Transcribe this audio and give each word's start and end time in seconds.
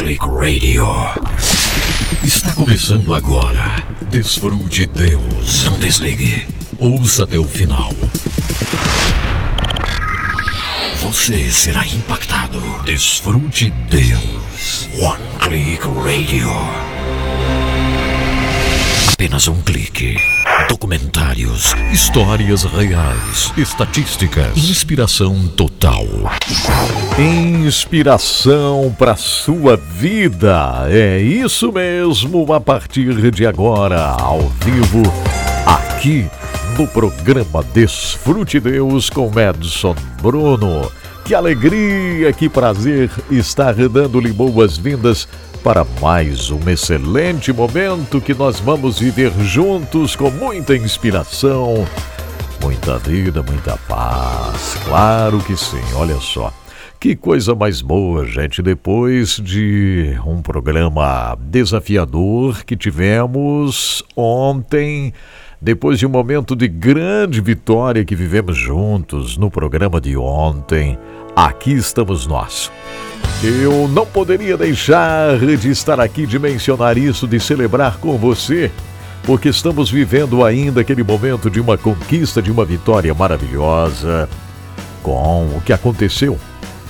Click 0.00 0.24
Radio. 0.24 0.86
Está 2.24 2.54
começando 2.54 3.12
agora. 3.12 3.84
Desfrute 4.10 4.86
Deus. 4.86 5.64
Não 5.64 5.78
desligue. 5.78 6.48
Ouça 6.78 7.24
até 7.24 7.38
o 7.38 7.44
final. 7.44 7.92
Você 11.02 11.50
será 11.50 11.86
impactado. 11.86 12.58
Desfrute 12.86 13.68
Deus. 13.90 14.88
One 14.98 15.22
Click 15.38 15.86
Radio. 16.02 16.89
Apenas 19.20 19.48
um 19.48 19.60
clique. 19.60 20.16
Documentários, 20.66 21.74
histórias 21.92 22.64
reais, 22.64 23.52
estatísticas, 23.54 24.56
inspiração 24.56 25.46
total. 25.48 26.06
Inspiração 27.18 28.96
para 28.98 29.16
sua 29.16 29.76
vida. 29.76 30.86
É 30.88 31.20
isso 31.20 31.70
mesmo, 31.70 32.50
a 32.54 32.62
partir 32.62 33.30
de 33.30 33.46
agora, 33.46 34.16
ao 34.18 34.40
vivo, 34.64 35.02
aqui 35.66 36.26
no 36.78 36.88
programa 36.88 37.62
Desfrute 37.74 38.58
Deus 38.58 39.10
com 39.10 39.30
Edson 39.38 39.94
Bruno. 40.22 40.90
Que 41.26 41.34
alegria, 41.34 42.32
que 42.32 42.48
prazer 42.48 43.10
estar 43.30 43.74
dando-lhe 43.74 44.32
boas-vindas 44.32 45.28
para 45.62 45.84
mais 46.00 46.50
um 46.50 46.70
excelente 46.70 47.52
momento 47.52 48.20
que 48.20 48.32
nós 48.32 48.58
vamos 48.58 48.98
viver 48.98 49.30
juntos 49.40 50.16
com 50.16 50.30
muita 50.30 50.74
inspiração, 50.74 51.86
muita 52.62 52.98
vida, 52.98 53.42
muita 53.42 53.76
paz. 53.76 54.78
Claro 54.84 55.38
que 55.40 55.56
sim, 55.56 55.82
olha 55.94 56.16
só. 56.16 56.52
Que 56.98 57.14
coisa 57.14 57.54
mais 57.54 57.82
boa, 57.82 58.26
gente, 58.26 58.62
depois 58.62 59.36
de 59.36 60.18
um 60.26 60.40
programa 60.40 61.36
desafiador 61.38 62.64
que 62.64 62.76
tivemos 62.76 64.02
ontem, 64.16 65.12
depois 65.60 65.98
de 65.98 66.06
um 66.06 66.10
momento 66.10 66.56
de 66.56 66.68
grande 66.68 67.40
vitória 67.40 68.04
que 68.04 68.14
vivemos 68.14 68.56
juntos 68.56 69.36
no 69.36 69.50
programa 69.50 70.00
de 70.00 70.16
ontem, 70.16 70.98
aqui 71.36 71.72
estamos 71.72 72.26
nós 72.26 72.70
eu 73.42 73.88
não 73.88 74.04
poderia 74.04 74.56
deixar 74.56 75.38
de 75.38 75.70
estar 75.70 75.98
aqui, 75.98 76.26
de 76.26 76.38
mencionar 76.38 76.98
isso, 76.98 77.26
de 77.26 77.40
celebrar 77.40 77.96
com 77.96 78.18
você, 78.18 78.70
porque 79.22 79.48
estamos 79.48 79.90
vivendo 79.90 80.44
ainda 80.44 80.82
aquele 80.82 81.02
momento 81.02 81.48
de 81.48 81.58
uma 81.58 81.78
conquista, 81.78 82.42
de 82.42 82.50
uma 82.50 82.64
vitória 82.64 83.14
maravilhosa 83.14 84.28
com 85.02 85.46
o 85.56 85.62
que 85.64 85.72
aconteceu 85.72 86.38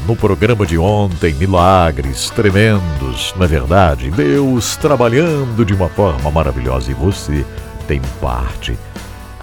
no 0.06 0.16
programa 0.16 0.66
de 0.66 0.76
ontem, 0.76 1.34
milagres 1.34 2.30
tremendos, 2.30 3.32
não 3.36 3.44
é 3.44 3.48
verdade? 3.48 4.10
Deus 4.10 4.76
trabalhando 4.76 5.64
de 5.64 5.72
uma 5.72 5.88
forma 5.88 6.30
maravilhosa 6.32 6.90
e 6.90 6.94
você 6.94 7.44
tem 7.86 8.00
parte 8.20 8.76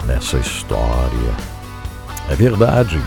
nessa 0.04 0.36
história. 0.36 1.32
É 2.28 2.34
verdade, 2.34 3.00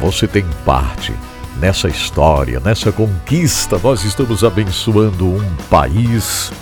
você 0.00 0.26
tem 0.26 0.44
parte 0.64 1.12
nessa 1.60 1.88
história, 1.88 2.60
nessa 2.60 2.92
conquista, 2.92 3.78
nós 3.82 4.04
estamos 4.04 4.44
abençoando 4.44 5.26
um 5.26 5.56
país 5.68 6.52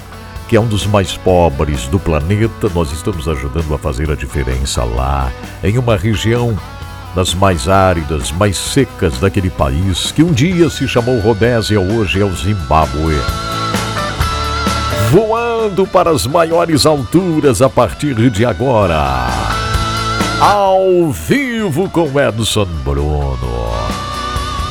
que 0.48 0.56
é 0.56 0.60
um 0.60 0.66
dos 0.66 0.86
mais 0.86 1.16
pobres 1.16 1.88
do 1.88 1.98
planeta. 1.98 2.70
Nós 2.74 2.92
estamos 2.92 3.28
ajudando 3.28 3.74
a 3.74 3.78
fazer 3.78 4.10
a 4.10 4.14
diferença 4.14 4.84
lá, 4.84 5.30
em 5.62 5.76
uma 5.76 5.96
região 5.96 6.56
das 7.14 7.34
mais 7.34 7.68
áridas, 7.68 8.30
mais 8.30 8.56
secas 8.56 9.18
daquele 9.18 9.50
país, 9.50 10.12
que 10.12 10.22
um 10.22 10.32
dia 10.32 10.68
se 10.68 10.86
chamou 10.86 11.18
Rodésia, 11.18 11.80
hoje 11.80 12.20
é 12.20 12.24
o 12.24 12.34
Zimbábue. 12.34 13.16
Voando 15.10 15.86
para 15.86 16.10
as 16.10 16.26
maiores 16.26 16.84
alturas 16.84 17.62
a 17.62 17.70
partir 17.70 18.30
de 18.30 18.44
agora. 18.44 19.28
Ao 20.40 21.10
vivo 21.10 21.88
com 21.88 22.20
Edson 22.20 22.66
Bruno. 22.84 24.05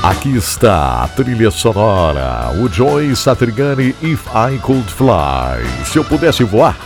Aqui 0.05 0.37
está 0.37 1.03
a 1.03 1.07
trilha 1.07 1.49
sonora, 1.49 2.51
o 2.61 2.71
Joy 2.71 3.15
Satriani 3.15 3.95
If 4.03 4.27
I 4.27 4.59
Could 4.59 4.87
Fly. 4.93 5.65
Se 5.83 5.97
eu 5.97 6.05
pudesse 6.05 6.43
voar. 6.43 6.77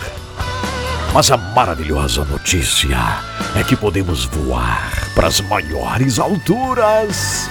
Mas 1.14 1.30
a 1.30 1.36
maravilhosa 1.36 2.24
notícia 2.24 2.98
é 3.58 3.62
que 3.62 3.76
podemos 3.76 4.24
voar 4.24 4.94
para 5.14 5.28
as 5.28 5.42
maiores 5.42 6.18
alturas. 6.18 7.50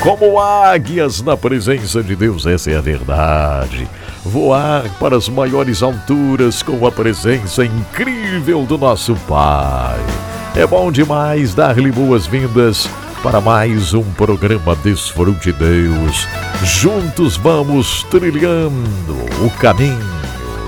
Como 0.00 0.38
águias 0.38 1.20
na 1.22 1.36
presença 1.36 2.04
de 2.04 2.14
Deus, 2.14 2.46
essa 2.46 2.70
é 2.70 2.76
a 2.76 2.80
verdade. 2.80 3.88
Voar 4.24 4.84
para 5.00 5.16
as 5.16 5.28
maiores 5.28 5.82
alturas 5.82 6.62
com 6.62 6.86
a 6.86 6.92
presença 6.92 7.64
incrível 7.64 8.64
do 8.64 8.78
nosso 8.78 9.16
Pai. 9.26 9.98
É 10.54 10.64
bom 10.64 10.92
demais 10.92 11.52
dar-lhe 11.52 11.90
boas-vindas 11.90 12.88
para 13.22 13.40
mais 13.40 13.92
um 13.92 14.02
programa 14.12 14.74
Desfrute 14.76 15.52
Deus. 15.52 16.26
Juntos 16.64 17.36
vamos 17.36 18.02
trilhando 18.04 19.14
o 19.44 19.50
caminho 19.58 19.98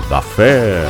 da 0.07 0.21
fé. 0.21 0.85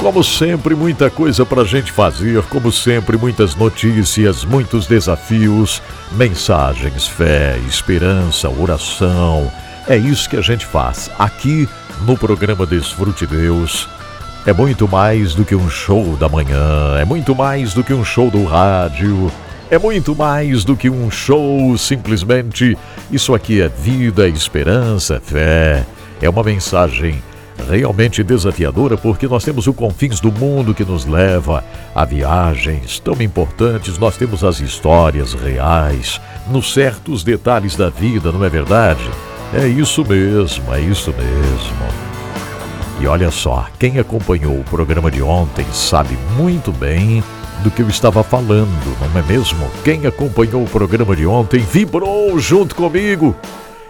Como 0.00 0.22
sempre, 0.22 0.76
muita 0.76 1.10
coisa 1.10 1.44
para 1.44 1.62
a 1.62 1.64
gente 1.64 1.90
fazer, 1.90 2.40
como 2.44 2.70
sempre, 2.70 3.16
muitas 3.16 3.56
notícias, 3.56 4.44
muitos 4.44 4.86
desafios, 4.86 5.82
mensagens, 6.12 7.08
fé, 7.08 7.58
esperança, 7.66 8.48
oração 8.48 9.50
é 9.88 9.96
isso 9.96 10.28
que 10.28 10.36
a 10.36 10.40
gente 10.40 10.66
faz 10.66 11.10
aqui 11.18 11.68
no 12.02 12.16
programa 12.16 12.66
Desfrute 12.66 13.26
Deus. 13.26 13.88
É 14.44 14.52
muito 14.52 14.88
mais 14.88 15.34
do 15.34 15.44
que 15.44 15.54
um 15.54 15.68
show 15.68 16.16
da 16.16 16.28
manhã, 16.28 16.96
é 16.98 17.04
muito 17.04 17.34
mais 17.34 17.72
do 17.72 17.82
que 17.82 17.92
um 17.92 18.04
show 18.04 18.30
do 18.30 18.44
rádio, 18.44 19.30
é 19.70 19.78
muito 19.78 20.14
mais 20.14 20.64
do 20.64 20.76
que 20.76 20.90
um 20.90 21.10
show 21.10 21.76
simplesmente. 21.78 22.76
Isso 23.10 23.34
aqui 23.34 23.60
é 23.60 23.68
vida, 23.68 24.28
esperança, 24.28 25.20
fé. 25.20 25.84
É 26.20 26.28
uma 26.28 26.42
mensagem 26.42 27.22
realmente 27.68 28.22
desafiadora 28.22 28.96
porque 28.96 29.26
nós 29.26 29.44
temos 29.44 29.66
o 29.66 29.74
confins 29.74 30.20
do 30.20 30.30
mundo 30.30 30.74
que 30.74 30.84
nos 30.84 31.06
leva 31.06 31.64
a 31.94 32.04
viagens 32.04 33.00
tão 33.00 33.20
importantes, 33.20 33.98
nós 33.98 34.16
temos 34.16 34.44
as 34.44 34.60
histórias 34.60 35.32
reais, 35.32 36.20
nos 36.48 36.72
certos 36.72 37.24
detalhes 37.24 37.76
da 37.76 37.88
vida, 37.88 38.30
não 38.30 38.44
é 38.44 38.48
verdade? 38.48 39.02
É 39.54 39.66
isso 39.66 40.04
mesmo, 40.04 40.74
é 40.74 40.80
isso 40.80 41.14
mesmo. 41.16 41.76
E 43.00 43.06
olha 43.06 43.30
só, 43.30 43.66
quem 43.78 43.98
acompanhou 43.98 44.58
o 44.58 44.64
programa 44.64 45.10
de 45.10 45.22
ontem 45.22 45.64
sabe 45.72 46.18
muito 46.36 46.72
bem 46.72 47.22
do 47.62 47.70
que 47.70 47.82
eu 47.82 47.88
estava 47.88 48.22
falando, 48.22 48.68
não 49.00 49.20
é 49.20 49.22
mesmo? 49.24 49.70
Quem 49.84 50.06
acompanhou 50.06 50.62
o 50.62 50.68
programa 50.68 51.14
de 51.14 51.26
ontem 51.26 51.60
vibrou 51.60 52.38
junto 52.38 52.74
comigo. 52.74 53.36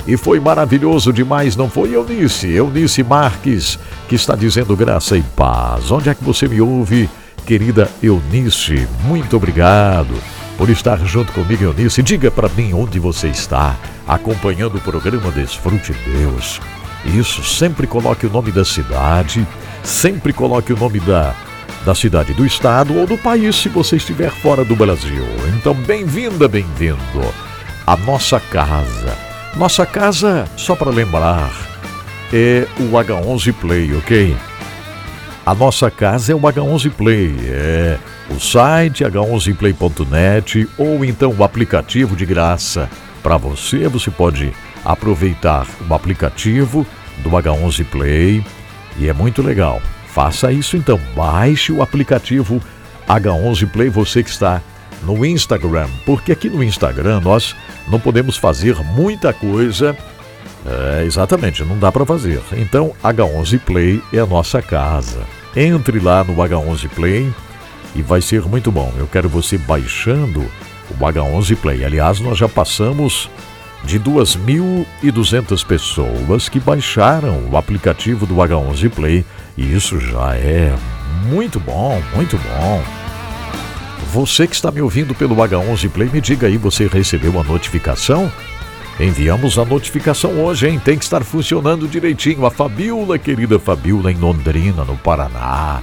E 0.06 0.16
foi 0.16 0.38
maravilhoso 0.38 1.12
demais, 1.12 1.56
não 1.56 1.68
foi, 1.68 1.94
Eunice? 1.94 2.48
Eunice 2.48 3.02
Marques, 3.02 3.78
que 4.08 4.14
está 4.14 4.36
dizendo 4.36 4.76
graça 4.76 5.16
e 5.16 5.22
paz. 5.22 5.90
Onde 5.90 6.10
é 6.10 6.14
que 6.14 6.22
você 6.22 6.46
me 6.46 6.60
ouve, 6.60 7.08
querida 7.44 7.90
Eunice? 8.02 8.86
Muito 9.04 9.36
obrigado 9.36 10.14
por 10.56 10.70
estar 10.70 10.98
junto 11.04 11.32
comigo, 11.32 11.64
Eunice. 11.64 12.02
Diga 12.02 12.30
para 12.30 12.48
mim 12.48 12.72
onde 12.72 12.98
você 12.98 13.28
está, 13.28 13.76
acompanhando 14.06 14.76
o 14.76 14.80
programa 14.80 15.30
Desfrute 15.30 15.92
Deus. 15.92 16.60
Isso, 17.04 17.44
sempre 17.44 17.86
coloque 17.86 18.26
o 18.26 18.30
nome 18.30 18.50
da 18.50 18.64
cidade, 18.64 19.46
sempre 19.82 20.32
coloque 20.32 20.72
o 20.72 20.76
nome 20.76 20.98
da, 21.00 21.34
da 21.84 21.94
cidade 21.94 22.34
do 22.34 22.44
estado 22.44 22.96
ou 22.96 23.06
do 23.06 23.16
país 23.16 23.54
se 23.56 23.68
você 23.68 23.96
estiver 23.96 24.30
fora 24.30 24.64
do 24.64 24.74
Brasil. 24.74 25.24
Então, 25.56 25.74
bem-vinda, 25.74 26.48
bem-vindo 26.48 26.98
à 27.86 27.96
nossa 27.96 28.40
casa. 28.40 29.16
Nossa 29.56 29.86
casa, 29.86 30.46
só 30.56 30.74
para 30.74 30.90
lembrar, 30.90 31.50
é 32.32 32.66
o 32.78 32.90
H11 32.90 33.52
Play, 33.54 33.94
ok? 33.94 34.36
A 35.46 35.54
nossa 35.54 35.88
casa 35.92 36.32
é 36.32 36.34
o 36.34 36.40
H11 36.40 36.90
Play, 36.90 37.36
é 37.44 37.98
o 38.28 38.40
site 38.40 39.04
h11play.net 39.04 40.68
ou 40.76 41.04
então 41.04 41.32
o 41.38 41.44
aplicativo 41.44 42.16
de 42.16 42.26
graça 42.26 42.90
para 43.22 43.36
você. 43.36 43.86
Você 43.86 44.10
pode 44.10 44.52
aproveitar 44.84 45.64
o 45.88 45.94
aplicativo 45.94 46.84
do 47.18 47.30
H11 47.30 47.84
Play 47.84 48.44
e 48.98 49.08
é 49.08 49.12
muito 49.12 49.40
legal. 49.40 49.80
Faça 50.08 50.50
isso 50.50 50.76
então, 50.76 50.98
baixe 51.14 51.70
o 51.70 51.80
aplicativo 51.80 52.60
H11 53.08 53.70
Play, 53.70 53.88
você 53.88 54.24
que 54.24 54.30
está 54.30 54.60
no 55.04 55.24
Instagram, 55.24 55.86
porque 56.04 56.32
aqui 56.32 56.50
no 56.50 56.60
Instagram 56.60 57.20
nós 57.20 57.54
não 57.86 58.00
podemos 58.00 58.36
fazer 58.36 58.74
muita 58.82 59.32
coisa. 59.32 59.96
É, 60.66 61.04
exatamente, 61.04 61.62
não 61.62 61.78
dá 61.78 61.92
para 61.92 62.04
fazer. 62.04 62.42
Então, 62.54 62.92
H11 63.04 63.60
Play 63.60 64.02
é 64.12 64.18
a 64.18 64.26
nossa 64.26 64.60
casa. 64.60 65.35
Entre 65.56 65.98
lá 65.98 66.22
no 66.22 66.34
H11 66.34 66.88
Play 66.90 67.32
e 67.94 68.02
vai 68.02 68.20
ser 68.20 68.42
muito 68.42 68.70
bom. 68.70 68.92
Eu 68.98 69.06
quero 69.06 69.26
você 69.26 69.56
baixando 69.56 70.40
o 70.90 70.94
H11 70.94 71.56
Play. 71.56 71.82
Aliás, 71.82 72.20
nós 72.20 72.36
já 72.36 72.46
passamos 72.46 73.30
de 73.82 73.98
2.200 73.98 75.64
pessoas 75.64 76.48
que 76.48 76.60
baixaram 76.60 77.48
o 77.50 77.56
aplicativo 77.56 78.26
do 78.26 78.34
H11 78.34 78.90
Play 78.90 79.24
e 79.56 79.74
isso 79.74 79.98
já 79.98 80.36
é 80.36 80.74
muito 81.24 81.58
bom, 81.58 82.02
muito 82.14 82.36
bom. 82.36 82.82
Você 84.12 84.46
que 84.46 84.54
está 84.54 84.70
me 84.70 84.82
ouvindo 84.82 85.14
pelo 85.14 85.36
H11 85.36 85.88
Play, 85.88 86.10
me 86.12 86.20
diga 86.20 86.46
aí, 86.46 86.56
você 86.56 86.86
recebeu 86.86 87.40
a 87.40 87.44
notificação? 87.44 88.30
Enviamos 88.98 89.58
a 89.58 89.64
notificação 89.64 90.42
hoje, 90.42 90.66
hein? 90.66 90.80
Tem 90.82 90.96
que 90.96 91.04
estar 91.04 91.22
funcionando 91.22 91.86
direitinho. 91.86 92.46
A 92.46 92.50
Fabiola, 92.50 93.18
querida 93.18 93.58
Fabiola, 93.58 94.10
em 94.10 94.16
Londrina, 94.16 94.84
no 94.84 94.96
Paraná. 94.96 95.82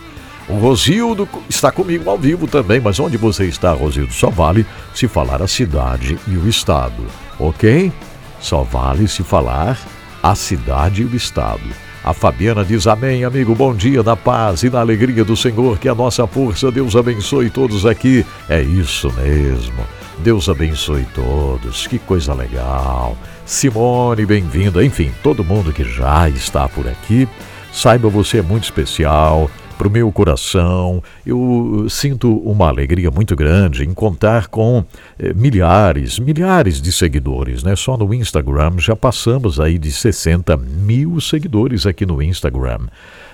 O 0.50 0.56
Rosildo 0.56 1.30
está 1.48 1.71
comigo 1.71 2.10
ao 2.10 2.18
vivo 2.18 2.48
também, 2.48 2.81
mas 2.81 3.00
onde 3.00 3.15
você 3.15 3.45
está, 3.45 3.71
Rosildo? 3.71 4.12
Só 4.12 4.31
vale 4.31 4.65
se 4.95 5.07
falar 5.07 5.44
a 5.44 5.48
cidade 5.48 6.18
e 6.27 6.36
o 6.36 6.50
estado, 6.50 7.06
ok? 7.39 7.94
Só 8.42 8.63
vale 8.63 9.07
se 9.07 9.21
falar 9.24 9.80
a 10.21 10.33
cidade 10.33 11.04
e 11.04 11.06
o 11.06 11.16
estado. 11.16 11.62
A 12.04 12.13
Fabiana 12.13 12.66
diz 12.66 12.88
amém, 12.88 13.24
amigo. 13.24 13.54
Bom 13.54 13.75
dia, 13.75 14.01
na 14.01 14.16
paz 14.16 14.63
e 14.63 14.71
na 14.71 14.80
alegria 14.80 15.24
do 15.24 15.38
Senhor, 15.38 15.77
que 15.77 15.88
a 15.88 15.95
nossa 15.95 16.25
força, 16.25 16.71
Deus 16.71 16.95
abençoe 16.95 17.50
todos 17.51 17.86
aqui. 17.86 18.25
É 18.50 18.62
isso 18.62 19.13
mesmo. 19.13 20.02
Deus 20.19 20.48
abençoe 20.48 21.06
todos. 21.13 21.88
Que 21.88 22.00
coisa 22.00 22.33
legal. 22.33 23.18
Simone, 23.45 24.25
bem-vinda. 24.25 24.83
Enfim, 24.83 25.12
todo 25.21 25.44
mundo 25.44 25.74
que 25.74 25.83
já 25.83 26.30
está 26.30 26.68
por 26.68 26.88
aqui, 26.88 27.27
saiba 27.71 28.10
você 28.10 28.38
é 28.38 28.42
muito 28.42 28.63
especial 28.63 29.50
para 29.77 29.88
o 29.88 29.92
meu 29.92 30.12
coração. 30.12 31.04
Eu 31.25 31.88
sinto 31.89 32.38
uma 32.38 32.69
alegria 32.69 33.12
muito 33.12 33.36
grande 33.36 33.83
em 33.83 33.94
contar 33.94 34.48
com 34.48 34.86
eh, 35.19 35.33
milhares, 35.33 36.19
milhares 36.19 36.81
de 36.81 36.92
seguidores, 36.92 37.63
né? 37.63 37.75
Só 37.75 37.98
no 37.98 38.13
Instagram 38.13 38.74
já 38.77 38.95
passamos 38.95 39.59
aí 39.59 39.77
de 39.77 39.92
60 39.92 40.56
mil 40.56 41.19
seguidores 41.19 41.86
aqui 41.86 42.06
no 42.06 42.21
Instagram. 42.21 42.88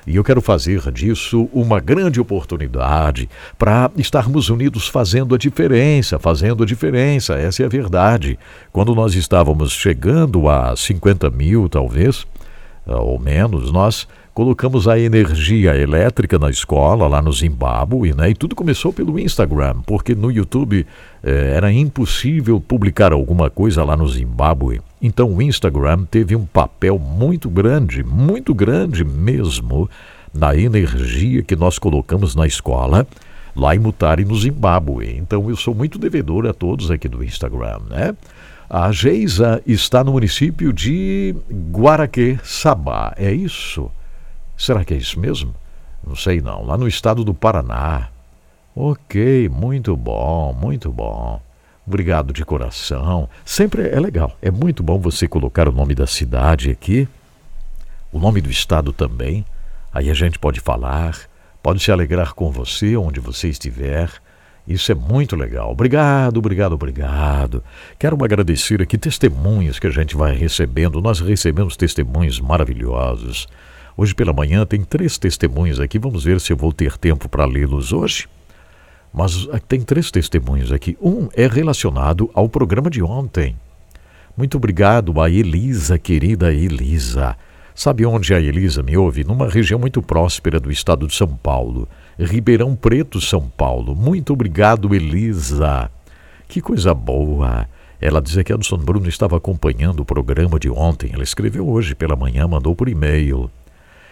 E 0.09 0.15
eu 0.15 0.23
quero 0.23 0.41
fazer 0.41 0.91
disso 0.91 1.47
uma 1.53 1.79
grande 1.79 2.19
oportunidade 2.19 3.29
para 3.59 3.91
estarmos 3.95 4.49
unidos 4.49 4.87
fazendo 4.87 5.35
a 5.35 5.37
diferença, 5.37 6.17
fazendo 6.17 6.63
a 6.63 6.65
diferença, 6.65 7.35
essa 7.35 7.61
é 7.61 7.67
a 7.67 7.69
verdade. 7.69 8.39
Quando 8.71 8.95
nós 8.95 9.13
estávamos 9.13 9.71
chegando 9.71 10.49
a 10.49 10.75
50 10.75 11.29
mil, 11.29 11.69
talvez, 11.69 12.25
ou 12.87 13.19
menos, 13.19 13.71
nós 13.71 14.07
colocamos 14.33 14.87
a 14.87 14.97
energia 14.97 15.75
elétrica 15.75 16.39
na 16.39 16.49
escola, 16.49 17.07
lá 17.07 17.21
no 17.21 17.31
Zimbábue, 17.31 18.15
né? 18.15 18.31
E 18.31 18.33
tudo 18.33 18.55
começou 18.55 18.91
pelo 18.91 19.19
Instagram, 19.19 19.75
porque 19.85 20.15
no 20.15 20.31
YouTube 20.31 20.87
eh, 21.21 21.53
era 21.55 21.71
impossível 21.71 22.59
publicar 22.59 23.13
alguma 23.13 23.47
coisa 23.47 23.83
lá 23.83 23.95
no 23.95 24.07
Zimbábue. 24.07 24.81
Então 25.01 25.33
o 25.33 25.41
Instagram 25.41 26.05
teve 26.05 26.35
um 26.35 26.45
papel 26.45 26.99
muito 26.99 27.49
grande, 27.49 28.03
muito 28.03 28.53
grande 28.53 29.03
mesmo, 29.05 29.89
na 30.33 30.55
energia 30.55 31.41
que 31.41 31.55
nós 31.55 31.79
colocamos 31.79 32.35
na 32.35 32.45
escola 32.45 33.07
lá 33.55 33.75
em 33.75 33.79
Mutare, 33.79 34.25
no 34.25 34.35
Zimbábue. 34.35 35.17
Então 35.17 35.49
eu 35.49 35.55
sou 35.55 35.73
muito 35.73 35.97
devedor 35.97 36.45
a 36.45 36.53
todos 36.53 36.91
aqui 36.91 37.07
do 37.07 37.23
Instagram, 37.23 37.79
né? 37.89 38.15
A 38.69 38.91
Geisa 38.91 39.63
está 39.65 40.03
no 40.03 40.11
município 40.11 40.71
de 40.71 41.35
Guaraquê, 41.71 42.37
Sabá. 42.43 43.13
É 43.17 43.31
isso? 43.31 43.89
Será 44.55 44.85
que 44.85 44.93
é 44.93 44.97
isso 44.97 45.19
mesmo? 45.19 45.55
Não 46.05 46.15
sei 46.15 46.39
não. 46.39 46.63
Lá 46.65 46.77
no 46.77 46.87
estado 46.87 47.23
do 47.23 47.33
Paraná. 47.33 48.09
Ok, 48.75 49.49
muito 49.49 49.97
bom, 49.97 50.53
muito 50.53 50.91
bom. 50.91 51.41
Obrigado 51.89 52.31
de 52.31 52.45
coração. 52.45 53.27
Sempre 53.43 53.89
é 53.89 53.99
legal. 53.99 54.37
É 54.43 54.51
muito 54.51 54.83
bom 54.83 54.99
você 54.99 55.27
colocar 55.27 55.67
o 55.67 55.71
nome 55.71 55.95
da 55.95 56.05
cidade 56.05 56.69
aqui, 56.69 57.07
o 58.13 58.19
nome 58.19 58.41
do 58.41 58.49
estado 58.51 58.93
também. 58.93 59.43
Aí 59.91 60.07
a 60.07 60.13
gente 60.13 60.37
pode 60.37 60.59
falar, 60.59 61.17
pode 61.63 61.79
se 61.79 61.91
alegrar 61.91 62.35
com 62.35 62.51
você 62.51 62.95
onde 62.95 63.19
você 63.19 63.49
estiver. 63.49 64.11
Isso 64.67 64.91
é 64.91 64.95
muito 64.95 65.35
legal. 65.35 65.71
Obrigado, 65.71 66.37
obrigado, 66.37 66.73
obrigado. 66.73 67.63
Quero 67.97 68.23
agradecer 68.23 68.83
aqui 68.83 68.95
testemunhos 68.95 69.79
que 69.79 69.87
a 69.87 69.91
gente 69.91 70.15
vai 70.15 70.35
recebendo. 70.35 71.01
Nós 71.01 71.19
recebemos 71.19 71.75
testemunhos 71.75 72.39
maravilhosos. 72.39 73.47
Hoje 73.97 74.13
pela 74.13 74.31
manhã 74.31 74.63
tem 74.63 74.83
três 74.83 75.17
testemunhos 75.17 75.79
aqui, 75.79 75.97
vamos 75.97 76.23
ver 76.23 76.39
se 76.39 76.53
eu 76.53 76.57
vou 76.57 76.71
ter 76.71 76.99
tempo 76.99 77.27
para 77.27 77.45
lê-los 77.45 77.91
hoje. 77.91 78.27
Mas 79.13 79.47
ah, 79.51 79.59
tem 79.59 79.81
três 79.81 80.11
testemunhos 80.11 80.71
aqui. 80.71 80.97
Um 81.01 81.27
é 81.33 81.47
relacionado 81.47 82.29
ao 82.33 82.47
programa 82.47 82.89
de 82.89 83.01
ontem. 83.01 83.55
Muito 84.37 84.57
obrigado 84.57 85.19
a 85.19 85.29
Elisa, 85.29 85.97
querida 85.97 86.53
Elisa. 86.53 87.35
Sabe 87.75 88.05
onde 88.05 88.33
a 88.33 88.39
Elisa 88.39 88.83
me 88.83 88.97
ouve? 88.97 89.23
Numa 89.23 89.49
região 89.49 89.79
muito 89.79 90.01
próspera 90.01 90.59
do 90.59 90.71
estado 90.71 91.07
de 91.07 91.15
São 91.15 91.27
Paulo, 91.27 91.87
Ribeirão 92.17 92.75
Preto, 92.75 93.21
São 93.21 93.49
Paulo. 93.49 93.95
Muito 93.95 94.33
obrigado, 94.33 94.93
Elisa. 94.93 95.89
Que 96.47 96.61
coisa 96.61 96.93
boa. 96.93 97.67
Ela 98.01 98.21
diz 98.21 98.41
que 98.43 98.53
Edson 98.53 98.77
Bruno 98.77 99.09
estava 99.09 99.35
acompanhando 99.37 99.99
o 99.99 100.05
programa 100.05 100.57
de 100.57 100.69
ontem. 100.69 101.11
Ela 101.13 101.23
escreveu 101.23 101.67
hoje 101.67 101.93
pela 101.95 102.15
manhã, 102.15 102.47
mandou 102.47 102.75
por 102.75 102.87
e-mail. 102.87 103.51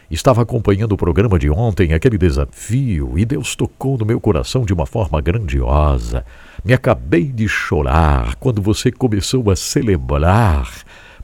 Estava 0.09 0.42
acompanhando 0.42 0.94
o 0.94 0.98
programa 0.98 1.38
de 1.38 1.50
ontem, 1.50 1.94
aquele 1.94 2.18
desafio, 2.18 3.19
e 3.19 3.25
Deus 3.25 3.57
tocou 3.57 3.98
no 3.98 4.06
meu 4.06 4.21
coração 4.21 4.63
de 4.63 4.74
uma 4.74 4.86
forma 4.86 5.19
grandiosa. 5.19 6.25
Me 6.63 6.71
acabei 6.74 7.25
de 7.25 7.45
chorar 7.50 8.36
quando 8.36 8.62
você 8.62 8.89
começou 8.89 9.51
a 9.51 9.56
celebrar, 9.57 10.69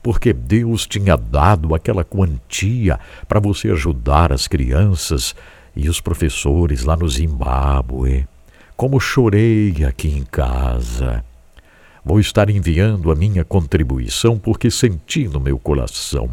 porque 0.02 0.34
Deus 0.34 0.86
tinha 0.86 1.16
dado 1.16 1.74
aquela 1.74 2.04
quantia 2.04 3.00
para 3.26 3.40
você 3.40 3.70
ajudar 3.70 4.30
as 4.30 4.46
crianças 4.46 5.34
e 5.74 5.88
os 5.88 5.98
professores 5.98 6.84
lá 6.84 6.94
no 6.94 7.08
Zimbábue. 7.08 8.28
Como 8.76 9.00
chorei 9.00 9.82
aqui 9.88 10.08
em 10.08 10.24
casa. 10.24 11.24
Vou 12.04 12.20
estar 12.20 12.50
enviando 12.50 13.10
a 13.10 13.14
minha 13.14 13.46
contribuição 13.46 14.38
porque 14.38 14.70
senti 14.70 15.26
no 15.26 15.40
meu 15.40 15.58
coração 15.58 16.28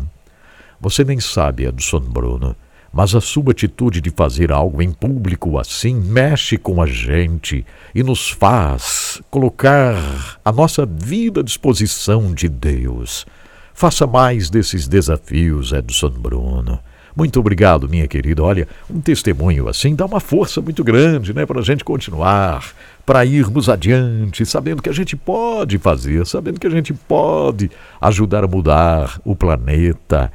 você 0.81 1.03
nem 1.03 1.19
sabe, 1.19 1.65
Edson 1.67 1.99
Bruno, 1.99 2.55
mas 2.91 3.13
a 3.13 3.21
sua 3.21 3.51
atitude 3.51 4.01
de 4.01 4.09
fazer 4.09 4.51
algo 4.51 4.81
em 4.81 4.91
público 4.91 5.59
assim 5.59 5.93
mexe 5.93 6.57
com 6.57 6.81
a 6.81 6.87
gente 6.87 7.63
e 7.93 8.01
nos 8.01 8.31
faz 8.31 9.21
colocar 9.29 9.95
a 10.43 10.51
nossa 10.51 10.85
vida 10.85 11.41
à 11.41 11.43
disposição 11.43 12.33
de 12.33 12.49
Deus. 12.49 13.27
Faça 13.75 14.07
mais 14.07 14.49
desses 14.49 14.87
desafios, 14.87 15.71
Edson 15.71 16.09
Bruno. 16.09 16.79
Muito 17.15 17.39
obrigado, 17.39 17.89
minha 17.89 18.07
querida. 18.07 18.41
Olha, 18.41 18.67
um 18.89 19.01
testemunho 19.01 19.67
assim 19.67 19.95
dá 19.95 20.05
uma 20.05 20.19
força 20.19 20.61
muito 20.61 20.83
grande, 20.83 21.33
né, 21.33 21.45
para 21.45 21.59
a 21.59 21.63
gente 21.63 21.83
continuar, 21.83 22.73
para 23.05 23.25
irmos 23.25 23.69
adiante, 23.69 24.45
sabendo 24.45 24.81
que 24.81 24.89
a 24.89 24.93
gente 24.93 25.15
pode 25.15 25.77
fazer, 25.77 26.25
sabendo 26.25 26.59
que 26.59 26.67
a 26.67 26.71
gente 26.71 26.93
pode 26.93 27.69
ajudar 27.99 28.43
a 28.43 28.47
mudar 28.47 29.19
o 29.25 29.35
planeta, 29.35 30.31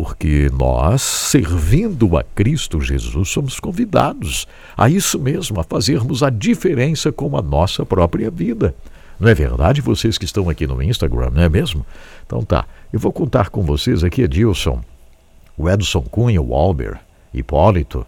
porque 0.00 0.48
nós, 0.56 1.02
servindo 1.02 2.16
a 2.16 2.22
Cristo 2.22 2.80
Jesus, 2.80 3.30
somos 3.30 3.58
convidados 3.58 4.46
a 4.76 4.88
isso 4.88 5.18
mesmo, 5.18 5.58
a 5.58 5.64
fazermos 5.64 6.22
a 6.22 6.30
diferença 6.30 7.10
com 7.10 7.36
a 7.36 7.42
nossa 7.42 7.84
própria 7.84 8.30
vida. 8.30 8.76
Não 9.18 9.28
é 9.28 9.34
verdade, 9.34 9.80
vocês 9.80 10.16
que 10.16 10.24
estão 10.24 10.48
aqui 10.48 10.68
no 10.68 10.80
Instagram, 10.80 11.30
não 11.30 11.42
é 11.42 11.48
mesmo? 11.48 11.84
Então 12.24 12.44
tá, 12.44 12.64
eu 12.92 13.00
vou 13.00 13.10
contar 13.10 13.50
com 13.50 13.60
vocês 13.62 14.04
aqui, 14.04 14.22
Edilson, 14.22 14.80
o 15.56 15.68
Edson 15.68 16.02
Cunha, 16.02 16.40
o 16.40 16.54
Albert, 16.54 17.00
Hipólito, 17.34 18.06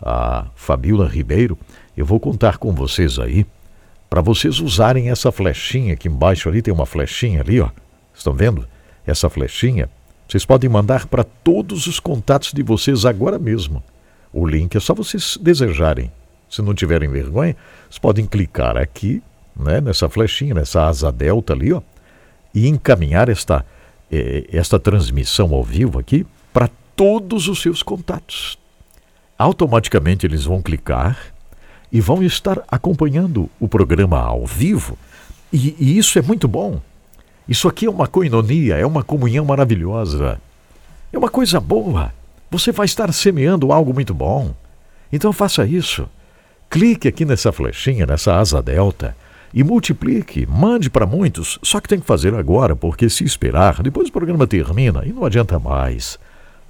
a 0.00 0.46
Fabiola 0.54 1.08
Ribeiro. 1.08 1.58
Eu 1.96 2.06
vou 2.06 2.20
contar 2.20 2.56
com 2.56 2.72
vocês 2.72 3.18
aí 3.18 3.44
para 4.08 4.20
vocês 4.20 4.60
usarem 4.60 5.10
essa 5.10 5.32
flechinha 5.32 5.94
aqui 5.94 6.06
embaixo 6.06 6.48
ali, 6.48 6.62
tem 6.62 6.72
uma 6.72 6.86
flechinha 6.86 7.40
ali, 7.40 7.60
ó. 7.60 7.68
Estão 8.14 8.32
vendo? 8.32 8.64
Essa 9.04 9.28
flechinha 9.28 9.90
vocês 10.32 10.46
podem 10.46 10.70
mandar 10.70 11.06
para 11.08 11.24
todos 11.24 11.86
os 11.86 12.00
contatos 12.00 12.54
de 12.54 12.62
vocês 12.62 13.04
agora 13.04 13.38
mesmo. 13.38 13.84
O 14.32 14.46
link 14.46 14.74
é 14.74 14.80
só 14.80 14.94
vocês 14.94 15.36
desejarem. 15.38 16.10
Se 16.48 16.62
não 16.62 16.74
tiverem 16.74 17.06
vergonha, 17.06 17.54
vocês 17.82 17.98
podem 17.98 18.24
clicar 18.24 18.78
aqui, 18.78 19.22
né, 19.54 19.78
nessa 19.82 20.08
flechinha, 20.08 20.54
nessa 20.54 20.86
asa 20.86 21.12
delta 21.12 21.52
ali, 21.52 21.70
ó, 21.74 21.82
e 22.54 22.66
encaminhar 22.66 23.28
esta, 23.28 23.62
eh, 24.10 24.46
esta 24.50 24.80
transmissão 24.80 25.52
ao 25.52 25.62
vivo 25.62 25.98
aqui 25.98 26.26
para 26.50 26.70
todos 26.96 27.46
os 27.46 27.60
seus 27.60 27.82
contatos. 27.82 28.58
Automaticamente 29.36 30.24
eles 30.24 30.44
vão 30.46 30.62
clicar 30.62 31.18
e 31.92 32.00
vão 32.00 32.22
estar 32.22 32.62
acompanhando 32.68 33.50
o 33.60 33.68
programa 33.68 34.18
ao 34.18 34.46
vivo. 34.46 34.96
E, 35.52 35.76
e 35.78 35.98
isso 35.98 36.18
é 36.18 36.22
muito 36.22 36.48
bom, 36.48 36.80
isso 37.52 37.68
aqui 37.68 37.84
é 37.84 37.90
uma 37.90 38.06
coinonia, 38.06 38.76
é 38.76 38.86
uma 38.86 39.04
comunhão 39.04 39.44
maravilhosa. 39.44 40.40
É 41.12 41.18
uma 41.18 41.28
coisa 41.28 41.60
boa. 41.60 42.10
Você 42.50 42.72
vai 42.72 42.86
estar 42.86 43.12
semeando 43.12 43.70
algo 43.72 43.92
muito 43.92 44.14
bom. 44.14 44.54
Então 45.12 45.34
faça 45.34 45.66
isso. 45.66 46.08
Clique 46.70 47.06
aqui 47.06 47.26
nessa 47.26 47.52
flechinha, 47.52 48.06
nessa 48.06 48.36
asa 48.36 48.62
delta 48.62 49.14
e 49.52 49.62
multiplique, 49.62 50.46
mande 50.46 50.88
para 50.88 51.04
muitos. 51.04 51.58
Só 51.62 51.78
que 51.78 51.88
tem 51.90 52.00
que 52.00 52.06
fazer 52.06 52.34
agora, 52.34 52.74
porque 52.74 53.10
se 53.10 53.22
esperar, 53.22 53.82
depois 53.82 54.08
o 54.08 54.12
programa 54.12 54.46
termina 54.46 55.04
e 55.04 55.12
não 55.12 55.26
adianta 55.26 55.58
mais. 55.58 56.18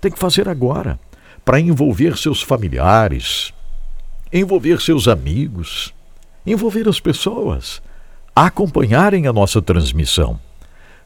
Tem 0.00 0.10
que 0.10 0.18
fazer 0.18 0.48
agora 0.48 0.98
para 1.44 1.60
envolver 1.60 2.18
seus 2.18 2.42
familiares, 2.42 3.54
envolver 4.32 4.80
seus 4.80 5.06
amigos, 5.06 5.94
envolver 6.44 6.88
as 6.88 6.98
pessoas 6.98 7.80
acompanharem 8.34 9.28
a 9.28 9.32
nossa 9.32 9.62
transmissão. 9.62 10.40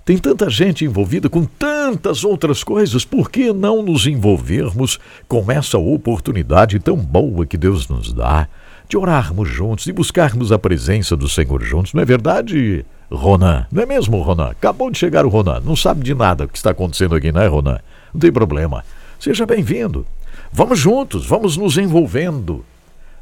Tem 0.07 0.17
tanta 0.17 0.49
gente 0.49 0.85
envolvida 0.85 1.29
com 1.29 1.45
tantas 1.45 2.23
outras 2.23 2.63
coisas, 2.63 3.05
por 3.05 3.29
que 3.29 3.53
não 3.53 3.83
nos 3.83 4.07
envolvermos 4.07 5.01
com 5.27 5.51
essa 5.51 5.79
oportunidade 5.79 6.79
tão 6.79 6.97
boa 6.97 7.45
que 7.45 7.57
Deus 7.57 7.89
nos 7.89 8.13
dá 8.13 8.47
de 8.89 8.97
orarmos 8.97 9.49
juntos, 9.49 9.85
de 9.85 9.93
buscarmos 9.93 10.53
a 10.53 10.61
presença 10.61 11.17
do 11.17 11.29
Senhor 11.29 11.61
juntos? 11.61 11.93
Não 11.93 12.01
é 12.01 12.05
verdade, 12.05 12.87
Ronan? 13.11 13.67
Não 13.73 13.83
é 13.83 13.87
mesmo, 13.87 14.23
Ronan? 14.23 14.51
Acabou 14.51 14.93
de 14.93 14.97
chegar 14.97 15.27
o 15.27 15.29
Ronan, 15.29 15.61
não 15.65 15.75
sabe 15.75 16.05
de 16.05 16.15
nada 16.15 16.45
o 16.45 16.49
que 16.49 16.57
está 16.57 16.71
acontecendo 16.71 17.17
aqui, 17.17 17.33
não 17.33 17.41
é, 17.41 17.49
Ronan? 17.49 17.81
Não 18.15 18.21
tem 18.21 18.31
problema. 18.31 18.85
Seja 19.19 19.45
bem-vindo. 19.45 20.07
Vamos 20.53 20.79
juntos, 20.79 21.27
vamos 21.27 21.57
nos 21.57 21.77
envolvendo. 21.77 22.65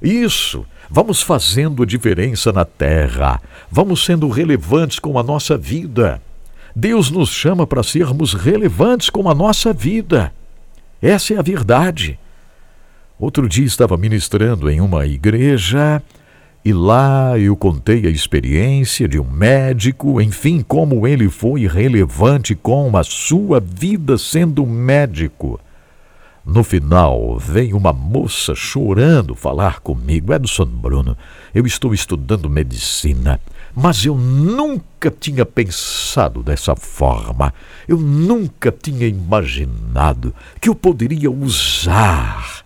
Isso, 0.02 0.66
vamos 0.90 1.22
fazendo 1.22 1.82
a 1.82 1.86
diferença 1.86 2.52
na 2.52 2.66
terra, 2.66 3.40
vamos 3.70 4.04
sendo 4.04 4.28
relevantes 4.28 4.98
com 4.98 5.18
a 5.18 5.22
nossa 5.22 5.56
vida. 5.56 6.20
Deus 6.74 7.10
nos 7.10 7.30
chama 7.30 7.66
para 7.66 7.82
sermos 7.82 8.34
relevantes 8.34 9.08
com 9.08 9.28
a 9.30 9.34
nossa 9.34 9.72
vida. 9.72 10.32
Essa 11.00 11.34
é 11.34 11.38
a 11.38 11.42
verdade. 11.42 12.18
Outro 13.18 13.48
dia 13.48 13.64
estava 13.64 13.96
ministrando 13.96 14.68
em 14.68 14.80
uma 14.80 15.06
igreja 15.06 16.02
e 16.64 16.72
lá 16.72 17.38
eu 17.38 17.54
contei 17.54 18.06
a 18.06 18.10
experiência 18.10 19.06
de 19.06 19.20
um 19.20 19.30
médico, 19.30 20.20
enfim, 20.20 20.64
como 20.66 21.06
ele 21.06 21.28
foi 21.28 21.66
relevante 21.68 22.54
com 22.56 22.96
a 22.96 23.04
sua 23.04 23.60
vida 23.60 24.18
sendo 24.18 24.66
médico. 24.66 25.60
No 26.44 26.64
final, 26.64 27.38
veio 27.38 27.76
uma 27.76 27.92
moça 27.92 28.54
chorando 28.54 29.34
falar 29.34 29.80
comigo. 29.80 30.34
Edson 30.34 30.66
Bruno, 30.66 31.16
eu 31.54 31.66
estou 31.66 31.94
estudando 31.94 32.50
medicina, 32.50 33.40
mas 33.74 34.04
eu 34.04 34.16
nunca 34.16 35.10
tinha 35.10 35.46
pensado 35.46 36.42
dessa 36.42 36.74
forma. 36.74 37.54
Eu 37.86 37.98
nunca 37.98 38.72
tinha 38.72 39.06
imaginado 39.06 40.34
que 40.60 40.68
eu 40.68 40.74
poderia 40.74 41.30
usar 41.30 42.64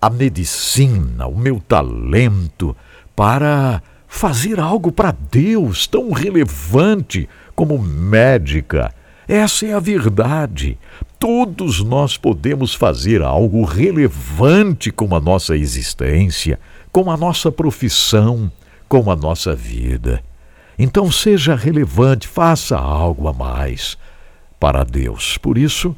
a 0.00 0.08
medicina, 0.08 1.26
o 1.26 1.36
meu 1.36 1.60
talento, 1.60 2.76
para 3.16 3.82
fazer 4.06 4.60
algo 4.60 4.92
para 4.92 5.14
Deus 5.30 5.86
tão 5.86 6.12
relevante 6.12 7.28
como 7.54 7.78
médica. 7.78 8.94
Essa 9.26 9.66
é 9.66 9.74
a 9.74 9.80
verdade. 9.80 10.78
Todos 11.18 11.82
nós 11.82 12.16
podemos 12.16 12.74
fazer 12.74 13.20
algo 13.20 13.64
relevante 13.64 14.90
com 14.90 15.14
a 15.14 15.20
nossa 15.20 15.56
existência, 15.56 16.58
com 17.04 17.12
a 17.12 17.16
nossa 17.16 17.52
profissão, 17.52 18.50
com 18.88 19.08
a 19.08 19.14
nossa 19.14 19.54
vida. 19.54 20.20
Então 20.76 21.12
seja 21.12 21.54
relevante, 21.54 22.26
faça 22.26 22.76
algo 22.76 23.28
a 23.28 23.32
mais 23.32 23.96
para 24.58 24.82
Deus. 24.82 25.38
Por 25.38 25.56
isso, 25.56 25.94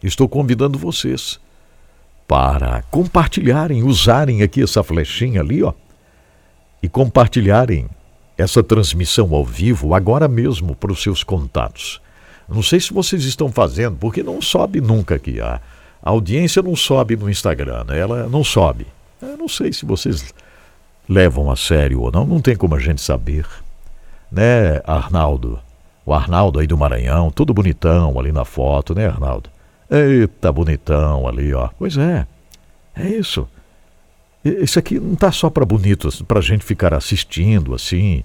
estou 0.00 0.28
convidando 0.28 0.78
vocês 0.78 1.40
para 2.28 2.82
compartilharem, 2.92 3.82
usarem 3.82 4.40
aqui 4.40 4.62
essa 4.62 4.84
flechinha 4.84 5.40
ali, 5.40 5.64
ó, 5.64 5.72
e 6.80 6.88
compartilharem 6.88 7.88
essa 8.38 8.62
transmissão 8.62 9.34
ao 9.34 9.44
vivo 9.44 9.94
agora 9.94 10.28
mesmo 10.28 10.76
para 10.76 10.92
os 10.92 11.02
seus 11.02 11.24
contatos. 11.24 12.00
Não 12.48 12.62
sei 12.62 12.78
se 12.78 12.92
vocês 12.92 13.24
estão 13.24 13.50
fazendo, 13.50 13.96
porque 13.96 14.22
não 14.22 14.40
sobe 14.40 14.80
nunca 14.80 15.16
aqui. 15.16 15.40
A, 15.40 15.60
audiência 16.00 16.62
não 16.62 16.76
sobe 16.76 17.16
no 17.16 17.28
Instagram, 17.28 17.82
né? 17.88 17.98
ela 17.98 18.28
não 18.28 18.44
sobe. 18.44 18.86
Eu 19.22 19.36
não 19.36 19.48
sei 19.48 19.72
se 19.72 19.84
vocês 19.84 20.34
levam 21.08 21.50
a 21.50 21.56
sério 21.56 22.00
ou 22.00 22.12
não, 22.12 22.24
não 22.24 22.40
tem 22.40 22.56
como 22.56 22.74
a 22.74 22.78
gente 22.78 23.00
saber. 23.00 23.46
Né, 24.30 24.80
Arnaldo? 24.86 25.58
O 26.06 26.14
Arnaldo 26.14 26.58
aí 26.58 26.66
do 26.66 26.78
Maranhão, 26.78 27.30
todo 27.30 27.52
bonitão 27.52 28.18
ali 28.18 28.32
na 28.32 28.44
foto, 28.44 28.94
né, 28.94 29.06
Arnaldo? 29.06 29.50
Eita, 29.90 30.52
bonitão 30.52 31.26
ali, 31.26 31.52
ó. 31.52 31.68
Pois 31.78 31.96
é, 31.96 32.26
é 32.96 33.08
isso. 33.08 33.48
Isso 34.44 34.78
aqui 34.78 34.98
não 34.98 35.16
tá 35.16 35.30
só 35.30 35.50
para 35.50 35.64
bonitos, 35.64 36.22
para 36.22 36.40
gente 36.40 36.64
ficar 36.64 36.94
assistindo 36.94 37.74
assim, 37.74 38.22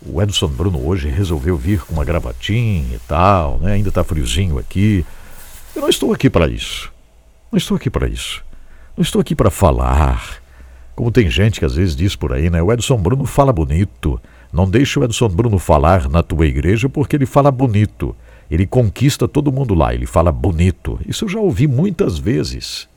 o 0.00 0.22
Edson 0.22 0.48
Bruno 0.48 0.86
hoje 0.86 1.08
resolveu 1.08 1.56
vir 1.56 1.84
com 1.84 1.94
uma 1.94 2.04
gravatinha 2.04 2.94
e 2.94 3.00
tal, 3.06 3.58
né? 3.58 3.72
ainda 3.72 3.88
está 3.88 4.04
friozinho 4.04 4.58
aqui. 4.58 5.04
Eu 5.74 5.82
não 5.82 5.88
estou 5.88 6.12
aqui 6.12 6.30
para 6.30 6.48
isso. 6.48 6.90
Não 7.50 7.58
estou 7.58 7.76
aqui 7.76 7.90
para 7.90 8.08
isso. 8.08 8.42
Não 8.98 9.02
estou 9.02 9.20
aqui 9.20 9.32
para 9.32 9.48
falar. 9.48 10.42
Como 10.96 11.12
tem 11.12 11.30
gente 11.30 11.60
que 11.60 11.64
às 11.64 11.76
vezes 11.76 11.94
diz 11.94 12.16
por 12.16 12.32
aí, 12.32 12.50
né? 12.50 12.60
O 12.60 12.72
Edson 12.72 12.96
Bruno 12.96 13.24
fala 13.26 13.52
bonito. 13.52 14.20
Não 14.52 14.68
deixa 14.68 14.98
o 14.98 15.04
Edson 15.04 15.28
Bruno 15.28 15.56
falar 15.56 16.08
na 16.08 16.20
tua 16.20 16.48
igreja 16.48 16.88
porque 16.88 17.14
ele 17.14 17.24
fala 17.24 17.52
bonito. 17.52 18.12
Ele 18.50 18.66
conquista 18.66 19.28
todo 19.28 19.52
mundo 19.52 19.72
lá, 19.72 19.94
ele 19.94 20.04
fala 20.04 20.32
bonito. 20.32 20.98
Isso 21.06 21.26
eu 21.26 21.28
já 21.28 21.38
ouvi 21.38 21.68
muitas 21.68 22.18
vezes. 22.18 22.88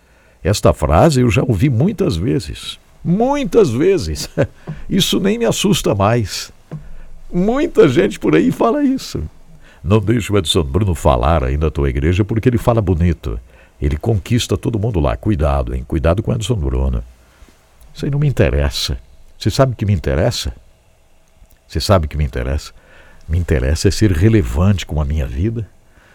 Esta 0.44 0.74
frase 0.74 1.22
eu 1.22 1.30
já 1.30 1.44
ouvi 1.44 1.70
muitas 1.70 2.18
vezes. 2.18 2.80
Muitas 3.06 3.70
vezes. 3.70 4.28
Isso 4.90 5.20
nem 5.20 5.38
me 5.38 5.46
assusta 5.46 5.94
mais. 5.94 6.52
Muita 7.32 7.88
gente 7.88 8.20
por 8.20 8.36
aí 8.36 8.52
fala 8.52 8.84
isso. 8.84 9.22
Não 9.84 10.00
deixa 10.00 10.34
o 10.34 10.38
Edson 10.40 10.64
Bruno 10.64 10.96
falar 10.96 11.44
aí 11.44 11.58
na 11.58 11.70
tua 11.70 11.92
igreja 11.92 12.26
porque 12.26 12.50
ele 12.50 12.58
fala 12.58 12.82
bonito. 12.82 13.40
Ele 13.82 13.98
conquista 13.98 14.56
todo 14.56 14.80
mundo 14.80 15.00
lá. 15.00 15.18
Cuidado, 15.18 15.74
hein? 15.74 15.84
Cuidado 15.88 16.22
com 16.22 16.32
Edson 16.34 16.56
Bruno. 16.56 17.04
Isso 17.94 18.06
aí 18.06 18.12
não 18.12 18.20
me 18.20 18.28
interessa. 18.28 18.98
Você 19.38 19.50
sabe 19.50 19.74
o 19.74 19.76
que 19.76 19.86
me 19.86 19.94
interessa? 19.94 20.54
Você 21.68 21.80
sabe 21.80 22.06
o 22.06 22.10
que 22.10 22.18
me 22.18 22.24
interessa? 22.24 22.72
Me 23.28 23.38
interessa 23.40 23.88
é 23.88 23.92
ser 23.92 24.12
relevante 24.12 24.86
com 24.86 25.02
a 25.02 25.06
minha 25.06 25.26
vida, 25.26 25.68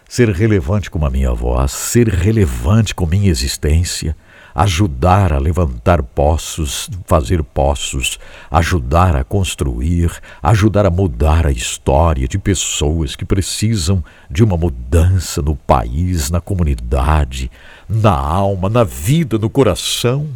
ser 0.08 0.28
relevante 0.30 0.90
com 0.90 1.04
a 1.04 1.10
minha 1.10 1.32
voz, 1.32 1.72
ser 1.72 2.08
relevante 2.08 2.94
com 2.94 3.06
minha 3.06 3.30
existência, 3.30 4.16
ajudar 4.56 5.34
a 5.34 5.38
levantar 5.38 6.02
poços, 6.02 6.88
fazer 7.04 7.42
poços, 7.42 8.18
ajudar 8.50 9.14
a 9.14 9.22
construir, 9.22 10.10
ajudar 10.42 10.86
a 10.86 10.90
mudar 10.90 11.46
a 11.46 11.52
história 11.52 12.26
de 12.26 12.38
pessoas 12.38 13.14
que 13.14 13.26
precisam 13.26 14.02
de 14.30 14.42
uma 14.42 14.56
mudança 14.56 15.42
no 15.42 15.54
país, 15.54 16.30
na 16.30 16.40
comunidade, 16.40 17.50
na 17.86 18.12
alma, 18.12 18.70
na 18.70 18.82
vida, 18.82 19.36
no 19.36 19.50
coração. 19.50 20.26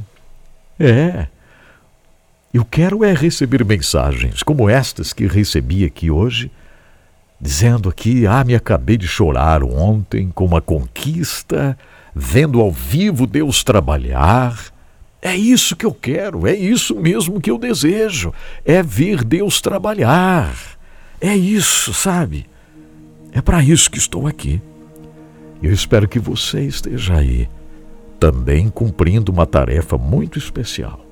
É. 0.78 1.26
Eu 2.52 2.66
quero 2.66 3.02
é 3.02 3.14
receber 3.14 3.64
mensagens 3.64 4.42
como 4.42 4.68
estas 4.68 5.14
que 5.14 5.26
recebi 5.26 5.82
aqui 5.86 6.10
hoje, 6.10 6.50
dizendo 7.40 7.88
aqui: 7.88 8.26
Ah, 8.26 8.44
me 8.44 8.54
acabei 8.54 8.98
de 8.98 9.08
chorar 9.08 9.62
ontem 9.62 10.30
com 10.34 10.44
uma 10.44 10.60
conquista 10.60 11.74
vendo 12.14 12.60
ao 12.60 12.70
vivo 12.70 13.26
Deus 13.26 13.62
trabalhar. 13.62 14.72
É 15.22 15.36
isso 15.36 15.76
que 15.76 15.84
eu 15.84 15.92
quero, 15.92 16.46
é 16.46 16.54
isso 16.54 16.94
mesmo 16.94 17.40
que 17.40 17.50
eu 17.50 17.58
desejo, 17.58 18.32
é 18.64 18.82
ver 18.82 19.22
Deus 19.22 19.60
trabalhar. 19.60 20.54
É 21.20 21.36
isso, 21.36 21.92
sabe? 21.92 22.46
É 23.32 23.42
para 23.42 23.62
isso 23.62 23.90
que 23.90 23.98
estou 23.98 24.26
aqui. 24.26 24.62
Eu 25.62 25.72
espero 25.72 26.08
que 26.08 26.18
você 26.18 26.62
esteja 26.62 27.16
aí, 27.16 27.46
também 28.18 28.70
cumprindo 28.70 29.30
uma 29.30 29.44
tarefa 29.44 29.98
muito 29.98 30.38
especial. 30.38 31.04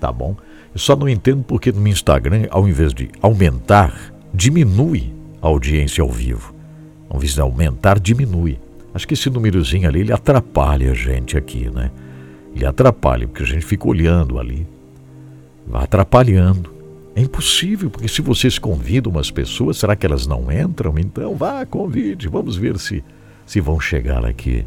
Tá 0.00 0.10
bom? 0.10 0.34
Eu 0.72 0.78
só 0.78 0.96
não 0.96 1.08
entendo 1.08 1.44
porque 1.44 1.70
no 1.70 1.86
Instagram, 1.86 2.46
ao 2.50 2.66
invés 2.66 2.94
de 2.94 3.10
aumentar, 3.20 4.14
diminui 4.32 5.12
a 5.42 5.48
audiência 5.48 6.00
ao 6.00 6.08
vivo. 6.08 6.54
Ao 7.10 7.18
invés 7.18 7.34
de 7.34 7.40
aumentar, 7.42 8.00
diminui. 8.00 8.58
Acho 8.92 9.06
que 9.06 9.14
esse 9.14 9.30
númerozinho 9.30 9.88
ali, 9.88 10.00
ele 10.00 10.12
atrapalha 10.12 10.90
a 10.90 10.94
gente 10.94 11.36
aqui, 11.36 11.70
né? 11.70 11.90
Ele 12.54 12.66
atrapalha, 12.66 13.26
porque 13.26 13.42
a 13.42 13.46
gente 13.46 13.64
fica 13.64 13.86
olhando 13.88 14.38
ali. 14.38 14.66
Vai 15.66 15.84
atrapalhando. 15.84 16.72
É 17.14 17.20
impossível, 17.20 17.90
porque 17.90 18.08
se 18.08 18.22
vocês 18.22 18.58
convidam 18.58 19.12
umas 19.12 19.30
pessoas, 19.30 19.78
será 19.78 19.94
que 19.94 20.06
elas 20.06 20.26
não 20.26 20.50
entram? 20.50 20.98
Então 20.98 21.34
vá, 21.34 21.64
convide, 21.66 22.28
vamos 22.28 22.56
ver 22.56 22.78
se, 22.78 23.04
se 23.46 23.60
vão 23.60 23.78
chegar 23.80 24.24
aqui. 24.24 24.64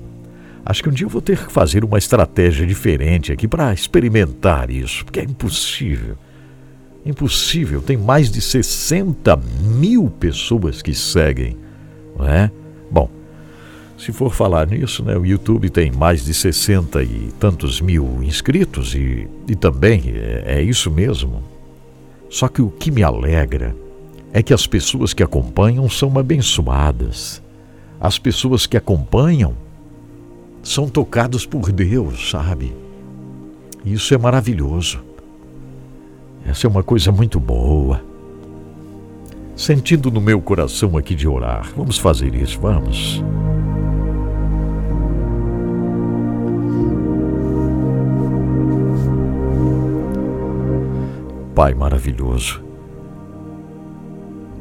Acho 0.66 0.84
que 0.84 0.90
um 0.90 0.94
dia 0.94 1.06
eu 1.06 1.10
vou 1.10 1.22
ter 1.22 1.38
que 1.38 1.52
fazer 1.52 1.84
uma 1.84 1.98
estratégia 1.98 2.66
diferente 2.66 3.32
aqui 3.34 3.48
para 3.48 3.74
experimentar 3.74 4.70
isso, 4.70 5.04
porque 5.04 5.20
é 5.20 5.24
impossível. 5.24 6.16
Impossível, 7.06 7.82
tem 7.82 7.98
mais 7.98 8.32
de 8.32 8.40
60 8.40 9.38
mil 9.62 10.10
pessoas 10.10 10.82
que 10.82 10.94
seguem, 10.94 11.58
não 12.18 12.26
é? 12.28 12.50
Bom, 12.90 13.10
Se 13.98 14.12
for 14.12 14.34
falar 14.34 14.68
nisso, 14.68 15.04
né, 15.04 15.16
o 15.16 15.26
YouTube 15.26 15.70
tem 15.70 15.92
mais 15.92 16.26
de 16.26 16.34
60 16.34 17.04
e 17.04 17.32
tantos 17.40 17.80
mil 17.80 18.24
inscritos 18.24 18.96
e, 18.96 19.28
e 19.48 19.56
também 19.56 20.14
é, 20.16 20.58
é 20.58 20.62
isso 20.62 20.90
mesmo. 20.92 21.44
Só 22.30 22.48
que 22.48 22.62
o 22.62 22.70
que 22.70 22.90
me 22.90 23.04
alegra 23.04 23.76
é 24.34 24.42
que 24.42 24.54
as 24.54 24.66
pessoas 24.66 25.14
que 25.14 25.22
acompanham 25.22 25.88
são 25.88 26.18
abençoadas. 26.18 27.42
As 28.00 28.18
pessoas 28.18 28.66
que 28.66 28.76
acompanham 28.76 29.56
são 30.64 30.90
tocadas 30.90 31.46
por 31.46 31.72
Deus, 31.72 32.32
sabe? 32.32 32.74
Isso 33.86 34.14
é 34.14 34.18
maravilhoso. 34.18 35.00
Essa 36.46 36.68
é 36.68 36.70
uma 36.70 36.84
coisa 36.84 37.12
muito 37.12 37.40
boa. 37.40 38.13
Sentindo 39.56 40.10
no 40.10 40.20
meu 40.20 40.42
coração 40.42 40.98
aqui 40.98 41.14
de 41.14 41.28
orar, 41.28 41.72
vamos 41.76 41.98
fazer 41.98 42.34
isso, 42.34 42.60
vamos. 42.60 43.24
Pai 51.54 51.76
maravilhoso, 51.76 52.64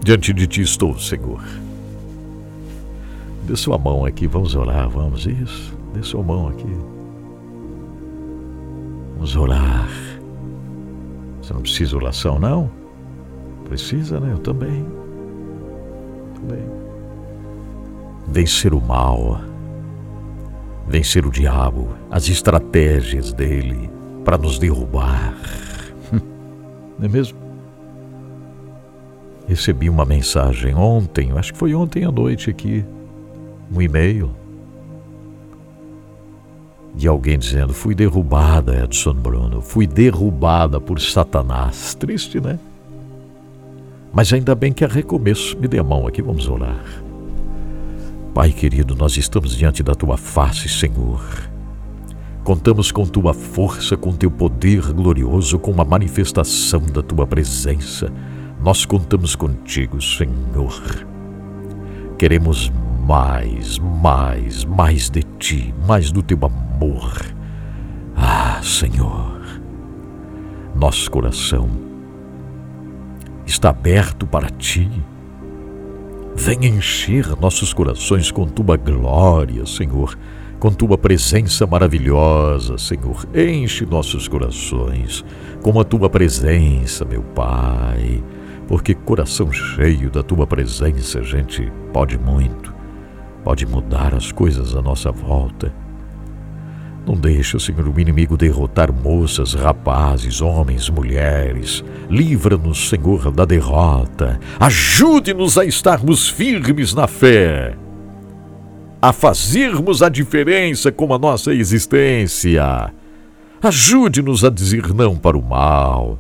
diante 0.05 0.31
de 0.35 0.47
Ti 0.47 0.61
estou, 0.61 0.99
Senhor. 0.99 1.43
Dê 3.45 3.57
sua 3.57 3.79
mão 3.79 4.05
aqui, 4.05 4.27
vamos 4.27 4.55
orar, 4.55 4.91
vamos, 4.91 5.27
isso. 5.27 5.75
Dê 5.95 6.03
sua 6.03 6.23
mão 6.23 6.49
aqui. 6.49 6.77
Vamos 9.15 9.35
orar. 9.37 9.89
Você 11.41 11.55
não 11.55 11.63
precisa 11.63 11.97
oração, 11.97 12.39
não? 12.39 12.82
Precisa, 13.65 14.21
né? 14.21 14.33
Eu 14.33 14.39
também. 14.39 14.85
Também. 16.35 16.65
Vencer 18.29 18.75
o 18.75 18.81
mal. 18.81 19.41
Vencer 20.89 21.25
o 21.25 21.31
diabo, 21.31 21.89
as 22.11 22.29
estratégias 22.29 23.33
dele 23.33 23.89
para 24.25 24.37
nos 24.37 24.59
derrubar. 24.59 25.35
Não 26.99 27.07
é 27.07 27.09
mesmo? 27.09 27.39
Recebi 29.47 29.89
uma 29.89 30.05
mensagem 30.05 30.75
ontem, 30.75 31.33
acho 31.33 31.53
que 31.53 31.59
foi 31.59 31.75
ontem 31.75 32.05
à 32.05 32.11
noite 32.11 32.51
aqui, 32.51 32.85
um 33.75 33.81
e-mail 33.81 34.31
de 36.95 37.09
alguém 37.09 37.39
dizendo: 37.39 37.73
Fui 37.73 37.95
derrubada, 37.95 38.85
Edson 38.85 39.15
Bruno, 39.15 39.61
fui 39.61 39.87
derrubada 39.87 40.81
por 40.81 41.01
Satanás. 41.01 41.95
Triste, 41.95 42.41
né? 42.41 42.59
Mas 44.13 44.33
ainda 44.33 44.55
bem 44.55 44.73
que 44.73 44.85
é 44.85 44.87
recomeço. 44.87 45.57
Me 45.59 45.67
dê 45.67 45.79
a 45.79 45.85
mão 45.85 46.07
aqui, 46.07 46.21
vamos 46.21 46.49
orar. 46.49 46.85
Pai 48.35 48.51
querido, 48.51 48.95
nós 48.95 49.17
estamos 49.17 49.57
diante 49.57 49.83
da 49.83 49.95
tua 49.95 50.17
face, 50.17 50.69
Senhor. 50.69 51.21
Contamos 52.45 52.91
com 52.91 53.07
tua 53.07 53.33
força, 53.33 53.97
com 53.97 54.13
teu 54.13 54.31
poder 54.31 54.93
glorioso, 54.93 55.59
com 55.59 55.81
a 55.81 55.85
manifestação 55.85 56.81
da 56.81 57.03
tua 57.03 57.27
presença. 57.27 58.13
Nós 58.63 58.85
contamos 58.85 59.35
contigo, 59.35 60.01
Senhor. 60.01 61.07
Queremos 62.19 62.71
mais, 63.07 63.79
mais, 63.79 64.65
mais 64.65 65.09
de 65.09 65.23
ti, 65.39 65.75
mais 65.87 66.11
do 66.11 66.23
teu 66.23 66.39
amor. 66.43 67.21
Ah, 68.17 68.61
Senhor, 68.63 69.41
nosso 70.75 71.11
coração 71.11 71.92
está 73.53 73.69
aberto 73.69 74.27
para 74.27 74.49
ti. 74.49 74.91
Vem 76.35 76.65
encher 76.67 77.37
nossos 77.41 77.73
corações 77.73 78.31
com 78.31 78.47
tua 78.47 78.77
glória, 78.77 79.67
Senhor, 79.67 80.19
com 80.59 80.73
tua 80.73 80.97
presença 80.97 81.67
maravilhosa, 81.67 82.79
Senhor. 82.79 83.29
Enche 83.35 83.85
nossos 83.85 84.27
corações 84.27 85.25
com 85.63 85.79
a 85.79 85.85
tua 85.85 86.09
presença, 86.09 87.05
meu 87.05 87.23
Pai, 87.23 88.25
porque 88.67 88.95
coração 88.95 89.53
cheio 89.53 90.11
da 90.11 90.23
tua 90.23 90.47
presença, 90.47 91.23
gente 91.23 91.71
pode 91.93 92.19
muito 92.19 92.73
pode 93.43 93.67
mudar 93.67 94.15
as 94.15 94.31
coisas 94.31 94.77
à 94.77 94.81
nossa 94.81 95.11
volta. 95.11 95.75
Não 97.07 97.15
deixe, 97.15 97.59
Senhor, 97.59 97.89
o 97.89 98.01
inimigo 98.01 98.37
derrotar 98.37 98.93
moças, 98.93 99.55
rapazes, 99.55 100.41
homens, 100.41 100.89
mulheres. 100.89 101.83
Livra-nos, 102.09 102.89
Senhor, 102.89 103.31
da 103.33 103.45
derrota. 103.45 104.39
Ajude-nos 104.61 105.59
a 105.59 105.65
estarmos 105.65 106.29
firmes 106.29 106.95
na 106.95 107.09
fé, 107.09 107.77
a 109.01 109.13
fazermos 109.13 110.01
a 110.03 110.09
diferença 110.09 110.93
com 110.93 111.13
a 111.13 111.19
nossa 111.19 111.53
existência. 111.53 112.93
Ajude-nos 113.61 114.45
a 114.45 114.51
dizer 114.51 114.95
não 114.95 115.17
para 115.17 115.37
o 115.37 115.43
mal. 115.43 116.19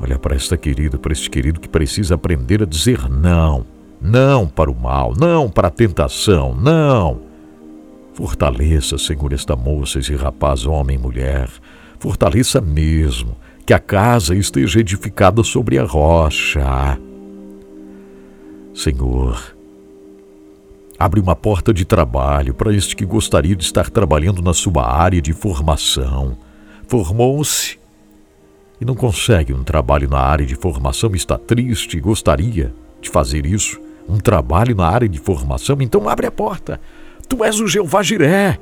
Olha 0.00 0.18
para 0.18 0.36
esta 0.36 0.56
querida, 0.56 0.98
para 0.98 1.12
este 1.12 1.30
querido 1.30 1.60
que 1.60 1.68
precisa 1.68 2.14
aprender 2.14 2.62
a 2.62 2.66
dizer 2.66 3.08
não 3.08 3.64
não 4.00 4.46
para 4.46 4.70
o 4.70 4.74
mal, 4.74 5.12
não 5.18 5.50
para 5.50 5.68
a 5.68 5.70
tentação, 5.70 6.54
não. 6.54 7.27
Fortaleça, 8.18 8.98
Senhor, 8.98 9.32
esta 9.32 9.54
moça, 9.54 10.00
esse 10.00 10.12
rapaz, 10.16 10.66
homem 10.66 10.96
e 10.96 10.98
mulher. 10.98 11.48
Fortaleça 12.00 12.60
mesmo, 12.60 13.36
que 13.64 13.72
a 13.72 13.78
casa 13.78 14.34
esteja 14.34 14.80
edificada 14.80 15.44
sobre 15.44 15.78
a 15.78 15.84
rocha. 15.84 16.98
Senhor, 18.74 19.54
abre 20.98 21.20
uma 21.20 21.36
porta 21.36 21.72
de 21.72 21.84
trabalho 21.84 22.54
para 22.54 22.74
este 22.74 22.96
que 22.96 23.04
gostaria 23.04 23.54
de 23.54 23.62
estar 23.62 23.88
trabalhando 23.88 24.42
na 24.42 24.52
sua 24.52 24.84
área 24.84 25.22
de 25.22 25.32
formação. 25.32 26.36
Formou-se 26.88 27.78
e 28.80 28.84
não 28.84 28.96
consegue 28.96 29.54
um 29.54 29.62
trabalho 29.62 30.10
na 30.10 30.18
área 30.18 30.44
de 30.44 30.56
formação, 30.56 31.14
está 31.14 31.38
triste 31.38 31.96
e 31.96 32.00
gostaria 32.00 32.74
de 33.00 33.10
fazer 33.10 33.46
isso 33.46 33.80
um 34.08 34.18
trabalho 34.18 34.74
na 34.74 34.88
área 34.88 35.08
de 35.08 35.20
formação, 35.20 35.76
então 35.80 36.08
abre 36.08 36.26
a 36.26 36.32
porta. 36.32 36.80
Tu 37.28 37.44
és 37.44 37.60
o 37.60 37.66
Jeová 37.66 38.02
Jiré. 38.02 38.58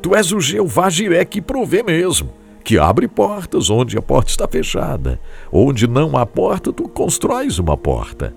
Tu 0.00 0.14
és 0.14 0.32
o 0.32 0.40
Jeová 0.40 0.88
Jiré 0.88 1.24
que 1.24 1.42
provê 1.42 1.82
mesmo, 1.82 2.30
que 2.64 2.78
abre 2.78 3.06
portas 3.08 3.68
onde 3.68 3.98
a 3.98 4.02
porta 4.02 4.30
está 4.30 4.48
fechada. 4.48 5.20
Onde 5.52 5.86
não 5.86 6.16
há 6.16 6.24
porta, 6.24 6.72
tu 6.72 6.88
constróis 6.88 7.58
uma 7.58 7.76
porta. 7.76 8.34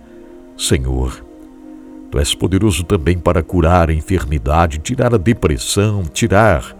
Senhor, 0.57 1.23
Tu 2.13 2.19
és 2.19 2.35
poderoso 2.35 2.83
também 2.83 3.17
para 3.17 3.41
curar 3.41 3.89
a 3.89 3.93
enfermidade, 3.93 4.77
tirar 4.77 5.15
a 5.15 5.17
depressão, 5.17 6.03
tirar 6.03 6.77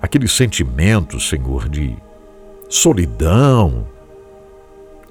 aquele 0.00 0.28
sentimento, 0.28 1.18
Senhor, 1.18 1.68
de 1.68 1.96
solidão, 2.68 3.88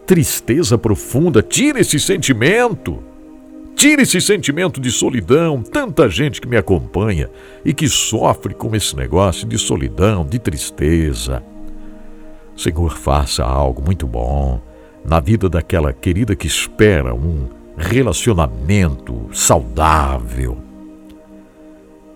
tristeza 0.05 0.77
profunda, 0.77 1.43
tira 1.43 1.81
esse 1.81 1.99
sentimento. 1.99 3.03
Tira 3.79 4.01
esse 4.01 4.19
sentimento 4.19 4.81
de 4.81 4.91
solidão. 4.91 5.63
Tanta 5.63 6.09
gente 6.09 6.41
que 6.41 6.47
me 6.49 6.57
acompanha 6.57 7.29
e 7.63 7.73
que 7.73 7.87
sofre 7.87 8.53
com 8.53 8.75
esse 8.75 8.93
negócio 8.93 9.47
de 9.47 9.57
solidão, 9.57 10.25
de 10.25 10.37
tristeza. 10.37 11.41
Senhor, 12.57 12.97
faça 12.97 13.45
algo 13.45 13.81
muito 13.81 14.05
bom 14.05 14.61
na 15.05 15.21
vida 15.21 15.47
daquela 15.47 15.93
querida 15.93 16.35
que 16.35 16.45
espera 16.45 17.15
um 17.15 17.47
relacionamento 17.77 19.29
saudável. 19.31 20.57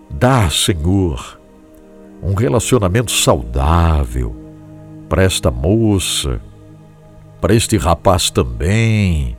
Dá, 0.10 0.50
Senhor, 0.50 1.40
um 2.22 2.34
relacionamento 2.34 3.10
saudável 3.10 4.36
para 5.08 5.24
esta 5.24 5.50
moça 5.50 6.42
para 7.40 7.54
este 7.54 7.78
rapaz 7.78 8.30
também. 8.30 9.38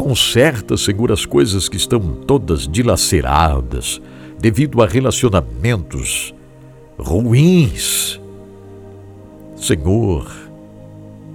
Conserta, 0.00 0.78
Senhor, 0.78 1.12
as 1.12 1.26
coisas 1.26 1.68
que 1.68 1.76
estão 1.76 2.00
todas 2.00 2.66
dilaceradas 2.66 4.00
devido 4.40 4.82
a 4.82 4.86
relacionamentos 4.86 6.34
ruins. 6.98 8.18
Senhor, 9.54 10.26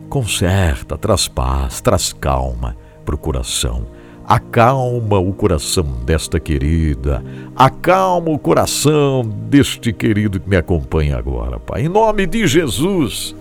conserta, 0.09 0.97
traz 0.97 1.27
paz, 1.27 1.79
traz 1.79 2.11
calma 2.11 2.75
para 3.05 3.13
o 3.13 3.19
coração. 3.19 3.85
Acalma 4.27 5.19
o 5.19 5.31
coração 5.31 5.85
desta 6.03 6.39
querida, 6.39 7.23
acalma 7.55 8.31
o 8.31 8.39
coração 8.39 9.21
deste 9.47 9.93
querido 9.93 10.39
que 10.39 10.49
me 10.49 10.57
acompanha 10.57 11.17
agora, 11.17 11.59
Pai. 11.59 11.85
Em 11.85 11.87
nome 11.87 12.25
de 12.25 12.47
Jesus. 12.47 13.35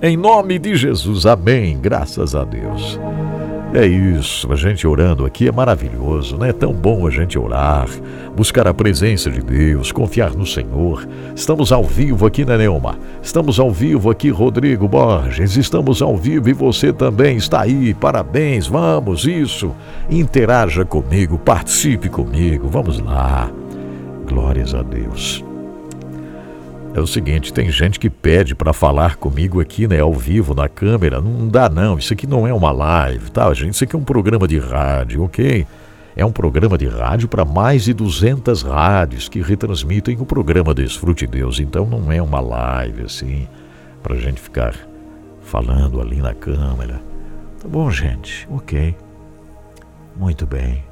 Em 0.00 0.16
nome 0.16 0.58
de 0.58 0.76
Jesus, 0.76 1.26
amém. 1.26 1.78
Graças 1.78 2.34
a 2.34 2.42
Deus. 2.42 2.98
É 3.74 3.84
isso, 3.84 4.50
a 4.50 4.56
gente 4.56 4.86
orando 4.86 5.26
aqui 5.26 5.48
é 5.48 5.52
maravilhoso, 5.52 6.38
né? 6.38 6.48
É 6.50 6.52
tão 6.52 6.72
bom 6.72 7.06
a 7.06 7.10
gente 7.10 7.38
orar, 7.38 7.88
buscar 8.34 8.66
a 8.66 8.72
presença 8.72 9.30
de 9.30 9.42
Deus, 9.42 9.92
confiar 9.92 10.30
no 10.34 10.46
Senhor. 10.46 11.06
Estamos 11.34 11.72
ao 11.72 11.84
vivo 11.84 12.24
aqui, 12.24 12.44
né, 12.44 12.56
Neuma? 12.56 12.96
Estamos 13.20 13.60
ao 13.60 13.70
vivo 13.70 14.08
aqui, 14.08 14.30
Rodrigo 14.30 14.88
Borges. 14.88 15.56
Estamos 15.56 16.00
ao 16.00 16.16
vivo 16.16 16.48
e 16.48 16.52
você 16.52 16.92
também 16.92 17.36
está 17.36 17.62
aí. 17.62 17.92
Parabéns, 17.92 18.66
vamos, 18.66 19.26
isso. 19.26 19.74
Interaja 20.08 20.84
comigo, 20.84 21.36
participe 21.36 22.08
comigo, 22.08 22.68
vamos 22.68 22.98
lá. 23.00 23.50
Glórias 24.26 24.74
a 24.74 24.82
Deus. 24.82 25.45
É 26.96 27.00
o 27.00 27.06
seguinte, 27.06 27.52
tem 27.52 27.70
gente 27.70 28.00
que 28.00 28.08
pede 28.08 28.54
para 28.54 28.72
falar 28.72 29.16
comigo 29.16 29.60
aqui, 29.60 29.86
né, 29.86 30.00
ao 30.00 30.14
vivo, 30.14 30.54
na 30.54 30.66
câmera. 30.66 31.20
Não 31.20 31.46
dá 31.46 31.68
não, 31.68 31.98
isso 31.98 32.14
aqui 32.14 32.26
não 32.26 32.46
é 32.46 32.54
uma 32.54 32.72
live, 32.72 33.30
tá, 33.30 33.52
gente? 33.52 33.74
Isso 33.74 33.84
aqui 33.84 33.94
é 33.94 33.98
um 33.98 34.02
programa 34.02 34.48
de 34.48 34.58
rádio, 34.58 35.22
ok? 35.22 35.66
É 36.16 36.24
um 36.24 36.32
programa 36.32 36.78
de 36.78 36.86
rádio 36.86 37.28
para 37.28 37.44
mais 37.44 37.84
de 37.84 37.92
200 37.92 38.62
rádios 38.62 39.28
que 39.28 39.42
retransmitem 39.42 40.16
o 40.18 40.24
programa 40.24 40.72
Desfrute 40.72 41.26
Deus. 41.26 41.60
Então 41.60 41.84
não 41.84 42.10
é 42.10 42.22
uma 42.22 42.40
live 42.40 43.02
assim, 43.02 43.46
para 44.02 44.16
gente 44.16 44.40
ficar 44.40 44.74
falando 45.42 46.00
ali 46.00 46.22
na 46.22 46.32
câmera. 46.32 47.02
Tá 47.60 47.68
bom, 47.68 47.90
gente? 47.90 48.48
Ok. 48.50 48.96
Muito 50.16 50.46
bem. 50.46 50.85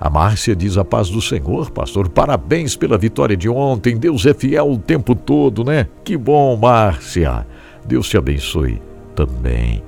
A 0.00 0.08
Márcia 0.08 0.56
diz 0.56 0.78
a 0.78 0.84
paz 0.84 1.10
do 1.10 1.20
Senhor, 1.20 1.70
pastor. 1.70 2.08
Parabéns 2.08 2.74
pela 2.74 2.96
vitória 2.96 3.36
de 3.36 3.50
ontem. 3.50 3.98
Deus 3.98 4.24
é 4.24 4.32
fiel 4.32 4.70
o 4.72 4.78
tempo 4.78 5.14
todo, 5.14 5.62
né? 5.62 5.88
Que 6.02 6.16
bom, 6.16 6.56
Márcia. 6.56 7.46
Deus 7.86 8.08
te 8.08 8.16
abençoe 8.16 8.80
também. 9.14 9.82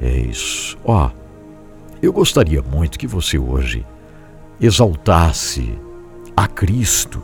É 0.00 0.16
isso. 0.18 0.78
Ó, 0.82 1.10
eu 2.00 2.10
gostaria 2.10 2.62
muito 2.62 2.98
que 2.98 3.06
você 3.06 3.38
hoje 3.38 3.84
exaltasse 4.58 5.78
a 6.34 6.46
Cristo 6.46 7.22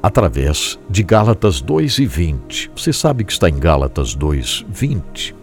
através 0.00 0.78
de 0.88 1.02
Gálatas 1.02 1.60
2 1.60 1.98
e 1.98 2.06
20. 2.06 2.70
Você 2.76 2.92
sabe 2.92 3.24
que 3.24 3.32
está 3.32 3.48
em 3.48 3.58
Gálatas 3.58 4.14
2, 4.14 4.64
20. 4.68 5.34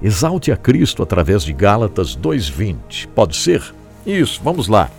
Exalte 0.00 0.50
a 0.50 0.56
Cristo 0.56 1.02
através 1.02 1.42
de 1.42 1.52
Gálatas 1.52 2.14
2, 2.14 2.48
20. 2.48 3.08
Pode 3.08 3.36
ser? 3.36 3.62
Isso, 4.06 4.40
vamos 4.42 4.66
lá. 4.66 4.90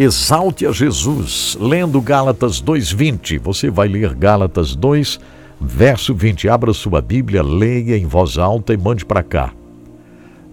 Exalte 0.00 0.64
a 0.64 0.70
Jesus, 0.70 1.58
lendo 1.60 2.00
Gálatas 2.00 2.60
2:20. 2.60 3.36
Você 3.38 3.68
vai 3.68 3.88
ler 3.88 4.14
Gálatas 4.14 4.76
2, 4.76 5.18
verso 5.60 6.14
20. 6.14 6.48
Abra 6.48 6.72
sua 6.72 7.02
Bíblia, 7.02 7.42
leia 7.42 7.98
em 7.98 8.06
voz 8.06 8.38
alta 8.38 8.72
e 8.72 8.76
mande 8.76 9.04
para 9.04 9.24
cá. 9.24 9.52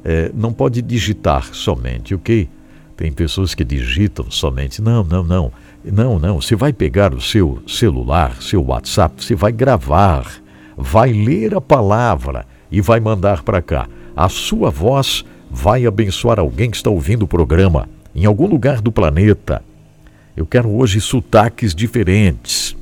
É, 0.03 0.31
não 0.33 0.51
pode 0.51 0.81
digitar 0.81 1.53
somente, 1.53 2.15
ok? 2.15 2.49
Tem 2.97 3.11
pessoas 3.11 3.53
que 3.53 3.63
digitam 3.63 4.31
somente. 4.31 4.81
Não, 4.81 5.03
não, 5.03 5.23
não. 5.23 5.51
Não, 5.83 6.17
não. 6.17 6.41
Você 6.41 6.55
vai 6.55 6.73
pegar 6.73 7.13
o 7.13 7.21
seu 7.21 7.61
celular, 7.67 8.41
seu 8.41 8.63
WhatsApp, 8.63 9.23
você 9.23 9.35
vai 9.35 9.51
gravar, 9.51 10.25
vai 10.75 11.13
ler 11.13 11.53
a 11.53 11.61
palavra 11.61 12.47
e 12.71 12.81
vai 12.81 12.99
mandar 12.99 13.43
para 13.43 13.61
cá. 13.61 13.87
A 14.15 14.27
sua 14.27 14.71
voz 14.71 15.23
vai 15.51 15.85
abençoar 15.85 16.39
alguém 16.39 16.71
que 16.71 16.77
está 16.77 16.89
ouvindo 16.89 17.25
o 17.25 17.27
programa 17.27 17.87
em 18.15 18.25
algum 18.25 18.47
lugar 18.47 18.81
do 18.81 18.91
planeta. 18.91 19.61
Eu 20.35 20.45
quero 20.45 20.69
hoje 20.69 21.01
sotaques 21.01 21.75
diferentes. 21.75 22.75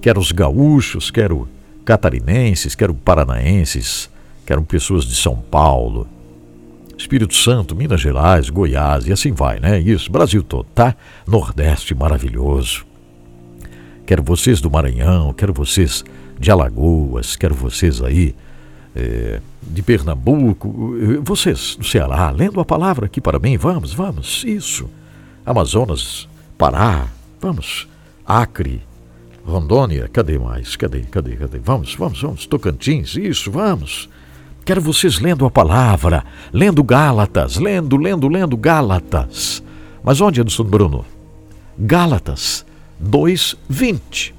Quero 0.00 0.20
os 0.20 0.30
gaúchos, 0.30 1.10
quero 1.10 1.48
catarinenses, 1.84 2.74
quero 2.74 2.94
paranaenses, 2.94 4.08
quero 4.46 4.62
pessoas 4.62 5.04
de 5.04 5.14
São 5.14 5.36
Paulo, 5.36 6.06
Espírito 6.96 7.34
Santo, 7.34 7.74
Minas 7.74 8.00
Gerais, 8.00 8.48
Goiás 8.48 9.06
e 9.06 9.12
assim 9.12 9.32
vai, 9.32 9.58
né? 9.58 9.80
Isso, 9.80 10.12
Brasil 10.12 10.42
todo, 10.42 10.66
tá? 10.74 10.94
Nordeste 11.26 11.94
maravilhoso. 11.94 12.86
Quero 14.06 14.22
vocês 14.22 14.60
do 14.60 14.70
Maranhão, 14.70 15.32
quero 15.32 15.52
vocês 15.52 16.04
de 16.38 16.50
Alagoas, 16.50 17.36
quero 17.36 17.54
vocês 17.54 18.02
aí 18.02 18.34
é, 18.94 19.40
de 19.62 19.82
Pernambuco, 19.82 20.94
vocês 21.22 21.76
do 21.76 21.84
Ceará, 21.84 22.30
lendo 22.30 22.60
a 22.60 22.64
palavra 22.64 23.06
aqui 23.06 23.20
para 23.20 23.38
mim, 23.38 23.56
vamos, 23.56 23.92
vamos, 23.92 24.44
isso. 24.44 24.88
Amazonas, 25.44 26.28
Pará, 26.56 27.08
vamos. 27.40 27.88
Acre, 28.24 28.80
Rondônia, 29.44 30.08
cadê 30.08 30.38
mais? 30.38 30.76
Cadê, 30.76 31.00
cadê, 31.02 31.36
cadê? 31.36 31.58
Vamos, 31.58 31.94
vamos, 31.94 32.22
vamos. 32.22 32.46
Tocantins, 32.46 33.16
isso, 33.16 33.50
vamos. 33.50 34.08
Quero 34.64 34.80
vocês 34.80 35.18
lendo 35.18 35.44
a 35.44 35.50
palavra, 35.50 36.24
lendo 36.52 36.82
Gálatas, 36.82 37.56
lendo, 37.56 37.96
lendo, 37.96 38.28
lendo 38.28 38.56
Gálatas. 38.56 39.62
Mas 40.02 40.20
onde, 40.20 40.40
Edson 40.40 40.64
Bruno? 40.64 41.04
Gálatas 41.78 42.64
2:20. 42.98 44.32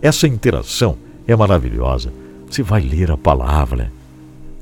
Essa 0.00 0.26
interação 0.26 0.96
é 1.26 1.36
maravilhosa. 1.36 2.12
Você 2.48 2.62
vai 2.62 2.80
ler 2.80 3.10
a 3.10 3.16
palavra, 3.16 3.92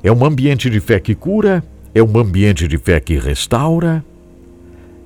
É 0.04 0.12
um 0.12 0.26
ambiente 0.26 0.70
de 0.70 0.80
fé 0.80 1.00
que 1.00 1.16
cura, 1.16 1.64
é 1.94 2.02
um 2.02 2.18
ambiente 2.18 2.68
de 2.68 2.78
fé 2.78 3.00
que 3.00 3.18
restaura, 3.18 4.04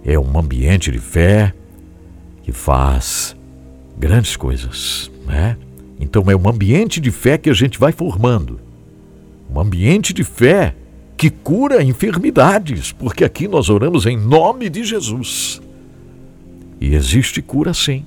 é 0.03 0.17
um 0.17 0.37
ambiente 0.37 0.91
de 0.91 0.99
fé 0.99 1.53
que 2.43 2.51
faz 2.51 3.35
grandes 3.97 4.35
coisas, 4.35 5.11
né? 5.25 5.57
Então 5.99 6.29
é 6.29 6.35
um 6.35 6.49
ambiente 6.49 6.99
de 6.99 7.11
fé 7.11 7.37
que 7.37 7.49
a 7.49 7.53
gente 7.53 7.77
vai 7.77 7.91
formando. 7.91 8.59
Um 9.53 9.59
ambiente 9.59 10.13
de 10.13 10.23
fé 10.23 10.73
que 11.21 11.29
cura 11.29 11.83
enfermidades, 11.83 12.91
porque 12.91 13.23
aqui 13.23 13.47
nós 13.47 13.69
oramos 13.69 14.07
em 14.07 14.17
nome 14.17 14.71
de 14.71 14.83
Jesus. 14.83 15.61
E 16.79 16.95
existe 16.95 17.43
cura 17.43 17.75
sim. 17.75 18.03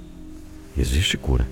Existe 0.77 1.17
cura. 1.17 1.47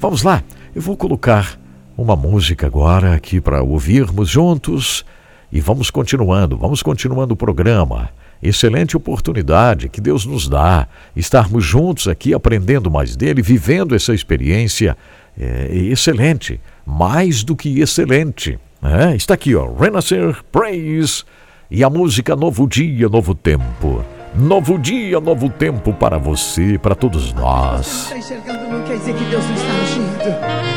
Vamos 0.00 0.22
lá, 0.22 0.42
eu 0.74 0.80
vou 0.80 0.96
colocar 0.96 1.60
uma 1.98 2.16
música 2.16 2.66
agora 2.66 3.14
aqui 3.14 3.42
para 3.42 3.62
ouvirmos 3.62 4.30
juntos 4.30 5.04
e 5.52 5.60
vamos 5.60 5.90
continuando, 5.90 6.56
vamos 6.56 6.82
continuando 6.82 7.34
o 7.34 7.36
programa. 7.36 8.08
excelente 8.42 8.96
oportunidade 8.96 9.90
que 9.90 10.00
Deus 10.00 10.24
nos 10.24 10.48
dá, 10.48 10.88
estarmos 11.14 11.62
juntos 11.62 12.08
aqui 12.08 12.32
aprendendo 12.32 12.90
mais 12.90 13.16
dele, 13.16 13.42
vivendo 13.42 13.94
essa 13.94 14.14
experiência 14.14 14.96
é, 15.38 15.68
excelente, 15.76 16.58
mais 16.86 17.44
do 17.44 17.54
que 17.54 17.80
excelente. 17.80 18.58
É, 18.82 19.14
está 19.14 19.34
aqui, 19.34 19.54
ó, 19.54 19.72
Renascer 19.72 20.42
Praise 20.50 21.22
e 21.70 21.84
a 21.84 21.88
música 21.88 22.34
Novo 22.34 22.66
Dia, 22.66 23.08
Novo 23.08 23.34
Tempo. 23.34 24.04
Novo 24.34 24.78
dia, 24.78 25.20
novo 25.20 25.50
tempo 25.50 25.92
para 25.92 26.16
você, 26.16 26.78
para 26.78 26.94
todos 26.94 27.34
nós. 27.34 27.86
Você 27.86 28.14
não 28.14 28.18
está 28.20 28.34
enxergando, 28.34 28.72
não 28.72 28.82
quer 28.82 28.96
dizer 28.96 29.14
que 29.14 29.24
Deus 29.26 29.44
não 29.44 29.54
está 29.54 29.72
agindo. 29.82 30.72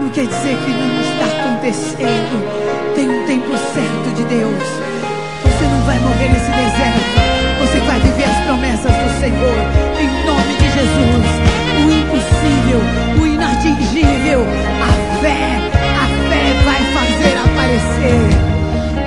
Não 0.00 0.08
quer 0.10 0.26
dizer 0.26 0.56
que 0.58 0.70
não 0.72 1.00
está 1.00 1.26
acontecendo. 1.26 2.94
Tem 2.96 3.08
um 3.08 3.24
tempo 3.24 3.56
certo 3.56 4.14
de 4.16 4.24
Deus. 4.24 4.64
Você 5.44 5.64
não 5.64 5.80
vai 5.86 5.98
morrer 6.00 6.28
nesse 6.28 6.50
deserto. 6.50 7.20
Você 7.60 7.78
vai 7.86 8.00
viver 8.00 8.24
as 8.24 8.44
promessas 8.44 8.92
do 8.92 9.20
Senhor. 9.20 9.54
Em 10.00 10.26
nome 10.26 10.54
de 10.54 10.68
Jesus. 10.74 11.26
O 11.78 11.90
impossível, 11.92 12.80
o 13.22 13.26
inatingível. 13.26 14.40
A 14.82 15.20
fé, 15.20 15.70
aparecer. 17.70 18.28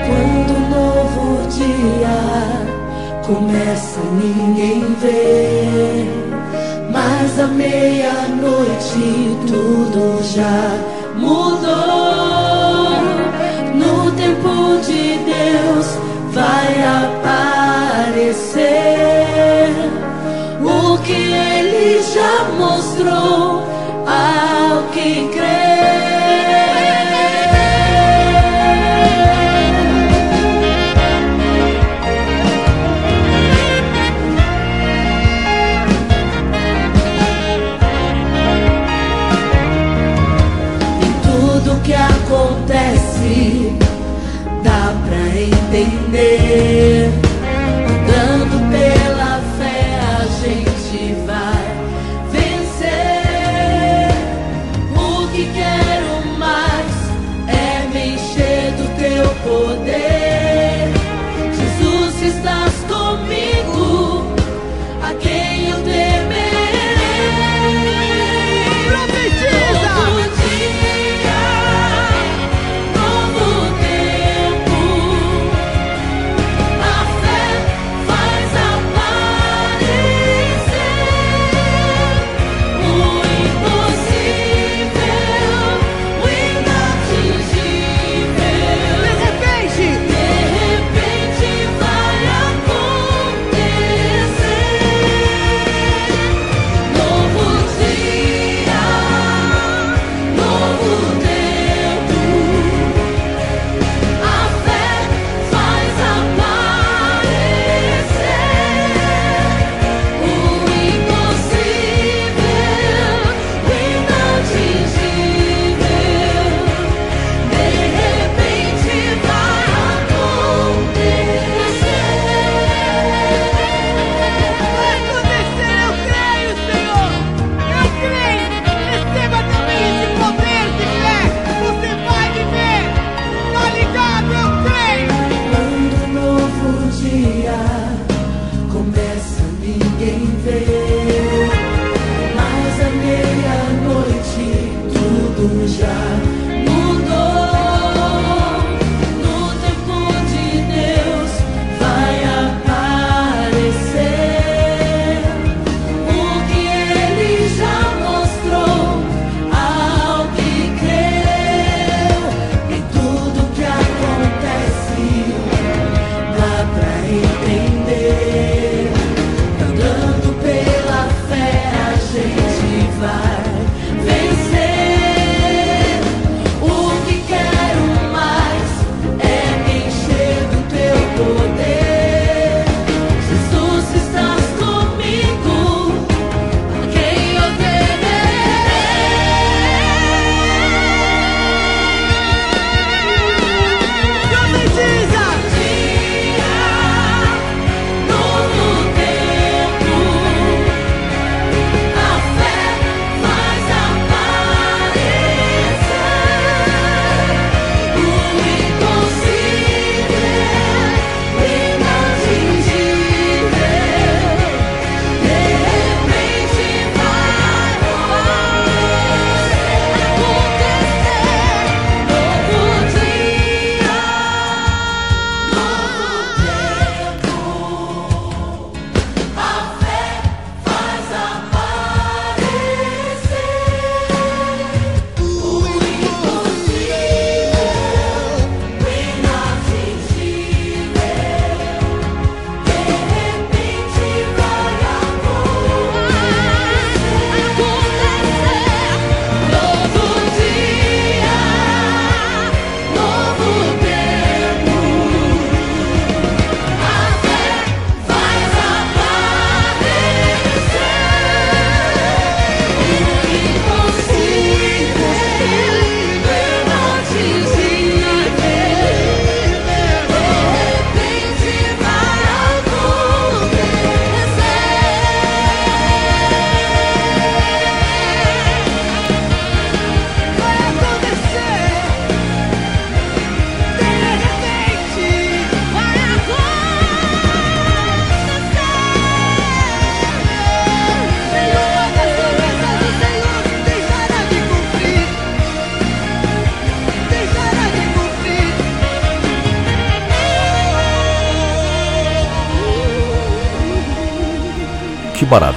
Quando 0.07 0.51
o 0.55 0.61
novo 0.69 1.47
dia 1.49 2.19
começa, 3.25 3.99
ninguém 4.21 4.95
vê. 5.01 6.05
Mas 6.91 7.39
à 7.39 7.47
meia-noite 7.47 9.37
tudo 9.47 10.23
já 10.23 10.77
mudou. 11.15 12.42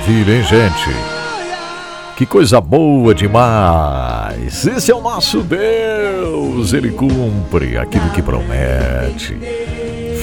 Maravilha, 0.06 0.36
hein, 0.36 0.44
gente? 0.44 0.96
Que 2.16 2.24
coisa 2.24 2.60
boa 2.60 3.14
demais! 3.14 4.64
Esse 4.66 4.90
é 4.90 4.94
o 4.94 5.00
nosso 5.00 5.40
Deus, 5.40 6.72
ele 6.72 6.92
cumpre 6.92 7.76
aquilo 7.76 8.08
que 8.10 8.22
promete. 8.22 9.36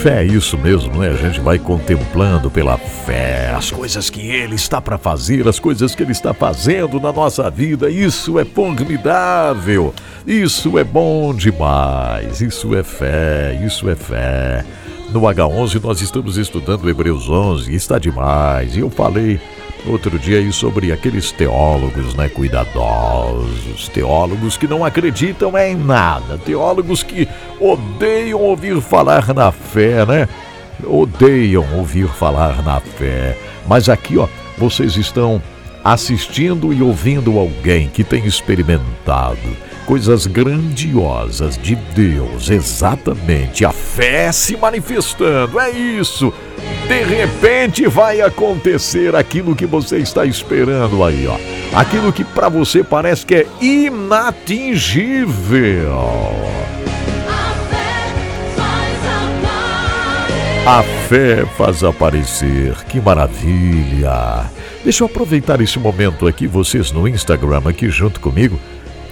Fé 0.02 0.24
é 0.24 0.26
isso 0.26 0.58
mesmo, 0.58 0.98
né? 0.98 1.10
A 1.10 1.16
gente 1.16 1.40
vai 1.40 1.60
contemplando 1.60 2.50
pela 2.50 2.78
fé 2.78 3.54
as 3.56 3.72
coisas 3.72 4.10
que 4.10 4.22
ele 4.22 4.56
está 4.56 4.82
para 4.82 4.98
fazer, 4.98 5.48
as 5.48 5.60
coisas 5.60 5.94
que 5.94 6.04
ele 6.04 6.12
está 6.12 6.34
fazendo 6.34 7.00
na 7.00 7.12
nossa 7.12 7.50
vida. 7.50 7.90
Isso 7.90 8.40
é 8.40 8.46
formidável. 8.46 9.94
Isso 10.26 10.78
é 10.78 10.84
bom 10.84 11.34
demais. 11.34 12.42
Isso 12.42 12.76
é 12.76 12.84
fé, 12.84 13.62
isso 13.66 13.90
é 13.90 13.96
fé. 13.96 14.66
No 15.12 15.22
H11 15.22 15.82
nós 15.82 16.02
estamos 16.02 16.38
estudando 16.38 16.90
Hebreus 16.90 17.30
11, 17.30 17.74
está 17.74 18.00
demais. 18.00 18.76
E 18.76 18.80
eu 18.80 18.90
falei 18.90 19.40
outro 19.86 20.18
dia 20.18 20.40
aí 20.40 20.52
sobre 20.52 20.92
aqueles 20.92 21.32
teólogos, 21.32 22.16
né, 22.16 22.30
cuidadosos, 22.30 23.90
teólogos 23.90 24.58
que 24.58 24.68
não 24.68 24.84
acreditam 24.84 25.58
em 25.58 25.76
nada, 25.76 26.38
teólogos 26.38 27.04
que 27.04 27.28
odeiam 27.60 28.40
ouvir 28.40 28.80
falar 28.82 29.34
na 29.34 29.52
fé, 29.52 30.06
né? 30.06 30.28
Odeiam 30.86 31.66
ouvir 31.76 32.08
falar 32.08 32.64
na 32.64 32.80
fé. 32.80 33.38
Mas 33.68 33.90
aqui, 33.90 34.18
ó, 34.18 34.28
vocês 34.58 34.96
estão 34.98 35.42
assistindo 35.84 36.74
e 36.74 36.82
ouvindo 36.82 37.38
alguém 37.38 37.90
que 37.90 38.04
tem 38.04 38.26
experimentado 38.26 39.38
coisas 39.86 40.26
grandiosas 40.26 41.58
de 41.58 41.76
Deus, 41.76 42.50
exatamente, 42.50 43.66
a 43.66 43.72
fé 43.72 44.32
se 44.32 44.56
manifestando, 44.56 45.60
é 45.60 45.72
isso. 45.72 46.34
De 46.88 47.04
repente 47.04 47.88
vai 47.88 48.22
acontecer 48.22 49.16
aquilo 49.16 49.56
que 49.56 49.66
você 49.66 49.98
está 49.98 50.26
esperando 50.26 51.04
aí, 51.04 51.26
ó. 51.28 51.38
Aquilo 51.74 52.12
que 52.14 52.24
para 52.24 52.50
você 52.50 52.84
parece 52.84 53.26
que 53.26 53.36
é 53.36 53.48
inatingível. 53.62 54.84
A 60.66 60.82
fé 61.10 61.46
faz 61.58 61.84
aparecer. 61.84 62.76
Que 62.86 63.02
maravilha! 63.02 64.50
Deixa 64.84 65.04
eu 65.04 65.08
aproveitar 65.08 65.60
esse 65.60 65.78
momento 65.80 66.28
aqui, 66.28 66.48
vocês 66.48 66.92
no 66.92 67.08
Instagram 67.08 67.64
aqui 67.66 67.90
junto 67.90 68.20
comigo. 68.20 68.60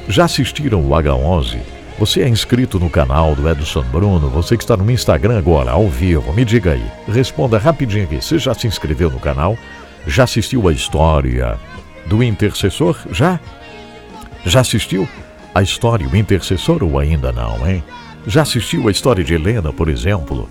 Já 0.08 0.26
assistiram 0.26 0.82
o 0.82 0.90
H11? 0.90 1.60
Você 2.02 2.24
é 2.24 2.28
inscrito 2.28 2.80
no 2.80 2.90
canal 2.90 3.36
do 3.36 3.48
Edson 3.48 3.84
Bruno? 3.84 4.28
Você 4.30 4.58
que 4.58 4.64
está 4.64 4.76
no 4.76 4.90
Instagram 4.90 5.38
agora, 5.38 5.70
ao 5.70 5.88
vivo, 5.88 6.34
me 6.34 6.44
diga 6.44 6.72
aí. 6.72 6.84
Responda 7.08 7.60
rapidinho 7.60 8.06
aqui. 8.06 8.16
Você 8.16 8.40
já 8.40 8.56
se 8.56 8.66
inscreveu 8.66 9.12
no 9.12 9.20
canal? 9.20 9.56
Já 10.08 10.24
assistiu 10.24 10.68
a 10.68 10.74
história 10.74 11.60
do 12.08 12.24
intercessor? 12.24 12.98
Já? 13.12 13.40
Já 14.44 14.62
assistiu 14.62 15.08
a 15.54 15.62
história 15.62 16.08
do 16.08 16.18
intercessor 16.18 16.84
ou 16.84 16.98
ainda 16.98 17.32
não, 17.32 17.70
hein? 17.70 17.84
Já 18.26 18.42
assistiu 18.42 18.88
a 18.88 18.92
história 18.92 19.24
de 19.24 19.36
Helena, 19.36 19.72
por 19.72 19.88
exemplo? 19.88 20.50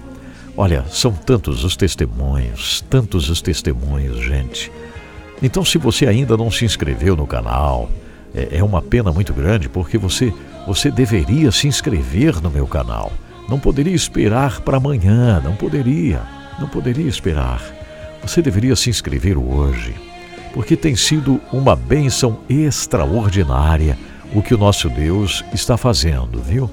Olha, 0.56 0.84
são 0.88 1.10
tantos 1.12 1.64
os 1.64 1.76
testemunhos, 1.76 2.80
tantos 2.88 3.28
os 3.28 3.42
testemunhos, 3.42 4.24
gente. 4.24 4.70
Então, 5.42 5.64
se 5.64 5.78
você 5.78 6.06
ainda 6.06 6.36
não 6.36 6.48
se 6.48 6.64
inscreveu 6.64 7.16
no 7.16 7.26
canal, 7.26 7.90
é, 8.34 8.58
é 8.58 8.62
uma 8.62 8.80
pena 8.80 9.10
muito 9.12 9.32
grande 9.34 9.68
porque 9.68 9.98
você, 9.98 10.32
você 10.72 10.88
deveria 10.88 11.50
se 11.50 11.66
inscrever 11.66 12.40
no 12.40 12.48
meu 12.48 12.64
canal. 12.64 13.10
Não 13.48 13.58
poderia 13.58 13.92
esperar 13.92 14.60
para 14.60 14.76
amanhã, 14.76 15.40
não 15.42 15.56
poderia, 15.56 16.22
não 16.60 16.68
poderia 16.68 17.08
esperar. 17.08 17.60
Você 18.22 18.40
deveria 18.40 18.76
se 18.76 18.88
inscrever 18.88 19.36
hoje, 19.36 19.92
porque 20.54 20.76
tem 20.76 20.94
sido 20.94 21.40
uma 21.52 21.74
bênção 21.74 22.38
extraordinária 22.48 23.98
o 24.32 24.40
que 24.40 24.54
o 24.54 24.58
nosso 24.58 24.88
Deus 24.88 25.44
está 25.52 25.76
fazendo, 25.76 26.40
viu? 26.40 26.70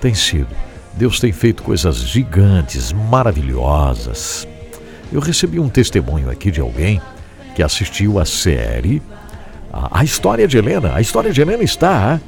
Tem 0.00 0.14
sido. 0.14 0.48
Deus 0.94 1.20
tem 1.20 1.30
feito 1.30 1.62
coisas 1.62 1.98
gigantes, 1.98 2.90
maravilhosas. 2.90 4.48
Eu 5.12 5.20
recebi 5.20 5.60
um 5.60 5.68
testemunho 5.68 6.30
aqui 6.30 6.50
de 6.50 6.62
alguém 6.62 7.02
que 7.54 7.62
assistiu 7.62 8.18
a 8.18 8.24
série 8.24 9.02
a, 9.70 10.00
a 10.00 10.04
história 10.04 10.48
de 10.48 10.56
Helena. 10.56 10.94
A 10.94 11.02
história 11.02 11.30
de 11.30 11.42
Helena 11.42 11.62
está 11.62 12.18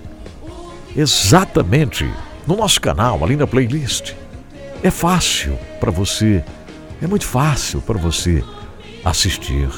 exatamente 0.97 2.09
no 2.47 2.57
nosso 2.57 2.81
canal, 2.81 3.23
ali 3.23 3.37
na 3.37 3.47
playlist. 3.47 4.13
É 4.83 4.91
fácil 4.91 5.59
para 5.81 5.91
você, 5.91 6.43
é 7.03 7.07
muito 7.07 7.27
fácil 7.27 7.81
para 7.81 7.99
você 7.99 8.43
assistir. 9.05 9.69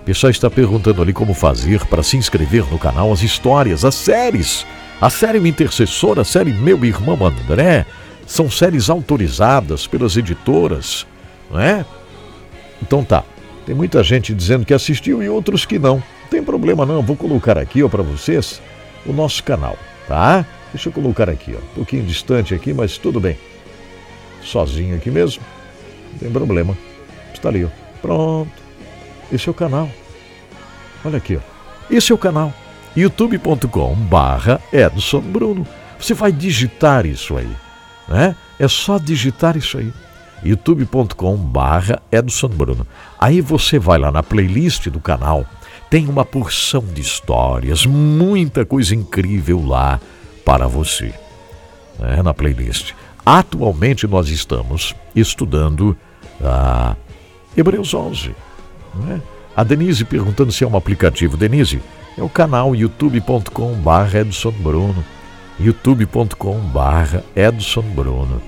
O 0.00 0.04
pessoal 0.04 0.30
está 0.30 0.50
perguntando 0.50 1.00
ali 1.00 1.12
como 1.12 1.32
fazer 1.34 1.84
para 1.86 2.02
se 2.02 2.16
inscrever 2.16 2.70
no 2.70 2.78
canal, 2.78 3.12
as 3.12 3.22
histórias, 3.22 3.84
as 3.84 3.94
séries. 3.94 4.66
A 5.00 5.10
série 5.10 5.38
O 5.38 5.46
Intercessor, 5.46 6.18
a 6.18 6.24
série 6.24 6.52
Meu 6.52 6.84
Irmão 6.84 7.18
André, 7.26 7.84
são 8.26 8.50
séries 8.50 8.88
autorizadas 8.88 9.86
pelas 9.86 10.16
editoras, 10.16 11.06
não 11.50 11.60
é? 11.60 11.84
Então 12.82 13.04
tá. 13.04 13.24
Tem 13.66 13.74
muita 13.74 14.02
gente 14.02 14.34
dizendo 14.34 14.64
que 14.64 14.74
assistiu 14.74 15.22
e 15.22 15.28
outros 15.28 15.64
que 15.64 15.78
não. 15.78 15.96
Não 15.96 16.28
tem 16.30 16.42
problema 16.42 16.84
não, 16.84 17.02
vou 17.02 17.16
colocar 17.16 17.58
aqui 17.58 17.86
para 17.88 18.02
vocês 18.02 18.60
o 19.06 19.12
nosso 19.12 19.42
canal, 19.42 19.76
tá? 20.06 20.44
Deixa 20.72 20.88
eu 20.88 20.92
colocar 20.92 21.28
aqui, 21.28 21.54
ó, 21.54 21.58
um 21.58 21.74
pouquinho 21.74 22.04
distante 22.04 22.54
aqui, 22.54 22.72
mas 22.72 22.98
tudo 22.98 23.20
bem. 23.20 23.38
Sozinho 24.42 24.96
aqui 24.96 25.10
mesmo, 25.10 25.42
não 26.12 26.18
tem 26.18 26.30
problema. 26.30 26.76
Está 27.32 27.48
ali, 27.48 27.64
ó. 27.64 27.68
Pronto. 28.02 28.50
Esse 29.32 29.48
é 29.48 29.50
o 29.50 29.54
canal. 29.54 29.88
Olha 31.04 31.18
aqui, 31.18 31.36
ó. 31.36 31.40
Esse 31.90 32.12
é 32.12 32.14
o 32.14 32.18
canal. 32.18 32.52
youtube.com 32.96 33.94
barra 33.94 34.60
Edson 34.72 35.20
Bruno. 35.20 35.66
Você 35.98 36.12
vai 36.12 36.32
digitar 36.32 37.06
isso 37.06 37.36
aí, 37.36 37.50
né? 38.08 38.36
É 38.58 38.68
só 38.68 38.98
digitar 38.98 39.56
isso 39.56 39.78
aí 39.78 39.92
youtube.com 40.44 41.38
Edson 42.12 42.48
Bruno. 42.48 42.86
Aí 43.18 43.40
você 43.40 43.78
vai 43.78 43.98
lá 43.98 44.12
na 44.12 44.22
playlist 44.22 44.88
do 44.88 45.00
canal, 45.00 45.46
tem 45.90 46.08
uma 46.08 46.24
porção 46.24 46.84
de 46.84 47.00
histórias, 47.00 47.86
muita 47.86 48.64
coisa 48.64 48.94
incrível 48.94 49.64
lá 49.64 50.00
para 50.44 50.66
você, 50.66 51.14
né, 51.98 52.22
na 52.22 52.34
playlist. 52.34 52.92
Atualmente 53.24 54.06
nós 54.06 54.28
estamos 54.28 54.94
estudando 55.14 55.96
a 56.42 56.96
Hebreus 57.56 57.94
11. 57.94 58.34
Né? 58.94 59.22
A 59.56 59.62
Denise 59.62 60.04
perguntando 60.04 60.52
se 60.52 60.64
é 60.64 60.66
um 60.66 60.76
aplicativo. 60.76 61.36
Denise, 61.36 61.80
é 62.18 62.22
o 62.22 62.28
canal 62.28 62.74
youtube.com 62.74 63.74
barra 63.74 64.20
Edson 64.20 64.50
Bruno. 64.50 65.04
youtube.com 65.58 66.58
barra 66.58 67.24
Edson 67.34 67.82
Bruno. 67.82 68.42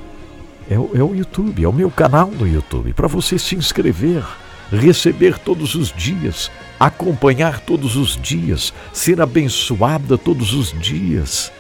É 0.68 0.75
é 0.75 0.79
o 0.79 1.14
YouTube, 1.14 1.64
é 1.64 1.68
o 1.68 1.72
meu 1.72 1.90
canal 1.90 2.27
no 2.29 2.46
YouTube, 2.46 2.92
para 2.92 3.07
você 3.07 3.38
se 3.38 3.55
inscrever, 3.55 4.25
receber 4.70 5.38
todos 5.38 5.74
os 5.74 5.92
dias, 5.92 6.50
acompanhar 6.79 7.61
todos 7.61 7.96
os 7.96 8.16
dias, 8.20 8.72
ser 8.92 9.20
abençoada 9.20 10.18
todos 10.18 10.52
os 10.52 10.72
dias, 10.81 11.52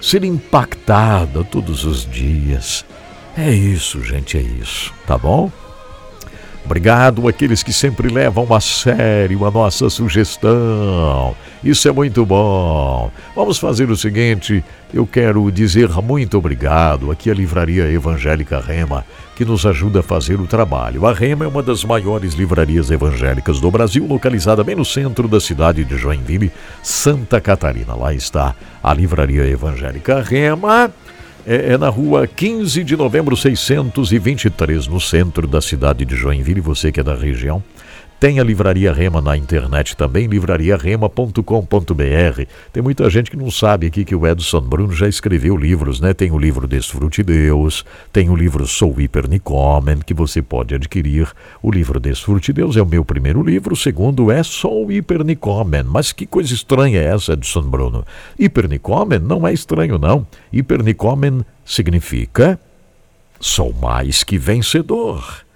ser 0.00 0.24
impactada 0.24 1.44
todos 1.44 1.84
os 1.84 2.08
dias. 2.08 2.84
É 3.36 3.50
isso, 3.50 4.02
gente, 4.02 4.36
é 4.36 4.42
isso, 4.42 4.92
tá 5.06 5.16
bom? 5.16 5.50
Obrigado 6.68 7.26
àqueles 7.26 7.62
que 7.62 7.72
sempre 7.72 8.12
levam 8.12 8.52
a 8.52 8.60
sério 8.60 9.46
a 9.46 9.50
nossa 9.50 9.88
sugestão. 9.88 11.34
Isso 11.64 11.88
é 11.88 11.92
muito 11.92 12.26
bom. 12.26 13.10
Vamos 13.34 13.56
fazer 13.56 13.90
o 13.90 13.96
seguinte: 13.96 14.62
eu 14.92 15.06
quero 15.06 15.50
dizer 15.50 15.88
muito 16.02 16.36
obrigado 16.36 17.10
aqui 17.10 17.30
à 17.30 17.34
Livraria 17.34 17.90
Evangélica 17.90 18.60
Rema, 18.60 19.06
que 19.38 19.44
nos 19.44 19.64
ajuda 19.64 20.00
a 20.00 20.02
fazer 20.02 20.40
o 20.40 20.48
trabalho. 20.48 21.06
A 21.06 21.12
Rema 21.12 21.44
é 21.44 21.48
uma 21.48 21.62
das 21.62 21.84
maiores 21.84 22.34
livrarias 22.34 22.90
evangélicas 22.90 23.60
do 23.60 23.70
Brasil, 23.70 24.04
localizada 24.04 24.64
bem 24.64 24.74
no 24.74 24.84
centro 24.84 25.28
da 25.28 25.38
cidade 25.38 25.84
de 25.84 25.96
Joinville, 25.96 26.50
Santa 26.82 27.40
Catarina. 27.40 27.94
Lá 27.94 28.12
está 28.12 28.56
a 28.82 28.92
Livraria 28.92 29.46
Evangélica 29.46 30.20
Rema 30.20 30.90
é, 31.46 31.74
é, 31.74 31.78
na 31.78 31.88
rua 31.88 32.26
15 32.26 32.82
de 32.82 32.96
novembro 32.96 33.36
623, 33.36 34.88
no 34.88 35.00
centro 35.00 35.46
da 35.46 35.60
cidade 35.60 36.04
de 36.04 36.16
Joinville, 36.16 36.60
você 36.60 36.90
que 36.90 36.98
é 36.98 37.04
da 37.04 37.14
região. 37.14 37.62
Tem 38.20 38.40
a 38.40 38.42
Livraria 38.42 38.92
Rema 38.92 39.20
na 39.20 39.36
internet 39.36 39.96
também, 39.96 40.26
livrariarema.com.br. 40.26 42.42
Tem 42.72 42.82
muita 42.82 43.08
gente 43.08 43.30
que 43.30 43.36
não 43.36 43.48
sabe 43.48 43.86
aqui 43.86 44.04
que 44.04 44.14
o 44.14 44.26
Edson 44.26 44.60
Bruno 44.60 44.92
já 44.92 45.06
escreveu 45.06 45.56
livros, 45.56 46.00
né? 46.00 46.12
Tem 46.12 46.32
o 46.32 46.38
livro 46.38 46.66
Desfrute 46.66 47.22
Deus, 47.22 47.84
tem 48.12 48.28
o 48.28 48.34
livro 48.34 48.66
Sou 48.66 49.00
Hipernicomen, 49.00 50.00
que 50.04 50.12
você 50.12 50.42
pode 50.42 50.74
adquirir. 50.74 51.32
O 51.62 51.70
livro 51.70 52.00
Desfrute 52.00 52.52
Deus 52.52 52.76
é 52.76 52.82
o 52.82 52.86
meu 52.86 53.04
primeiro 53.04 53.40
livro, 53.40 53.74
o 53.74 53.76
segundo 53.76 54.32
é 54.32 54.42
Sou 54.42 54.90
Hipernicomen. 54.90 55.84
Mas 55.84 56.10
que 56.10 56.26
coisa 56.26 56.52
estranha 56.52 57.00
é 57.00 57.04
essa, 57.04 57.34
Edson 57.34 57.62
Bruno? 57.62 58.04
Hipernicomen 58.36 59.20
não 59.20 59.46
é 59.46 59.52
estranho, 59.52 59.96
não. 59.96 60.26
Hipernicomen 60.52 61.44
significa 61.64 62.58
sou 63.38 63.72
mais 63.72 64.24
que 64.24 64.36
vencedor. 64.36 65.46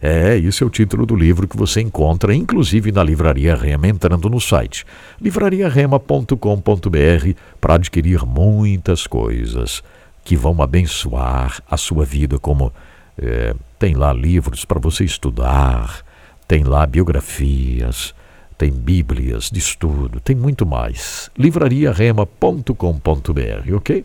É, 0.00 0.38
esse 0.38 0.62
é 0.62 0.66
o 0.66 0.70
título 0.70 1.04
do 1.04 1.16
livro 1.16 1.48
que 1.48 1.56
você 1.56 1.80
encontra, 1.80 2.32
inclusive 2.34 2.92
na 2.92 3.02
Livraria 3.02 3.56
Rema, 3.56 3.88
entrando 3.88 4.30
no 4.30 4.40
site 4.40 4.84
livrariarema.com.br 5.20 7.32
para 7.60 7.74
adquirir 7.74 8.24
muitas 8.24 9.04
coisas 9.06 9.82
que 10.24 10.36
vão 10.36 10.62
abençoar 10.62 11.60
a 11.68 11.76
sua 11.76 12.04
vida, 12.04 12.38
como 12.38 12.72
é, 13.20 13.54
tem 13.78 13.94
lá 13.94 14.12
livros 14.12 14.64
para 14.64 14.78
você 14.78 15.04
estudar, 15.04 16.04
tem 16.46 16.62
lá 16.62 16.86
biografias, 16.86 18.14
tem 18.56 18.70
bíblias 18.70 19.50
de 19.50 19.58
estudo, 19.58 20.20
tem 20.20 20.36
muito 20.36 20.64
mais. 20.64 21.28
livrariarema.com.br, 21.36 23.74
ok? 23.74 24.04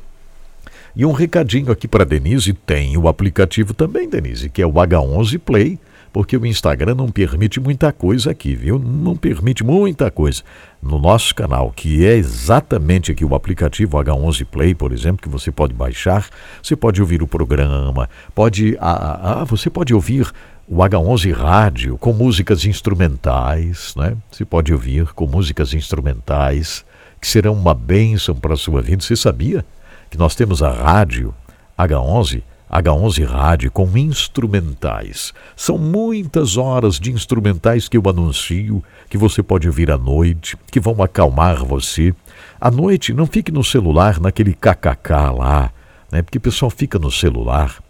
E 0.95 1.05
um 1.07 1.11
recadinho 1.11 1.71
aqui 1.71 1.87
para 1.87 2.05
Denise, 2.05 2.53
tem 2.53 2.95
o 2.97 3.07
aplicativo 3.07 3.73
também, 3.73 4.07
Denise, 4.07 4.47
que 4.47 4.61
é 4.61 4.67
o 4.67 4.73
H11 4.73 5.39
Play, 5.39 5.79
porque 6.13 6.37
o 6.37 6.45
Instagram 6.45 6.93
não 6.93 7.09
permite 7.09 7.59
muita 7.59 7.91
coisa 7.91 8.29
aqui, 8.29 8.53
viu? 8.53 8.77
Não 8.77 9.15
permite 9.15 9.63
muita 9.63 10.11
coisa. 10.11 10.43
No 10.79 10.99
nosso 10.99 11.33
canal, 11.33 11.71
que 11.71 12.05
é 12.05 12.13
exatamente 12.13 13.11
aqui 13.11 13.25
o 13.25 13.33
aplicativo 13.33 13.97
H11 13.97 14.45
Play, 14.45 14.75
por 14.75 14.91
exemplo, 14.91 15.23
que 15.23 15.29
você 15.29 15.51
pode 15.51 15.73
baixar, 15.73 16.29
você 16.61 16.75
pode 16.75 17.01
ouvir 17.01 17.23
o 17.23 17.27
programa, 17.27 18.07
pode, 18.35 18.77
ah, 18.79 19.39
ah, 19.41 19.43
você 19.45 19.71
pode 19.71 19.95
ouvir 19.95 20.31
o 20.67 20.77
H11 20.77 21.33
Rádio 21.33 21.97
com 21.97 22.13
músicas 22.13 22.65
instrumentais, 22.65 23.95
né? 23.97 24.15
Você 24.29 24.45
pode 24.45 24.71
ouvir 24.71 25.07
com 25.13 25.25
músicas 25.25 25.73
instrumentais 25.73 26.85
que 27.19 27.27
serão 27.27 27.53
uma 27.53 27.73
bênção 27.73 28.35
para 28.35 28.53
a 28.53 28.57
sua 28.57 28.79
vida. 28.81 29.01
Você 29.01 29.15
sabia? 29.15 29.65
Que 30.13 30.19
nós 30.19 30.35
temos 30.35 30.61
a 30.61 30.69
rádio 30.69 31.33
H11, 31.75 32.43
H11 32.71 33.25
Rádio 33.25 33.71
com 33.71 33.97
instrumentais. 33.97 35.33
São 35.55 35.75
muitas 35.75 36.55
horas 36.55 36.99
de 36.99 37.11
instrumentais 37.11 37.89
que 37.89 37.97
eu 37.97 38.03
anuncio, 38.07 38.83
que 39.09 39.17
você 39.17 39.41
pode 39.41 39.67
ouvir 39.67 39.89
à 39.89 39.97
noite, 39.97 40.55
que 40.71 40.79
vão 40.79 41.01
acalmar 41.01 41.65
você. 41.65 42.13
À 42.61 42.69
noite, 42.69 43.11
não 43.11 43.25
fique 43.25 43.51
no 43.51 43.63
celular, 43.63 44.19
naquele 44.19 44.53
kkk 44.53 45.11
lá, 45.35 45.71
né? 46.11 46.21
porque 46.21 46.37
o 46.37 46.41
pessoal 46.41 46.69
fica 46.69 46.99
no 46.99 47.09
celular, 47.09 47.81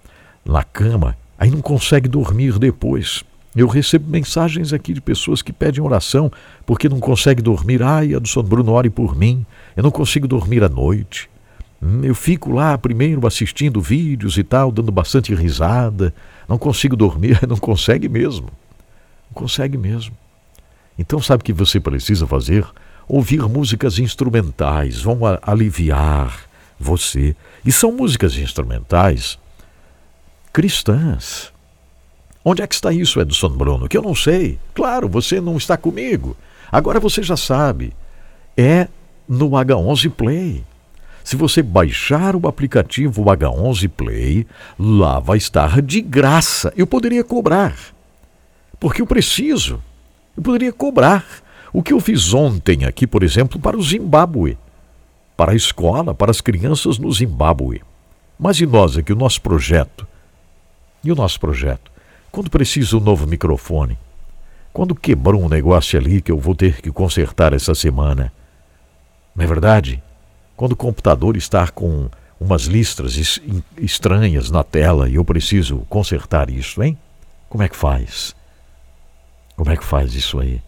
na 0.45 0.63
cama, 0.63 1.17
aí 1.37 1.51
não 1.51 1.59
consegue 1.59 2.07
dormir 2.07 2.57
depois. 2.57 3.21
Eu 3.53 3.67
recebo 3.67 4.09
mensagens 4.09 4.71
aqui 4.71 4.93
de 4.93 5.01
pessoas 5.01 5.41
que 5.41 5.51
pedem 5.51 5.83
oração 5.83 6.31
porque 6.65 6.87
não 6.87 7.01
conseguem 7.01 7.43
dormir. 7.43 7.83
Ai, 7.83 8.15
Adson 8.15 8.43
Bruno, 8.43 8.71
ore 8.71 8.89
por 8.89 9.13
mim. 9.13 9.45
Eu 9.75 9.83
não 9.83 9.91
consigo 9.91 10.25
dormir 10.25 10.63
à 10.63 10.69
noite. 10.69 11.32
Hum, 11.83 12.01
eu 12.03 12.15
fico 12.15 12.49
lá 12.49 12.77
primeiro 12.77 13.27
assistindo 13.27 13.81
vídeos 13.81 14.37
e 14.37 14.43
tal, 14.43 14.71
dando 14.71 14.91
bastante 14.91 15.35
risada. 15.35 16.13
Não 16.47 16.57
consigo 16.57 16.95
dormir, 16.95 17.39
não 17.45 17.57
consegue 17.57 18.07
mesmo. 18.07 18.47
Não 19.29 19.33
consegue 19.33 19.77
mesmo. 19.77 20.15
Então, 20.97 21.21
sabe 21.21 21.41
o 21.41 21.43
que 21.43 21.51
você 21.51 21.79
precisa 21.79 22.25
fazer? 22.25 22.65
Ouvir 23.07 23.41
músicas 23.49 23.99
instrumentais, 23.99 25.01
vão 25.01 25.19
aliviar 25.41 26.39
você. 26.79 27.35
E 27.65 27.71
são 27.71 27.91
músicas 27.91 28.37
instrumentais 28.37 29.37
cristãs. 30.53 31.51
Onde 32.45 32.61
é 32.61 32.67
que 32.67 32.75
está 32.75 32.93
isso, 32.93 33.19
Edson 33.19 33.49
Bruno? 33.49 33.89
Que 33.89 33.97
eu 33.97 34.01
não 34.01 34.15
sei. 34.15 34.59
Claro, 34.73 35.09
você 35.09 35.41
não 35.41 35.57
está 35.57 35.75
comigo. 35.75 36.37
Agora 36.71 36.99
você 36.99 37.23
já 37.23 37.35
sabe. 37.35 37.93
É 38.55 38.87
no 39.27 39.49
H11 39.49 40.09
Play. 40.11 40.63
Se 41.23 41.35
você 41.35 41.63
baixar 41.63 42.35
o 42.35 42.47
aplicativo 42.47 43.23
H11 43.23 43.89
Play, 43.89 44.45
lá 44.77 45.19
vai 45.19 45.37
estar 45.37 45.81
de 45.81 46.01
graça. 46.01 46.73
Eu 46.75 46.85
poderia 46.85 47.23
cobrar, 47.23 47.75
porque 48.79 49.01
eu 49.01 49.07
preciso. 49.07 49.81
Eu 50.35 50.43
poderia 50.43 50.73
cobrar. 50.73 51.25
O 51.71 51.81
que 51.81 51.93
eu 51.93 51.99
fiz 51.99 52.33
ontem 52.33 52.85
aqui, 52.85 53.07
por 53.07 53.23
exemplo, 53.23 53.59
para 53.59 53.77
o 53.77 53.81
Zimbábue, 53.81 54.57
para 55.35 55.53
a 55.53 55.55
escola, 55.55 56.13
para 56.13 56.29
as 56.29 56.41
crianças 56.41 56.99
no 56.99 57.11
Zimbábue. 57.11 57.81
Mas 58.37 58.59
e 58.59 58.65
nós 58.65 58.97
aqui, 58.97 59.13
o 59.13 59.15
nosso 59.15 59.41
projeto? 59.41 60.05
E 61.03 61.11
o 61.11 61.15
nosso 61.15 61.39
projeto? 61.39 61.91
Quando 62.31 62.49
precisa 62.49 62.97
um 62.97 62.99
novo 62.99 63.25
microfone? 63.25 63.97
Quando 64.71 64.95
quebrou 64.95 65.41
um 65.41 65.49
negócio 65.49 65.97
ali 65.97 66.21
que 66.21 66.31
eu 66.31 66.37
vou 66.37 66.55
ter 66.55 66.81
que 66.81 66.91
consertar 66.91 67.53
essa 67.53 67.73
semana? 67.73 68.33
Não 69.35 69.43
é 69.43 69.47
verdade? 69.47 70.01
Quando 70.55 70.73
o 70.73 70.77
computador 70.77 71.35
está 71.35 71.67
com 71.67 72.09
umas 72.39 72.63
listras 72.63 73.39
estranhas 73.77 74.51
na 74.51 74.63
tela 74.63 75.09
e 75.09 75.15
eu 75.15 75.25
preciso 75.25 75.79
consertar 75.89 76.49
isso, 76.49 76.83
hein? 76.83 76.97
Como 77.49 77.63
é 77.63 77.69
que 77.69 77.75
faz? 77.75 78.35
Como 79.55 79.69
é 79.71 79.77
que 79.77 79.83
faz 79.83 80.13
isso 80.13 80.39
aí? 80.39 80.61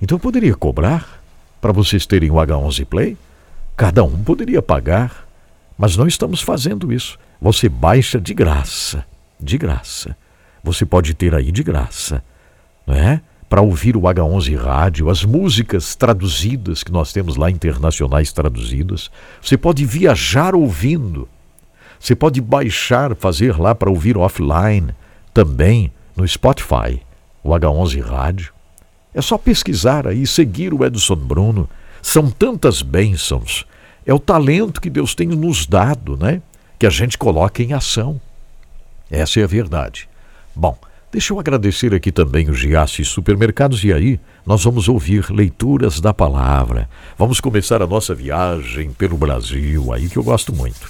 Então 0.00 0.16
eu 0.16 0.20
poderia 0.20 0.54
cobrar 0.54 1.22
para 1.60 1.72
vocês 1.72 2.06
terem 2.06 2.30
o 2.30 2.34
H11 2.34 2.84
Play? 2.86 3.16
Cada 3.76 4.04
um 4.04 4.22
poderia 4.22 4.60
pagar, 4.60 5.26
mas 5.76 5.96
não 5.96 6.06
estamos 6.06 6.40
fazendo 6.40 6.92
isso. 6.92 7.18
Você 7.40 7.68
baixa 7.68 8.20
de 8.20 8.34
graça, 8.34 9.04
de 9.40 9.58
graça. 9.58 10.16
Você 10.62 10.86
pode 10.86 11.14
ter 11.14 11.34
aí 11.34 11.50
de 11.50 11.62
graça, 11.62 12.22
não 12.86 12.94
é? 12.94 13.20
Para 13.52 13.60
ouvir 13.60 13.98
o 13.98 14.00
H11 14.00 14.56
Rádio, 14.56 15.10
as 15.10 15.26
músicas 15.26 15.94
traduzidas 15.94 16.82
que 16.82 16.90
nós 16.90 17.12
temos 17.12 17.36
lá, 17.36 17.50
internacionais 17.50 18.32
traduzidas. 18.32 19.10
Você 19.42 19.58
pode 19.58 19.84
viajar 19.84 20.54
ouvindo. 20.54 21.28
Você 22.00 22.16
pode 22.16 22.40
baixar, 22.40 23.14
fazer 23.14 23.60
lá 23.60 23.74
para 23.74 23.90
ouvir 23.90 24.16
offline, 24.16 24.94
também 25.34 25.92
no 26.16 26.26
Spotify, 26.26 27.02
o 27.44 27.50
H11 27.50 28.02
Rádio. 28.02 28.54
É 29.12 29.20
só 29.20 29.36
pesquisar 29.36 30.08
aí, 30.08 30.26
seguir 30.26 30.72
o 30.72 30.82
Edson 30.82 31.16
Bruno. 31.16 31.68
São 32.00 32.30
tantas 32.30 32.80
bênçãos. 32.80 33.66
É 34.06 34.14
o 34.14 34.18
talento 34.18 34.80
que 34.80 34.88
Deus 34.88 35.14
tem 35.14 35.26
nos 35.26 35.66
dado, 35.66 36.16
né? 36.16 36.40
Que 36.78 36.86
a 36.86 36.90
gente 36.90 37.18
coloca 37.18 37.62
em 37.62 37.74
ação. 37.74 38.18
Essa 39.10 39.40
é 39.40 39.44
a 39.44 39.46
verdade. 39.46 40.08
Bom, 40.56 40.74
Deixa 41.12 41.34
eu 41.34 41.38
agradecer 41.38 41.92
aqui 41.92 42.10
também 42.10 42.48
o 42.48 42.54
Giasse 42.54 43.04
Supermercados 43.04 43.84
e 43.84 43.92
aí 43.92 44.18
nós 44.46 44.64
vamos 44.64 44.88
ouvir 44.88 45.30
leituras 45.30 46.00
da 46.00 46.14
palavra. 46.14 46.88
Vamos 47.18 47.38
começar 47.38 47.82
a 47.82 47.86
nossa 47.86 48.14
viagem 48.14 48.90
pelo 48.92 49.18
Brasil, 49.18 49.92
aí 49.92 50.08
que 50.08 50.16
eu 50.16 50.24
gosto 50.24 50.54
muito. 50.54 50.88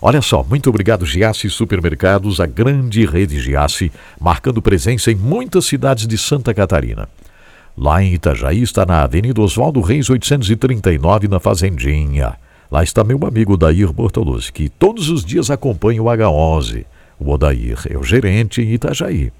Olha 0.00 0.22
só, 0.22 0.44
muito 0.44 0.70
obrigado 0.70 1.04
Giasse 1.04 1.50
Supermercados, 1.50 2.40
a 2.40 2.46
grande 2.46 3.04
rede 3.04 3.40
Giasse, 3.40 3.90
marcando 4.20 4.62
presença 4.62 5.10
em 5.10 5.16
muitas 5.16 5.64
cidades 5.64 6.06
de 6.06 6.16
Santa 6.16 6.54
Catarina. 6.54 7.08
Lá 7.76 8.00
em 8.00 8.14
Itajaí 8.14 8.62
está 8.62 8.86
na 8.86 9.02
Avenida 9.02 9.40
Oswaldo 9.40 9.80
Reis 9.80 10.08
839, 10.08 11.26
na 11.26 11.40
Fazendinha. 11.40 12.36
Lá 12.70 12.84
está 12.84 13.02
meu 13.02 13.18
amigo 13.26 13.56
Dair 13.56 13.92
Bortoluzzi, 13.92 14.52
que 14.52 14.68
todos 14.68 15.10
os 15.10 15.24
dias 15.24 15.50
acompanha 15.50 16.00
o 16.00 16.06
H11. 16.06 16.84
O 17.18 17.32
Odair 17.32 17.80
é 17.90 17.98
o 17.98 18.04
gerente 18.04 18.62
em 18.62 18.72
Itajaí. 18.72 19.32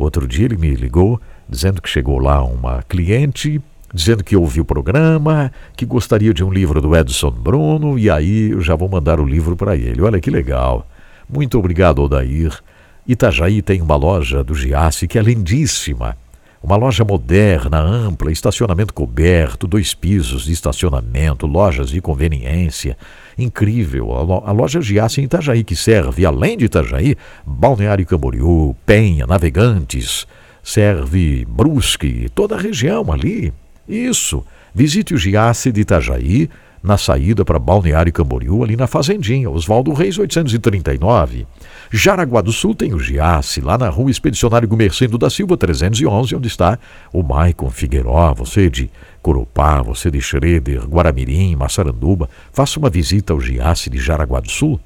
Outro 0.00 0.26
dia 0.26 0.46
ele 0.46 0.56
me 0.56 0.74
ligou 0.74 1.20
dizendo 1.46 1.82
que 1.82 1.88
chegou 1.88 2.18
lá 2.18 2.42
uma 2.42 2.82
cliente 2.84 3.60
dizendo 3.92 4.24
que 4.24 4.34
ouviu 4.34 4.62
o 4.62 4.66
programa, 4.66 5.52
que 5.76 5.84
gostaria 5.84 6.32
de 6.32 6.42
um 6.42 6.50
livro 6.50 6.80
do 6.80 6.96
Edson 6.96 7.30
Bruno 7.30 7.98
e 7.98 8.08
aí 8.08 8.50
eu 8.50 8.62
já 8.62 8.74
vou 8.74 8.88
mandar 8.88 9.20
o 9.20 9.26
livro 9.26 9.54
para 9.56 9.76
ele. 9.76 10.00
Olha 10.00 10.18
que 10.18 10.30
legal. 10.30 10.86
Muito 11.28 11.58
obrigado, 11.58 12.00
Odair. 12.00 12.58
Itajaí 13.06 13.60
tem 13.60 13.82
uma 13.82 13.96
loja 13.96 14.42
do 14.42 14.54
Giasse 14.54 15.06
que 15.06 15.18
é 15.18 15.22
lindíssima. 15.22 16.16
Uma 16.62 16.76
loja 16.76 17.04
moderna, 17.04 17.78
ampla, 17.78 18.32
estacionamento 18.32 18.94
coberto, 18.94 19.66
dois 19.66 19.92
pisos 19.92 20.44
de 20.44 20.52
estacionamento, 20.52 21.46
lojas 21.46 21.90
de 21.90 22.00
conveniência. 22.00 22.96
Incrível. 23.40 24.12
A 24.44 24.52
loja 24.52 24.80
Giasse 24.80 25.20
em 25.20 25.24
Itajaí, 25.24 25.64
que 25.64 25.74
serve, 25.74 26.26
além 26.26 26.58
de 26.58 26.66
Itajaí, 26.66 27.16
Balneário 27.46 28.04
Camboriú, 28.04 28.76
Penha, 28.84 29.26
Navegantes, 29.26 30.26
serve 30.62 31.46
Brusque, 31.48 32.28
toda 32.34 32.56
a 32.56 32.60
região 32.60 33.10
ali. 33.10 33.52
Isso. 33.88 34.44
Visite 34.74 35.14
o 35.14 35.18
Giasse 35.18 35.72
de 35.72 35.80
Itajaí 35.80 36.48
na 36.82 36.96
saída 36.96 37.44
para 37.44 37.58
Balneário 37.58 38.12
Camboriú, 38.12 38.64
ali 38.64 38.74
na 38.74 38.86
Fazendinha, 38.86 39.50
Oswaldo 39.50 39.92
Reis 39.92 40.18
839. 40.18 41.46
Jaraguá 41.90 42.40
do 42.40 42.52
Sul 42.52 42.74
tem 42.74 42.94
o 42.94 42.98
Giasse, 42.98 43.60
lá 43.60 43.76
na 43.76 43.88
rua 43.88 44.10
Expedicionário 44.10 44.68
Gumercendo 44.68 45.18
da 45.18 45.28
Silva 45.28 45.56
311, 45.56 46.34
onde 46.34 46.48
está 46.48 46.78
o 47.12 47.22
Maicon 47.22 47.68
Figueiró, 47.68 48.32
você 48.32 48.70
de 48.70 48.90
Corupá, 49.22 49.82
você 49.82 50.10
de 50.10 50.20
Schroeder, 50.20 50.86
Guaramirim, 50.86 51.54
Massaranduba, 51.56 52.28
faça 52.52 52.78
uma 52.78 52.90
visita 52.90 53.32
ao 53.32 53.40
Giasse 53.40 53.90
de 53.90 53.98
Jaraguá 53.98 54.40
do 54.40 54.50
Sul. 54.50 54.80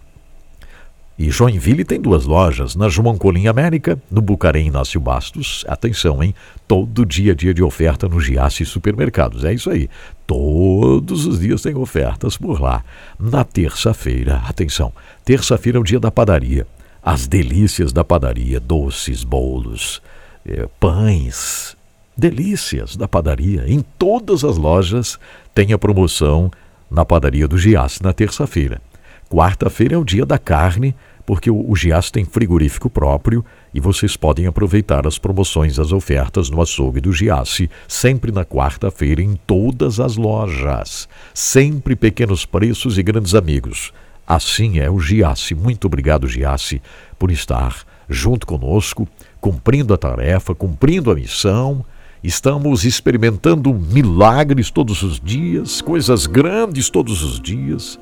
E 1.17 1.31
Joinville 1.31 1.85
tem 1.85 2.01
duas 2.01 2.25
lojas, 2.25 2.75
na 2.75 2.89
João 2.89 3.17
Colim 3.17 3.47
América, 3.47 3.97
no 4.11 4.21
Bucarém 4.21 4.67
Inácio 4.67 4.99
Bastos. 4.99 5.65
Atenção, 5.69 6.21
hein? 6.21 6.35
Todo 6.67 7.07
dia 7.07 7.31
é 7.31 7.35
dia 7.37 7.55
de 7.55 7.63
oferta 7.63 8.09
no 8.09 8.21
Giasse 8.21 8.65
Supermercados. 8.67 9.45
É 9.45 9.55
isso 9.55 9.71
aí. 9.71 9.89
Todos 10.27 11.25
os 11.25 11.39
dias 11.39 11.63
tem 11.63 11.77
ofertas 11.77 12.37
por 12.37 12.61
lá. 12.61 12.83
Na 13.17 13.45
terça-feira, 13.45 14.43
atenção, 14.49 14.93
terça-feira 15.25 15.79
é 15.79 15.81
o 15.81 15.85
dia 15.85 16.01
da 16.01 16.11
padaria. 16.11 16.67
as 17.05 17.27
delícias 17.27 17.93
da 17.93 18.03
padaria, 18.03 18.59
doces, 18.59 19.23
bolos, 19.25 20.01
eh, 20.47 20.67
pães, 20.81 21.77
delícias 22.17 22.97
da 22.97 23.09
padaria. 23.09 23.65
Em 23.67 23.85
todas 23.99 24.45
as 24.45 24.57
lojas 24.57 25.19
tem 25.55 25.73
a 25.73 25.79
promoção 25.79 26.51
na 26.91 27.05
padaria 27.05 27.49
do 27.49 27.59
Giasse 27.59 28.03
na 28.03 28.13
terça-feira. 28.13 28.81
Quarta-feira 29.29 29.95
é 29.95 29.99
o 29.99 30.05
dia 30.05 30.25
da 30.25 30.39
carne, 30.39 30.95
porque 31.27 31.51
o, 31.51 31.75
Giasse 31.75 32.13
tem 32.13 32.25
frigorífico 32.25 32.91
próprio 32.91 33.45
e 33.73 33.81
vocês 33.81 34.17
podem 34.17 34.47
aproveitar 34.47 35.07
as 35.07 35.19
promoções, 35.19 35.79
as 35.79 35.91
ofertas 35.91 36.51
no 36.51 36.61
açougue 36.61 37.01
do 37.01 37.13
Giasse, 37.13 37.71
sempre 37.89 38.31
na 38.31 38.45
quarta-feira 38.45 39.23
em 39.23 39.35
todas 39.47 39.99
as 39.99 40.17
lojas. 40.17 41.09
Sempre 41.33 41.97
pequenos 41.97 42.45
preços 42.45 42.99
e 42.99 43.03
grandes 43.03 43.35
amigos. 43.35 43.93
Assim 44.27 44.79
é 44.79 44.91
o 44.91 45.01
Giasse. 45.01 45.55
Muito 45.55 45.87
obrigado, 45.87 46.29
Giasse, 46.29 46.81
por 47.19 47.31
estar 47.31 47.85
junto 48.09 48.47
conosco, 48.47 49.09
cumprindo 49.41 49.95
a 49.95 49.99
tarefa, 49.99 50.55
cumprindo 50.55 51.11
a 51.11 51.15
missão. 51.15 51.85
Estamos 52.25 52.87
experimentando 52.87 53.75
milagres 53.75 54.71
todos 54.71 55.03
os 55.03 55.21
dias, 55.21 55.83
coisas 55.83 56.27
grandes 56.27 56.89
todos 56.89 57.23
os 57.23 57.39
dias. 57.39 58.01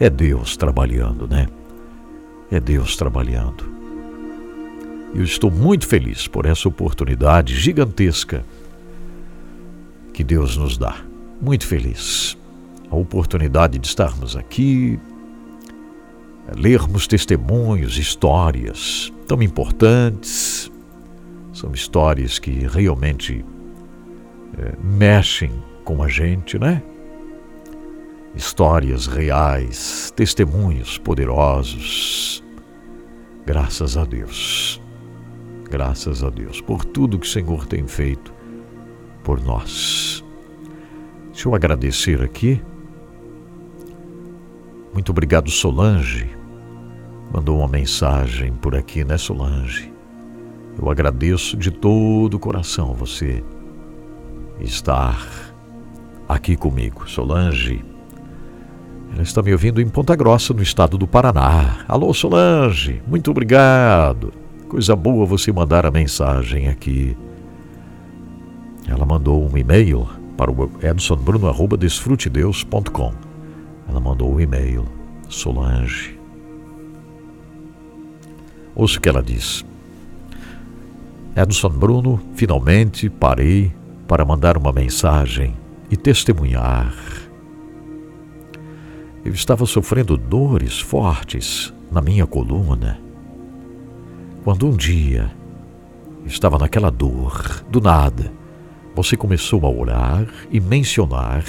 É 0.00 0.10
Deus 0.10 0.56
trabalhando, 0.56 1.28
né? 1.28 1.46
É 2.50 2.58
Deus 2.58 2.96
trabalhando. 2.96 3.70
Eu 5.14 5.22
estou 5.22 5.48
muito 5.48 5.86
feliz 5.86 6.26
por 6.26 6.44
essa 6.44 6.68
oportunidade 6.68 7.54
gigantesca 7.54 8.44
que 10.12 10.24
Deus 10.24 10.56
nos 10.56 10.76
dá. 10.76 10.96
Muito 11.40 11.64
feliz. 11.64 12.36
A 12.90 12.96
oportunidade 12.96 13.78
de 13.78 13.86
estarmos 13.86 14.34
aqui, 14.34 14.98
lermos 16.56 17.06
testemunhos, 17.06 17.96
histórias 17.96 19.12
tão 19.28 19.40
importantes. 19.40 20.71
São 21.52 21.72
histórias 21.72 22.38
que 22.38 22.66
realmente 22.66 23.44
é, 24.58 24.72
mexem 24.82 25.52
com 25.84 26.02
a 26.02 26.08
gente, 26.08 26.58
né? 26.58 26.82
Histórias 28.34 29.06
reais, 29.06 30.12
testemunhos 30.16 30.96
poderosos. 30.98 32.42
Graças 33.44 33.96
a 33.96 34.04
Deus. 34.04 34.80
Graças 35.70 36.24
a 36.24 36.30
Deus 36.30 36.60
por 36.60 36.84
tudo 36.84 37.18
que 37.18 37.26
o 37.26 37.30
Senhor 37.30 37.66
tem 37.66 37.86
feito 37.86 38.32
por 39.22 39.42
nós. 39.42 40.24
Deixa 41.32 41.48
eu 41.48 41.54
agradecer 41.54 42.22
aqui 42.22 42.62
muito 44.92 45.10
obrigado, 45.10 45.50
Solange. 45.50 46.30
Mandou 47.32 47.58
uma 47.58 47.68
mensagem 47.68 48.52
por 48.52 48.74
aqui, 48.74 49.02
né, 49.04 49.16
Solange? 49.16 49.91
Eu 50.80 50.88
agradeço 50.90 51.56
de 51.56 51.70
todo 51.70 52.34
o 52.34 52.38
coração 52.38 52.94
você 52.94 53.42
estar 54.60 55.26
aqui 56.28 56.56
comigo. 56.56 57.08
Solange, 57.08 57.84
ela 59.12 59.22
está 59.22 59.42
me 59.42 59.52
ouvindo 59.52 59.80
em 59.80 59.88
Ponta 59.88 60.14
Grossa, 60.16 60.52
no 60.54 60.62
estado 60.62 60.96
do 60.96 61.06
Paraná. 61.06 61.84
Alô, 61.86 62.14
Solange, 62.14 63.02
muito 63.06 63.30
obrigado. 63.30 64.32
Coisa 64.68 64.96
boa 64.96 65.26
você 65.26 65.52
mandar 65.52 65.84
a 65.84 65.90
mensagem 65.90 66.68
aqui. 66.68 67.14
Ela 68.88 69.04
mandou 69.04 69.46
um 69.46 69.54
e-mail 69.56 70.08
para 70.36 70.50
o 70.50 70.70
edsonbruno.desfrutedeus.com. 70.80 73.12
Ela 73.88 74.00
mandou 74.00 74.34
um 74.34 74.40
e-mail. 74.40 74.84
Solange. 75.28 76.18
Ouça 78.74 78.98
o 78.98 79.00
que 79.00 79.08
ela 79.08 79.22
diz. 79.22 79.64
Edson 81.34 81.70
Bruno, 81.70 82.20
finalmente 82.34 83.08
parei 83.08 83.72
para 84.06 84.22
mandar 84.22 84.58
uma 84.58 84.70
mensagem 84.70 85.56
e 85.90 85.96
testemunhar. 85.96 86.94
Eu 89.24 89.32
estava 89.32 89.64
sofrendo 89.64 90.18
dores 90.18 90.78
fortes 90.78 91.72
na 91.90 92.02
minha 92.02 92.26
coluna. 92.26 93.00
Quando 94.44 94.66
um 94.66 94.76
dia 94.76 95.32
estava 96.26 96.58
naquela 96.58 96.90
dor, 96.90 97.64
do 97.70 97.80
nada, 97.80 98.30
você 98.94 99.16
começou 99.16 99.64
a 99.64 99.70
orar 99.70 100.26
e 100.50 100.60
mencionar 100.60 101.44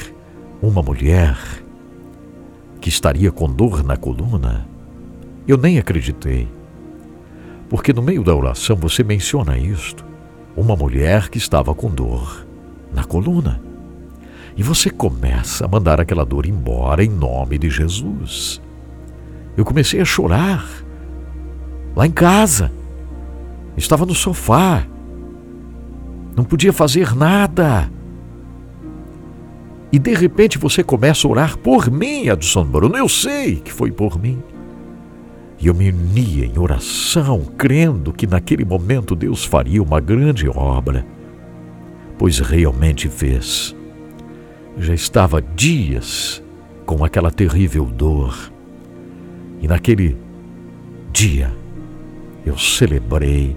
uma 0.61 0.81
mulher 0.81 1.37
que 2.79 2.87
estaria 2.87 3.33
com 3.33 3.51
dor 3.51 3.83
na 3.83 3.97
coluna, 3.97 4.65
eu 5.45 5.57
nem 5.57 5.77
acreditei. 5.77 6.47
Porque 7.73 7.91
no 7.91 8.03
meio 8.03 8.23
da 8.23 8.35
oração 8.35 8.75
você 8.75 9.03
menciona 9.03 9.57
isto: 9.57 10.05
uma 10.55 10.75
mulher 10.75 11.27
que 11.27 11.39
estava 11.39 11.73
com 11.73 11.89
dor 11.89 12.45
na 12.93 13.03
coluna. 13.03 13.59
E 14.55 14.61
você 14.61 14.91
começa 14.91 15.65
a 15.65 15.67
mandar 15.67 15.99
aquela 15.99 16.23
dor 16.23 16.45
embora 16.45 17.03
em 17.03 17.09
nome 17.09 17.57
de 17.57 17.71
Jesus. 17.71 18.61
Eu 19.57 19.65
comecei 19.65 19.99
a 19.99 20.05
chorar 20.05 20.63
lá 21.95 22.05
em 22.05 22.11
casa. 22.11 22.71
Estava 23.75 24.05
no 24.05 24.13
sofá. 24.13 24.85
Não 26.35 26.43
podia 26.43 26.71
fazer 26.71 27.15
nada. 27.15 27.89
E 29.91 29.97
de 29.97 30.13
repente 30.13 30.59
você 30.59 30.83
começa 30.83 31.27
a 31.27 31.31
orar 31.31 31.57
por 31.57 31.89
mim, 31.89 32.29
Adson 32.29 32.65
Bruno. 32.65 32.95
Eu 32.95 33.09
sei 33.09 33.55
que 33.55 33.73
foi 33.73 33.91
por 33.91 34.21
mim. 34.21 34.43
E 35.63 35.67
eu 35.67 35.73
me 35.73 35.89
unia 35.89 36.45
em 36.45 36.59
oração, 36.59 37.45
crendo 37.57 38.11
que 38.11 38.27
naquele 38.27 38.65
momento 38.65 39.15
Deus 39.15 39.45
faria 39.45 39.81
uma 39.81 40.01
grande 40.01 40.45
obra, 40.49 41.05
pois 42.17 42.39
realmente 42.39 43.07
fez. 43.07 43.73
Já 44.77 44.93
estava 44.93 45.41
dias 45.41 46.43
com 46.85 47.05
aquela 47.05 47.31
terrível 47.31 47.85
dor, 47.85 48.51
e 49.61 49.67
naquele 49.69 50.17
dia 51.13 51.49
eu 52.45 52.57
celebrei 52.57 53.55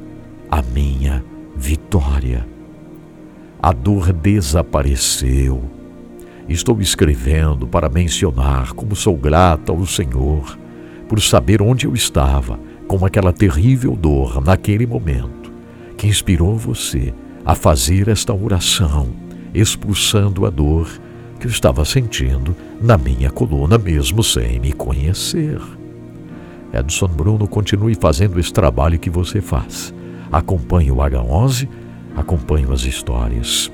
a 0.49 0.63
minha 0.63 1.25
vitória. 1.57 2.47
A 3.61 3.73
dor 3.73 4.13
desapareceu 4.13 5.61
Estou 6.49 6.81
escrevendo 6.81 7.67
para 7.67 7.89
mencionar 7.89 8.73
como 8.75 8.95
sou 8.95 9.17
grata 9.17 9.73
ao 9.73 9.85
Senhor 9.85 10.57
por 11.09 11.21
saber 11.21 11.63
onde 11.63 11.87
eu 11.87 11.95
estava 11.95 12.59
com 12.87 13.05
aquela 13.05 13.33
terrível 13.33 13.97
dor 13.97 14.43
naquele 14.45 14.87
momento, 14.87 15.53
que 15.97 16.07
inspirou 16.07 16.57
você 16.57 17.13
a 17.45 17.55
fazer 17.55 18.09
esta 18.09 18.35
oração, 18.35 19.09
expulsando 19.55 20.47
a 20.47 20.51
dor 20.51 20.89
que 21.39 21.47
eu 21.47 21.51
estava 21.51 21.85
sentindo 21.85 22.57
na 22.81 22.97
minha 22.97 23.31
coluna, 23.31 23.79
mesmo 23.79 24.23
sem 24.23 24.59
me 24.59 24.73
conhecer. 24.73 25.61
Edson 26.73 27.09
Bruno, 27.09 27.47
continue 27.47 27.95
fazendo 27.95 28.39
esse 28.39 28.53
trabalho 28.53 28.99
que 28.99 29.11
você 29.11 29.41
faz. 29.41 29.95
Acompanhe 30.31 30.91
o 30.91 30.97
H11, 30.97 31.69
acompanhe 32.17 32.67
as 32.73 32.83
histórias. 32.83 33.71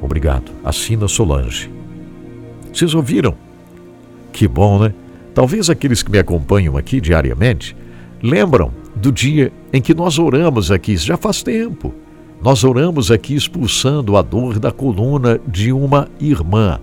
Obrigado. 0.00 0.52
Assina 0.64 1.08
Solange. 1.08 1.70
Vocês 2.72 2.94
ouviram? 2.94 3.34
Que 4.32 4.46
bom, 4.46 4.78
né? 4.78 4.94
Talvez 5.34 5.68
aqueles 5.68 6.02
que 6.02 6.10
me 6.10 6.18
acompanham 6.18 6.76
aqui 6.76 7.00
diariamente 7.00 7.76
lembram 8.22 8.72
do 8.94 9.10
dia 9.10 9.52
em 9.72 9.82
que 9.82 9.92
nós 9.92 10.18
oramos 10.18 10.70
aqui, 10.70 10.96
já 10.96 11.16
faz 11.16 11.42
tempo. 11.42 11.92
Nós 12.40 12.62
oramos 12.62 13.10
aqui 13.10 13.34
expulsando 13.34 14.16
a 14.16 14.22
dor 14.22 14.58
da 14.58 14.70
coluna 14.70 15.40
de 15.46 15.72
uma 15.72 16.08
irmã. 16.20 16.78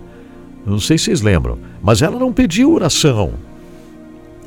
Não 0.66 0.78
sei 0.78 0.98
se 0.98 1.04
vocês 1.04 1.22
lembram, 1.22 1.58
mas 1.82 2.02
ela 2.02 2.18
não 2.18 2.32
pediu 2.32 2.74
oração. 2.74 3.32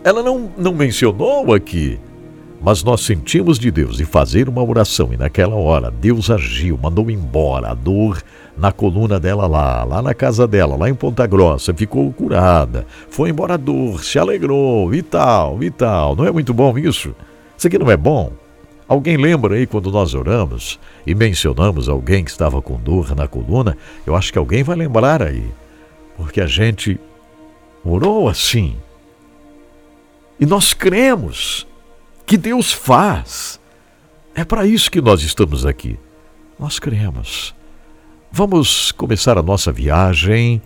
Ela 0.03 0.21
não, 0.21 0.49
não 0.57 0.73
mencionou 0.73 1.53
aqui. 1.53 1.99
Mas 2.66 2.84
nós 2.84 3.01
sentimos 3.01 3.59
de 3.59 3.70
Deus 3.70 3.97
de 3.97 4.05
fazer 4.05 4.49
uma 4.49 4.63
oração 4.63 5.13
e 5.13 5.18
naquela 5.18 5.53
hora 5.53 5.91
Deus 5.91 6.32
agiu, 6.32 6.80
mandou 6.82 7.11
embora 7.11 7.70
a 7.70 7.74
dor 7.76 8.24
na 8.57 8.72
coluna 8.72 9.20
dela 9.20 9.45
lá, 9.45 9.84
lá 9.84 10.01
na 10.01 10.16
casa 10.16 10.47
dela, 10.47 10.76
lá 10.76 10.89
em 10.89 10.95
Ponta 10.95 11.28
Grossa, 11.28 11.76
ficou 11.76 12.11
curada, 12.11 12.88
foi 13.07 13.30
embora 13.30 13.53
a 13.53 13.57
dor, 13.57 14.03
se 14.03 14.18
alegrou 14.18 14.95
e 14.95 15.03
tal, 15.03 15.63
e 15.63 15.70
tal. 15.70 16.16
Não 16.16 16.26
é 16.26 16.32
muito 16.32 16.55
bom 16.55 16.76
isso? 16.76 17.13
Isso 17.55 17.68
aqui 17.68 17.78
não 17.78 17.91
é 17.91 17.95
bom? 17.95 18.32
Alguém 18.88 19.16
lembra 19.16 19.53
aí 19.53 19.68
quando 19.68 19.91
nós 19.91 20.16
oramos 20.16 20.80
e 21.05 21.13
mencionamos 21.13 21.88
alguém 21.88 22.24
que 22.24 22.32
estava 22.32 22.63
com 22.63 22.80
dor 22.80 23.16
na 23.16 23.28
coluna? 23.28 23.78
Eu 24.07 24.16
acho 24.16 24.34
que 24.34 24.39
alguém 24.39 24.63
vai 24.63 24.76
lembrar 24.76 25.22
aí, 25.22 25.51
porque 26.18 26.41
a 26.41 26.47
gente 26.47 26.99
orou 27.84 28.28
assim. 28.28 28.76
E 30.39 30.47
nós 30.47 30.74
cremos 30.74 31.68
que 32.26 32.38
Deus 32.38 32.71
faz. 32.71 33.59
É 34.34 34.43
para 34.43 34.65
isso 34.65 34.91
que 34.91 35.01
nós 35.01 35.21
estamos 35.21 35.65
aqui. 35.65 35.97
Nós 36.59 36.80
cremos. 36.80 37.55
Vamos 38.32 38.91
começar 38.91 39.38
a 39.38 39.43
nossa 39.43 39.71
viagem 39.71 40.61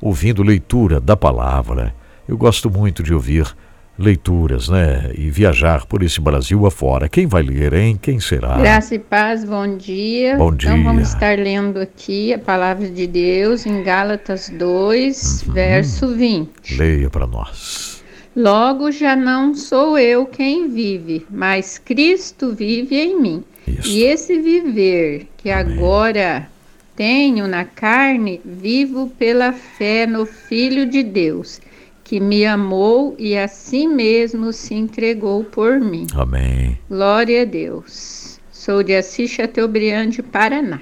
ouvindo 0.00 0.42
leitura 0.42 1.00
da 1.00 1.16
palavra. 1.16 1.94
Eu 2.26 2.36
gosto 2.36 2.70
muito 2.70 3.02
de 3.02 3.14
ouvir 3.14 3.54
leituras, 3.96 4.68
né? 4.68 5.12
E 5.14 5.30
viajar 5.30 5.86
por 5.86 6.02
esse 6.02 6.20
Brasil 6.20 6.66
afora. 6.66 7.08
Quem 7.08 7.26
vai 7.26 7.42
ler, 7.42 7.72
hein? 7.74 7.98
Quem 8.00 8.18
será? 8.18 8.56
Graça 8.56 8.96
e 8.96 8.98
paz, 8.98 9.44
bom 9.44 9.76
dia. 9.76 10.36
Bom 10.36 10.52
dia. 10.52 10.70
Então 10.70 10.82
vamos 10.82 11.08
estar 11.08 11.38
lendo 11.38 11.78
aqui 11.78 12.32
a 12.32 12.38
palavra 12.38 12.90
de 12.90 13.06
Deus 13.06 13.66
em 13.66 13.82
Gálatas 13.82 14.48
2, 14.48 15.44
uhum. 15.46 15.52
verso 15.52 16.14
20. 16.14 16.76
Leia 16.76 17.10
para 17.10 17.26
nós. 17.26 17.93
Logo 18.36 18.90
já 18.90 19.14
não 19.14 19.54
sou 19.54 19.98
eu 19.98 20.26
quem 20.26 20.68
vive, 20.68 21.26
mas 21.30 21.78
Cristo 21.78 22.52
vive 22.52 22.96
em 22.96 23.20
mim. 23.20 23.44
Isso. 23.66 23.88
E 23.88 24.02
esse 24.02 24.40
viver 24.40 25.28
que 25.36 25.50
Amém. 25.50 25.74
agora 25.74 26.48
tenho 26.96 27.46
na 27.46 27.64
carne, 27.64 28.40
vivo 28.44 29.10
pela 29.18 29.52
fé 29.52 30.06
no 30.06 30.26
Filho 30.26 30.86
de 30.86 31.02
Deus 31.02 31.60
que 32.04 32.20
me 32.20 32.44
amou 32.44 33.16
e 33.18 33.36
assim 33.36 33.88
mesmo 33.88 34.52
se 34.52 34.74
entregou 34.74 35.42
por 35.42 35.80
mim. 35.80 36.06
Amém. 36.14 36.78
Glória 36.88 37.42
a 37.42 37.44
Deus. 37.46 38.38
Sou 38.52 38.82
de 38.82 38.94
Assis 38.94 39.30
Chateaubriand, 39.30 40.22
Paraná. 40.30 40.80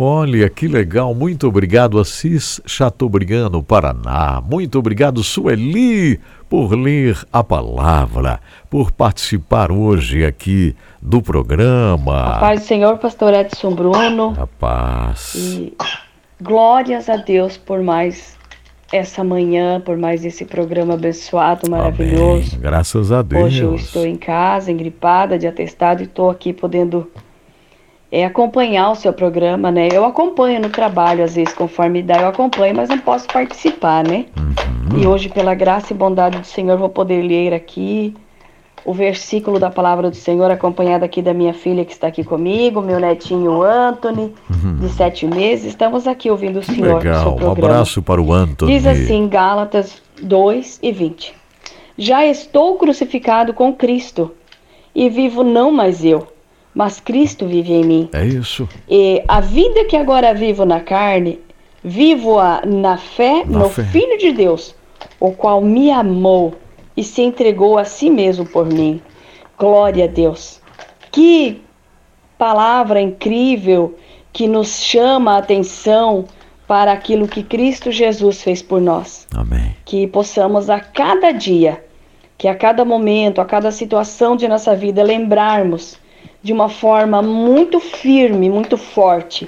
Olha 0.00 0.48
que 0.48 0.68
legal, 0.68 1.12
muito 1.12 1.48
obrigado 1.48 1.98
Assis 1.98 2.60
Chateaubriand, 2.64 3.50
Paraná. 3.66 4.40
Muito 4.40 4.78
obrigado 4.78 5.24
Sueli 5.24 6.20
por 6.48 6.72
ler 6.72 7.18
a 7.32 7.42
palavra, 7.42 8.38
por 8.70 8.92
participar 8.92 9.72
hoje 9.72 10.24
aqui 10.24 10.76
do 11.02 11.20
programa. 11.20 12.36
A 12.36 12.38
paz 12.38 12.60
do 12.60 12.66
Senhor, 12.66 12.96
pastor 12.98 13.34
Edson 13.34 13.74
Bruno. 13.74 14.36
A 14.38 14.46
paz. 14.46 15.34
E 15.34 15.76
glórias 16.40 17.08
a 17.08 17.16
Deus 17.16 17.56
por 17.56 17.82
mais 17.82 18.38
essa 18.92 19.24
manhã, 19.24 19.80
por 19.80 19.96
mais 19.96 20.24
esse 20.24 20.44
programa 20.44 20.94
abençoado, 20.94 21.68
maravilhoso. 21.68 22.50
Amém. 22.52 22.60
Graças 22.60 23.10
a 23.10 23.20
Deus. 23.20 23.46
Hoje 23.46 23.62
eu 23.62 23.74
estou 23.74 24.06
em 24.06 24.14
casa, 24.14 24.70
engripada, 24.70 25.36
de 25.36 25.48
atestado, 25.48 26.02
e 26.02 26.04
estou 26.04 26.30
aqui 26.30 26.52
podendo 26.52 27.10
é, 28.10 28.24
acompanhar 28.24 28.90
o 28.90 28.94
seu 28.94 29.12
programa, 29.12 29.70
né? 29.70 29.88
Eu 29.92 30.04
acompanho 30.04 30.60
no 30.60 30.70
trabalho, 30.70 31.22
às 31.22 31.34
vezes, 31.34 31.52
conforme 31.52 32.02
dá, 32.02 32.22
eu 32.22 32.28
acompanho, 32.28 32.74
mas 32.74 32.88
não 32.88 32.98
posso 32.98 33.26
participar, 33.26 34.02
né? 34.02 34.26
Uhum. 34.36 34.98
E 34.98 35.06
hoje, 35.06 35.28
pela 35.28 35.54
graça 35.54 35.92
e 35.92 35.96
bondade 35.96 36.38
do 36.38 36.46
Senhor, 36.46 36.78
vou 36.78 36.88
poder 36.88 37.22
ler 37.22 37.52
aqui 37.52 38.14
o 38.84 38.94
versículo 38.94 39.58
da 39.58 39.68
palavra 39.68 40.08
do 40.08 40.16
Senhor, 40.16 40.50
acompanhado 40.50 41.04
aqui 41.04 41.20
da 41.20 41.34
minha 41.34 41.52
filha 41.52 41.84
que 41.84 41.92
está 41.92 42.06
aqui 42.06 42.24
comigo, 42.24 42.80
meu 42.80 42.98
netinho 42.98 43.62
Anthony, 43.62 44.32
uhum. 44.48 44.76
de 44.76 44.88
sete 44.88 45.26
meses. 45.26 45.66
Estamos 45.66 46.06
aqui 46.06 46.30
ouvindo 46.30 46.60
o 46.60 46.62
Senhor. 46.62 46.96
Legal, 46.96 47.36
um 47.38 47.50
abraço 47.50 48.00
para 48.00 48.22
o 48.22 48.32
Anthony. 48.32 48.72
Diz 48.72 48.86
assim, 48.86 49.28
Gálatas 49.28 50.00
2 50.22 50.78
e 50.82 50.90
20. 50.90 51.34
Já 51.98 52.24
estou 52.24 52.78
crucificado 52.78 53.52
com 53.52 53.74
Cristo, 53.74 54.30
e 54.94 55.10
vivo 55.10 55.44
não 55.44 55.70
mais 55.70 56.04
eu, 56.04 56.26
mas 56.78 57.00
Cristo 57.00 57.44
vive 57.44 57.72
em 57.72 57.84
mim. 57.84 58.08
É 58.12 58.24
isso. 58.24 58.68
E 58.88 59.20
a 59.26 59.40
vida 59.40 59.84
que 59.86 59.96
agora 59.96 60.32
vivo 60.32 60.64
na 60.64 60.78
carne, 60.78 61.40
vivo-a 61.82 62.62
na 62.64 62.96
fé 62.96 63.44
na 63.44 63.58
no 63.58 63.68
fé. 63.68 63.82
Filho 63.82 64.16
de 64.16 64.30
Deus, 64.30 64.76
o 65.18 65.32
qual 65.32 65.60
me 65.60 65.90
amou 65.90 66.54
e 66.96 67.02
se 67.02 67.20
entregou 67.20 67.78
a 67.78 67.84
si 67.84 68.08
mesmo 68.08 68.46
por 68.46 68.64
mim. 68.64 69.02
Glória 69.58 70.04
a 70.04 70.06
Deus. 70.06 70.60
Que 71.10 71.60
palavra 72.38 73.00
incrível 73.00 73.98
que 74.32 74.46
nos 74.46 74.80
chama 74.80 75.32
a 75.32 75.38
atenção 75.38 76.26
para 76.68 76.92
aquilo 76.92 77.26
que 77.26 77.42
Cristo 77.42 77.90
Jesus 77.90 78.40
fez 78.40 78.62
por 78.62 78.80
nós. 78.80 79.26
Amém. 79.34 79.74
Que 79.84 80.06
possamos 80.06 80.70
a 80.70 80.78
cada 80.78 81.32
dia, 81.32 81.84
que 82.36 82.46
a 82.46 82.54
cada 82.54 82.84
momento, 82.84 83.40
a 83.40 83.44
cada 83.44 83.72
situação 83.72 84.36
de 84.36 84.46
nossa 84.46 84.76
vida 84.76 85.02
lembrarmos 85.02 85.98
de 86.42 86.52
uma 86.52 86.68
forma 86.68 87.20
muito 87.22 87.80
firme, 87.80 88.48
muito 88.48 88.76
forte, 88.76 89.46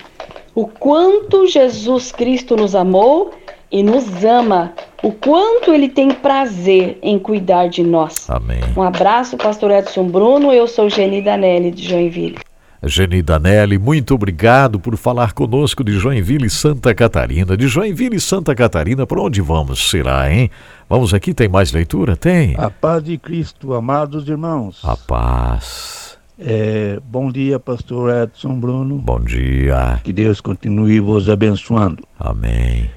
o 0.54 0.66
quanto 0.66 1.46
Jesus 1.46 2.12
Cristo 2.12 2.56
nos 2.56 2.74
amou 2.74 3.32
e 3.70 3.82
nos 3.82 4.24
ama, 4.24 4.72
o 5.02 5.12
quanto 5.12 5.72
ele 5.72 5.88
tem 5.88 6.10
prazer 6.10 6.98
em 7.02 7.18
cuidar 7.18 7.68
de 7.68 7.82
nós. 7.82 8.28
Amém. 8.28 8.60
Um 8.76 8.82
abraço, 8.82 9.36
pastor 9.36 9.70
Edson 9.70 10.08
Bruno. 10.08 10.52
Eu 10.52 10.66
sou 10.66 10.90
Geni 10.90 11.22
Danelli 11.22 11.70
de 11.70 11.88
Joinville. 11.88 12.38
Geni 12.82 13.20
Danelli, 13.22 13.78
muito 13.78 14.14
obrigado 14.14 14.80
por 14.80 14.96
falar 14.96 15.34
conosco 15.34 15.84
de 15.84 15.92
Joinville 15.92 16.46
e 16.46 16.50
Santa 16.50 16.94
Catarina. 16.94 17.56
De 17.56 17.68
Joinville 17.68 18.16
e 18.16 18.20
Santa 18.20 18.54
Catarina, 18.54 19.06
para 19.06 19.20
onde 19.20 19.40
vamos, 19.42 19.90
será, 19.90 20.32
hein? 20.32 20.50
Vamos 20.88 21.12
aqui, 21.12 21.34
tem 21.34 21.46
mais 21.46 21.72
leitura? 21.72 22.16
Tem. 22.16 22.54
A 22.56 22.70
paz 22.70 23.04
de 23.04 23.18
Cristo, 23.18 23.74
amados 23.74 24.26
irmãos. 24.26 24.80
A 24.82 24.96
paz. 24.96 25.99
É, 26.42 26.98
bom 27.04 27.30
dia, 27.30 27.60
pastor 27.60 28.10
Edson 28.10 28.58
Bruno. 28.58 28.96
Bom 28.96 29.20
dia. 29.20 30.00
Que 30.02 30.10
Deus 30.10 30.40
continue 30.40 30.98
vos 30.98 31.28
abençoando. 31.28 32.02
Amém. 32.18 32.90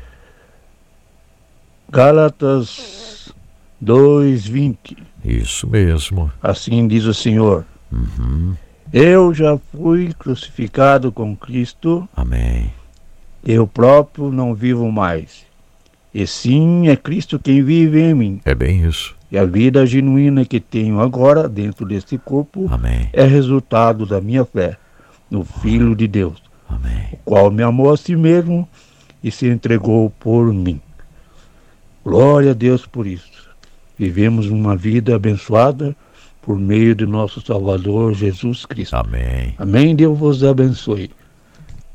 Gálatas 1.92 3.34
2:20. 3.82 4.96
Isso 5.26 5.68
mesmo. 5.68 6.32
Assim 6.42 6.88
diz 6.88 7.04
o 7.04 7.14
Senhor. 7.14 7.66
Uhum. 7.92 8.56
Eu 8.94 9.34
já 9.34 9.60
fui 9.74 10.14
crucificado 10.18 11.12
com 11.12 11.36
Cristo. 11.36 12.08
Amém. 12.16 12.72
Eu 13.46 13.68
próprio 13.68 14.32
não 14.32 14.56
vivo 14.56 14.90
mais. 14.90 15.46
E 16.14 16.26
sim 16.26 16.88
é 16.88 16.96
Cristo 16.96 17.38
quem 17.38 17.62
vive 17.62 18.00
em 18.00 18.14
mim. 18.14 18.42
É 18.46 18.56
bem 18.56 18.86
isso. 18.86 19.14
E 19.34 19.38
a 19.40 19.46
vida 19.46 19.84
genuína 19.84 20.46
que 20.46 20.60
tenho 20.60 21.02
agora 21.02 21.50
dentro 21.50 21.88
deste 21.88 22.20
corpo 22.20 22.70
Amém. 22.72 23.10
é 23.12 23.26
resultado 23.26 24.06
da 24.06 24.22
minha 24.22 24.46
fé 24.46 24.78
no 25.28 25.44
Filho 25.44 25.96
de 25.96 26.08
Deus, 26.08 26.40
Amém. 26.70 27.08
o 27.12 27.18
qual 27.26 27.50
me 27.50 27.64
amou 27.64 27.92
a 27.92 27.98
si 27.98 28.16
mesmo 28.16 28.70
e 29.24 29.32
se 29.32 29.48
entregou 29.48 30.12
por 30.20 30.54
mim. 30.54 30.80
Glória 32.06 32.52
a 32.52 32.54
Deus 32.54 32.86
por 32.86 33.08
isso. 33.08 33.50
Vivemos 33.98 34.46
uma 34.52 34.76
vida 34.76 35.16
abençoada 35.16 35.96
por 36.40 36.60
meio 36.60 36.94
de 36.94 37.08
nosso 37.08 37.42
Salvador 37.42 38.14
Jesus 38.14 38.68
Cristo. 38.68 38.96
Amém. 38.96 39.56
Amém. 39.58 39.96
Deus 39.96 40.16
vos 40.16 40.44
abençoe. 40.44 41.10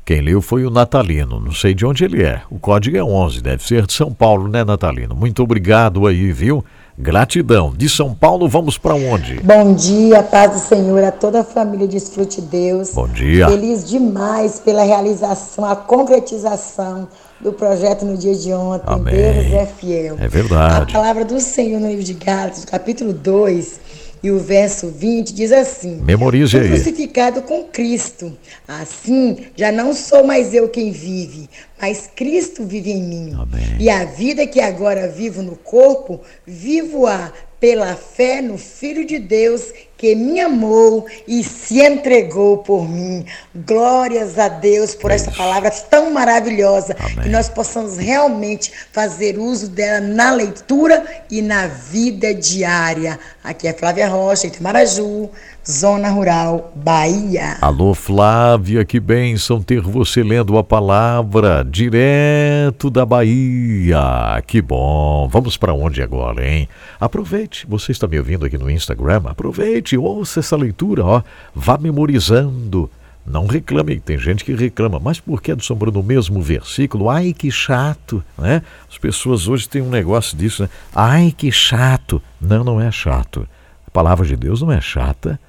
Quem 0.03 0.19
leu 0.19 0.41
foi 0.41 0.65
o 0.65 0.69
Natalino, 0.69 1.39
não 1.39 1.53
sei 1.53 1.73
de 1.73 1.85
onde 1.85 2.03
ele 2.03 2.21
é. 2.21 2.41
O 2.49 2.59
código 2.59 2.97
é 2.97 3.03
11, 3.03 3.41
deve 3.41 3.63
ser 3.63 3.85
de 3.85 3.93
São 3.93 4.11
Paulo, 4.11 4.49
né, 4.49 4.65
Natalino? 4.65 5.15
Muito 5.15 5.41
obrigado 5.41 6.05
aí, 6.05 6.33
viu? 6.33 6.65
Gratidão. 7.01 7.73
De 7.73 7.87
São 7.87 8.13
Paulo, 8.13 8.49
vamos 8.49 8.77
para 8.77 8.93
onde? 8.93 9.39
Bom 9.39 9.73
dia, 9.73 10.21
paz 10.21 10.51
do 10.51 10.59
Senhor 10.59 11.01
a 11.01 11.13
toda 11.13 11.39
a 11.39 11.43
família 11.45 11.87
Desfrute 11.87 12.41
Deus. 12.41 12.91
Bom 12.93 13.07
dia. 13.07 13.47
Feliz 13.47 13.87
demais 13.87 14.59
pela 14.59 14.83
realização, 14.83 15.63
a 15.63 15.77
concretização 15.77 17.07
do 17.39 17.53
projeto 17.53 18.03
no 18.03 18.17
dia 18.17 18.35
de 18.35 18.51
ontem. 18.51 18.83
Amém. 18.85 19.15
Deus 19.15 19.53
é 19.53 19.65
fiel. 19.65 20.17
É 20.19 20.27
verdade. 20.27 20.91
A 20.91 20.93
palavra 20.93 21.23
do 21.23 21.39
Senhor 21.39 21.79
no 21.79 21.87
livro 21.87 22.03
de 22.03 22.15
Gálatas, 22.15 22.65
capítulo 22.65 23.13
2 23.13 23.79
e 24.21 24.31
o 24.31 24.39
verso 24.39 24.87
20 24.87 25.33
diz 25.33 25.51
assim: 25.51 26.01
Memorize 26.01 26.57
aí. 26.57 26.67
crucificado 26.67 27.41
com 27.43 27.63
Cristo. 27.65 28.37
Assim, 28.67 29.47
já 29.55 29.71
não 29.71 29.93
sou 29.93 30.23
mais 30.23 30.53
eu 30.53 30.69
quem 30.69 30.91
vive, 30.91 31.49
mas 31.81 32.09
Cristo 32.15 32.65
vive 32.65 32.91
em 32.91 33.03
mim. 33.03 33.33
Amém. 33.33 33.77
E 33.79 33.89
a 33.89 34.05
vida 34.05 34.45
que 34.45 34.59
agora 34.59 35.07
vivo 35.07 35.41
no 35.41 35.55
corpo, 35.55 36.21
vivo-a 36.45 37.31
pela 37.59 37.95
fé 37.95 38.41
no 38.41 38.57
Filho 38.57 39.05
de 39.05 39.19
Deus 39.19 39.73
que 39.97 40.15
me 40.15 40.39
amou 40.39 41.05
e 41.27 41.43
se 41.43 41.81
entregou 41.81 42.59
por 42.59 42.87
mim. 42.87 43.25
Glórias 43.53 44.39
a 44.39 44.47
Deus 44.47 44.95
por 44.95 45.11
essa 45.11 45.29
palavra 45.29 45.69
tão 45.69 46.09
maravilhosa. 46.11 46.95
Amém. 46.97 47.15
Que 47.23 47.29
nós 47.29 47.49
possamos 47.49 47.97
realmente 47.97 48.71
fazer 48.93 49.37
uso 49.37 49.67
dela 49.67 49.99
na 49.99 50.31
leitura 50.31 51.05
e 51.29 51.41
na 51.41 51.67
vida 51.67 52.33
diária. 52.33 53.19
Aqui 53.43 53.67
é 53.67 53.73
Flávia 53.73 54.07
Rocha, 54.07 54.47
Itamaraju, 54.47 55.29
Zona 55.69 56.09
Rural, 56.09 56.73
Bahia. 56.75 57.59
Alô, 57.61 57.93
Flávia, 57.93 58.83
que 58.83 58.99
bênção 58.99 59.61
ter 59.61 59.81
você 59.81 60.23
lendo 60.23 60.57
a 60.57 60.63
palavra 60.63 61.63
direto 61.63 62.89
da 62.89 63.05
Bahia. 63.05 64.41
Que 64.47 64.63
bom. 64.63 65.27
Vamos 65.27 65.57
para 65.57 65.71
onde 65.71 66.01
agora, 66.01 66.43
hein? 66.43 66.67
Aproveite, 66.99 67.67
você 67.69 67.91
está 67.91 68.07
me 68.07 68.17
ouvindo 68.17 68.47
aqui 68.47 68.57
no 68.57 68.67
Instagram, 68.67 69.21
aproveite, 69.25 69.95
ouça 69.95 70.39
essa 70.39 70.57
leitura, 70.57 71.05
ó. 71.05 71.21
Vá 71.53 71.77
memorizando. 71.77 72.89
Não 73.23 73.45
reclame, 73.45 73.99
tem 73.99 74.17
gente 74.17 74.43
que 74.43 74.55
reclama, 74.55 74.99
mas 74.99 75.19
por 75.19 75.39
que 75.39 75.55
sombra 75.61 75.91
no 75.91 76.01
mesmo 76.01 76.41
versículo? 76.41 77.11
Ai, 77.11 77.31
que 77.31 77.51
chato, 77.51 78.23
né? 78.35 78.63
As 78.89 78.97
pessoas 78.97 79.47
hoje 79.47 79.69
têm 79.69 79.83
um 79.83 79.89
negócio 79.91 80.35
disso, 80.35 80.63
né? 80.63 80.69
Ai, 80.95 81.31
que 81.37 81.51
chato. 81.51 82.19
Não, 82.41 82.63
não 82.63 82.81
é 82.81 82.91
chato. 82.91 83.47
A 83.85 83.91
palavra 83.91 84.25
de 84.25 84.35
Deus 84.35 84.63
não 84.63 84.71
é 84.71 84.81
chata. 84.81 85.39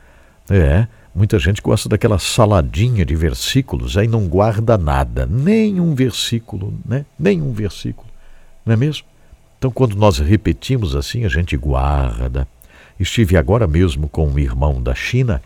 É, 0.50 0.86
muita 1.14 1.38
gente 1.38 1.62
gosta 1.62 1.88
daquela 1.88 2.18
saladinha 2.18 3.04
de 3.04 3.14
versículos, 3.14 3.96
aí 3.96 4.08
não 4.08 4.26
guarda 4.26 4.76
nada, 4.76 5.24
nenhum 5.24 5.94
versículo, 5.94 6.74
né? 6.84 7.06
Nenhum 7.18 7.52
versículo, 7.52 8.08
não 8.66 8.74
é 8.74 8.76
mesmo? 8.76 9.06
Então, 9.58 9.70
quando 9.70 9.94
nós 9.94 10.18
repetimos 10.18 10.96
assim, 10.96 11.24
a 11.24 11.28
gente 11.28 11.56
guarda, 11.56 12.48
Estive 13.00 13.38
agora 13.38 13.66
mesmo 13.66 14.10
com 14.10 14.28
um 14.28 14.38
irmão 14.38 14.82
da 14.82 14.94
China, 14.94 15.42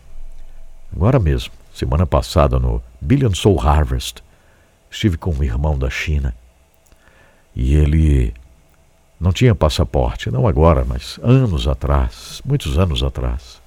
agora 0.93 1.17
mesmo, 1.17 1.53
semana 1.73 2.05
passada 2.05 2.59
no 2.59 2.83
Billion 2.99 3.33
Soul 3.33 3.61
Harvest. 3.61 4.21
Estive 4.91 5.15
com 5.15 5.31
um 5.31 5.41
irmão 5.41 5.79
da 5.79 5.89
China 5.89 6.35
e 7.55 7.75
ele 7.75 8.33
não 9.17 9.31
tinha 9.31 9.55
passaporte, 9.55 10.29
não 10.29 10.45
agora, 10.45 10.83
mas 10.83 11.17
anos 11.23 11.65
atrás, 11.65 12.41
muitos 12.43 12.77
anos 12.77 13.01
atrás. 13.01 13.61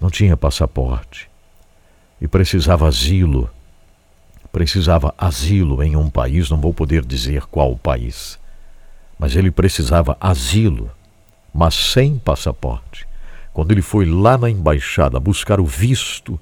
Não 0.00 0.10
tinha 0.10 0.36
passaporte 0.36 1.28
e 2.20 2.28
precisava 2.28 2.86
asilo. 2.86 3.50
Precisava 4.52 5.14
asilo 5.16 5.82
em 5.82 5.94
um 5.94 6.10
país, 6.10 6.50
não 6.50 6.60
vou 6.60 6.74
poder 6.74 7.04
dizer 7.04 7.46
qual 7.46 7.76
país, 7.76 8.38
mas 9.16 9.36
ele 9.36 9.50
precisava 9.50 10.16
asilo, 10.20 10.90
mas 11.54 11.74
sem 11.74 12.18
passaporte. 12.18 13.06
Quando 13.52 13.70
ele 13.70 13.82
foi 13.82 14.06
lá 14.06 14.36
na 14.36 14.50
embaixada 14.50 15.20
buscar 15.20 15.60
o 15.60 15.64
visto, 15.64 16.38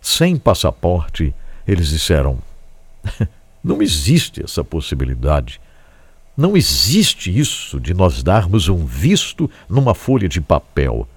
sem 0.00 0.36
passaporte, 0.36 1.34
eles 1.66 1.88
disseram: 1.88 2.38
não 3.64 3.80
existe 3.80 4.42
essa 4.42 4.62
possibilidade. 4.62 5.60
Não 6.36 6.54
existe 6.54 7.36
isso 7.36 7.80
de 7.80 7.94
nós 7.94 8.22
darmos 8.22 8.68
um 8.68 8.84
visto 8.84 9.50
numa 9.66 9.94
folha 9.94 10.28
de 10.28 10.38
papel. 10.38 11.08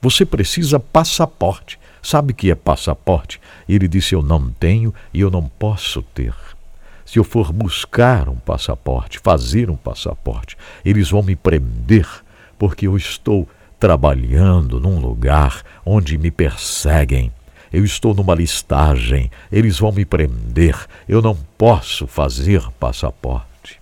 Você 0.00 0.24
precisa 0.24 0.80
passaporte. 0.80 1.78
Sabe 2.02 2.32
que 2.32 2.50
é 2.50 2.54
passaporte? 2.54 3.40
Ele 3.68 3.86
disse: 3.86 4.14
Eu 4.14 4.22
não 4.22 4.50
tenho 4.50 4.94
e 5.12 5.20
eu 5.20 5.30
não 5.30 5.42
posso 5.42 6.02
ter. 6.02 6.34
Se 7.04 7.18
eu 7.18 7.24
for 7.24 7.52
buscar 7.52 8.28
um 8.28 8.36
passaporte, 8.36 9.18
fazer 9.18 9.68
um 9.68 9.76
passaporte, 9.76 10.56
eles 10.84 11.10
vão 11.10 11.22
me 11.22 11.34
prender, 11.34 12.06
porque 12.58 12.86
eu 12.86 12.96
estou 12.96 13.48
trabalhando 13.80 14.78
num 14.78 15.00
lugar 15.00 15.62
onde 15.84 16.16
me 16.16 16.30
perseguem. 16.30 17.32
Eu 17.72 17.84
estou 17.84 18.14
numa 18.14 18.34
listagem, 18.34 19.30
eles 19.50 19.78
vão 19.78 19.92
me 19.92 20.04
prender. 20.04 20.76
Eu 21.08 21.20
não 21.20 21.36
posso 21.58 22.06
fazer 22.06 22.62
passaporte. 22.78 23.80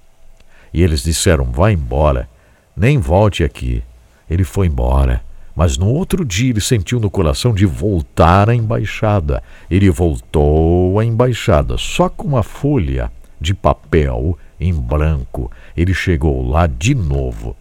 E 0.72 0.82
eles 0.82 1.02
disseram: 1.02 1.44
Vá 1.44 1.70
embora, 1.70 2.28
nem 2.76 2.98
volte 2.98 3.44
aqui. 3.44 3.82
Ele 4.28 4.42
foi 4.42 4.66
embora. 4.66 5.27
Mas 5.58 5.76
no 5.76 5.88
outro 5.88 6.24
dia 6.24 6.50
ele 6.50 6.60
sentiu 6.60 7.00
no 7.00 7.10
coração 7.10 7.52
de 7.52 7.66
voltar 7.66 8.48
à 8.48 8.54
embaixada. 8.54 9.42
Ele 9.68 9.90
voltou 9.90 11.00
à 11.00 11.04
embaixada, 11.04 11.76
só 11.76 12.08
com 12.08 12.28
uma 12.28 12.44
folha 12.44 13.10
de 13.40 13.54
papel 13.54 14.38
em 14.60 14.72
branco. 14.72 15.50
Ele 15.76 15.92
chegou 15.92 16.48
lá 16.48 16.68
de 16.68 16.94
novo. 16.94 17.56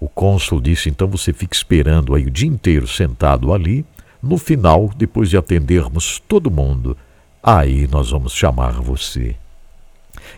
O 0.00 0.08
cônsul 0.08 0.62
disse: 0.62 0.88
então 0.88 1.06
você 1.06 1.30
fica 1.30 1.54
esperando 1.54 2.14
aí 2.14 2.24
o 2.24 2.30
dia 2.30 2.48
inteiro 2.48 2.88
sentado 2.88 3.52
ali. 3.52 3.84
No 4.22 4.38
final, 4.38 4.90
depois 4.96 5.28
de 5.28 5.36
atendermos 5.36 6.22
todo 6.26 6.50
mundo, 6.50 6.96
aí 7.42 7.86
nós 7.86 8.12
vamos 8.12 8.32
chamar 8.32 8.80
você. 8.80 9.36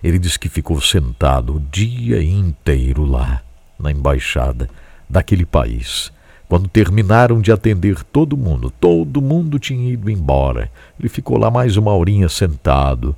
Ele 0.02 0.18
diz 0.18 0.36
que 0.36 0.48
ficou 0.48 0.80
sentado 0.80 1.54
o 1.54 1.60
dia 1.60 2.20
inteiro 2.20 3.04
lá, 3.04 3.40
na 3.78 3.92
embaixada 3.92 4.68
daquele 5.08 5.46
país. 5.46 6.10
Quando 6.48 6.68
terminaram 6.68 7.40
de 7.40 7.50
atender 7.50 8.04
todo 8.04 8.36
mundo, 8.36 8.70
todo 8.70 9.20
mundo 9.20 9.58
tinha 9.58 9.92
ido 9.92 10.10
embora. 10.10 10.70
Ele 10.98 11.08
ficou 11.08 11.38
lá 11.38 11.50
mais 11.50 11.76
uma 11.76 11.92
horinha 11.92 12.28
sentado. 12.28 13.16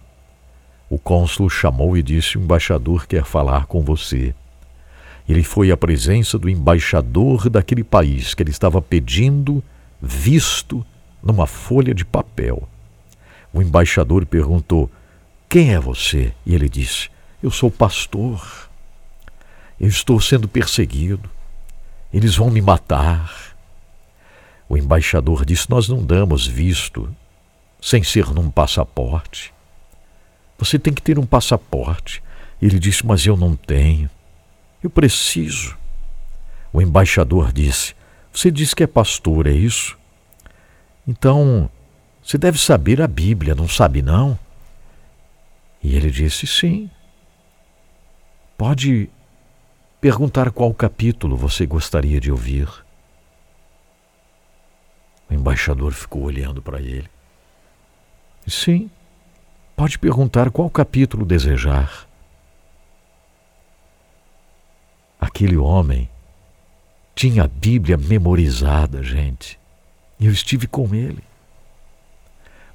O 0.88 0.98
cônsul 0.98 1.50
chamou 1.50 1.96
e 1.96 2.02
disse: 2.02 2.38
O 2.38 2.40
embaixador 2.40 3.06
quer 3.06 3.24
falar 3.24 3.66
com 3.66 3.82
você. 3.82 4.34
Ele 5.28 5.42
foi 5.42 5.70
à 5.70 5.76
presença 5.76 6.38
do 6.38 6.48
embaixador 6.48 7.50
daquele 7.50 7.84
país 7.84 8.32
que 8.32 8.42
ele 8.42 8.50
estava 8.50 8.80
pedindo 8.80 9.62
visto 10.00 10.84
numa 11.22 11.46
folha 11.46 11.92
de 11.92 12.04
papel. 12.04 12.66
O 13.52 13.60
embaixador 13.60 14.24
perguntou: 14.24 14.90
quem 15.48 15.72
é 15.72 15.80
você? 15.80 16.34
E 16.44 16.54
ele 16.54 16.68
disse: 16.68 17.08
Eu 17.42 17.50
sou 17.50 17.70
pastor. 17.70 18.68
Eu 19.80 19.88
estou 19.88 20.20
sendo 20.20 20.46
perseguido. 20.46 21.30
Eles 22.12 22.36
vão 22.36 22.50
me 22.50 22.60
matar. 22.60 23.56
O 24.68 24.76
embaixador 24.76 25.44
disse: 25.44 25.68
Nós 25.70 25.88
não 25.88 26.04
damos 26.04 26.46
visto 26.46 27.14
sem 27.80 28.02
ser 28.02 28.32
num 28.32 28.50
passaporte. 28.50 29.52
Você 30.58 30.78
tem 30.78 30.92
que 30.92 31.02
ter 31.02 31.18
um 31.18 31.26
passaporte. 31.26 32.22
Ele 32.60 32.78
disse: 32.78 33.06
Mas 33.06 33.24
eu 33.26 33.36
não 33.36 33.54
tenho. 33.54 34.10
Eu 34.82 34.90
preciso. 34.90 35.76
O 36.72 36.80
embaixador 36.80 37.52
disse: 37.52 37.94
Você 38.32 38.50
diz 38.50 38.74
que 38.74 38.82
é 38.82 38.86
pastor, 38.86 39.46
é 39.46 39.52
isso? 39.52 39.96
Então, 41.06 41.70
você 42.22 42.36
deve 42.36 42.58
saber 42.58 43.00
a 43.00 43.08
Bíblia, 43.08 43.54
não 43.54 43.68
sabe 43.68 44.02
não? 44.02 44.38
E 45.82 45.94
ele 45.94 46.10
disse: 46.10 46.46
Sim. 46.46 46.90
Pode 48.56 49.08
perguntar 50.00 50.50
qual 50.50 50.72
capítulo 50.72 51.36
você 51.36 51.66
gostaria 51.66 52.20
de 52.20 52.30
ouvir. 52.30 52.68
O 55.28 55.34
embaixador 55.34 55.92
ficou 55.92 56.22
olhando 56.22 56.62
para 56.62 56.80
ele. 56.80 57.08
Sim, 58.46 58.90
pode 59.76 59.98
perguntar 59.98 60.50
qual 60.50 60.70
capítulo 60.70 61.26
desejar. 61.26 62.06
Aquele 65.20 65.56
homem 65.56 66.08
tinha 67.14 67.44
a 67.44 67.48
Bíblia 67.48 67.96
memorizada, 67.96 69.02
gente. 69.02 69.58
E 70.18 70.26
eu 70.26 70.32
estive 70.32 70.66
com 70.66 70.94
ele. 70.94 71.22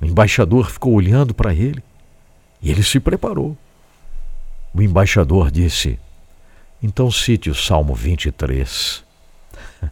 O 0.01 0.05
embaixador 0.05 0.69
ficou 0.69 0.93
olhando 0.93 1.33
para 1.33 1.53
ele. 1.53 1.81
E 2.61 2.69
ele 2.69 2.83
se 2.83 2.99
preparou. 2.99 3.57
O 4.73 4.81
embaixador 4.81 5.49
disse: 5.49 5.97
Então 6.83 7.09
cite 7.09 7.49
o 7.49 7.55
Salmo 7.55 7.95
23. 7.95 9.01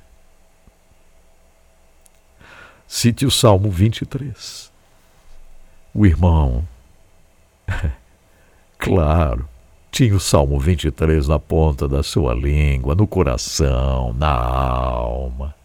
cite 2.85 3.25
o 3.25 3.31
Salmo 3.31 3.71
23. 3.71 4.69
O 5.93 6.05
irmão, 6.05 6.67
claro, 8.77 9.47
tinha 9.89 10.13
o 10.13 10.19
Salmo 10.19 10.59
23 10.59 11.29
na 11.29 11.39
ponta 11.39 11.87
da 11.87 12.03
sua 12.03 12.33
língua, 12.33 12.93
no 12.93 13.07
coração, 13.07 14.13
na 14.13 14.29
alma. 14.29 15.55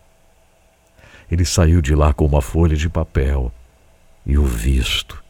Ele 1.28 1.44
saiu 1.44 1.82
de 1.82 1.92
lá 1.94 2.14
com 2.14 2.24
uma 2.24 2.40
folha 2.40 2.76
de 2.76 2.88
papel 2.88 3.52
e 4.24 4.38
o 4.38 4.44
visto 4.44 5.20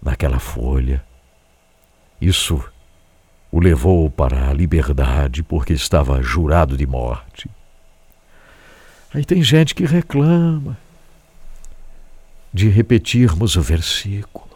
naquela 0.00 0.38
folha 0.38 1.04
isso 2.22 2.64
o 3.52 3.60
levou 3.60 4.08
para 4.08 4.48
a 4.48 4.52
liberdade 4.54 5.42
porque 5.42 5.74
estava 5.74 6.22
jurado 6.22 6.74
de 6.74 6.86
morte. 6.86 7.50
Aí 9.12 9.26
tem 9.26 9.42
gente 9.42 9.74
que 9.74 9.84
reclama 9.84 10.78
de 12.50 12.70
repetirmos 12.70 13.54
o 13.56 13.60
versículo. 13.60 14.48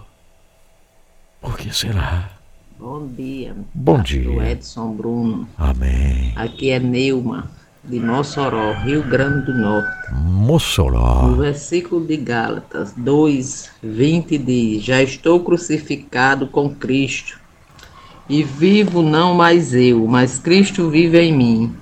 Por 1.42 1.58
que 1.58 1.70
será? 1.76 2.30
Bom 2.78 3.06
dia. 3.06 3.54
Bom 3.74 4.00
dia. 4.00 4.50
Edson 4.50 4.92
Bruno. 4.94 5.46
Amém. 5.58 6.32
Aqui 6.34 6.70
é 6.70 6.80
Neuma, 6.80 7.50
de 7.84 8.00
Mossoró, 8.00 8.72
Rio 8.72 9.02
Grande 9.02 9.44
do 9.44 9.54
Norte. 9.54 10.12
Mossoró. 10.12 11.28
No 11.28 11.36
versículo 11.36 12.06
de 12.06 12.16
Gálatas 12.16 12.94
2, 12.96 13.70
20 13.82 14.38
diz: 14.38 14.82
Já 14.82 15.02
estou 15.02 15.44
crucificado 15.44 16.46
com 16.46 16.74
Cristo 16.74 17.45
e 18.28 18.42
vivo 18.42 19.02
não 19.02 19.34
mais 19.34 19.74
eu, 19.74 20.06
mas 20.06 20.38
Cristo 20.38 20.90
vive 20.90 21.18
em 21.20 21.32
mim. 21.32 21.72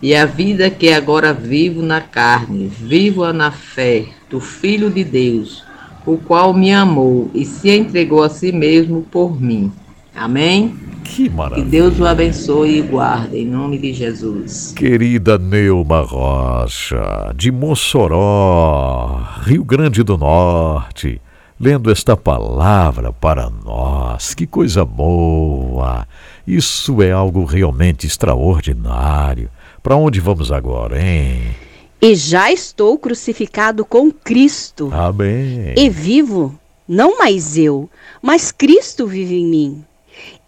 E 0.00 0.14
a 0.14 0.26
vida 0.26 0.68
que 0.68 0.92
agora 0.92 1.32
vivo 1.32 1.80
na 1.80 2.00
carne, 2.00 2.66
vivo-a 2.66 3.32
na 3.32 3.52
fé 3.52 4.06
do 4.28 4.40
Filho 4.40 4.90
de 4.90 5.04
Deus, 5.04 5.62
o 6.04 6.16
qual 6.16 6.52
me 6.52 6.72
amou 6.72 7.30
e 7.32 7.44
se 7.44 7.70
entregou 7.70 8.22
a 8.22 8.28
si 8.28 8.50
mesmo 8.50 9.02
por 9.02 9.40
mim. 9.40 9.70
Amém? 10.14 10.74
Que 11.04 11.28
maravilha. 11.28 11.64
Que 11.64 11.70
Deus 11.70 12.00
o 12.00 12.06
abençoe 12.06 12.78
e 12.78 12.82
guarde, 12.82 13.38
em 13.38 13.46
nome 13.46 13.78
de 13.78 13.92
Jesus. 13.92 14.72
Querida 14.76 15.38
Neuma 15.38 16.00
Rocha, 16.00 17.32
de 17.36 17.52
Mossoró, 17.52 19.22
Rio 19.42 19.64
Grande 19.64 20.02
do 20.02 20.18
Norte 20.18 21.20
lendo 21.62 21.92
esta 21.92 22.16
palavra 22.16 23.12
para 23.12 23.48
nós. 23.48 24.34
Que 24.34 24.48
coisa 24.48 24.84
boa! 24.84 26.08
Isso 26.44 27.00
é 27.00 27.12
algo 27.12 27.44
realmente 27.44 28.04
extraordinário. 28.04 29.48
Para 29.80 29.94
onde 29.94 30.18
vamos 30.18 30.50
agora, 30.50 31.00
hein? 31.00 31.54
E 32.00 32.16
já 32.16 32.50
estou 32.50 32.98
crucificado 32.98 33.84
com 33.84 34.10
Cristo. 34.10 34.90
Amém. 34.92 35.72
E 35.76 35.88
vivo, 35.88 36.58
não 36.88 37.16
mais 37.16 37.56
eu, 37.56 37.88
mas 38.20 38.50
Cristo 38.50 39.06
vive 39.06 39.36
em 39.36 39.46
mim. 39.46 39.84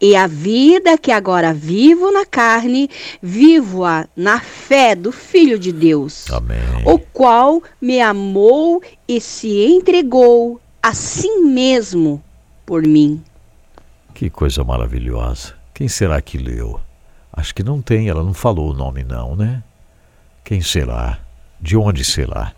E 0.00 0.16
a 0.16 0.26
vida 0.26 0.98
que 0.98 1.12
agora 1.12 1.54
vivo 1.54 2.10
na 2.10 2.26
carne, 2.26 2.90
vivo-a 3.22 4.06
na 4.16 4.40
fé 4.40 4.96
do 4.96 5.12
Filho 5.12 5.58
de 5.58 5.72
Deus, 5.72 6.28
Amém. 6.30 6.58
o 6.84 6.98
qual 6.98 7.62
me 7.80 8.00
amou 8.00 8.82
e 9.08 9.20
se 9.20 9.64
entregou 9.64 10.60
a 10.84 10.92
si 10.92 11.38
mesmo 11.38 12.22
por 12.66 12.86
mim. 12.86 13.24
Que 14.12 14.28
coisa 14.28 14.62
maravilhosa. 14.62 15.54
Quem 15.72 15.88
será 15.88 16.20
que 16.20 16.36
leu? 16.36 16.78
Acho 17.32 17.54
que 17.54 17.62
não 17.62 17.80
tem, 17.80 18.10
ela 18.10 18.22
não 18.22 18.34
falou 18.34 18.70
o 18.70 18.74
nome 18.74 19.02
não, 19.02 19.34
né? 19.34 19.62
Quem 20.44 20.60
será? 20.60 21.20
De 21.58 21.74
onde 21.74 22.04
será? 22.04 22.52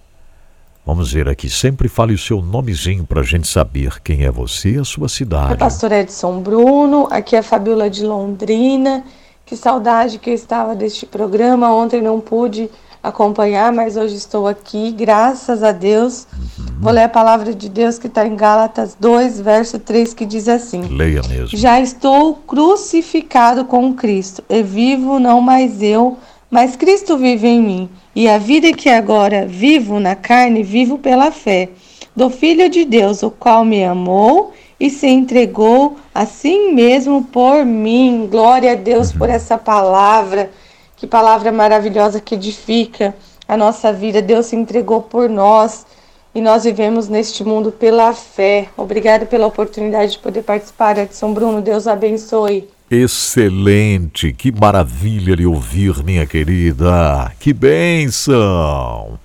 Vamos 0.85 1.12
ver 1.12 1.29
aqui. 1.29 1.49
Sempre 1.49 1.89
fale 1.89 2.14
o 2.14 2.18
seu 2.18 2.43
nomezinho 2.43 3.07
para 3.07 3.20
a 3.20 3.24
gente 3.24 3.47
saber 3.47 4.01
quem 4.03 4.24
é 4.24 4.31
você 4.33 4.70
e 4.70 4.79
a 4.79 4.85
sua 4.85 5.09
cidade. 5.09 5.53
É 5.53 5.57
pastor 5.57 5.93
Edson 5.93 6.41
Bruno, 6.41 7.07
aqui 7.12 7.37
é 7.37 7.39
a 7.39 7.45
Fabiola 7.45 7.89
de 7.89 8.05
Londrina. 8.05 9.05
Que 9.45 9.55
saudade 9.55 10.18
que 10.18 10.31
eu 10.31 10.35
estava 10.35 10.74
deste 10.74 11.07
programa. 11.07 11.72
Ontem 11.72 12.03
não 12.03 12.20
pude 12.20 12.68
acompanhar, 13.09 13.72
mas 13.72 13.96
hoje 13.96 14.16
estou 14.16 14.48
aqui, 14.48 14.90
graças 14.90 15.62
a 15.62 15.70
Deus. 15.70 16.26
Uhum. 16.32 16.66
Vou 16.80 16.92
ler 16.92 17.04
a 17.04 17.09
palavra 17.09 17.54
de 17.54 17.68
Deus 17.68 17.98
que 17.98 18.09
está 18.09 18.26
em 18.26 18.34
Gálatas 18.34 18.96
2, 18.98 19.40
verso 19.40 19.78
3, 19.78 20.12
que 20.12 20.26
diz 20.26 20.48
assim: 20.48 20.82
Leia 20.82 21.22
mesmo. 21.28 21.57
Já 21.57 21.80
estou 21.80 22.34
crucificado 22.34 23.64
com 23.64 23.94
Cristo, 23.94 24.42
e 24.48 24.62
vivo 24.62 25.20
não 25.20 25.40
mais 25.40 25.80
eu, 25.80 26.18
mas 26.50 26.74
Cristo 26.74 27.16
vive 27.16 27.46
em 27.46 27.62
mim. 27.62 27.90
E 28.14 28.28
a 28.28 28.38
vida 28.38 28.72
que 28.72 28.88
agora 28.88 29.46
vivo 29.46 30.00
na 30.00 30.16
carne, 30.16 30.62
vivo 30.62 30.98
pela 30.98 31.30
fé 31.30 31.68
do 32.14 32.28
Filho 32.28 32.68
de 32.68 32.84
Deus, 32.84 33.22
o 33.22 33.30
qual 33.30 33.64
me 33.64 33.84
amou 33.84 34.52
e 34.80 34.90
se 34.90 35.07
entregou 35.07 35.96
a 36.14 36.26
si 36.26 36.72
mesmo 36.72 37.22
por 37.24 37.64
mim. 37.64 38.26
Glória 38.30 38.72
a 38.72 38.74
Deus 38.74 39.12
por 39.12 39.28
essa 39.28 39.57
palavra. 39.57 40.50
Que 40.97 41.07
palavra 41.07 41.53
maravilhosa 41.53 42.20
que 42.20 42.34
edifica 42.34 43.14
a 43.47 43.57
nossa 43.57 43.92
vida. 43.92 44.22
Deus 44.22 44.47
se 44.47 44.57
entregou 44.57 45.03
por 45.03 45.28
nós 45.28 45.86
e 46.34 46.40
nós 46.40 46.64
vivemos 46.64 47.09
neste 47.09 47.44
mundo 47.44 47.70
pela 47.70 48.12
fé. 48.12 48.68
Obrigada 48.76 49.26
pela 49.26 49.47
oportunidade 49.47 50.12
de 50.12 50.18
poder 50.18 50.42
participar, 50.42 50.99
Edson 50.99 51.32
Bruno. 51.32 51.61
Deus 51.61 51.86
abençoe. 51.86 52.68
Excelente, 52.90 54.32
que 54.32 54.53
maravilha 54.53 55.34
lhe 55.34 55.44
ouvir, 55.44 56.05
minha 56.05 56.24
querida. 56.24 57.32
Que 57.40 57.53
bênção! 57.53 59.18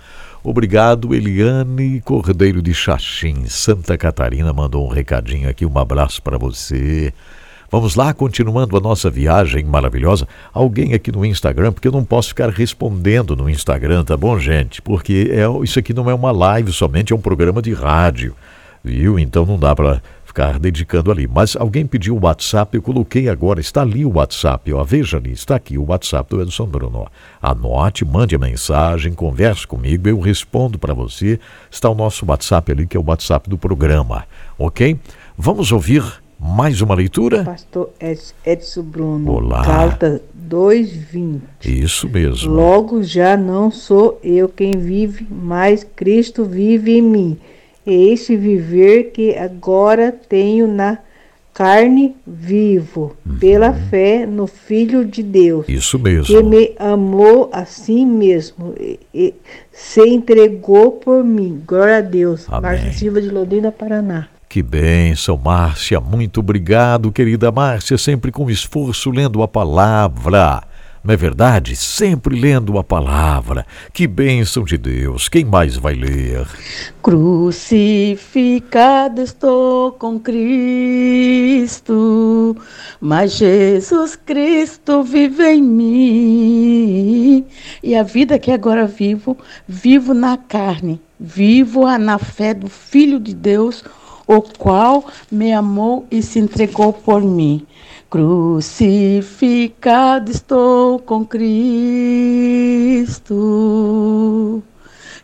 Obrigado, 0.44 1.14
Eliane 1.14 2.02
Cordeiro 2.02 2.64
de 2.64 2.74
Xaxim, 2.74 3.46
Santa 3.46 3.96
Catarina, 3.96 4.52
mandou 4.52 4.84
um 4.88 4.90
recadinho 4.90 5.48
aqui, 5.48 5.64
um 5.64 5.78
abraço 5.78 6.20
para 6.24 6.40
você. 6.40 7.14
Vamos 7.72 7.96
lá, 7.96 8.14
continuando 8.14 8.76
a 8.76 8.82
nossa 8.82 9.10
viagem 9.10 9.64
maravilhosa. 9.64 10.28
Alguém 10.54 10.94
aqui 10.94 11.10
no 11.10 11.26
Instagram, 11.26 11.72
porque 11.72 11.88
eu 11.88 11.92
não 11.94 12.04
posso 12.04 12.28
ficar 12.28 12.50
respondendo 12.50 13.34
no 13.34 13.50
Instagram, 13.50 14.04
tá 14.04 14.18
bom, 14.18 14.38
gente? 14.38 14.82
Porque 14.82 15.32
é, 15.32 15.64
isso 15.64 15.80
aqui 15.80 15.94
não 15.94 16.10
é 16.10 16.14
uma 16.14 16.34
live 16.34 16.74
somente, 16.74 17.14
é 17.14 17.16
um 17.16 17.22
programa 17.22 17.62
de 17.62 17.72
rádio, 17.72 18.36
viu? 18.84 19.18
Então 19.18 19.46
não 19.46 19.58
dá 19.58 19.74
para 19.74 20.02
ficar 20.26 20.60
dedicando 20.60 21.14
ali. 21.14 21.26
Mas 21.26 21.56
alguém 21.56 21.86
pediu 21.86 22.18
o 22.18 22.26
WhatsApp, 22.26 22.76
eu 22.76 22.82
coloquei 22.82 23.30
agora, 23.30 23.62
está 23.62 23.84
ali 23.84 24.04
o 24.04 24.18
WhatsApp, 24.18 24.74
ó, 24.74 24.84
veja 24.84 25.16
ali, 25.16 25.32
está 25.32 25.56
aqui 25.56 25.78
o 25.78 25.86
WhatsApp 25.88 26.30
do 26.30 26.42
Edson 26.42 26.66
Bruno. 26.66 27.08
Anote, 27.42 28.04
mande 28.04 28.36
a 28.36 28.40
mensagem, 28.40 29.14
converse 29.14 29.66
comigo, 29.66 30.10
eu 30.10 30.20
respondo 30.20 30.78
para 30.78 30.94
você. 30.94 31.40
Está 31.72 31.90
o 31.90 31.96
nosso 31.96 32.26
WhatsApp 32.28 32.70
ali, 32.70 32.86
que 32.86 32.98
é 32.98 33.00
o 33.00 33.06
WhatsApp 33.08 33.50
do 33.50 33.58
programa, 33.58 34.26
ok? 34.60 35.00
Vamos 35.38 35.72
ouvir 35.72 36.04
mais 36.42 36.82
uma 36.82 36.96
leitura? 36.96 37.44
Pastor 37.44 37.92
Edson 38.44 38.82
Bruno. 38.82 39.32
Olá. 39.32 39.64
Carta 39.64 40.22
2:20. 40.34 41.42
Isso 41.64 42.10
mesmo. 42.10 42.52
Logo 42.52 43.04
já 43.04 43.38
não 43.38 43.70
sou 43.70 44.20
eu 44.24 44.50
quem 44.50 44.72
vive, 44.80 45.28
mas 45.30 45.86
Cristo 45.96 46.44
vive 46.44 46.98
em 46.98 47.02
mim 47.02 47.38
este 47.86 48.36
viver 48.36 49.12
que 49.12 49.36
agora 49.36 50.12
tenho 50.12 50.68
na 50.68 50.98
carne 51.54 52.16
vivo, 52.26 53.16
uhum. 53.26 53.38
pela 53.38 53.74
fé 53.74 54.26
no 54.26 54.48
Filho 54.48 55.06
de 55.06 55.22
Deus. 55.22 55.68
Isso 55.68 56.00
mesmo. 56.00 56.26
Que 56.26 56.42
me 56.42 56.74
amou 56.80 57.50
assim 57.52 58.06
mesmo 58.06 58.74
e, 58.80 59.00
e 59.14 59.34
se 59.72 60.02
entregou 60.02 60.94
por 60.94 61.24
mim. 61.24 61.62
Glória 61.68 61.98
a 61.98 62.02
Deus. 62.02 62.46
Amém. 62.48 62.62
Márcia 62.62 62.94
Silva 62.94 63.22
de 63.22 63.30
Londrina, 63.30 63.72
Paraná. 63.72 64.30
Que 64.52 64.62
bênção, 64.62 65.36
Márcia. 65.38 66.02
Muito 66.02 66.42
obrigado, 66.42 67.10
querida 67.10 67.50
Márcia, 67.54 67.98
sempre 67.98 68.34
com 68.34 68.50
esforço 68.50 69.10
lendo 69.10 69.42
a 69.42 69.48
palavra. 69.48 70.62
Não 71.02 71.14
é 71.14 71.18
verdade? 71.18 71.74
Sempre 71.74 72.38
lendo 72.38 72.78
a 72.78 72.84
palavra. 72.84 73.66
Que 73.94 74.06
bênção 74.06 74.66
de 74.66 74.78
Deus. 74.78 75.30
Quem 75.30 75.46
mais 75.46 75.78
vai 75.78 75.96
ler? 75.96 76.46
Crucificado 77.02 79.22
estou 79.22 79.94
com 79.94 80.20
Cristo, 80.20 81.88
mas 83.00 83.38
Jesus 83.38 84.18
Cristo 84.18 85.02
vive 85.02 85.46
em 85.46 85.64
mim. 85.64 87.46
E 87.82 87.96
a 87.96 88.04
vida 88.04 88.38
que 88.38 88.52
agora 88.52 88.86
vivo, 88.86 89.38
vivo 89.66 90.14
na 90.14 90.36
carne, 90.36 91.00
vivo-a 91.18 91.98
na 91.98 92.20
fé 92.20 92.54
do 92.54 92.68
Filho 92.68 93.18
de 93.18 93.34
Deus, 93.34 93.82
o 94.38 94.42
qual 94.42 95.04
me 95.30 95.52
amou 95.52 96.08
e 96.10 96.24
se 96.24 96.40
entregou 96.40 96.94
por 96.94 97.22
mim. 97.22 97.68
Crucificado 98.10 100.32
estou 100.32 101.00
com 101.00 101.26
Cristo, 101.26 101.44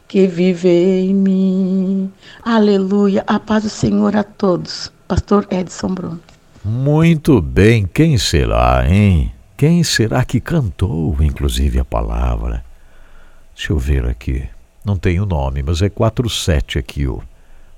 que 0.07 0.27
vive 0.27 0.69
em 0.69 1.13
mim. 1.13 2.11
Aleluia. 2.43 3.23
A 3.27 3.39
paz 3.39 3.63
do 3.63 3.69
Senhor 3.69 4.15
a 4.15 4.23
todos. 4.23 4.91
Pastor 5.07 5.47
Edson 5.49 5.93
Bruno. 5.93 6.19
Muito 6.63 7.41
bem. 7.41 7.85
Quem 7.85 8.17
será, 8.17 8.89
hein? 8.89 9.31
Quem 9.55 9.83
será 9.83 10.25
que 10.25 10.41
cantou, 10.41 11.15
inclusive, 11.21 11.79
a 11.79 11.85
palavra? 11.85 12.65
Deixa 13.55 13.71
eu 13.71 13.77
ver 13.77 14.05
aqui. 14.05 14.47
Não 14.83 14.97
tem 14.97 15.19
o 15.19 15.25
nome, 15.25 15.63
mas 15.63 15.81
é 15.81 15.89
47 15.89 16.77
aqui, 16.77 17.07
ó. 17.07 17.19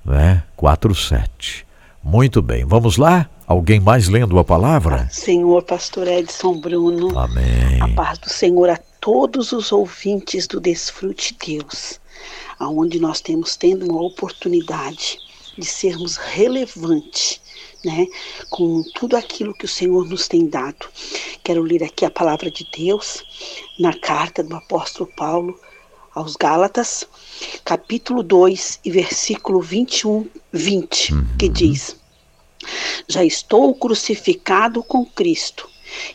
Né? 0.06 0.43
47. 0.56 1.66
Muito 2.04 2.41
bem. 2.41 2.66
Vamos 2.66 2.97
lá? 2.97 3.30
Alguém 3.45 3.80
mais 3.80 4.08
lendo 4.08 4.38
a 4.38 4.43
palavra? 4.43 5.10
Senhor 5.12 5.64
Pastor 5.64 6.08
Edson 6.08 6.60
Bruno. 6.60 7.18
Amém. 7.18 7.82
A 7.82 7.88
paz 7.89 8.18
do 8.20 8.30
Senhor 8.30 8.70
a 8.70 8.78
todos 9.02 9.52
os 9.52 9.72
ouvintes 9.72 10.45
do 10.47 10.60
Desfrute 10.60 11.36
Deus, 11.45 12.00
aonde 12.60 13.00
nós 13.00 13.22
temos 13.22 13.56
tendo 13.56 13.89
uma 13.89 14.02
oportunidade 14.02 15.18
de 15.58 15.66
sermos 15.66 16.16
relevantes, 16.16 17.41
né, 17.84 18.08
com 18.50 18.84
tudo 18.95 19.18
aquilo 19.18 19.54
que 19.54 19.66
o 19.66 19.70
Senhor 19.70 20.08
nos 20.08 20.28
tem 20.28 20.47
dado. 20.47 20.88
Quero 21.43 21.62
ler 21.62 21.84
aqui 21.84 22.06
a 22.06 22.12
palavra 22.12 22.52
de 22.52 22.68
Deus 22.76 23.24
na 23.80 23.93
carta 23.97 24.43
do 24.43 24.56
apóstolo 24.56 25.10
Paulo 25.16 25.60
aos 26.20 26.36
Gálatas, 26.36 27.05
capítulo 27.63 28.22
2 28.22 28.82
e 28.84 28.91
versículo 28.91 29.61
21, 29.61 30.28
20, 30.51 31.13
uhum. 31.13 31.26
que 31.38 31.47
diz: 31.47 31.95
já 33.07 33.24
estou 33.24 33.74
crucificado 33.74 34.84
com 34.84 35.05
Cristo, 35.05 35.70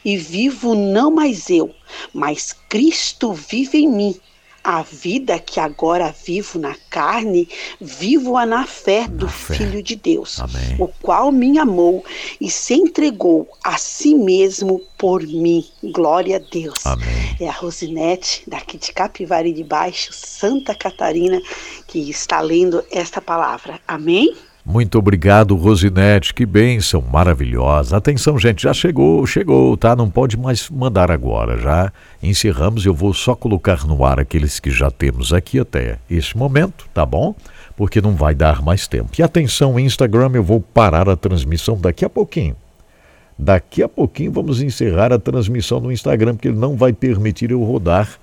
e 0.05 0.16
vivo 0.18 0.74
não 0.74 1.11
mais 1.11 1.48
eu, 1.48 1.74
mas 2.12 2.55
Cristo 2.68 3.32
vive 3.32 3.78
em 3.78 3.88
mim. 3.88 4.20
A 4.64 4.82
vida 4.82 5.38
que 5.38 5.60
agora 5.60 6.14
vivo 6.26 6.58
na 6.58 6.74
carne, 6.88 7.46
vivo-a 7.78 8.46
na 8.46 8.66
fé 8.66 9.06
do 9.06 9.28
fé. 9.28 9.56
Filho 9.56 9.82
de 9.82 9.94
Deus, 9.94 10.40
Amém. 10.40 10.76
o 10.78 10.88
qual 11.02 11.30
me 11.30 11.58
amou 11.58 12.02
e 12.40 12.50
se 12.50 12.72
entregou 12.72 13.46
a 13.62 13.76
si 13.76 14.14
mesmo 14.14 14.80
por 14.96 15.22
mim. 15.22 15.62
Glória 15.92 16.36
a 16.36 16.50
Deus. 16.50 16.86
Amém. 16.86 17.36
É 17.38 17.46
a 17.46 17.52
Rosinete, 17.52 18.42
daqui 18.46 18.78
de 18.78 18.90
Capivari 18.90 19.52
de 19.52 19.62
Baixo, 19.62 20.14
Santa 20.14 20.74
Catarina, 20.74 21.40
que 21.86 22.08
está 22.08 22.40
lendo 22.40 22.82
esta 22.90 23.20
palavra. 23.20 23.78
Amém? 23.86 24.34
Muito 24.66 24.98
obrigado, 24.98 25.54
Rosinete. 25.56 26.32
Que 26.32 26.46
bênção 26.46 27.02
maravilhosa. 27.02 27.98
Atenção, 27.98 28.38
gente, 28.38 28.62
já 28.62 28.72
chegou, 28.72 29.26
chegou, 29.26 29.76
tá? 29.76 29.94
Não 29.94 30.08
pode 30.08 30.38
mais 30.38 30.70
mandar 30.70 31.10
agora. 31.10 31.58
Já 31.58 31.92
encerramos. 32.22 32.86
Eu 32.86 32.94
vou 32.94 33.12
só 33.12 33.34
colocar 33.34 33.84
no 33.84 34.02
ar 34.06 34.18
aqueles 34.18 34.58
que 34.58 34.70
já 34.70 34.90
temos 34.90 35.34
aqui 35.34 35.60
até 35.60 35.98
este 36.10 36.38
momento, 36.38 36.86
tá 36.94 37.04
bom? 37.04 37.34
Porque 37.76 38.00
não 38.00 38.16
vai 38.16 38.34
dar 38.34 38.62
mais 38.62 38.88
tempo. 38.88 39.10
E 39.18 39.22
atenção, 39.22 39.78
Instagram, 39.78 40.30
eu 40.32 40.42
vou 40.42 40.62
parar 40.62 41.10
a 41.10 41.16
transmissão 41.16 41.76
daqui 41.76 42.02
a 42.02 42.08
pouquinho. 42.08 42.56
Daqui 43.38 43.82
a 43.82 43.88
pouquinho 43.88 44.32
vamos 44.32 44.62
encerrar 44.62 45.12
a 45.12 45.18
transmissão 45.18 45.78
no 45.78 45.92
Instagram, 45.92 46.36
porque 46.36 46.48
ele 46.48 46.58
não 46.58 46.74
vai 46.74 46.94
permitir 46.94 47.50
eu 47.50 47.62
rodar 47.62 48.18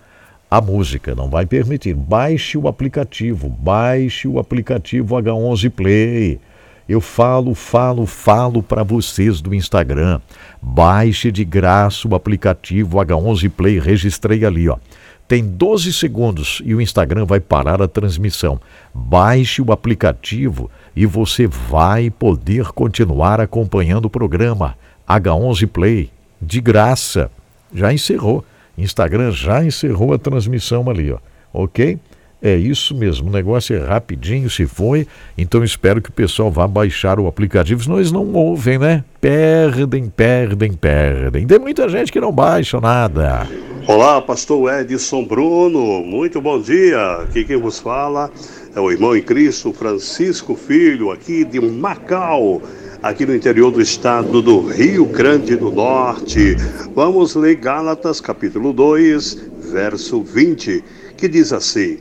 a 0.52 0.60
música, 0.60 1.16
não 1.16 1.30
vai 1.30 1.46
permitir. 1.46 1.94
Baixe 1.94 2.58
o 2.58 2.68
aplicativo, 2.68 3.48
baixe 3.48 4.28
o 4.28 4.38
aplicativo 4.38 5.16
H11 5.16 5.70
Play 5.70 6.42
Eu 6.90 7.00
falo, 7.00 7.56
falo, 7.56 8.06
falo 8.06 8.62
para 8.62 8.84
vocês 8.84 9.40
do 9.40 9.56
Instagram. 9.56 10.20
Baixe 10.62 11.32
de 11.32 11.46
graça 11.46 12.06
o 12.06 12.16
aplicativo 12.16 12.98
H11 12.98 13.50
Play, 13.50 13.80
registrei 13.80 14.44
ali, 14.44 14.68
ó. 14.68 14.78
Tem 15.26 15.42
12 15.42 15.94
segundos 15.94 16.62
e 16.66 16.76
o 16.76 16.82
Instagram 16.82 17.24
vai 17.24 17.40
parar 17.40 17.82
a 17.82 17.88
transmissão. 17.88 18.60
Baixe 18.94 19.62
o 19.62 19.72
aplicativo 19.72 20.70
e 20.94 21.06
você 21.06 21.48
vai 21.48 22.10
poder 22.10 22.66
continuar 22.74 23.40
acompanhando 23.40 24.06
o 24.06 24.10
programa 24.10 24.76
H11 25.08 25.66
Play 25.68 26.10
de 26.42 26.60
graça. 26.60 27.32
Já 27.74 27.94
encerrou. 27.94 28.44
Instagram 28.82 29.32
já 29.32 29.64
encerrou 29.64 30.14
a 30.14 30.18
transmissão 30.18 30.90
ali, 30.90 31.12
ó. 31.12 31.18
OK? 31.54 32.00
É 32.44 32.56
isso 32.56 32.96
mesmo, 32.96 33.30
o 33.30 33.32
negócio 33.32 33.76
é 33.76 33.80
rapidinho, 33.86 34.50
se 34.50 34.66
foi. 34.66 35.08
Então 35.38 35.64
espero 35.64 36.02
que 36.02 36.10
o 36.10 36.14
pessoal 36.14 36.50
vá 36.50 36.68
baixar 36.68 37.20
o 37.20 37.28
aplicativo, 37.28 37.84
senão 37.84 37.98
eles 37.98 38.12
não 38.12 38.34
ouvem, 38.34 38.80
né? 38.80 39.04
Perdem, 39.20 40.10
perdem, 40.10 40.74
perdem. 40.74 41.46
Tem 41.46 41.60
muita 41.60 41.88
gente 41.88 42.12
que 42.12 42.20
não 42.20 42.32
baixa 42.32 42.82
nada. 42.82 43.48
Olá, 43.88 44.20
pastor 44.20 44.74
Edson 44.74 45.24
Bruno, 45.24 46.04
muito 46.04 46.42
bom 46.42 46.60
dia. 46.60 47.18
Aqui 47.18 47.44
quem 47.44 47.58
vos 47.58 47.80
fala 47.80 48.32
é 48.76 48.80
o 48.80 48.90
irmão 48.90 49.16
em 49.16 49.22
Cristo 49.22 49.72
Francisco 49.72 50.56
Filho, 50.56 51.12
aqui 51.12 51.44
de 51.44 51.60
Macau, 51.62 52.60
aqui 53.02 53.26
no 53.26 53.36
interior 53.36 53.72
do 53.72 53.82
estado 53.82 54.42
do 54.42 54.60
Rio 54.60 55.06
Grande 55.06 55.56
do 55.56 55.72
Norte. 55.72 56.56
Vamos 56.94 57.34
ler 57.34 57.56
Gálatas 57.56 58.22
capítulo 58.22 58.72
2, 58.72 59.38
verso 59.72 60.22
20, 60.22 60.84
que 61.18 61.28
diz 61.28 61.52
assim: 61.52 62.00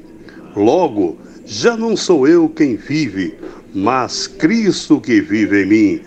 Logo, 0.55 1.17
já 1.47 1.77
não 1.77 1.97
sou 1.97 2.29
eu 2.29 2.49
quem 2.49 2.77
vive, 2.77 3.35
mas 3.75 4.27
Cristo 4.27 5.01
que 5.01 5.21
vive 5.21 5.63
em 5.63 5.67
mim. 5.67 6.01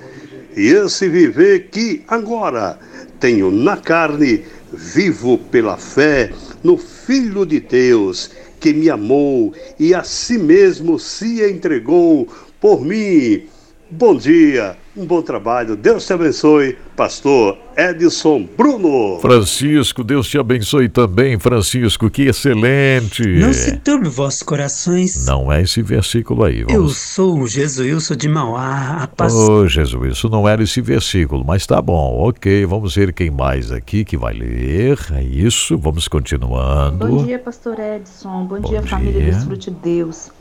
E 0.56 0.68
esse 0.68 1.10
viver 1.10 1.70
que 1.72 2.04
agora 2.08 2.78
tenho 3.20 3.50
na 3.50 3.78
carne, 3.78 4.44
vivo 4.72 5.40
pela 5.40 5.76
fé 5.76 6.32
no 6.64 6.78
Filho 6.78 7.46
de 7.46 7.60
Deus, 7.60 8.30
que 8.60 8.72
me 8.72 8.90
amou 8.92 9.54
e 9.80 9.96
a 9.96 10.04
si 10.04 10.38
mesmo 10.38 11.00
se 11.00 11.44
entregou 11.44 12.28
por 12.62 12.82
mim. 12.86 13.48
Bom 13.96 14.16
dia, 14.16 14.76
um 14.98 15.06
bom 15.06 15.22
trabalho. 15.22 15.76
Deus 15.76 16.08
te 16.08 16.14
abençoe, 16.14 16.76
pastor 16.96 17.56
Edson 17.78 18.50
Bruno. 18.58 19.20
Francisco, 19.20 20.04
Deus 20.04 20.28
te 20.28 20.40
abençoe 20.40 20.90
também, 20.90 21.38
Francisco. 21.38 22.10
Que 22.10 22.24
excelente. 22.24 23.24
Não 23.24 23.54
se 23.54 23.78
turbe 23.78 24.10
vossos 24.10 24.42
corações. 24.42 25.28
Não 25.28 25.52
é 25.52 25.62
esse 25.62 25.84
versículo 25.84 26.44
aí. 26.44 26.64
Vamos... 26.64 26.74
Eu 26.74 26.90
sou 26.90 27.40
o 27.40 27.48
Jesuílson 27.48 28.16
de 28.16 28.28
Mauá. 28.28 29.04
A 29.04 29.08
paz... 29.08 29.32
Ô, 29.32 29.62
oh, 29.62 29.68
Jesuílson, 29.68 30.28
não 30.28 30.50
era 30.50 30.64
esse 30.64 30.82
versículo, 30.82 31.46
mas 31.46 31.68
tá 31.68 31.80
bom. 31.80 32.28
Ok, 32.28 32.66
vamos 32.66 32.96
ver 32.96 33.14
quem 33.14 33.30
mais 33.30 33.72
aqui 33.72 34.04
que 34.04 34.18
vai 34.18 34.34
ler. 34.34 34.98
É 35.12 35.22
isso, 35.22 35.78
vamos 35.78 36.08
continuando. 36.08 37.08
Bom 37.08 37.26
dia, 37.26 37.38
pastor 37.38 37.78
Edson. 37.80 38.48
Bom, 38.48 38.60
bom 38.60 38.70
dia, 38.70 38.80
dia, 38.80 38.90
família 38.90 39.22
Desfrute 39.22 39.70
Deus. 39.70 40.32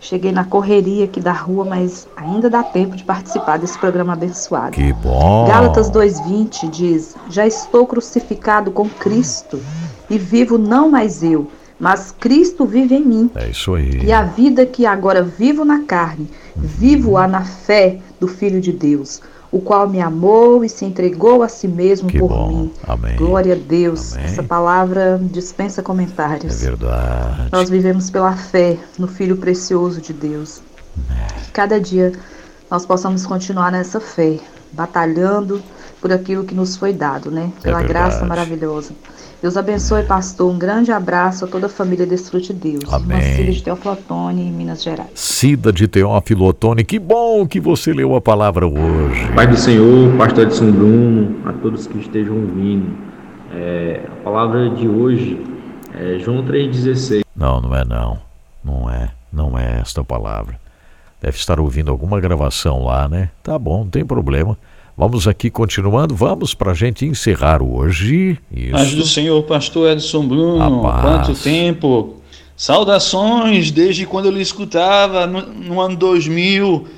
Cheguei 0.00 0.30
na 0.30 0.44
correria 0.44 1.06
aqui 1.06 1.20
da 1.20 1.32
rua, 1.32 1.64
mas 1.64 2.06
ainda 2.16 2.48
dá 2.48 2.62
tempo 2.62 2.96
de 2.96 3.02
participar 3.02 3.58
desse 3.58 3.76
programa 3.78 4.12
abençoado. 4.12 4.72
Que 4.72 4.92
bom! 4.92 5.46
Gálatas 5.48 5.90
2:20 5.90 6.70
diz: 6.70 7.16
Já 7.28 7.46
estou 7.46 7.86
crucificado 7.86 8.70
com 8.70 8.88
Cristo 8.88 9.60
e 10.08 10.16
vivo 10.16 10.56
não 10.56 10.88
mais 10.88 11.22
eu, 11.22 11.50
mas 11.80 12.12
Cristo 12.12 12.64
vive 12.64 12.94
em 12.94 13.04
mim. 13.04 13.30
É 13.34 13.48
isso 13.48 13.74
aí. 13.74 14.04
E 14.04 14.12
a 14.12 14.22
vida 14.22 14.64
que 14.64 14.86
agora 14.86 15.22
vivo 15.22 15.64
na 15.64 15.82
carne, 15.82 16.30
vivo-a 16.56 17.26
na 17.26 17.44
fé 17.44 17.98
do 18.20 18.28
Filho 18.28 18.60
de 18.60 18.72
Deus 18.72 19.20
o 19.50 19.60
qual 19.60 19.88
me 19.88 20.00
amou 20.00 20.64
e 20.64 20.68
se 20.68 20.84
entregou 20.84 21.42
a 21.42 21.48
si 21.48 21.66
mesmo 21.66 22.08
que 22.08 22.18
por 22.18 22.28
bom. 22.28 22.48
mim. 22.48 22.72
Amém. 22.86 23.16
Glória 23.16 23.54
a 23.54 23.56
Deus. 23.56 24.14
Amém. 24.14 24.26
Essa 24.26 24.42
palavra 24.42 25.18
dispensa 25.22 25.82
comentários. 25.82 26.62
É 26.62 26.66
verdade. 26.66 27.48
Nós 27.50 27.70
vivemos 27.70 28.10
pela 28.10 28.36
fé 28.36 28.76
no 28.98 29.08
Filho 29.08 29.36
precioso 29.36 30.00
de 30.00 30.12
Deus. 30.12 30.60
Que 31.44 31.52
cada 31.52 31.80
dia 31.80 32.12
nós 32.70 32.84
possamos 32.84 33.24
continuar 33.24 33.72
nessa 33.72 34.00
fé, 34.00 34.38
batalhando 34.72 35.62
por 36.00 36.12
aquilo 36.12 36.44
que 36.44 36.54
nos 36.54 36.76
foi 36.76 36.92
dado, 36.92 37.30
né? 37.30 37.50
Pela 37.62 37.82
é 37.82 37.86
graça 37.86 38.24
maravilhosa. 38.24 38.92
Deus 39.40 39.56
abençoe, 39.56 40.02
pastor. 40.02 40.50
Um 40.52 40.58
grande 40.58 40.90
abraço 40.90 41.44
a 41.44 41.48
toda 41.48 41.66
a 41.66 41.68
família 41.68 42.04
Desfrute 42.04 42.52
Deus. 42.52 42.92
Amém. 42.92 43.20
Cida 43.36 43.52
de 43.52 43.62
Teófilo 43.62 43.92
Otoni, 43.92 44.42
em 44.42 44.50
Minas 44.50 44.82
Gerais. 44.82 45.10
Cida 45.14 45.72
de 45.72 45.86
Teófilo 45.86 46.46
Otoni, 46.46 46.82
que 46.82 46.98
bom 46.98 47.46
que 47.46 47.60
você 47.60 47.92
leu 47.92 48.16
a 48.16 48.20
palavra 48.20 48.66
hoje. 48.66 49.30
Pai 49.36 49.46
do 49.46 49.56
Senhor, 49.56 50.12
pastor 50.16 50.44
Edson 50.44 50.72
Bruno, 50.72 51.36
a 51.48 51.52
todos 51.52 51.86
que 51.86 51.98
estejam 51.98 52.34
ouvindo. 52.34 52.90
É, 53.54 54.02
a 54.10 54.24
palavra 54.24 54.70
de 54.70 54.88
hoje 54.88 55.40
é 55.94 56.18
João 56.18 56.44
3,16. 56.44 57.22
Não, 57.36 57.60
não 57.60 57.76
é 57.76 57.84
não. 57.84 58.18
Não 58.64 58.90
é. 58.90 59.10
Não 59.32 59.56
é 59.56 59.78
esta 59.80 60.02
palavra. 60.02 60.58
Deve 61.20 61.36
estar 61.36 61.60
ouvindo 61.60 61.92
alguma 61.92 62.20
gravação 62.20 62.84
lá, 62.84 63.08
né? 63.08 63.30
Tá 63.42 63.56
bom, 63.56 63.84
não 63.84 63.90
tem 63.90 64.04
problema. 64.04 64.58
Vamos 64.98 65.28
aqui 65.28 65.48
continuando, 65.48 66.12
vamos 66.12 66.54
para 66.54 66.72
a 66.72 66.74
gente 66.74 67.06
encerrar 67.06 67.62
hoje. 67.62 68.36
Isso. 68.50 68.72
Paz 68.72 68.94
do 68.96 69.06
Senhor, 69.06 69.40
pastor 69.44 69.92
Edson 69.92 70.26
Bruno, 70.26 70.80
quanto 70.80 71.34
tempo. 71.36 72.16
Saudações 72.56 73.70
desde 73.70 74.04
quando 74.04 74.24
eu 74.24 74.32
lhe 74.32 74.42
escutava 74.42 75.24
no, 75.24 75.40
no 75.42 75.80
ano 75.80 75.94
2000 75.94 76.88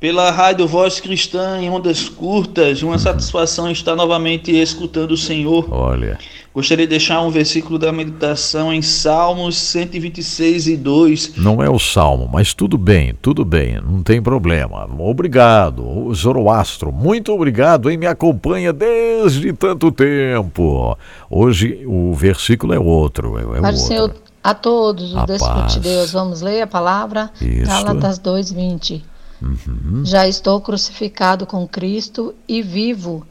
pela 0.00 0.32
Rádio 0.32 0.66
Voz 0.66 0.98
Cristã 0.98 1.60
em 1.60 1.70
ondas 1.70 2.08
curtas. 2.08 2.82
Uma 2.82 2.98
satisfação 2.98 3.70
estar 3.70 3.94
novamente 3.94 4.50
escutando 4.50 5.12
o 5.12 5.16
Senhor. 5.16 5.72
Olha. 5.72 6.18
Gostaria 6.56 6.86
de 6.86 6.90
deixar 6.90 7.20
um 7.20 7.28
versículo 7.28 7.78
da 7.78 7.92
meditação 7.92 8.72
em 8.72 8.80
Salmos 8.80 9.58
126 9.58 10.68
e 10.68 10.76
2. 10.78 11.36
Não 11.36 11.62
é 11.62 11.68
o 11.68 11.78
salmo, 11.78 12.26
mas 12.32 12.54
tudo 12.54 12.78
bem, 12.78 13.14
tudo 13.20 13.44
bem, 13.44 13.78
não 13.78 14.02
tem 14.02 14.22
problema. 14.22 14.88
Obrigado, 14.98 16.10
Zoroastro, 16.14 16.90
muito 16.90 17.30
obrigado, 17.30 17.90
hein? 17.90 17.98
Me 17.98 18.06
acompanha 18.06 18.72
desde 18.72 19.52
tanto 19.52 19.92
tempo. 19.92 20.96
Hoje 21.28 21.84
o 21.86 22.14
versículo 22.14 22.72
é 22.72 22.78
outro. 22.78 23.38
É, 23.38 23.58
é 23.58 23.60
Pai 23.60 23.76
Senhor 23.76 24.14
a 24.42 24.54
todos, 24.54 25.12
o 25.12 25.26
Despute 25.26 25.74
de 25.74 25.80
Deus. 25.80 26.10
Vamos 26.10 26.40
ler 26.40 26.62
a 26.62 26.66
palavra? 26.66 27.30
Isso. 27.38 27.66
Gálatas 27.66 28.18
2, 28.18 28.52
20. 28.52 29.04
Uhum. 29.42 30.02
Já 30.06 30.26
estou 30.26 30.58
crucificado 30.62 31.44
com 31.44 31.68
Cristo 31.68 32.34
e 32.48 32.62
vivo 32.62 33.26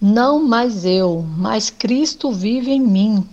não 0.00 0.42
mais 0.42 0.84
eu, 0.84 1.24
mas 1.36 1.68
Cristo 1.68 2.32
vive 2.32 2.70
em 2.70 2.80
mim. 2.80 3.26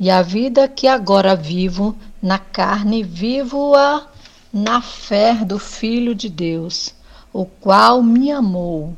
E 0.00 0.10
a 0.10 0.22
vida 0.22 0.68
que 0.68 0.86
agora 0.86 1.34
vivo 1.34 1.94
na 2.22 2.38
carne, 2.38 3.02
vivo-a 3.02 4.06
na 4.52 4.80
fé 4.80 5.34
do 5.34 5.58
Filho 5.58 6.14
de 6.14 6.28
Deus, 6.28 6.94
o 7.32 7.44
qual 7.44 8.02
me 8.02 8.30
amou 8.30 8.96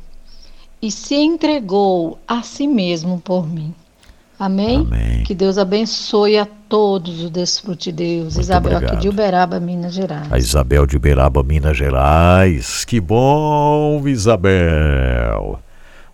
e 0.81 0.91
se 0.91 1.15
entregou 1.15 2.17
a 2.27 2.41
si 2.41 2.67
mesmo 2.67 3.19
por 3.19 3.47
mim. 3.47 3.73
Amém? 4.39 4.77
Amém. 4.77 5.23
Que 5.23 5.35
Deus 5.35 5.59
abençoe 5.59 6.37
a 6.37 6.47
todos 6.67 7.23
o 7.23 7.29
desfrute 7.29 7.91
Deus. 7.91 8.33
Muito 8.33 8.41
Isabel 8.41 8.71
obrigado. 8.71 8.93
aqui 8.93 9.01
de 9.01 9.09
Uberaba, 9.09 9.59
Minas 9.59 9.93
Gerais. 9.93 10.31
A 10.31 10.39
Isabel 10.39 10.87
de 10.87 10.97
Uberaba, 10.97 11.43
Minas 11.43 11.77
Gerais. 11.77 12.83
Que 12.83 12.99
bom, 12.99 14.01
Isabel. 14.07 15.59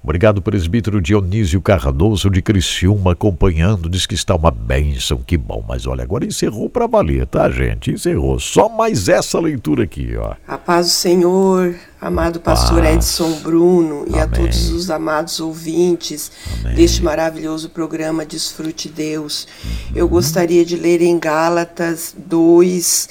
Obrigado, 0.07 0.41
presbítero 0.41 1.01
Dionísio 1.01 1.61
Cardoso 1.61 2.29
de 2.29 2.41
Criciúma, 2.41 3.11
acompanhando. 3.11 3.89
Diz 3.89 4.05
que 4.05 4.15
está 4.15 4.35
uma 4.35 4.49
bênção, 4.49 5.17
que 5.17 5.35
bom. 5.35 5.61
Mas 5.67 5.85
olha, 5.85 6.01
agora 6.01 6.25
encerrou 6.25 6.69
para 6.69 6.87
valer, 6.87 7.27
tá, 7.27 7.49
gente? 7.51 7.91
Encerrou. 7.91 8.39
Só 8.39 8.69
mais 8.69 9.09
essa 9.09 9.37
leitura 9.37 9.83
aqui, 9.83 10.15
ó. 10.15 10.35
A 10.47 10.57
paz 10.57 10.85
do 10.85 10.91
Senhor, 10.93 11.75
amado 11.99 12.39
pastor 12.39 12.83
paz. 12.83 12.95
Edson 12.95 13.33
Bruno 13.41 14.05
e 14.07 14.11
Amém. 14.11 14.21
a 14.21 14.27
todos 14.27 14.69
os 14.69 14.89
amados 14.89 15.41
ouvintes 15.41 16.31
Amém. 16.61 16.75
deste 16.75 17.03
maravilhoso 17.03 17.69
programa 17.69 18.25
Desfrute 18.25 18.87
Deus. 18.87 19.45
Uhum. 19.61 19.91
Eu 19.93 20.07
gostaria 20.07 20.63
de 20.63 20.77
ler 20.77 21.01
em 21.01 21.19
Gálatas 21.19 22.15
2 22.17 23.09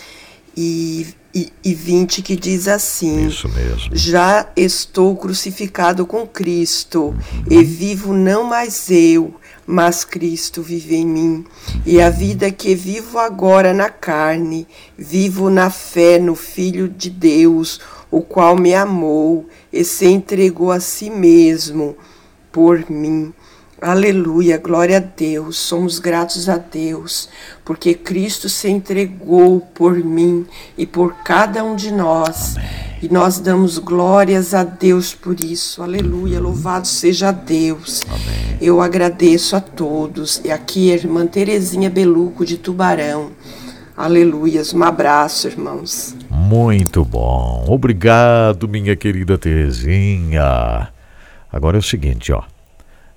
e 0.57 1.09
e, 1.37 1.53
e 1.63 1.75
20 1.75 2.23
que 2.23 2.35
diz 2.35 2.67
assim: 2.67 3.27
Isso 3.27 3.47
mesmo. 3.51 3.91
Já 3.93 4.49
estou 4.57 5.15
crucificado 5.15 6.07
com 6.07 6.27
Cristo 6.27 7.09
uhum. 7.09 7.15
e 7.51 7.63
vivo 7.63 8.15
não 8.15 8.45
mais 8.45 8.91
eu, 8.91 9.35
mas 9.67 10.03
Cristo 10.03 10.63
vive 10.63 10.97
em 10.97 11.07
mim. 11.07 11.45
E 11.85 12.01
a 12.01 12.09
vida 12.09 12.51
que 12.51 12.75
vivo 12.75 13.19
agora 13.19 13.75
na 13.75 13.91
carne, 13.91 14.67
vivo 14.97 15.51
na 15.51 15.69
fé 15.69 16.19
no 16.19 16.35
Filho 16.35 16.89
de 16.89 17.11
Deus, 17.11 17.83
o 18.11 18.23
qual 18.23 18.57
me 18.57 18.75
amou 18.75 19.47
e 19.71 19.85
se 19.85 20.07
entregou 20.07 20.73
a 20.73 20.81
si 20.81 21.11
mesmo 21.11 21.99
por 22.51 22.91
mim. 22.91 23.35
Aleluia, 23.81 24.57
glória 24.57 24.97
a 24.97 25.01
Deus. 25.01 25.59
Somos 25.59 25.99
gratos 25.99 26.49
a 26.49 26.57
Deus, 26.57 27.29
porque 27.65 27.93
Cristo 27.93 28.49
se 28.49 28.69
entregou 28.71 29.61
por 29.61 29.95
mim 29.97 30.47
e 30.79 30.87
por 30.87 31.13
cada 31.25 31.63
um 31.63 31.77
de 31.77 31.93
nós. 31.93 32.57
Amém 32.57 32.87
E 33.03 33.09
nós 33.13 33.39
damos 33.39 33.79
glórias 33.79 34.55
a 34.55 34.65
Deus 34.65 35.15
por 35.15 35.39
isso. 35.39 35.83
Aleluia. 35.83 36.41
Louvado 36.41 36.87
seja 36.87 37.31
Deus. 37.31 38.03
Amém. 38.09 38.57
Eu 38.61 38.81
agradeço 38.81 39.55
a 39.55 39.61
todos. 39.61 40.41
E 40.43 40.51
aqui 40.51 40.91
a 40.91 40.95
irmã 40.95 41.27
Terezinha 41.27 41.91
Beluco 41.91 42.47
de 42.47 42.57
Tubarão. 42.57 43.33
Aleluias. 43.95 44.73
Um 44.73 44.83
abraço, 44.83 45.49
irmãos. 45.49 46.17
Muito 46.31 47.05
bom. 47.05 47.67
Obrigado, 47.69 48.67
minha 48.67 48.97
querida 48.97 49.37
Terezinha. 49.37 50.89
Agora 51.53 51.77
é 51.77 51.81
o 51.81 51.83
seguinte, 51.83 52.33
ó. 52.33 52.43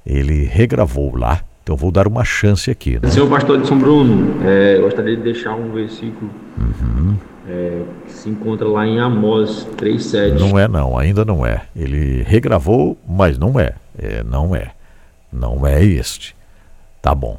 Ele 0.09 0.43
regravou 0.43 1.15
lá, 1.15 1.43
então 1.61 1.77
vou 1.77 1.91
dar 1.91 2.07
uma 2.07 2.25
chance 2.25 2.71
aqui. 2.71 2.99
Né? 2.99 3.09
Senhor 3.09 3.29
pastor 3.29 3.61
de 3.61 3.67
São 3.67 3.77
Bruno, 3.77 4.43
é, 4.43 4.79
gostaria 4.79 5.15
de 5.15 5.21
deixar 5.21 5.53
um 5.53 5.71
versículo 5.71 6.31
uhum. 6.57 7.15
é, 7.47 7.81
que 8.07 8.13
se 8.13 8.27
encontra 8.27 8.67
lá 8.67 8.87
em 8.87 8.99
Amós 8.99 9.67
3,7. 9.77 10.39
Não 10.39 10.57
é 10.57 10.67
não, 10.67 10.97
ainda 10.97 11.23
não 11.23 11.45
é. 11.45 11.61
Ele 11.75 12.23
regravou, 12.23 12.97
mas 13.07 13.37
não 13.37 13.59
é. 13.59 13.75
é. 13.97 14.23
Não 14.23 14.55
é. 14.55 14.71
Não 15.31 15.65
é 15.67 15.85
este. 15.85 16.35
Tá 17.01 17.13
bom. 17.13 17.37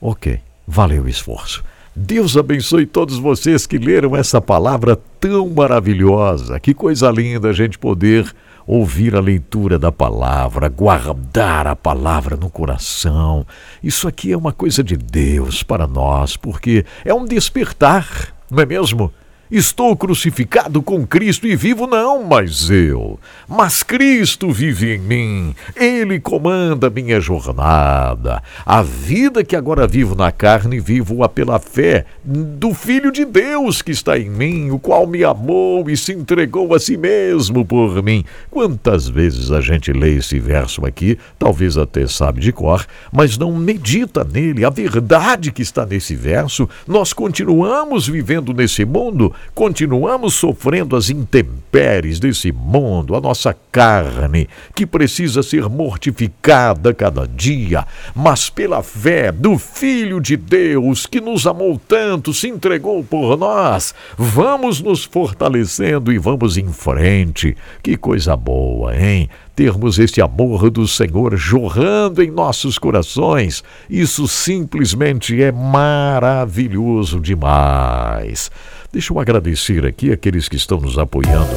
Ok. 0.00 0.40
Valeu 0.66 1.02
o 1.02 1.08
esforço. 1.08 1.62
Deus 1.94 2.36
abençoe 2.36 2.86
todos 2.86 3.18
vocês 3.18 3.66
que 3.66 3.76
leram 3.76 4.16
essa 4.16 4.40
palavra 4.40 4.98
tão 5.20 5.48
maravilhosa. 5.50 6.58
Que 6.58 6.72
coisa 6.72 7.10
linda 7.10 7.48
a 7.48 7.52
gente 7.52 7.78
poder 7.78 8.32
ouvir 8.68 9.16
a 9.16 9.20
leitura 9.20 9.78
da 9.78 9.90
palavra, 9.90 10.68
guardar 10.68 11.66
a 11.66 11.74
palavra 11.74 12.36
no 12.36 12.50
coração. 12.50 13.46
Isso 13.82 14.06
aqui 14.06 14.30
é 14.30 14.36
uma 14.36 14.52
coisa 14.52 14.84
de 14.84 14.94
Deus 14.94 15.62
para 15.62 15.86
nós, 15.86 16.36
porque 16.36 16.84
é 17.02 17.14
um 17.14 17.24
despertar, 17.24 18.34
não 18.50 18.62
é 18.62 18.66
mesmo? 18.66 19.10
Estou 19.50 19.96
crucificado 19.96 20.82
com 20.82 21.06
Cristo 21.06 21.46
e 21.46 21.56
vivo 21.56 21.86
não 21.86 22.22
mais 22.22 22.68
eu, 22.68 23.18
mas 23.48 23.82
Cristo 23.82 24.50
vive 24.50 24.94
em 24.94 24.98
mim. 24.98 25.54
Ele 25.74 26.20
comanda 26.20 26.90
minha 26.90 27.18
jornada. 27.18 28.42
A 28.66 28.82
vida 28.82 29.42
que 29.42 29.56
agora 29.56 29.86
vivo 29.86 30.14
na 30.14 30.30
carne, 30.30 30.78
vivo-a 30.78 31.30
pela 31.30 31.58
fé 31.58 32.04
do 32.22 32.74
Filho 32.74 33.10
de 33.10 33.24
Deus 33.24 33.80
que 33.80 33.90
está 33.90 34.18
em 34.18 34.28
mim, 34.28 34.70
o 34.70 34.78
qual 34.78 35.06
me 35.06 35.24
amou 35.24 35.88
e 35.88 35.96
se 35.96 36.12
entregou 36.12 36.74
a 36.74 36.78
si 36.78 36.98
mesmo 36.98 37.64
por 37.64 38.02
mim. 38.02 38.26
Quantas 38.50 39.08
vezes 39.08 39.50
a 39.50 39.62
gente 39.62 39.94
lê 39.94 40.16
esse 40.16 40.38
verso 40.38 40.84
aqui, 40.84 41.18
talvez 41.38 41.78
até 41.78 42.06
sabe 42.06 42.42
de 42.42 42.52
cor, 42.52 42.84
mas 43.10 43.38
não 43.38 43.56
medita 43.56 44.24
nele, 44.24 44.62
a 44.62 44.68
verdade 44.68 45.50
que 45.50 45.62
está 45.62 45.86
nesse 45.86 46.14
verso. 46.14 46.68
Nós 46.86 47.14
continuamos 47.14 48.06
vivendo 48.06 48.52
nesse 48.52 48.84
mundo 48.84 49.32
continuamos 49.54 50.34
sofrendo 50.34 50.96
as 50.96 51.10
intempéries 51.10 52.20
desse 52.20 52.52
mundo, 52.52 53.14
a 53.14 53.20
nossa 53.20 53.54
carne, 53.72 54.48
que 54.74 54.86
precisa 54.86 55.42
ser 55.42 55.68
mortificada 55.68 56.94
cada 56.94 57.26
dia, 57.26 57.86
mas 58.14 58.48
pela 58.48 58.82
fé 58.82 59.32
do 59.32 59.58
Filho 59.58 60.20
de 60.20 60.36
Deus, 60.36 61.06
que 61.06 61.20
nos 61.20 61.46
amou 61.46 61.80
tanto, 61.88 62.32
se 62.32 62.48
entregou 62.48 63.02
por 63.02 63.36
nós, 63.36 63.94
vamos 64.16 64.80
nos 64.80 65.04
fortalecendo 65.04 66.12
e 66.12 66.18
vamos 66.18 66.56
em 66.56 66.72
frente. 66.72 67.56
Que 67.82 67.96
coisa 67.96 68.36
boa, 68.36 68.96
hein? 68.96 69.28
termos 69.58 69.98
este 69.98 70.20
amor 70.20 70.70
do 70.70 70.86
Senhor 70.86 71.36
jorrando 71.36 72.22
em 72.22 72.30
nossos 72.30 72.78
corações. 72.78 73.64
Isso 73.90 74.28
simplesmente 74.28 75.42
é 75.42 75.50
maravilhoso 75.50 77.18
demais. 77.18 78.52
Deixa 78.90 79.12
eu 79.12 79.20
agradecer 79.20 79.84
aqui 79.84 80.10
aqueles 80.10 80.48
que 80.48 80.56
estão 80.56 80.80
nos 80.80 80.98
apoiando 80.98 81.54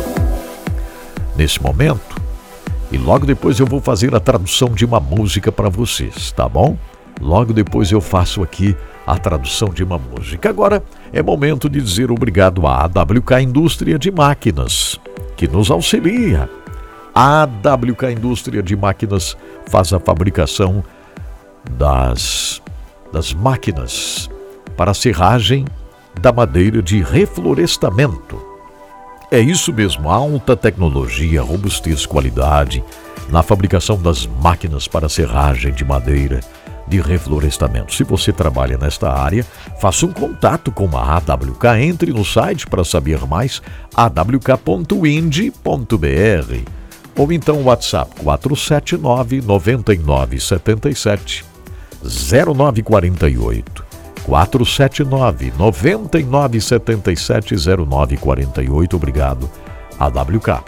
nesse 1.35 1.61
momento. 1.63 2.21
E 2.91 2.97
logo 2.97 3.25
depois 3.25 3.57
eu 3.57 3.65
vou 3.65 3.79
fazer 3.79 4.13
a 4.13 4.19
tradução 4.19 4.69
de 4.69 4.83
uma 4.83 4.99
música 4.99 5.49
para 5.49 5.69
vocês, 5.69 6.33
tá 6.33 6.47
bom? 6.49 6.77
Logo 7.21 7.53
depois 7.53 7.89
eu 7.89 8.01
faço 8.01 8.43
aqui 8.43 8.75
a 9.07 9.17
tradução 9.17 9.69
de 9.69 9.81
uma 9.81 9.97
música. 9.97 10.49
Agora 10.49 10.83
é 11.13 11.23
momento 11.23 11.69
de 11.69 11.79
dizer 11.79 12.11
obrigado 12.11 12.67
à 12.67 12.83
AWK 12.83 13.41
Indústria 13.41 13.97
de 13.97 14.11
Máquinas, 14.11 14.99
que 15.37 15.47
nos 15.47 15.71
auxilia. 15.71 16.49
A 17.15 17.43
AWK 17.43 18.11
Indústria 18.11 18.61
de 18.61 18.75
Máquinas 18.75 19.37
faz 19.67 19.93
a 19.93 20.01
fabricação 20.01 20.83
das, 21.77 22.61
das 23.13 23.33
máquinas 23.33 24.29
para 24.75 24.93
serragem 24.93 25.63
da 26.19 26.31
madeira 26.31 26.81
de 26.81 27.01
reflorestamento. 27.01 28.41
É 29.29 29.39
isso 29.39 29.71
mesmo, 29.71 30.09
alta 30.09 30.57
tecnologia, 30.57 31.41
robustez, 31.41 32.05
qualidade 32.05 32.83
na 33.29 33.41
fabricação 33.41 34.01
das 34.01 34.25
máquinas 34.25 34.87
para 34.87 35.07
serragem 35.07 35.73
de 35.73 35.85
madeira 35.85 36.41
de 36.87 36.99
reflorestamento. 36.99 37.93
Se 37.93 38.03
você 38.03 38.33
trabalha 38.33 38.77
nesta 38.77 39.09
área, 39.09 39.45
faça 39.79 40.05
um 40.05 40.11
contato 40.11 40.71
com 40.71 40.89
a 40.97 41.15
AWK, 41.15 41.81
entre 41.81 42.11
no 42.11 42.25
site 42.25 42.67
para 42.67 42.83
saber 42.83 43.25
mais, 43.25 43.61
awk.ind.br 43.95 44.91
ou 47.17 47.31
então 47.31 47.63
WhatsApp 47.63 48.11
479 48.21 49.41
9977 49.41 51.45
0948. 52.03 53.90
479 54.25 55.53
9977 55.57 57.55
0948. 57.55 58.95
Obrigado, 58.95 59.49
AWK. 59.99 60.63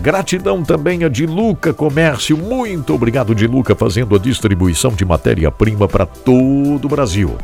Gratidão 0.00 0.62
também 0.62 1.04
a 1.04 1.08
Diluca 1.08 1.72
Comércio. 1.72 2.36
Muito 2.36 2.92
obrigado, 2.94 3.34
Diluca, 3.34 3.74
fazendo 3.74 4.14
a 4.14 4.18
distribuição 4.18 4.92
de 4.92 5.04
matéria-prima 5.04 5.86
para 5.88 6.04
todo 6.04 6.84
o 6.86 6.88
Brasil. 6.88 7.36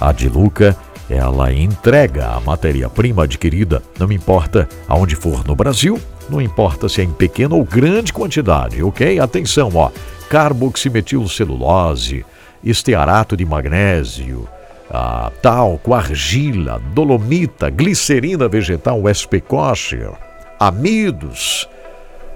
A 0.00 0.12
Diluca, 0.12 0.76
ela 1.08 1.52
entrega 1.52 2.28
a 2.28 2.40
matéria-prima 2.40 3.24
adquirida, 3.24 3.82
não 3.98 4.10
importa 4.10 4.68
aonde 4.88 5.14
for 5.14 5.46
no 5.46 5.54
Brasil, 5.54 6.00
não 6.28 6.40
importa 6.40 6.88
se 6.88 7.00
é 7.00 7.04
em 7.04 7.12
pequena 7.12 7.54
ou 7.54 7.64
grande 7.64 8.12
quantidade, 8.12 8.82
ok? 8.82 9.18
Atenção, 9.18 9.70
ó. 9.74 9.90
Carboximetilcelulose, 10.28 12.24
estearato 12.62 13.36
de 13.36 13.44
magnésio, 13.44 14.48
a 14.90 15.30
talco, 15.40 15.94
argila, 15.94 16.80
dolomita, 16.92 17.70
glicerina 17.70 18.48
vegetal 18.48 19.02
SP 19.06 19.40
kosher, 19.40 20.10
amidos, 20.58 21.68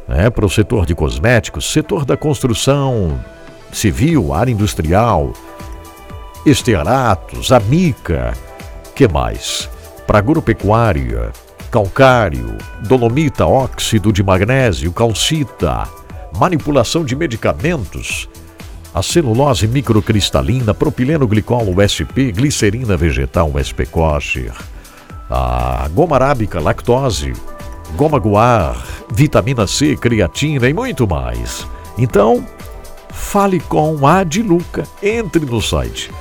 né, 0.07 0.31
para 0.31 0.47
o 0.47 0.51
setor 0.51 0.87
de 0.87 0.95
cosméticos, 0.95 1.71
setor 1.71 2.05
da 2.05 2.17
construção 2.17 3.19
civil, 3.73 4.33
área 4.33 4.53
industrial, 4.53 5.33
estearatos, 6.47 7.51
amica, 7.51 8.33
que 8.95 9.09
mais? 9.09 9.69
Para 10.07 10.19
agropecuária, 10.19 11.33
calcário, 11.71 12.57
dolomita, 12.87 13.47
óxido 13.47 14.13
de 14.13 14.23
magnésio, 14.23 14.93
calcita, 14.93 15.89
manipulação 16.39 17.05
de 17.05 17.17
medicamentos, 17.17 18.29
a 18.95 19.03
celulose 19.03 19.67
microcristalina, 19.67 20.73
propileno 20.73 21.27
glicol 21.27 21.75
USP, 21.77 22.31
glicerina 22.31 22.97
vegetal 22.97 23.51
USP 23.53 23.85
kosher, 23.87 24.53
a 25.29 25.89
goma 25.93 26.15
arábica, 26.15 26.61
lactose, 26.61 27.33
goma 27.97 28.21
guar, 28.21 28.81
vitamina 29.13 29.67
C, 29.67 29.97
creatina 29.97 30.69
e 30.69 30.73
muito 30.73 31.09
mais. 31.09 31.67
Então, 31.99 32.47
fale 33.11 33.59
com 33.59 34.07
a 34.07 34.23
Diluca. 34.23 34.85
Entre 35.03 35.45
no 35.45 35.61
site 35.61 36.13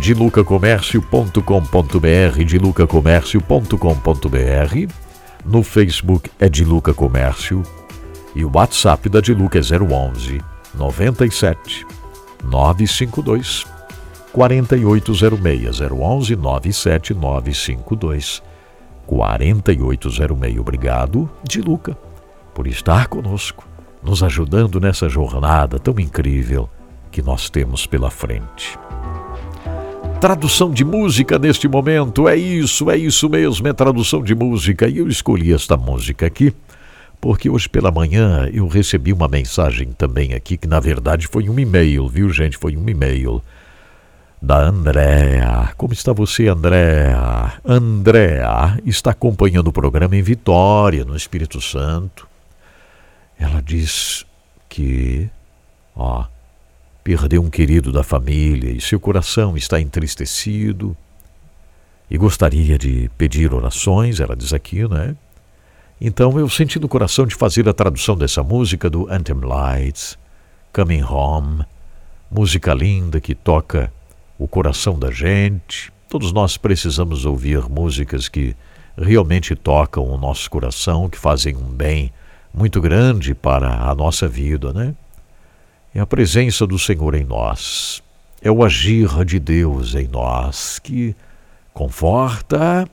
dilucacomércio.com.br, 0.00 2.44
dilucacomércio.com.br. 2.44 4.92
No 5.44 5.62
Facebook 5.62 6.30
é 6.40 6.48
Diluca 6.48 6.94
Comércio 6.94 7.62
e 8.34 8.46
o 8.46 8.50
WhatsApp 8.52 9.10
da 9.10 9.20
Diluca 9.20 9.58
é 9.58 9.62
011 9.62 10.40
97 10.74 11.86
952 12.44 13.66
4806 14.32 15.80
011 15.80 16.36
97 16.36 17.14
952 17.14 18.42
4806. 19.06 20.58
Obrigado, 20.58 21.30
de 21.42 21.60
Luca, 21.60 21.96
por 22.54 22.66
estar 22.66 23.06
conosco, 23.08 23.66
nos 24.02 24.22
ajudando 24.22 24.80
nessa 24.80 25.08
jornada 25.08 25.78
tão 25.78 25.98
incrível 25.98 26.68
que 27.10 27.22
nós 27.22 27.48
temos 27.48 27.86
pela 27.86 28.10
frente. 28.10 28.78
Tradução 30.20 30.70
de 30.70 30.84
música 30.84 31.38
neste 31.38 31.68
momento, 31.68 32.28
é 32.28 32.36
isso, 32.36 32.90
é 32.90 32.96
isso 32.96 33.28
mesmo, 33.28 33.68
é 33.68 33.72
tradução 33.72 34.22
de 34.22 34.34
música. 34.34 34.88
E 34.88 34.98
eu 34.98 35.08
escolhi 35.08 35.52
esta 35.52 35.76
música 35.76 36.26
aqui 36.26 36.54
porque 37.24 37.48
hoje 37.48 37.70
pela 37.70 37.90
manhã 37.90 38.50
eu 38.52 38.68
recebi 38.68 39.10
uma 39.10 39.26
mensagem 39.26 39.92
também 39.92 40.34
aqui, 40.34 40.58
que 40.58 40.68
na 40.68 40.78
verdade 40.78 41.26
foi 41.26 41.48
um 41.48 41.58
e-mail, 41.58 42.06
viu 42.06 42.30
gente? 42.30 42.58
Foi 42.58 42.76
um 42.76 42.86
e-mail 42.86 43.42
da 44.42 44.58
Andréa. 44.58 45.72
Como 45.74 45.94
está 45.94 46.12
você, 46.12 46.48
Andréa? 46.48 47.54
Andréa 47.64 48.78
está 48.84 49.12
acompanhando 49.12 49.68
o 49.68 49.72
programa 49.72 50.14
em 50.14 50.20
Vitória, 50.20 51.02
no 51.02 51.16
Espírito 51.16 51.62
Santo. 51.62 52.28
Ela 53.38 53.62
diz 53.62 54.26
que, 54.68 55.26
ó, 55.96 56.26
perdeu 57.02 57.40
um 57.40 57.48
querido 57.48 57.90
da 57.90 58.02
família 58.02 58.70
e 58.70 58.82
seu 58.82 59.00
coração 59.00 59.56
está 59.56 59.80
entristecido 59.80 60.94
e 62.10 62.18
gostaria 62.18 62.76
de 62.76 63.10
pedir 63.16 63.54
orações, 63.54 64.20
ela 64.20 64.36
diz 64.36 64.52
aqui, 64.52 64.86
né? 64.86 65.16
Então 66.00 66.38
eu 66.38 66.48
senti 66.48 66.78
no 66.78 66.88
coração 66.88 67.26
de 67.26 67.34
fazer 67.34 67.68
a 67.68 67.72
tradução 67.72 68.16
dessa 68.16 68.42
música 68.42 68.90
do 68.90 69.10
Anthem 69.10 69.40
Lights, 69.40 70.18
Coming 70.72 71.02
Home, 71.02 71.64
música 72.30 72.74
linda 72.74 73.20
que 73.20 73.34
toca 73.34 73.92
o 74.38 74.48
coração 74.48 74.98
da 74.98 75.10
gente. 75.10 75.92
Todos 76.08 76.32
nós 76.32 76.56
precisamos 76.56 77.24
ouvir 77.24 77.68
músicas 77.68 78.28
que 78.28 78.56
realmente 78.96 79.54
tocam 79.54 80.04
o 80.04 80.18
nosso 80.18 80.50
coração, 80.50 81.08
que 81.08 81.18
fazem 81.18 81.56
um 81.56 81.70
bem 81.70 82.12
muito 82.52 82.80
grande 82.80 83.34
para 83.34 83.88
a 83.88 83.94
nossa 83.94 84.28
vida, 84.28 84.72
né? 84.72 84.94
É 85.94 86.00
a 86.00 86.06
presença 86.06 86.66
do 86.66 86.78
Senhor 86.78 87.14
em 87.14 87.24
nós, 87.24 88.02
é 88.42 88.50
o 88.50 88.64
agir 88.64 89.24
de 89.24 89.38
Deus 89.38 89.94
em 89.94 90.08
nós 90.08 90.78
que 90.80 91.14
conforta, 91.72 92.88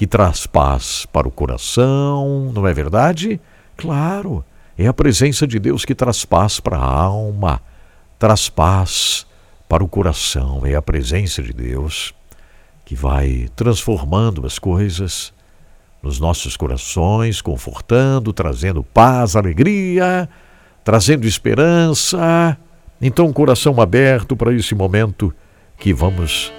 que 0.00 0.06
traz 0.06 0.46
paz 0.46 1.04
para 1.12 1.28
o 1.28 1.30
coração, 1.30 2.50
não 2.54 2.66
é 2.66 2.72
verdade? 2.72 3.38
Claro, 3.76 4.42
é 4.78 4.86
a 4.86 4.94
presença 4.94 5.46
de 5.46 5.58
Deus 5.58 5.84
que 5.84 5.94
traz 5.94 6.24
paz 6.24 6.58
para 6.58 6.78
a 6.78 6.82
alma, 6.82 7.60
traz 8.18 8.48
paz 8.48 9.26
para 9.68 9.84
o 9.84 9.88
coração. 9.88 10.62
É 10.64 10.74
a 10.74 10.80
presença 10.80 11.42
de 11.42 11.52
Deus 11.52 12.14
que 12.82 12.94
vai 12.94 13.50
transformando 13.54 14.46
as 14.46 14.58
coisas 14.58 15.34
nos 16.02 16.18
nossos 16.18 16.56
corações, 16.56 17.42
confortando, 17.42 18.32
trazendo 18.32 18.82
paz, 18.82 19.36
alegria, 19.36 20.26
trazendo 20.82 21.26
esperança. 21.26 22.56
Então, 23.02 23.30
coração 23.34 23.78
aberto 23.78 24.34
para 24.34 24.54
esse 24.54 24.74
momento 24.74 25.30
que 25.76 25.92
vamos 25.92 26.50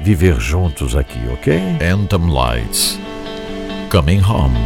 viver 0.00 0.40
juntos 0.40 0.96
aqui, 0.96 1.20
ok? 1.32 1.52
Anthem 1.80 2.30
Lights. 2.30 2.98
Coming 3.90 4.22
home. 4.22 4.58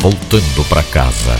Voltando 0.00 0.64
para 0.68 0.82
casa. 0.82 1.36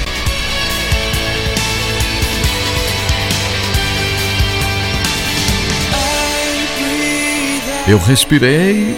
Eu 7.89 7.99
respirei 7.99 8.97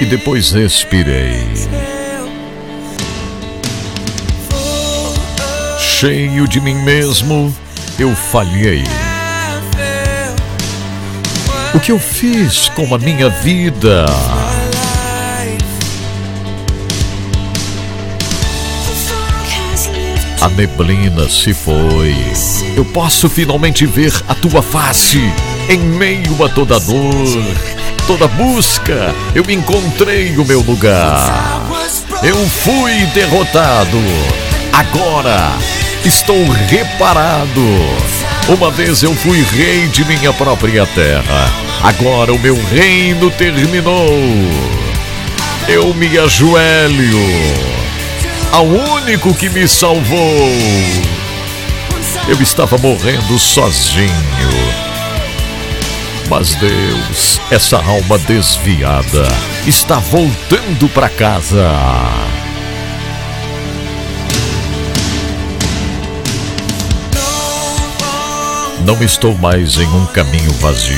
e 0.00 0.04
depois 0.04 0.52
expirei. 0.52 1.42
Cheio 5.78 6.46
de 6.46 6.60
mim 6.60 6.76
mesmo, 6.84 7.52
eu 7.98 8.14
falhei. 8.14 8.84
O 11.74 11.80
que 11.80 11.92
eu 11.92 11.98
fiz 11.98 12.68
com 12.70 12.94
a 12.94 12.98
minha 12.98 13.28
vida? 13.28 14.06
A 20.40 20.48
neblina 20.50 21.28
se 21.28 21.52
foi. 21.52 22.14
Eu 22.76 22.84
posso 22.84 23.28
finalmente 23.28 23.86
ver 23.86 24.12
a 24.28 24.34
tua 24.34 24.62
face 24.62 25.20
em 25.68 25.78
meio 25.78 26.44
a 26.44 26.48
toda 26.48 26.78
dor 26.80 27.14
toda 28.08 28.26
busca, 28.26 29.14
eu 29.34 29.44
encontrei 29.50 30.34
o 30.38 30.44
meu 30.46 30.62
lugar. 30.62 31.62
Eu 32.22 32.36
fui 32.48 33.04
derrotado. 33.12 33.98
Agora 34.72 35.52
estou 36.06 36.42
reparado. 36.70 37.60
Uma 38.48 38.70
vez 38.70 39.02
eu 39.02 39.14
fui 39.14 39.42
rei 39.42 39.88
de 39.88 40.04
minha 40.04 40.32
própria 40.32 40.86
terra. 40.86 41.52
Agora 41.82 42.32
o 42.32 42.38
meu 42.38 42.56
reino 42.68 43.30
terminou. 43.30 44.08
Eu 45.68 45.92
me 45.94 46.18
ajoelho 46.18 47.18
ao 48.50 48.66
único 48.66 49.34
que 49.34 49.50
me 49.50 49.68
salvou. 49.68 50.48
Eu 52.26 52.40
estava 52.40 52.78
morrendo 52.78 53.38
sozinho 53.38 54.78
mas 56.28 56.54
Deus, 56.56 57.40
essa 57.50 57.78
alma 57.78 58.18
desviada 58.18 59.26
está 59.66 59.98
voltando 59.98 60.86
para 60.90 61.08
casa. 61.08 61.66
Não 68.88 69.02
estou 69.02 69.36
mais 69.36 69.76
em 69.76 69.86
um 69.86 70.06
caminho 70.06 70.50
vazio. 70.52 70.96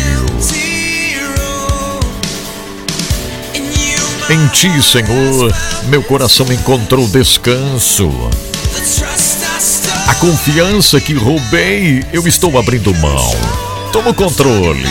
Em 4.30 4.46
ti, 4.52 4.80
Senhor, 4.80 5.52
meu 5.86 6.00
coração 6.00 6.46
encontrou 6.52 7.08
descanso. 7.08 8.08
A 10.06 10.14
confiança 10.14 11.00
que 11.00 11.14
roubei, 11.14 12.04
eu 12.12 12.28
estou 12.28 12.56
abrindo 12.60 12.94
mão. 12.94 13.34
Toma 13.92 14.10
o 14.10 14.14
controle. 14.14 14.86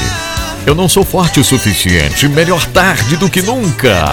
Eu 0.66 0.76
não 0.76 0.90
sou 0.90 1.06
forte 1.06 1.40
o 1.40 1.46
suficiente. 1.46 2.28
Melhor 2.28 2.66
tarde 2.66 3.16
do 3.16 3.30
que 3.30 3.42
nunca. 3.42 4.06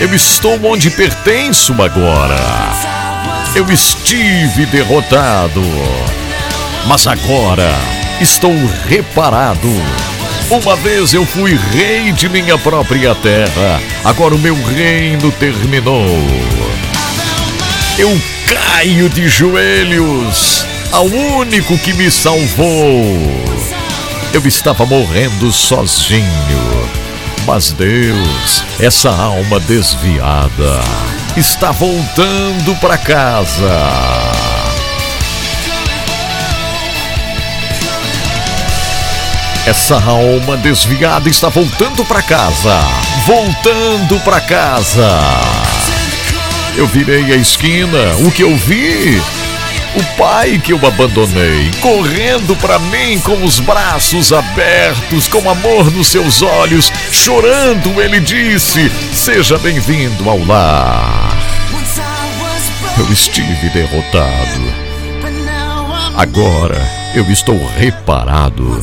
Eu 0.00 0.14
estou 0.14 0.56
onde 0.66 0.88
pertenço 0.88 1.72
agora. 1.82 2.38
Eu 3.56 3.68
estive 3.72 4.66
derrotado. 4.66 5.60
Mas 6.86 7.06
agora 7.06 7.72
estou 8.20 8.54
reparado. 8.88 9.68
Uma 10.50 10.76
vez 10.76 11.14
eu 11.14 11.24
fui 11.24 11.58
rei 11.72 12.12
de 12.12 12.28
minha 12.28 12.58
própria 12.58 13.14
terra. 13.14 13.80
Agora 14.04 14.34
o 14.34 14.38
meu 14.38 14.54
reino 14.54 15.30
terminou. 15.32 16.06
Eu 17.98 18.20
caio 18.46 19.08
de 19.08 19.28
joelhos 19.28 20.66
ao 20.90 21.06
único 21.06 21.78
que 21.78 21.94
me 21.94 22.10
salvou. 22.10 23.04
Eu 24.32 24.46
estava 24.46 24.84
morrendo 24.84 25.52
sozinho. 25.52 26.90
Mas 27.46 27.72
Deus, 27.72 28.64
essa 28.80 29.10
alma 29.10 29.58
desviada, 29.60 30.80
está 31.36 31.70
voltando 31.70 32.74
para 32.80 32.96
casa. 32.96 34.31
Essa 39.64 39.94
alma 39.94 40.56
desviada 40.56 41.28
está 41.28 41.48
voltando 41.48 42.04
para 42.04 42.20
casa. 42.20 42.80
Voltando 43.24 44.18
para 44.24 44.40
casa. 44.40 45.08
Eu 46.74 46.84
virei 46.88 47.32
a 47.32 47.36
esquina. 47.36 48.16
O 48.26 48.32
que 48.32 48.42
eu 48.42 48.56
vi? 48.56 49.22
O 49.94 50.02
pai 50.16 50.58
que 50.58 50.72
eu 50.72 50.84
abandonei, 50.84 51.70
correndo 51.80 52.56
para 52.56 52.78
mim 52.78 53.20
com 53.20 53.44
os 53.44 53.60
braços 53.60 54.32
abertos, 54.32 55.28
com 55.28 55.48
amor 55.48 55.92
nos 55.92 56.08
seus 56.08 56.42
olhos, 56.42 56.90
chorando, 57.12 58.02
ele 58.02 58.18
disse: 58.18 58.90
Seja 59.12 59.58
bem-vindo 59.58 60.28
ao 60.28 60.44
lar. 60.44 61.36
Eu 62.98 63.12
estive 63.12 63.68
derrotado. 63.68 64.82
Agora 66.16 66.80
eu 67.14 67.30
estou 67.30 67.64
reparado. 67.78 68.82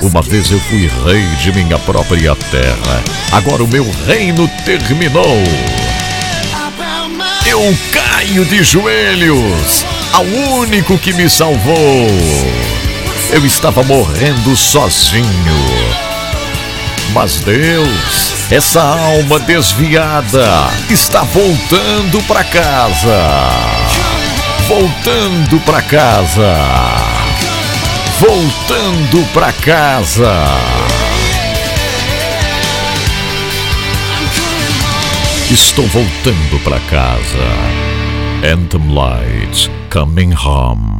Uma 0.00 0.22
vez 0.22 0.50
eu 0.50 0.60
fui 0.60 0.88
rei 1.04 1.26
de 1.40 1.52
minha 1.52 1.78
própria 1.80 2.36
terra. 2.36 3.02
Agora 3.32 3.64
o 3.64 3.68
meu 3.68 3.84
reino 4.06 4.48
terminou. 4.64 5.42
Eu 7.44 7.76
caio 7.92 8.44
de 8.44 8.62
joelhos 8.62 9.84
ao 10.12 10.24
único 10.24 10.96
que 10.98 11.12
me 11.12 11.28
salvou. 11.28 12.06
Eu 13.30 13.44
estava 13.44 13.82
morrendo 13.82 14.54
sozinho. 14.56 15.24
Mas 17.12 17.40
Deus, 17.40 18.34
essa 18.50 18.82
alma 18.82 19.40
desviada, 19.40 20.68
está 20.88 21.22
voltando 21.22 22.22
para 22.28 22.44
casa. 22.44 23.50
Voltando 24.68 25.58
para 25.60 25.82
casa. 25.82 27.17
Voltando 28.20 29.24
para 29.32 29.52
casa. 29.52 30.34
Estou 35.48 35.86
voltando 35.86 36.58
para 36.64 36.80
casa. 36.80 37.38
Anthem 38.42 38.92
Lights 38.92 39.70
Coming 39.88 40.34
Home. 40.34 40.97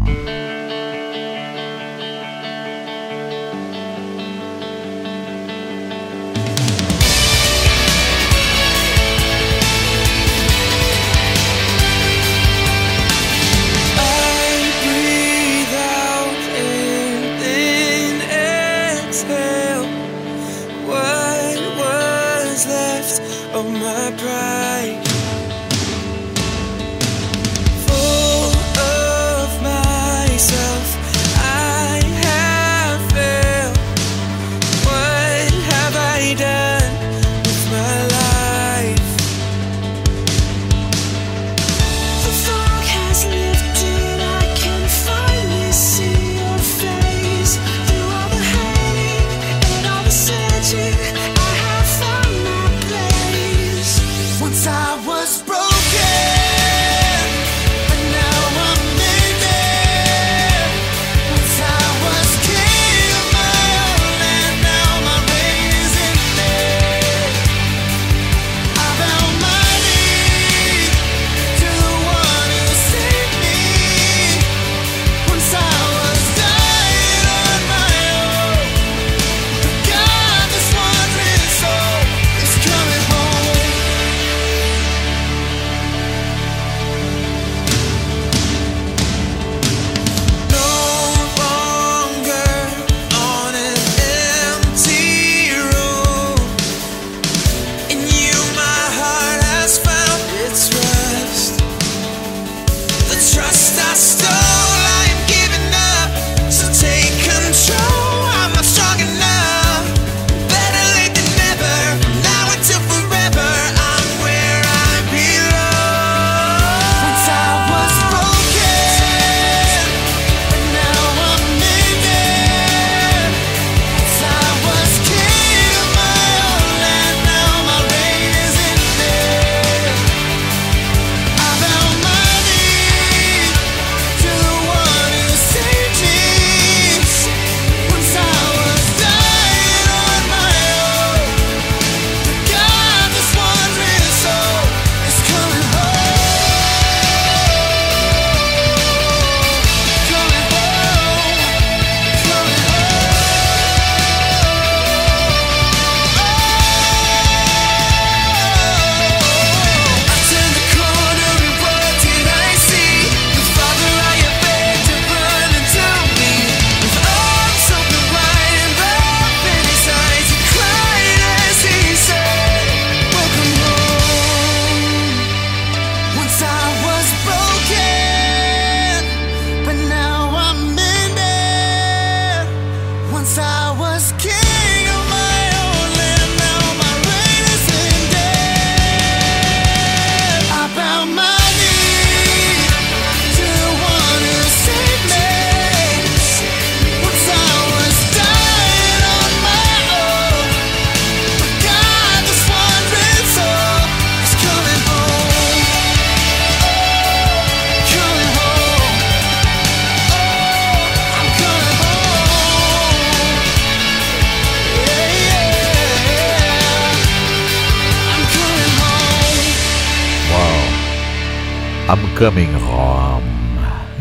Coming 222.19 222.53
home. 222.57 223.25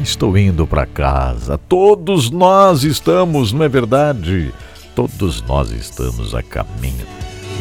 Estou 0.01 0.35
indo 0.35 0.65
para 0.65 0.87
casa. 0.87 1.55
Todos 1.55 2.31
nós 2.31 2.83
estamos, 2.83 3.53
não 3.53 3.63
é 3.63 3.69
verdade? 3.69 4.51
Todos 4.95 5.43
nós 5.43 5.69
estamos 5.69 6.33
a 6.33 6.41
caminho 6.41 7.05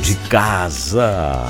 de 0.00 0.14
casa. 0.30 1.44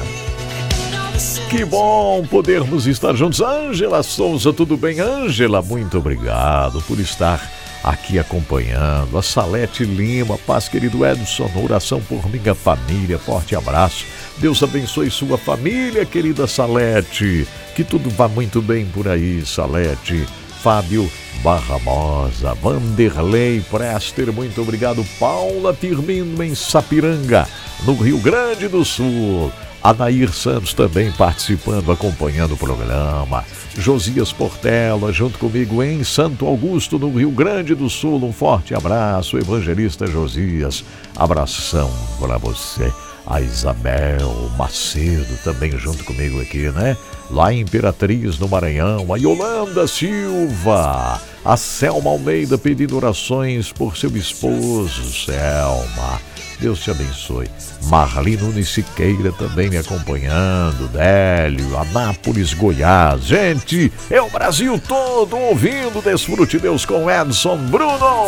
Que 1.48 1.64
bom 1.64 2.26
podermos 2.26 2.88
estar 2.88 3.14
juntos. 3.14 3.40
Ângela 3.40 4.02
Souza, 4.02 4.52
tudo 4.52 4.76
bem? 4.76 4.98
Ângela, 4.98 5.62
muito 5.62 5.98
obrigado 5.98 6.82
por 6.82 6.98
estar 6.98 7.40
aqui 7.86 8.18
acompanhando. 8.18 9.16
A 9.16 9.22
Salete 9.22 9.84
Lima, 9.84 10.36
paz 10.38 10.68
querido 10.68 11.06
Edson, 11.06 11.48
oração 11.62 12.00
por 12.00 12.28
minha 12.28 12.54
família. 12.54 13.16
Forte 13.16 13.54
abraço. 13.54 14.04
Deus 14.38 14.60
abençoe 14.62 15.08
sua 15.08 15.38
família, 15.38 16.04
querida 16.04 16.48
Salete. 16.48 17.46
Que 17.76 17.84
tudo 17.84 18.10
vá 18.10 18.26
muito 18.26 18.60
bem 18.60 18.84
por 18.86 19.06
aí, 19.06 19.46
Salete. 19.46 20.26
Fábio 20.62 21.08
Barramosa, 21.44 22.54
Vanderlei 22.54 23.60
Prester, 23.70 24.32
muito 24.32 24.60
obrigado. 24.60 25.06
Paula 25.20 25.72
Firmino 25.72 26.42
em 26.42 26.56
Sapiranga, 26.56 27.46
no 27.84 27.94
Rio 27.94 28.18
Grande 28.18 28.66
do 28.66 28.84
Sul. 28.84 29.52
Anair 29.82 30.32
Santos 30.32 30.74
também 30.74 31.12
participando, 31.12 31.92
acompanhando 31.92 32.54
o 32.54 32.56
programa. 32.56 33.44
Josias 33.78 34.32
Portela, 34.32 35.12
junto 35.12 35.38
comigo 35.38 35.82
em 35.82 36.02
Santo 36.02 36.46
Augusto, 36.46 36.98
no 36.98 37.10
Rio 37.10 37.30
Grande 37.30 37.74
do 37.74 37.90
Sul. 37.90 38.24
Um 38.24 38.32
forte 38.32 38.74
abraço, 38.74 39.38
Evangelista 39.38 40.06
Josias. 40.06 40.84
Abração 41.14 41.90
para 42.18 42.38
você. 42.38 42.92
A 43.26 43.40
Isabel 43.40 44.50
Macedo 44.56 45.36
também 45.42 45.72
junto 45.72 46.04
comigo 46.04 46.40
aqui, 46.40 46.70
né? 46.70 46.96
Lá 47.28 47.52
em 47.52 47.60
Imperatriz, 47.60 48.38
no 48.38 48.48
Maranhão. 48.48 49.12
A 49.12 49.16
Yolanda 49.16 49.86
Silva. 49.88 51.20
A 51.44 51.56
Selma 51.56 52.10
Almeida 52.10 52.56
pedindo 52.56 52.96
orações 52.96 53.72
por 53.72 53.96
seu 53.96 54.16
esposo, 54.16 55.12
Selma. 55.12 56.20
Deus 56.56 56.80
te 56.80 56.90
abençoe. 56.90 57.48
Marli 57.84 58.36
Nunes 58.36 58.68
Siqueira 58.68 59.32
também 59.32 59.68
me 59.68 59.76
acompanhando. 59.76 60.88
Délio, 60.88 61.76
Anápolis, 61.78 62.52
Goiás. 62.54 63.24
Gente, 63.24 63.92
é 64.10 64.20
o 64.20 64.30
Brasil 64.30 64.80
todo 64.86 65.36
ouvindo 65.36 66.02
Desfrute 66.02 66.58
Deus 66.58 66.84
com 66.84 67.10
Edson 67.10 67.56
Bruno. 67.56 68.26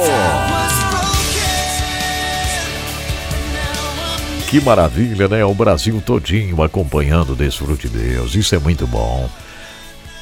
Que 4.49 4.61
maravilha, 4.61 5.29
né? 5.29 5.45
O 5.45 5.55
Brasil 5.55 6.03
todinho 6.05 6.63
acompanhando 6.63 7.37
Desfrute 7.37 7.89
Deus. 7.89 8.35
Isso 8.35 8.55
é 8.55 8.59
muito 8.59 8.87
bom. 8.87 9.29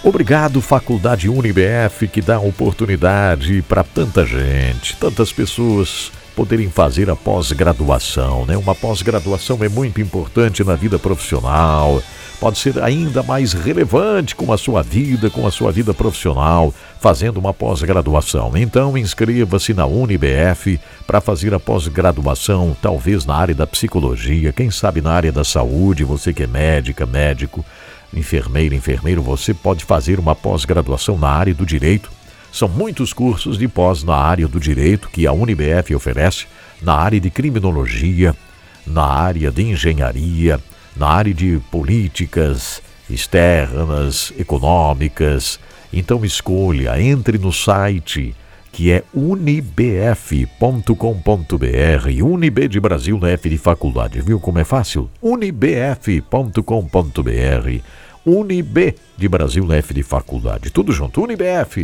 Obrigado, 0.02 0.60
Faculdade 0.60 1.28
UniBF, 1.28 2.06
que 2.08 2.20
dá 2.20 2.38
oportunidade 2.38 3.62
para 3.62 3.82
tanta 3.82 4.24
gente, 4.24 4.96
tantas 4.96 5.32
pessoas 5.32 6.12
poderem 6.36 6.68
fazer 6.68 7.08
a 7.08 7.16
pós-graduação. 7.16 8.44
Né? 8.44 8.58
Uma 8.58 8.74
pós-graduação 8.74 9.58
é 9.62 9.68
muito 9.70 10.02
importante 10.02 10.62
na 10.62 10.76
vida 10.76 10.98
profissional, 10.98 12.02
pode 12.38 12.58
ser 12.58 12.78
ainda 12.82 13.22
mais 13.22 13.54
relevante 13.54 14.36
com 14.36 14.52
a 14.52 14.58
sua 14.58 14.82
vida, 14.82 15.30
com 15.30 15.46
a 15.46 15.50
sua 15.50 15.72
vida 15.72 15.94
profissional, 15.94 16.74
fazendo 17.00 17.38
uma 17.38 17.54
pós-graduação. 17.54 18.52
Então, 18.54 18.98
inscreva-se 18.98 19.72
na 19.72 19.86
UniBF 19.86 20.78
para 21.06 21.22
fazer 21.22 21.54
a 21.54 21.58
pós-graduação, 21.58 22.76
talvez 22.82 23.24
na 23.24 23.34
área 23.34 23.54
da 23.54 23.66
psicologia, 23.66 24.52
quem 24.52 24.70
sabe 24.70 25.00
na 25.00 25.12
área 25.12 25.32
da 25.32 25.42
saúde, 25.42 26.04
você 26.04 26.34
que 26.34 26.42
é 26.42 26.46
médica, 26.46 27.06
médico, 27.06 27.64
enfermeira, 28.12 28.74
enfermeiro, 28.74 29.22
você 29.22 29.54
pode 29.54 29.86
fazer 29.86 30.18
uma 30.18 30.36
pós-graduação 30.36 31.16
na 31.16 31.28
área 31.28 31.54
do 31.54 31.64
direito 31.64 32.15
são 32.56 32.68
muitos 32.68 33.12
cursos 33.12 33.58
de 33.58 33.68
pós 33.68 34.02
na 34.02 34.16
área 34.16 34.48
do 34.48 34.58
direito 34.58 35.10
que 35.10 35.26
a 35.26 35.32
UniBF 35.32 35.94
oferece, 35.94 36.46
na 36.80 36.94
área 36.94 37.20
de 37.20 37.28
criminologia, 37.28 38.34
na 38.86 39.04
área 39.04 39.50
de 39.50 39.62
engenharia, 39.62 40.58
na 40.96 41.06
área 41.06 41.34
de 41.34 41.60
políticas 41.70 42.82
externas, 43.10 44.32
econômicas. 44.38 45.60
Então 45.92 46.24
escolha, 46.24 46.98
entre 46.98 47.36
no 47.36 47.52
site 47.52 48.34
que 48.72 48.90
é 48.90 49.02
unibf.com.br, 49.14 50.46
Unib 52.22 52.68
de 52.68 52.80
Brasil 52.80 53.18
na 53.18 53.30
F 53.30 53.50
de 53.50 53.58
faculdade, 53.58 54.20
viu 54.22 54.40
como 54.40 54.58
é 54.58 54.64
fácil? 54.64 55.10
unibf.com.br 55.20 56.60
Unib 58.26 58.96
de 59.16 59.28
Brasil 59.28 59.72
F 59.72 59.94
de 59.94 60.02
faculdade. 60.02 60.68
Tudo 60.70 60.92
junto, 60.92 61.22
unibf.com.br. 61.22 61.78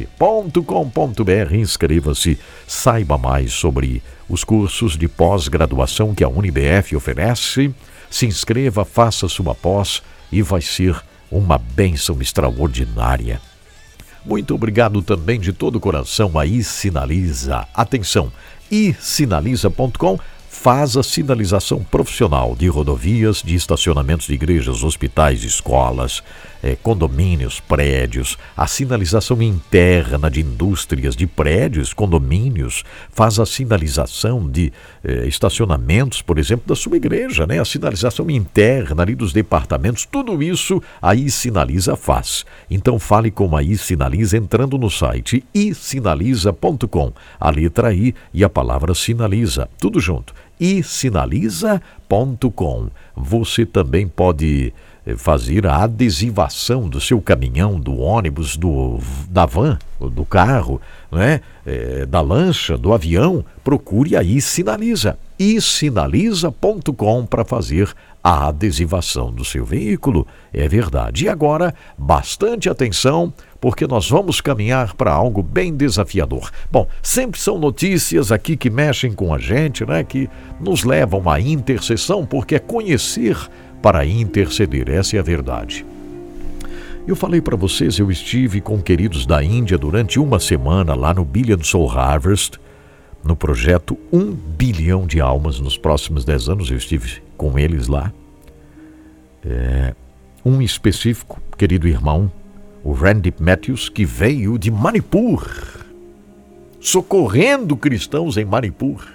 Inscreva-se, 1.55 2.37
saiba 2.67 3.17
mais 3.17 3.53
sobre 3.53 4.03
os 4.29 4.43
cursos 4.43 4.99
de 4.99 5.07
pós-graduação 5.07 6.13
que 6.13 6.25
a 6.25 6.29
Unibf 6.29 6.97
oferece. 6.97 7.73
Se 8.11 8.27
inscreva, 8.27 8.85
faça 8.85 9.29
sua 9.29 9.55
pós 9.55 10.03
e 10.33 10.43
vai 10.43 10.61
ser 10.61 11.01
uma 11.31 11.59
bênção 11.59 12.21
extraordinária. 12.21 13.41
Muito 14.25 14.55
obrigado 14.55 15.01
também 15.01 15.39
de 15.39 15.53
todo 15.53 15.77
o 15.77 15.81
coração 15.81 16.39
a 16.39 16.45
Sinaliza. 16.63 17.69
Atenção, 17.73 18.33
isinaliza.com 18.71 20.19
faz 20.63 20.97
a 20.97 21.03
sinalização 21.03 21.83
profissional 21.83 22.55
de 22.55 22.69
rodovias, 22.69 23.43
de 23.43 23.57
estacionamentos 23.57 24.29
de 24.29 24.35
igrejas, 24.35 24.85
hospitais, 24.85 25.43
escolas, 25.43 26.23
eh, 26.63 26.77
condomínios, 26.81 27.59
prédios, 27.59 28.39
a 28.57 28.69
sinalização 28.69 29.43
interna 29.43 30.31
de 30.31 30.41
indústrias, 30.41 31.17
de 31.17 31.27
prédios, 31.27 31.93
condomínios, 31.93 32.85
faz 33.11 33.41
a 33.41 33.45
sinalização 33.45 34.49
de 34.49 34.73
eh, 35.03 35.27
estacionamentos, 35.27 36.23
por 36.23 36.39
exemplo, 36.39 36.69
da 36.69 36.77
sua 36.77 36.97
igreja, 36.97 37.45
né? 37.45 37.59
a 37.59 37.65
sinalização 37.65 38.31
interna 38.31 39.03
ali 39.03 39.17
dos 39.17 39.33
departamentos, 39.33 40.07
tudo 40.07 40.41
isso 40.41 40.81
a 41.03 41.13
iSinaliza 41.17 41.97
faz. 41.97 42.47
Então 42.71 43.01
fale 43.01 43.33
com 43.33 43.57
a 43.57 43.65
iSinaliza 43.65 44.37
entrando 44.37 44.79
no 44.79 44.89
site 44.89 45.45
isinaliza.com, 45.53 47.13
a 47.41 47.51
letra 47.51 47.93
I 47.93 48.15
e 48.33 48.45
a 48.45 48.49
palavra 48.49 48.95
sinaliza, 48.95 49.69
tudo 49.81 49.99
junto 49.99 50.33
e 50.63 50.81
sinaliza.com. 50.81 52.87
Você 53.17 53.67
também 53.67 54.07
pode 54.07 54.73
eh, 55.05 55.17
fazer 55.17 55.67
a 55.67 55.83
adesivação 55.83 56.89
do 56.89 57.01
seu 57.01 57.21
caminhão, 57.21 57.81
do 57.81 57.99
ônibus, 57.99 58.57
do, 58.57 59.01
da 59.29 59.45
van, 59.45 59.77
do 59.99 60.25
carro, 60.25 60.81
né? 61.11 61.41
É, 61.67 62.07
da 62.07 62.21
lancha, 62.21 62.79
do 62.79 62.93
avião. 62.93 63.45
Procure 63.65 64.17
aí 64.17 64.41
Sinaliza. 64.41 65.19
E 65.43 65.61
sinaliza.com 65.61 67.27
para 67.27 67.45
fazer 67.45 67.93
a 68.23 68.47
adesivação 68.47 69.33
do 69.33 69.45
seu 69.45 69.65
veículo. 69.65 70.25
É 70.53 70.69
verdade. 70.69 71.25
E 71.25 71.29
agora, 71.29 71.75
bastante 71.99 72.71
atenção 72.71 73.33
porque 73.61 73.85
nós 73.85 74.09
vamos 74.09 74.41
caminhar 74.41 74.95
para 74.95 75.13
algo 75.13 75.43
bem 75.43 75.75
desafiador. 75.75 76.49
Bom, 76.71 76.87
sempre 77.03 77.41
são 77.41 77.59
notícias 77.59 78.31
aqui 78.31 78.57
que 78.57 78.71
mexem 78.71 79.13
com 79.13 79.35
a 79.35 79.39
gente, 79.39 79.85
né, 79.85 80.05
que 80.05 80.31
nos 80.61 80.85
levam 80.85 81.29
à 81.29 81.41
intercessão, 81.41 82.25
porque 82.25 82.55
é 82.55 82.61
conhecer 82.61 83.37
para 83.83 84.07
interceder, 84.07 84.89
essa 84.89 85.17
é 85.17 85.19
a 85.19 85.25
verdade. 85.25 85.85
Eu 87.05 87.17
falei 87.17 87.41
para 87.41 87.57
vocês, 87.57 87.99
eu 87.99 88.13
estive 88.13 88.61
com 88.61 88.81
queridos 88.81 89.27
da 89.27 89.43
Índia 89.43 89.77
durante 89.77 90.21
uma 90.21 90.39
semana 90.39 90.95
lá 90.95 91.13
no 91.13 91.25
Billion 91.25 91.61
Soul 91.65 91.91
Harvest, 91.91 92.61
no 93.25 93.37
projeto 93.37 93.99
1 94.13 94.33
bilhão 94.33 95.07
de 95.07 95.21
almas 95.21 95.61
nos 95.61 95.77
próximos 95.77 96.25
10 96.25 96.49
anos. 96.49 96.71
Eu 96.71 96.77
estive 96.77 97.23
com 97.37 97.59
eles 97.59 97.87
lá. 97.89 98.13
É, 99.45 99.95
um 100.45 100.61
específico, 100.61 101.41
querido 101.57 101.87
irmão, 101.87 102.31
o 102.83 102.93
Randy 102.93 103.33
Matthews, 103.39 103.89
que 103.89 104.05
veio 104.05 104.59
de 104.59 104.71
Manipur, 104.71 105.47
socorrendo 106.81 107.77
cristãos 107.77 108.37
em 108.37 108.45
Manipur. 108.45 109.07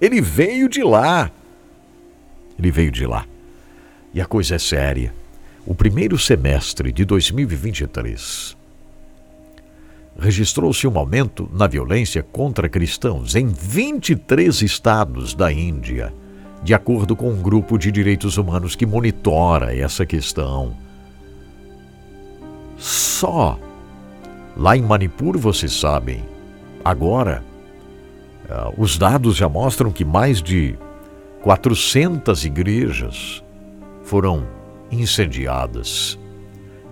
Ele 0.00 0.20
veio 0.20 0.68
de 0.68 0.82
lá. 0.82 1.30
Ele 2.58 2.70
veio 2.70 2.90
de 2.90 3.06
lá. 3.06 3.24
E 4.12 4.20
a 4.20 4.26
coisa 4.26 4.56
é 4.56 4.58
séria. 4.58 5.14
O 5.64 5.74
primeiro 5.74 6.18
semestre 6.18 6.92
de 6.92 7.04
2023 7.04 8.61
registrou-se 10.18 10.86
um 10.86 10.98
aumento 10.98 11.48
na 11.52 11.66
violência 11.66 12.22
contra 12.22 12.68
cristãos 12.68 13.34
em 13.34 13.46
23 13.46 14.62
estados 14.62 15.34
da 15.34 15.52
Índia, 15.52 16.12
de 16.62 16.74
acordo 16.74 17.16
com 17.16 17.30
um 17.30 17.42
grupo 17.42 17.78
de 17.78 17.90
direitos 17.90 18.36
humanos 18.36 18.76
que 18.76 18.86
monitora 18.86 19.74
essa 19.74 20.06
questão. 20.06 20.76
Só 22.76 23.58
lá 24.56 24.76
em 24.76 24.82
Manipur, 24.82 25.38
vocês 25.38 25.72
sabem, 25.72 26.22
agora, 26.84 27.42
uh, 28.44 28.80
os 28.80 28.98
dados 28.98 29.36
já 29.36 29.48
mostram 29.48 29.90
que 29.90 30.04
mais 30.04 30.42
de 30.42 30.76
400 31.42 32.44
igrejas 32.44 33.42
foram 34.04 34.46
incendiadas. 34.90 36.18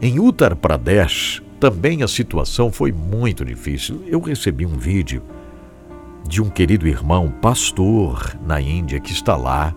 Em 0.00 0.18
Uttar 0.18 0.56
Pradesh, 0.56 1.42
também 1.60 2.02
a 2.02 2.08
situação 2.08 2.72
foi 2.72 2.90
muito 2.90 3.44
difícil. 3.44 4.02
Eu 4.06 4.18
recebi 4.18 4.64
um 4.64 4.78
vídeo 4.78 5.22
de 6.26 6.40
um 6.40 6.48
querido 6.48 6.88
irmão 6.88 7.30
pastor 7.30 8.34
na 8.46 8.60
Índia 8.60 8.98
que 8.98 9.12
está 9.12 9.36
lá, 9.36 9.74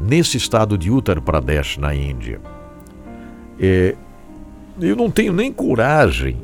nesse 0.00 0.38
estado 0.38 0.78
de 0.78 0.90
Uttar 0.90 1.20
Pradesh, 1.20 1.76
na 1.76 1.94
Índia. 1.94 2.40
É, 3.60 3.94
eu 4.80 4.96
não 4.96 5.10
tenho 5.10 5.34
nem 5.34 5.52
coragem 5.52 6.38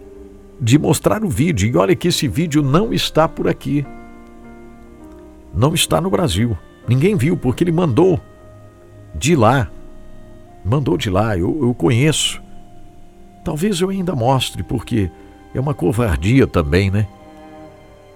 de 0.60 0.78
mostrar 0.78 1.24
o 1.24 1.28
vídeo. 1.28 1.68
E 1.68 1.76
olha 1.76 1.96
que 1.96 2.08
esse 2.08 2.28
vídeo 2.28 2.62
não 2.62 2.92
está 2.92 3.26
por 3.26 3.48
aqui. 3.48 3.86
Não 5.54 5.74
está 5.74 6.00
no 6.00 6.10
Brasil. 6.10 6.56
Ninguém 6.86 7.16
viu, 7.16 7.36
porque 7.36 7.64
ele 7.64 7.72
mandou 7.72 8.20
de 9.14 9.34
lá. 9.34 9.70
Mandou 10.64 10.96
de 10.96 11.08
lá, 11.08 11.36
eu, 11.36 11.58
eu 11.62 11.74
conheço. 11.74 12.42
Talvez 13.44 13.80
eu 13.80 13.90
ainda 13.90 14.14
mostre, 14.14 14.62
porque 14.62 15.10
é 15.54 15.60
uma 15.60 15.74
covardia 15.74 16.46
também, 16.46 16.90
né? 16.90 17.06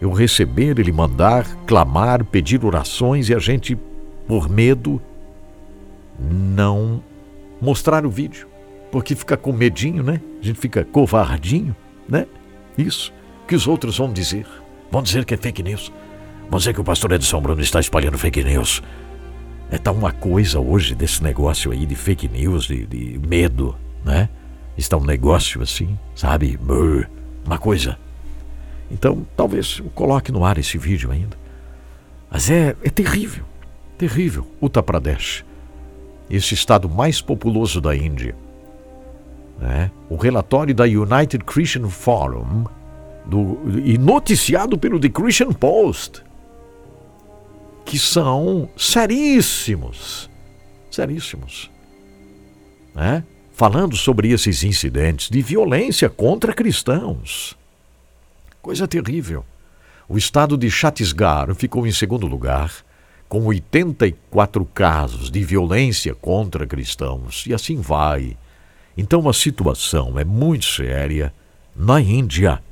Eu 0.00 0.12
receber, 0.12 0.78
ele 0.78 0.92
mandar, 0.92 1.46
clamar, 1.66 2.24
pedir 2.24 2.64
orações 2.64 3.28
e 3.28 3.34
a 3.34 3.38
gente, 3.38 3.76
por 4.26 4.48
medo, 4.48 5.00
não 6.18 7.02
mostrar 7.60 8.04
o 8.04 8.10
vídeo. 8.10 8.46
Porque 8.90 9.14
fica 9.14 9.36
com 9.36 9.52
medinho, 9.52 10.02
né? 10.02 10.20
A 10.40 10.44
gente 10.44 10.60
fica 10.60 10.84
covardinho, 10.84 11.74
né? 12.08 12.26
Isso. 12.76 13.12
Que 13.48 13.54
os 13.54 13.66
outros 13.66 13.98
vão 13.98 14.12
dizer? 14.12 14.46
Vão 14.90 15.02
dizer 15.02 15.24
que 15.24 15.34
é 15.34 15.36
fake 15.36 15.62
news. 15.62 15.92
Vão 16.48 16.58
dizer 16.58 16.72
que 16.72 16.80
o 16.80 16.84
pastor 16.84 17.12
Edson 17.12 17.40
Bruno 17.40 17.60
está 17.60 17.80
espalhando 17.80 18.18
fake 18.18 18.44
news. 18.44 18.82
É 19.70 19.78
tá 19.78 19.90
uma 19.90 20.12
coisa 20.12 20.60
hoje 20.60 20.94
desse 20.94 21.22
negócio 21.22 21.72
aí 21.72 21.84
de 21.84 21.96
fake 21.96 22.28
news, 22.28 22.66
de, 22.66 22.86
de 22.86 23.18
medo, 23.26 23.74
né? 24.04 24.28
Está 24.76 24.96
um 24.96 25.04
negócio 25.04 25.62
assim, 25.62 25.98
sabe? 26.14 26.58
Uma 27.44 27.58
coisa. 27.58 27.98
Então, 28.90 29.26
talvez 29.36 29.78
eu 29.78 29.90
coloque 29.90 30.30
no 30.30 30.44
ar 30.44 30.58
esse 30.58 30.76
vídeo 30.78 31.10
ainda. 31.10 31.36
Mas 32.30 32.50
é, 32.50 32.76
é 32.82 32.90
terrível, 32.90 33.44
terrível. 33.96 34.46
Uttar 34.60 34.82
Pradesh, 34.82 35.44
esse 36.28 36.54
estado 36.54 36.88
mais 36.88 37.20
populoso 37.20 37.80
da 37.80 37.96
Índia. 37.96 38.34
Né? 39.58 39.90
O 40.08 40.16
relatório 40.16 40.74
da 40.74 40.84
United 40.84 41.44
Christian 41.44 41.88
Forum 41.88 42.64
do, 43.24 43.58
e 43.84 43.98
noticiado 43.98 44.78
pelo 44.78 45.00
The 45.00 45.08
Christian 45.08 45.52
Post, 45.52 46.22
que 47.84 47.98
são 47.98 48.68
seríssimos, 48.76 50.30
seríssimos, 50.90 51.70
né? 52.94 53.24
Falando 53.56 53.96
sobre 53.96 54.32
esses 54.32 54.62
incidentes 54.62 55.30
de 55.30 55.40
violência 55.40 56.10
contra 56.10 56.52
cristãos. 56.52 57.56
Coisa 58.60 58.86
terrível. 58.86 59.46
O 60.06 60.18
estado 60.18 60.58
de 60.58 60.70
Chhattisgarh 60.70 61.54
ficou 61.54 61.86
em 61.86 61.90
segundo 61.90 62.26
lugar, 62.26 62.70
com 63.26 63.46
84 63.46 64.62
casos 64.66 65.30
de 65.30 65.42
violência 65.42 66.14
contra 66.14 66.66
cristãos, 66.66 67.46
e 67.46 67.54
assim 67.54 67.80
vai. 67.80 68.36
Então 68.94 69.26
a 69.26 69.32
situação 69.32 70.18
é 70.18 70.24
muito 70.24 70.66
séria 70.66 71.32
na 71.74 71.98
Índia. 71.98 72.62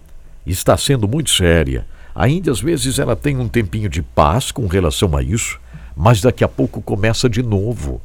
Está 0.45 0.77
sendo 0.77 1.09
muito 1.09 1.31
séria. 1.31 1.87
A 2.15 2.29
Índia, 2.29 2.53
às 2.53 2.61
vezes, 2.61 2.99
ela 2.99 3.17
tem 3.17 3.39
um 3.39 3.49
tempinho 3.49 3.89
de 3.89 4.03
paz 4.03 4.53
com 4.53 4.67
relação 4.67 5.17
a 5.17 5.23
isso, 5.23 5.59
mas 5.97 6.21
daqui 6.21 6.45
a 6.45 6.49
pouco 6.49 6.83
começa 6.83 7.27
de 7.27 7.43
novo. 7.43 8.03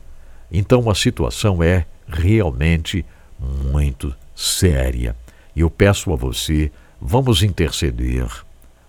Então 0.50 0.90
a 0.90 0.96
situação 0.96 1.62
é 1.62 1.86
realmente 2.10 3.06
muito 3.40 4.15
séria. 4.36 5.15
E 5.56 5.61
eu 5.61 5.69
peço 5.69 6.11
a 6.11 6.15
você, 6.15 6.72
vamos 6.99 7.44
interceder. 7.44 8.27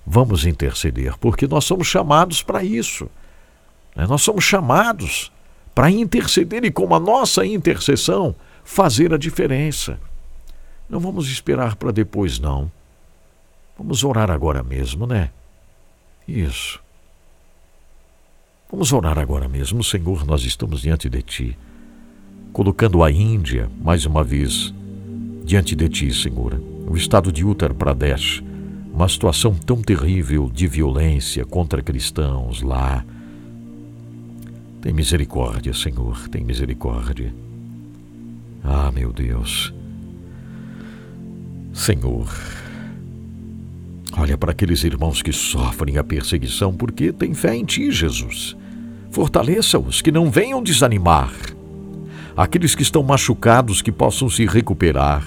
Vamos 0.06 0.44
interceder, 0.44 1.16
porque 1.18 1.47
nós 1.47 1.64
somos 1.64 1.86
chamados 1.86 2.42
para 2.42 2.64
isso. 2.64 3.09
Né? 3.94 4.06
Nós 4.06 4.22
somos 4.22 4.42
chamados 4.42 5.30
para 5.74 5.90
interceder 5.90 6.64
e 6.64 6.70
com 6.70 6.92
a 6.94 6.98
nossa 6.98 7.44
intercessão 7.47 8.34
fazer 8.64 9.12
a 9.14 9.18
diferença. 9.18 10.01
Não 10.88 10.98
vamos 10.98 11.28
esperar 11.30 11.76
para 11.76 11.92
depois, 11.92 12.38
não. 12.38 12.70
Vamos 13.78 14.02
orar 14.02 14.30
agora 14.30 14.62
mesmo, 14.62 15.06
né? 15.06 15.30
Isso. 16.26 16.80
Vamos 18.70 18.92
orar 18.92 19.18
agora 19.18 19.48
mesmo. 19.48 19.82
Senhor, 19.82 20.24
nós 20.26 20.42
estamos 20.42 20.82
diante 20.82 21.09
de 21.09 21.22
Ti, 21.22 21.59
colocando 22.52 23.02
a 23.02 23.10
Índia, 23.10 23.70
mais 23.82 24.05
uma 24.06 24.24
vez, 24.24 24.74
diante 25.44 25.74
de 25.74 25.89
Ti, 25.89 26.12
Senhor. 26.12 26.60
O 26.89 26.97
estado 26.97 27.31
de 27.31 27.44
Uttar 27.44 27.72
Pradesh, 27.72 28.43
uma 28.93 29.09
situação 29.09 29.55
tão 29.55 29.81
terrível 29.81 30.51
de 30.52 30.66
violência 30.66 31.44
contra 31.44 31.82
cristãos 31.82 32.62
lá. 32.62 33.05
Tem 34.81 34.93
misericórdia, 34.93 35.72
Senhor, 35.72 36.28
tem 36.28 36.43
misericórdia. 36.43 37.32
Ah, 38.64 38.90
meu 38.93 39.12
Deus. 39.12 39.72
Senhor, 41.72 42.28
olha 44.16 44.36
para 44.36 44.51
aqueles 44.51 44.82
irmãos 44.82 45.22
que 45.22 45.32
sofrem 45.32 45.98
a 45.98 46.05
perseguição 46.05 46.74
porque 46.74 47.12
têm 47.12 47.32
fé 47.32 47.55
em 47.55 47.64
Ti, 47.64 47.93
Jesus. 47.93 48.56
Fortaleça-os, 49.10 50.02
que 50.02 50.10
não 50.10 50.31
venham 50.31 50.62
desanimar. 50.62 51.32
Aqueles 52.36 52.74
que 52.74 52.82
estão 52.82 53.02
machucados, 53.02 53.82
que 53.82 53.93
possam 53.93 54.28
se 54.28 54.47
recuperar. 54.47 55.24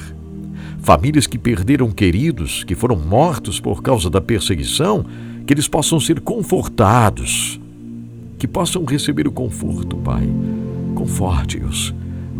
Famílias 0.80 1.28
que 1.28 1.38
perderam 1.38 1.92
queridos, 1.92 2.64
que 2.64 2.76
foram 2.76 2.96
mortos 2.96 3.60
por 3.60 3.82
causa 3.82 4.10
da 4.10 4.20
perseguição, 4.20 5.06
que 5.46 5.54
eles 5.54 5.68
possam 5.68 6.00
ser 6.00 6.20
confortados, 6.20 7.60
que 8.38 8.48
possam 8.48 8.84
receber 8.84 9.28
o 9.28 9.32
conforto, 9.32 9.98
Pai. 9.98 10.28
Conforte-os 10.96 11.94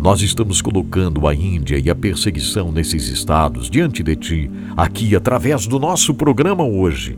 nós 0.04 0.20
estamos 0.20 0.60
colocando 0.60 1.26
a 1.26 1.34
Índia 1.34 1.78
e 1.82 1.88
a 1.88 1.94
perseguição 1.94 2.70
nesses 2.70 3.08
estados 3.08 3.70
diante 3.70 4.02
de 4.02 4.14
Ti, 4.14 4.50
aqui 4.76 5.16
através 5.16 5.66
do 5.66 5.78
nosso 5.78 6.12
programa 6.12 6.62
hoje. 6.62 7.16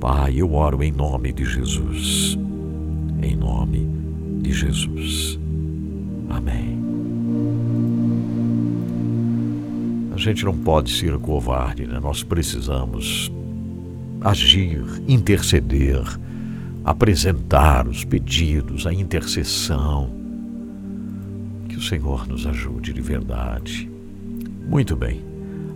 Pai, 0.00 0.34
eu 0.36 0.52
oro 0.54 0.82
em 0.82 0.90
nome 0.90 1.32
de 1.32 1.44
Jesus. 1.44 2.36
Em 3.22 3.36
nome 3.36 3.88
de 4.42 4.52
Jesus. 4.52 5.38
Amém. 6.28 6.78
A 10.12 10.18
gente 10.18 10.44
não 10.44 10.56
pode 10.56 10.90
ser 10.90 11.16
covarde, 11.18 11.86
né? 11.86 12.00
Nós 12.00 12.22
precisamos 12.22 13.30
agir, 14.20 14.82
interceder, 15.06 16.02
apresentar 16.84 17.86
os 17.86 18.04
pedidos, 18.04 18.86
a 18.86 18.92
intercessão 18.92 20.10
que 21.68 21.76
o 21.76 21.82
Senhor 21.82 22.26
nos 22.26 22.46
ajude 22.46 22.92
de 22.92 23.00
verdade. 23.00 23.90
Muito 24.68 24.96
bem. 24.96 25.22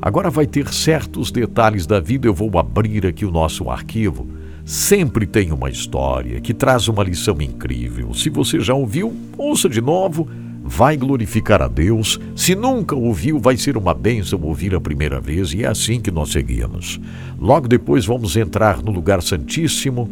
Agora 0.02 0.30
vai 0.30 0.46
ter 0.46 0.72
certos 0.72 1.30
detalhes 1.30 1.86
da 1.86 2.00
vida, 2.00 2.26
eu 2.26 2.34
vou 2.34 2.58
abrir 2.58 3.06
aqui 3.06 3.24
o 3.26 3.30
nosso 3.30 3.68
arquivo. 3.68 4.26
Sempre 4.64 5.26
tem 5.26 5.52
uma 5.52 5.70
história 5.70 6.40
que 6.40 6.54
traz 6.54 6.88
uma 6.88 7.02
lição 7.02 7.36
incrível. 7.40 8.14
Se 8.14 8.30
você 8.30 8.60
já 8.60 8.74
ouviu, 8.74 9.14
ouça 9.36 9.68
de 9.68 9.80
novo, 9.80 10.28
vai 10.62 10.96
glorificar 10.96 11.62
a 11.62 11.68
Deus. 11.68 12.20
Se 12.36 12.54
nunca 12.54 12.94
ouviu, 12.94 13.38
vai 13.38 13.56
ser 13.56 13.76
uma 13.76 13.94
bênção 13.94 14.40
ouvir 14.42 14.74
a 14.74 14.80
primeira 14.80 15.20
vez 15.20 15.52
e 15.52 15.64
é 15.64 15.66
assim 15.66 16.00
que 16.00 16.10
nós 16.10 16.30
seguimos. 16.30 17.00
Logo 17.38 17.66
depois 17.66 18.06
vamos 18.06 18.36
entrar 18.36 18.82
no 18.82 18.92
lugar 18.92 19.22
santíssimo. 19.22 20.08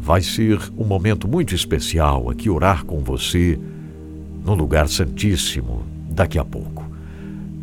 Vai 0.00 0.22
ser 0.22 0.58
um 0.76 0.84
momento 0.84 1.28
muito 1.28 1.54
especial 1.54 2.30
aqui 2.30 2.48
orar 2.48 2.84
com 2.84 3.00
você 3.00 3.58
no 4.44 4.54
lugar 4.54 4.88
santíssimo 4.88 5.82
daqui 6.10 6.38
a 6.38 6.44
pouco. 6.44 6.90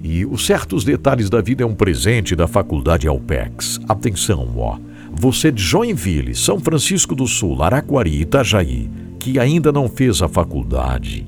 E 0.01 0.25
os 0.25 0.45
certos 0.45 0.83
detalhes 0.83 1.29
da 1.29 1.41
vida 1.41 1.63
é 1.63 1.65
um 1.65 1.75
presente 1.75 2.35
da 2.35 2.47
Faculdade 2.47 3.07
Alpex. 3.07 3.79
Atenção, 3.87 4.47
ó. 4.55 4.77
Você 5.21 5.51
de 5.51 5.61
Joinville, 5.61 6.33
São 6.33 6.61
Francisco 6.61 7.13
do 7.13 7.27
Sul, 7.27 7.61
Araquari, 7.61 8.21
Itajaí, 8.21 8.89
que 9.19 9.37
ainda 9.37 9.69
não 9.69 9.89
fez 9.89 10.21
a 10.21 10.29
faculdade, 10.29 11.27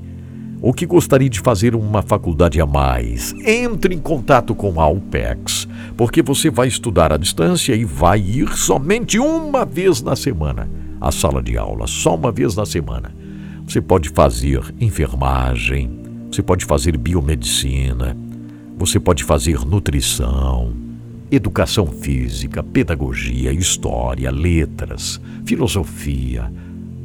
ou 0.61 0.71
que 0.73 0.85
gostaria 0.85 1.29
de 1.29 1.41
fazer 1.41 1.75
uma 1.75 2.01
faculdade 2.01 2.61
a 2.61 2.65
mais, 2.65 3.35
entre 3.45 3.93
em 3.93 3.99
contato 3.99 4.55
com 4.55 4.79
a 4.79 4.85
Alpex, 4.85 5.67
porque 5.97 6.21
você 6.21 6.49
vai 6.49 6.69
estudar 6.69 7.11
à 7.11 7.17
distância 7.17 7.75
e 7.75 7.83
vai 7.83 8.21
ir 8.21 8.55
somente 8.55 9.19
uma 9.19 9.65
vez 9.65 10.01
na 10.01 10.15
semana 10.15 10.69
à 11.01 11.11
sala 11.11 11.43
de 11.43 11.57
aula, 11.57 11.85
só 11.85 12.15
uma 12.15 12.31
vez 12.31 12.55
na 12.55 12.65
semana. 12.65 13.13
Você 13.67 13.81
pode 13.81 14.07
fazer 14.07 14.73
enfermagem, 14.79 15.99
você 16.31 16.41
pode 16.41 16.63
fazer 16.63 16.95
biomedicina, 16.95 18.15
você 18.77 19.01
pode 19.01 19.25
fazer 19.25 19.65
nutrição, 19.65 20.90
educação 21.31 21.87
física, 21.87 22.61
pedagogia, 22.61 23.53
história, 23.53 24.29
letras, 24.29 25.21
filosofia, 25.45 26.51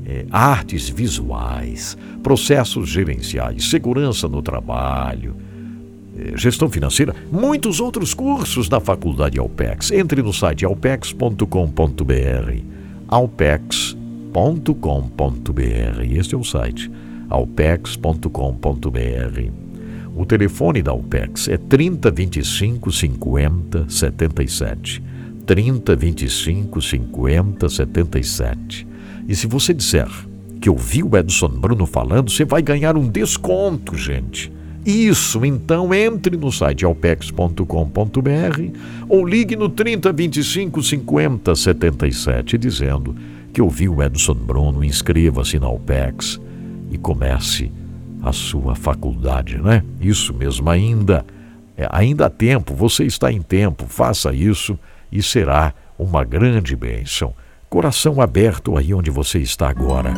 é, 0.04 0.26
artes 0.30 0.88
visuais, 0.88 1.96
processos 2.22 2.88
gerenciais, 2.88 3.70
segurança 3.70 4.28
no 4.28 4.42
trabalho, 4.42 5.36
eh, 6.18 6.32
gestão 6.36 6.70
financeira, 6.70 7.14
muitos 7.30 7.80
outros 7.80 8.14
cursos 8.14 8.68
da 8.68 8.80
Faculdade 8.80 9.38
Alpex. 9.38 9.90
Entre 9.90 10.22
no 10.22 10.32
site 10.32 10.64
alpex.com.br. 10.64 11.44
alpex.com.br. 13.08 16.02
Este 16.10 16.34
é 16.34 16.38
o 16.38 16.44
site 16.44 16.90
alpex.com.br. 17.28 19.65
O 20.16 20.24
telefone 20.24 20.82
da 20.82 20.92
Alpex 20.92 21.46
é 21.46 21.58
3025 21.58 22.90
50 22.90 23.86
77. 23.86 25.02
3025 25.44 26.80
50 26.80 27.68
77. 27.68 28.86
E 29.28 29.36
se 29.36 29.46
você 29.46 29.74
disser 29.74 30.08
que 30.58 30.70
ouviu 30.70 31.10
o 31.10 31.16
Edson 31.18 31.48
Bruno 31.48 31.84
falando, 31.84 32.30
você 32.30 32.46
vai 32.46 32.62
ganhar 32.62 32.96
um 32.96 33.08
desconto, 33.08 33.94
gente. 33.94 34.50
Isso, 34.86 35.44
então 35.44 35.92
entre 35.92 36.36
no 36.36 36.50
site 36.50 36.84
alpex.com.br 36.84 37.64
ou 39.08 39.26
ligue 39.26 39.54
no 39.54 39.68
3025 39.68 40.82
50 40.82 41.54
77 41.54 42.56
dizendo 42.56 43.14
que 43.52 43.60
ouviu 43.60 43.96
o 43.96 44.02
Edson 44.02 44.34
Bruno, 44.34 44.82
inscreva-se 44.82 45.58
na 45.58 45.66
Alpex 45.66 46.40
e 46.90 46.96
comece 46.96 47.70
a 47.82 47.85
sua 48.32 48.74
faculdade, 48.74 49.58
né? 49.58 49.82
Isso 50.00 50.34
mesmo, 50.34 50.68
ainda, 50.68 51.24
é, 51.76 51.88
ainda 51.90 52.26
há 52.26 52.30
tempo, 52.30 52.74
você 52.74 53.04
está 53.04 53.30
em 53.30 53.42
tempo, 53.42 53.86
faça 53.86 54.32
isso 54.32 54.78
e 55.10 55.22
será 55.22 55.72
uma 55.98 56.24
grande 56.24 56.74
bênção. 56.76 57.32
Coração 57.68 58.20
aberto 58.20 58.76
aí 58.76 58.94
onde 58.94 59.10
você 59.10 59.38
está 59.38 59.68
agora. 59.68 60.14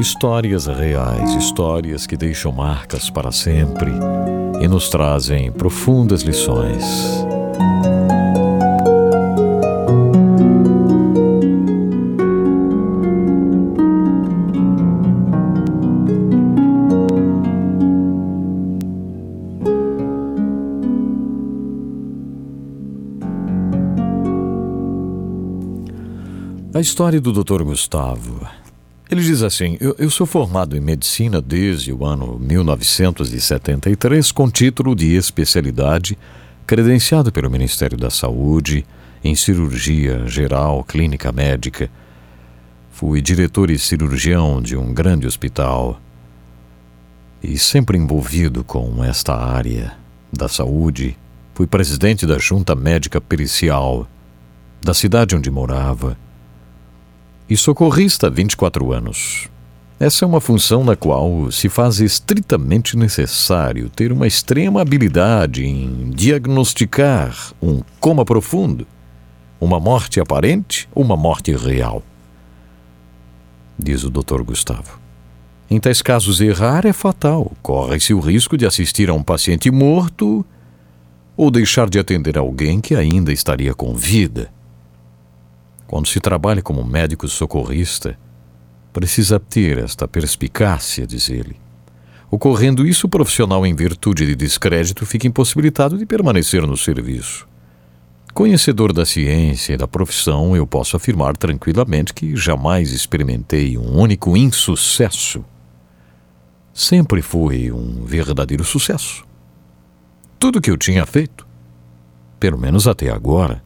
Histórias 0.00 0.66
reais, 0.66 1.34
histórias 1.34 2.06
que 2.06 2.16
deixam 2.16 2.52
marcas 2.52 3.08
para 3.08 3.30
sempre 3.30 3.92
e 4.60 4.68
nos 4.68 4.88
trazem 4.88 5.52
profundas 5.52 6.22
lições. 6.22 7.24
A 26.72 26.80
história 26.80 27.20
do 27.20 27.32
Dr. 27.32 27.64
Gustavo. 27.64 28.46
Ele 29.10 29.20
diz 29.20 29.42
assim: 29.42 29.76
eu, 29.80 29.96
eu, 29.98 30.08
sou 30.08 30.24
formado 30.24 30.76
em 30.76 30.80
medicina 30.80 31.42
desde 31.42 31.92
o 31.92 32.04
ano 32.04 32.38
1973, 32.38 34.30
com 34.30 34.48
título 34.48 34.94
de 34.94 35.16
especialidade, 35.16 36.16
credenciado 36.64 37.32
pelo 37.32 37.50
Ministério 37.50 37.98
da 37.98 38.08
Saúde 38.08 38.86
em 39.24 39.34
cirurgia 39.34 40.28
geral, 40.28 40.84
clínica 40.84 41.32
médica. 41.32 41.90
Fui 42.92 43.20
diretor 43.20 43.68
e 43.68 43.76
cirurgião 43.76 44.62
de 44.62 44.76
um 44.76 44.94
grande 44.94 45.26
hospital 45.26 46.00
e 47.42 47.58
sempre 47.58 47.98
envolvido 47.98 48.62
com 48.62 49.02
esta 49.02 49.34
área 49.34 49.92
da 50.32 50.46
saúde. 50.46 51.18
Fui 51.52 51.66
presidente 51.66 52.24
da 52.26 52.38
Junta 52.38 52.76
Médica 52.76 53.20
Pericial 53.20 54.08
da 54.80 54.94
cidade 54.94 55.34
onde 55.34 55.50
morava 55.50 56.16
e 57.50 57.56
socorrista 57.56 58.28
há 58.28 58.30
24 58.30 58.92
anos. 58.92 59.48
Essa 59.98 60.24
é 60.24 60.28
uma 60.28 60.40
função 60.40 60.84
na 60.84 60.94
qual 60.94 61.50
se 61.50 61.68
faz 61.68 62.00
estritamente 62.00 62.96
necessário 62.96 63.90
ter 63.90 64.12
uma 64.12 64.26
extrema 64.26 64.80
habilidade 64.80 65.66
em 65.66 66.08
diagnosticar 66.10 67.36
um 67.60 67.82
coma 67.98 68.24
profundo, 68.24 68.86
uma 69.60 69.78
morte 69.78 70.20
aparente 70.20 70.88
uma 70.94 71.16
morte 71.16 71.54
real. 71.54 72.02
Diz 73.78 74.04
o 74.04 74.10
Dr. 74.10 74.42
Gustavo. 74.42 74.98
Em 75.68 75.78
tais 75.78 76.00
casos, 76.00 76.40
errar 76.40 76.86
é 76.86 76.92
fatal. 76.92 77.52
Corre-se 77.62 78.14
o 78.14 78.20
risco 78.20 78.56
de 78.56 78.66
assistir 78.66 79.10
a 79.10 79.14
um 79.14 79.22
paciente 79.22 79.70
morto 79.70 80.44
ou 81.36 81.50
deixar 81.50 81.88
de 81.88 81.98
atender 81.98 82.38
alguém 82.38 82.80
que 82.80 82.94
ainda 82.94 83.32
estaria 83.32 83.74
com 83.74 83.94
vida. 83.94 84.50
Quando 85.90 86.06
se 86.06 86.20
trabalha 86.20 86.62
como 86.62 86.84
médico 86.84 87.26
socorrista, 87.26 88.16
precisa 88.92 89.40
ter 89.40 89.76
esta 89.78 90.06
perspicácia, 90.06 91.04
diz 91.04 91.28
ele. 91.28 91.56
Ocorrendo 92.30 92.86
isso, 92.86 93.08
o 93.08 93.10
profissional, 93.10 93.66
em 93.66 93.74
virtude 93.74 94.24
de 94.24 94.36
descrédito, 94.36 95.04
fica 95.04 95.26
impossibilitado 95.26 95.98
de 95.98 96.06
permanecer 96.06 96.64
no 96.64 96.76
serviço. 96.76 97.44
Conhecedor 98.32 98.92
da 98.92 99.04
ciência 99.04 99.72
e 99.72 99.76
da 99.76 99.88
profissão, 99.88 100.54
eu 100.54 100.64
posso 100.64 100.96
afirmar 100.96 101.36
tranquilamente 101.36 102.14
que 102.14 102.36
jamais 102.36 102.92
experimentei 102.92 103.76
um 103.76 103.98
único 103.98 104.36
insucesso. 104.36 105.44
Sempre 106.72 107.20
foi 107.20 107.72
um 107.72 108.04
verdadeiro 108.04 108.62
sucesso. 108.62 109.24
Tudo 110.38 110.60
que 110.60 110.70
eu 110.70 110.76
tinha 110.76 111.04
feito, 111.04 111.44
pelo 112.38 112.58
menos 112.58 112.86
até 112.86 113.10
agora, 113.10 113.60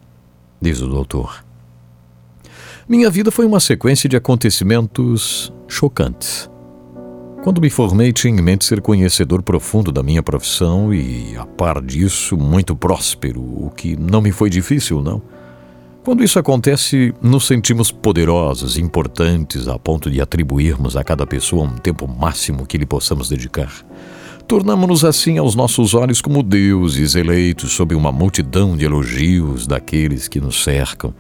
diz 0.59 0.81
o 0.81 0.89
doutor, 0.89 1.44
minha 2.87 3.09
vida 3.11 3.31
foi 3.31 3.47
uma 3.47 3.61
sequência 3.61 4.09
de 4.09 4.17
acontecimentos 4.17 5.53
chocantes. 5.67 6.51
Quando 7.43 7.61
me 7.61 7.71
formei, 7.71 8.13
tinha 8.13 8.33
em 8.33 8.43
mente 8.43 8.65
ser 8.65 8.81
conhecedor 8.81 9.43
profundo 9.43 9.91
da 9.91 10.03
minha 10.03 10.23
profissão 10.23 10.93
e, 10.93 11.35
a 11.37 11.47
par 11.47 11.81
disso, 11.83 12.37
muito 12.37 12.77
próspero, 12.77 13.41
o 13.41 13.71
que 13.75 13.97
não 13.97 14.21
me 14.21 14.33
foi 14.33 14.51
difícil, 14.51 15.03
não. 15.03 15.23
Quando 16.05 16.23
isso 16.23 16.39
acontece, 16.39 17.15
nos 17.23 17.47
sentimos 17.47 17.91
poderosos, 17.91 18.77
importantes, 18.77 19.67
a 19.67 19.79
ponto 19.79 20.11
de 20.11 20.21
atribuirmos 20.21 20.97
a 20.97 21.05
cada 21.05 21.27
pessoa 21.27 21.65
um 21.65 21.77
tempo 21.77 22.07
máximo 22.07 22.67
que 22.67 22.77
lhe 22.77 22.87
possamos 22.87 23.31
dedicar. 23.31 23.73
Tornamos-nos 24.47 25.07
assim 25.07 25.39
aos 25.39 25.55
nossos 25.55 25.95
olhos 25.95 26.21
como 26.21 26.43
deuses 26.43 27.15
eleitos 27.15 27.73
sob 27.73 27.95
uma 27.95 28.13
multidão 28.13 28.77
de 28.77 28.85
elogios 28.85 29.67
daqueles 29.67 30.29
que 30.29 30.39
nos 30.39 30.63
cercam 30.63 31.15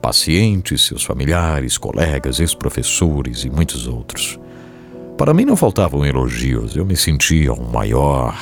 pacientes, 0.00 0.82
seus 0.82 1.04
familiares, 1.04 1.78
colegas, 1.78 2.40
ex-professores 2.40 3.44
e 3.44 3.50
muitos 3.50 3.86
outros. 3.86 4.38
Para 5.16 5.34
mim 5.34 5.44
não 5.44 5.56
faltavam 5.56 6.04
elogios, 6.04 6.74
eu 6.74 6.84
me 6.84 6.96
sentia 6.96 7.52
o 7.52 7.70
maior, 7.70 8.38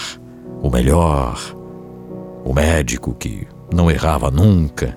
o 0.62 0.70
melhor, 0.70 1.36
o 2.44 2.54
médico 2.54 3.14
que 3.14 3.46
não 3.74 3.90
errava 3.90 4.30
nunca. 4.30 4.96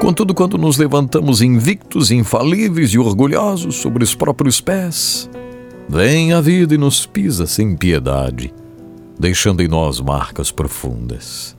Contudo, 0.00 0.34
quando 0.34 0.58
nos 0.58 0.76
levantamos 0.76 1.40
invictos, 1.40 2.10
infalíveis 2.10 2.90
e 2.90 2.98
orgulhosos 2.98 3.76
sobre 3.76 4.02
os 4.02 4.14
próprios 4.14 4.60
pés, 4.60 5.30
vem 5.88 6.32
a 6.32 6.40
vida 6.40 6.74
e 6.74 6.78
nos 6.78 7.06
pisa 7.06 7.46
sem 7.46 7.76
piedade, 7.76 8.52
deixando 9.18 9.62
em 9.62 9.68
nós 9.68 10.00
marcas 10.00 10.50
profundas. 10.50 11.56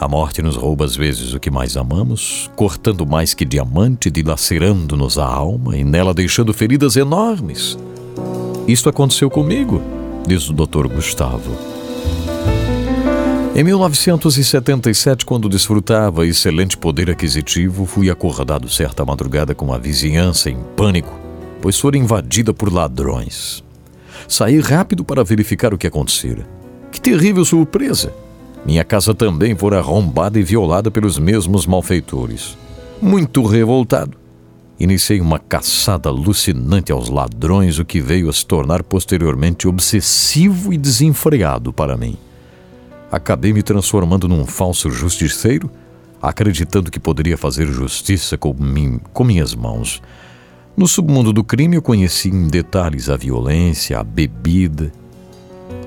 A 0.00 0.06
morte 0.06 0.40
nos 0.40 0.54
rouba 0.54 0.84
às 0.84 0.94
vezes 0.94 1.34
o 1.34 1.40
que 1.40 1.50
mais 1.50 1.76
amamos, 1.76 2.48
cortando 2.54 3.04
mais 3.04 3.34
que 3.34 3.44
diamante, 3.44 4.08
dilacerando-nos 4.08 5.18
a 5.18 5.26
alma 5.26 5.76
e 5.76 5.82
nela 5.82 6.14
deixando 6.14 6.54
feridas 6.54 6.94
enormes. 6.94 7.76
Isto 8.68 8.88
aconteceu 8.88 9.28
comigo, 9.28 9.82
diz 10.24 10.48
o 10.48 10.52
Dr. 10.52 10.86
Gustavo. 10.86 11.50
Em 13.56 13.64
1977, 13.64 15.26
quando 15.26 15.48
desfrutava 15.48 16.24
excelente 16.24 16.76
poder 16.76 17.10
aquisitivo, 17.10 17.84
fui 17.84 18.08
acordado 18.08 18.68
certa 18.68 19.04
madrugada 19.04 19.52
com 19.52 19.72
a 19.72 19.78
vizinhança 19.78 20.48
em 20.48 20.58
pânico, 20.76 21.12
pois 21.60 21.76
fora 21.76 21.98
invadida 21.98 22.54
por 22.54 22.72
ladrões. 22.72 23.64
Saí 24.28 24.60
rápido 24.60 25.02
para 25.02 25.24
verificar 25.24 25.74
o 25.74 25.78
que 25.78 25.88
acontecera. 25.88 26.46
Que 26.92 27.00
terrível 27.00 27.44
surpresa! 27.44 28.27
Minha 28.64 28.84
casa 28.84 29.14
também 29.14 29.56
fora 29.56 29.78
arrombada 29.78 30.38
e 30.38 30.42
violada 30.42 30.90
pelos 30.90 31.18
mesmos 31.18 31.66
malfeitores. 31.66 32.56
Muito 33.00 33.46
revoltado, 33.46 34.16
iniciei 34.78 35.20
uma 35.20 35.38
caçada 35.38 36.08
alucinante 36.08 36.92
aos 36.92 37.08
ladrões, 37.08 37.78
o 37.78 37.84
que 37.84 38.00
veio 38.00 38.28
a 38.28 38.32
se 38.32 38.44
tornar 38.44 38.82
posteriormente 38.82 39.68
obsessivo 39.68 40.72
e 40.72 40.76
desenfreado 40.76 41.72
para 41.72 41.96
mim. 41.96 42.16
Acabei 43.10 43.52
me 43.52 43.62
transformando 43.62 44.28
num 44.28 44.44
falso 44.44 44.90
justiceiro, 44.90 45.70
acreditando 46.20 46.90
que 46.90 47.00
poderia 47.00 47.38
fazer 47.38 47.66
justiça 47.66 48.36
com, 48.36 48.52
mim, 48.52 49.00
com 49.12 49.24
minhas 49.24 49.54
mãos. 49.54 50.02
No 50.76 50.86
submundo 50.86 51.32
do 51.32 51.42
crime, 51.42 51.76
eu 51.76 51.82
conheci 51.82 52.28
em 52.28 52.48
detalhes 52.48 53.08
a 53.08 53.16
violência, 53.16 53.98
a 53.98 54.04
bebida, 54.04 54.92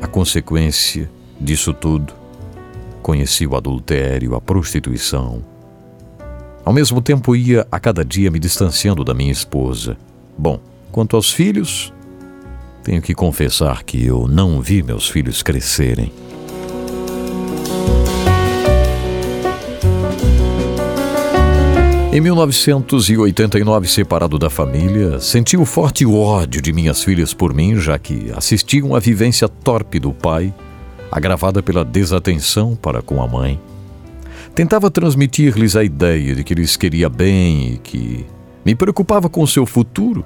a 0.01 0.07
consequência 0.07 1.09
disso 1.39 1.73
tudo 1.73 2.20
Conheci 3.01 3.47
o 3.47 3.55
adultério, 3.55 4.35
a 4.35 4.41
prostituição. 4.41 5.43
Ao 6.63 6.71
mesmo 6.71 7.01
tempo, 7.01 7.35
ia 7.35 7.67
a 7.71 7.79
cada 7.79 8.05
dia 8.05 8.29
me 8.29 8.39
distanciando 8.39 9.03
da 9.03 9.13
minha 9.13 9.31
esposa. 9.31 9.97
Bom, 10.37 10.59
quanto 10.91 11.15
aos 11.15 11.31
filhos, 11.31 11.91
Tenho 12.83 13.01
que 13.01 13.13
confessar 13.13 13.83
que 13.83 14.03
eu 14.03 14.27
não 14.27 14.59
vi 14.59 14.81
meus 14.81 15.07
filhos 15.07 15.43
crescerem. 15.43 16.11
Em 22.11 22.19
1989, 22.19 23.87
separado 23.87 24.37
da 24.37 24.49
família, 24.49 25.19
senti 25.19 25.55
o 25.55 25.63
forte 25.63 26.05
ódio 26.05 26.61
de 26.61 26.73
minhas 26.73 27.03
filhas 27.03 27.33
por 27.33 27.53
mim, 27.53 27.77
já 27.77 27.97
que 27.97 28.31
assistiam 28.35 28.95
à 28.95 28.99
vivência 28.99 29.47
torpe 29.47 29.97
do 29.97 30.11
pai, 30.11 30.53
agravada 31.11 31.61
pela 31.61 31.83
desatenção 31.83 32.75
para 32.75 33.01
com 33.01 33.21
a 33.21 33.27
mãe. 33.27 33.59
Tentava 34.55 34.89
transmitir-lhes 34.89 35.75
a 35.75 35.83
ideia 35.83 36.35
de 36.35 36.43
que 36.43 36.53
lhes 36.53 36.77
queria 36.77 37.09
bem 37.09 37.73
e 37.73 37.77
que 37.77 38.25
me 38.65 38.75
preocupava 38.75 39.29
com 39.29 39.41
o 39.41 39.47
seu 39.47 39.65
futuro. 39.65 40.23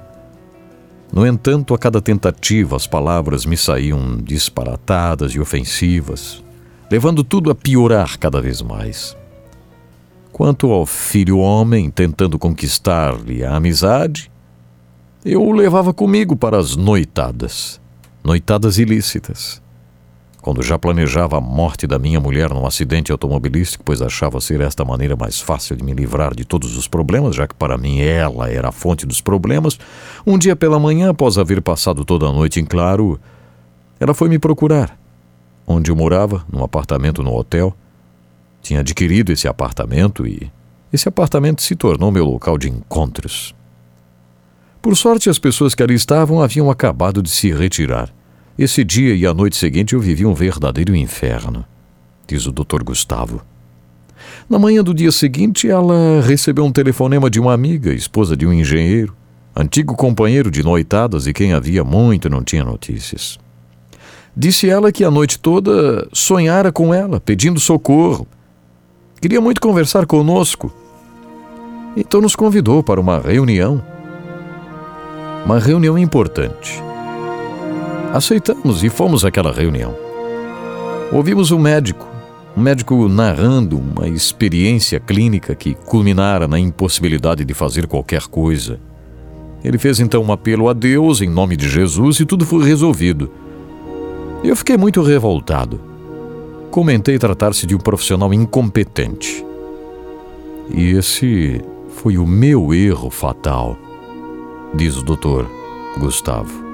No 1.12 1.26
entanto, 1.26 1.74
a 1.74 1.78
cada 1.78 2.00
tentativa, 2.00 2.76
as 2.76 2.86
palavras 2.86 3.46
me 3.46 3.56
saíam 3.56 4.18
disparatadas 4.18 5.32
e 5.32 5.40
ofensivas, 5.40 6.42
levando 6.90 7.22
tudo 7.22 7.50
a 7.50 7.54
piorar 7.54 8.18
cada 8.18 8.40
vez 8.40 8.60
mais. 8.60 9.16
Quanto 10.32 10.70
ao 10.70 10.84
filho 10.84 11.38
homem 11.38 11.90
tentando 11.90 12.38
conquistar-lhe 12.38 13.44
a 13.44 13.56
amizade, 13.56 14.30
eu 15.24 15.42
o 15.42 15.52
levava 15.52 15.94
comigo 15.94 16.36
para 16.36 16.58
as 16.58 16.76
noitadas, 16.76 17.80
noitadas 18.22 18.78
ilícitas. 18.78 19.62
Quando 20.46 20.62
já 20.62 20.78
planejava 20.78 21.38
a 21.38 21.40
morte 21.40 21.88
da 21.88 21.98
minha 21.98 22.20
mulher 22.20 22.50
num 22.50 22.64
acidente 22.64 23.10
automobilístico, 23.10 23.82
pois 23.82 24.00
achava 24.00 24.40
ser 24.40 24.60
esta 24.60 24.84
maneira 24.84 25.16
mais 25.16 25.40
fácil 25.40 25.74
de 25.74 25.82
me 25.82 25.92
livrar 25.92 26.36
de 26.36 26.44
todos 26.44 26.76
os 26.76 26.86
problemas, 26.86 27.34
já 27.34 27.48
que 27.48 27.54
para 27.56 27.76
mim 27.76 27.98
ela 27.98 28.48
era 28.48 28.68
a 28.68 28.70
fonte 28.70 29.04
dos 29.04 29.20
problemas, 29.20 29.76
um 30.24 30.38
dia 30.38 30.54
pela 30.54 30.78
manhã, 30.78 31.10
após 31.10 31.36
haver 31.36 31.60
passado 31.60 32.04
toda 32.04 32.26
a 32.26 32.32
noite 32.32 32.60
em 32.60 32.64
claro, 32.64 33.18
ela 33.98 34.14
foi 34.14 34.28
me 34.28 34.38
procurar. 34.38 34.96
Onde 35.66 35.90
eu 35.90 35.96
morava, 35.96 36.46
num 36.48 36.62
apartamento 36.62 37.24
no 37.24 37.34
hotel, 37.34 37.76
tinha 38.62 38.78
adquirido 38.78 39.32
esse 39.32 39.48
apartamento 39.48 40.28
e 40.28 40.48
esse 40.92 41.08
apartamento 41.08 41.60
se 41.60 41.74
tornou 41.74 42.12
meu 42.12 42.24
local 42.24 42.56
de 42.56 42.70
encontros. 42.70 43.52
Por 44.80 44.96
sorte, 44.96 45.28
as 45.28 45.40
pessoas 45.40 45.74
que 45.74 45.82
ali 45.82 45.94
estavam 45.94 46.40
haviam 46.40 46.70
acabado 46.70 47.20
de 47.20 47.30
se 47.30 47.52
retirar. 47.52 48.14
Esse 48.58 48.82
dia 48.82 49.14
e 49.14 49.26
a 49.26 49.34
noite 49.34 49.56
seguinte 49.56 49.94
eu 49.94 50.00
vivi 50.00 50.24
um 50.24 50.34
verdadeiro 50.34 50.94
inferno, 50.96 51.64
diz 52.26 52.46
o 52.46 52.52
Dr. 52.52 52.82
Gustavo. 52.82 53.42
Na 54.48 54.58
manhã 54.58 54.82
do 54.82 54.94
dia 54.94 55.12
seguinte, 55.12 55.68
ela 55.68 56.22
recebeu 56.22 56.64
um 56.64 56.72
telefonema 56.72 57.28
de 57.28 57.38
uma 57.38 57.52
amiga, 57.52 57.92
esposa 57.92 58.36
de 58.36 58.46
um 58.46 58.52
engenheiro, 58.52 59.14
antigo 59.54 59.94
companheiro 59.94 60.50
de 60.50 60.62
noitadas 60.62 61.26
e 61.26 61.32
quem 61.32 61.52
havia 61.52 61.84
muito 61.84 62.30
não 62.30 62.42
tinha 62.42 62.64
notícias. 62.64 63.38
Disse 64.34 64.68
ela 64.68 64.90
que 64.90 65.04
a 65.04 65.10
noite 65.10 65.38
toda 65.38 66.08
sonhara 66.12 66.72
com 66.72 66.94
ela, 66.94 67.20
pedindo 67.20 67.60
socorro, 67.60 68.26
Queria 69.20 69.40
muito 69.40 69.60
conversar 69.60 70.06
conosco. 70.06 70.72
Então 71.96 72.20
nos 72.20 72.36
convidou 72.36 72.82
para 72.82 73.00
uma 73.00 73.18
reunião. 73.18 73.82
Uma 75.44 75.58
reunião 75.58 75.98
importante. 75.98 76.82
Aceitamos 78.16 78.82
e 78.82 78.88
fomos 78.88 79.26
àquela 79.26 79.52
reunião. 79.52 79.94
Ouvimos 81.12 81.50
um 81.50 81.58
médico, 81.58 82.08
um 82.56 82.62
médico 82.62 83.10
narrando 83.10 83.78
uma 83.78 84.08
experiência 84.08 84.98
clínica 84.98 85.54
que 85.54 85.74
culminara 85.74 86.48
na 86.48 86.58
impossibilidade 86.58 87.44
de 87.44 87.52
fazer 87.52 87.86
qualquer 87.86 88.22
coisa. 88.22 88.80
Ele 89.62 89.76
fez 89.76 90.00
então 90.00 90.22
um 90.22 90.32
apelo 90.32 90.70
a 90.70 90.72
Deus 90.72 91.20
em 91.20 91.28
nome 91.28 91.58
de 91.58 91.68
Jesus 91.68 92.18
e 92.18 92.24
tudo 92.24 92.46
foi 92.46 92.64
resolvido. 92.64 93.30
Eu 94.42 94.56
fiquei 94.56 94.78
muito 94.78 95.02
revoltado. 95.02 95.78
Comentei 96.70 97.18
tratar-se 97.18 97.66
de 97.66 97.74
um 97.74 97.78
profissional 97.78 98.32
incompetente. 98.32 99.44
E 100.70 100.92
esse 100.92 101.60
foi 101.90 102.16
o 102.16 102.26
meu 102.26 102.72
erro 102.72 103.10
fatal, 103.10 103.76
diz 104.74 104.96
o 104.96 105.02
doutor 105.02 105.46
Gustavo. 105.98 106.65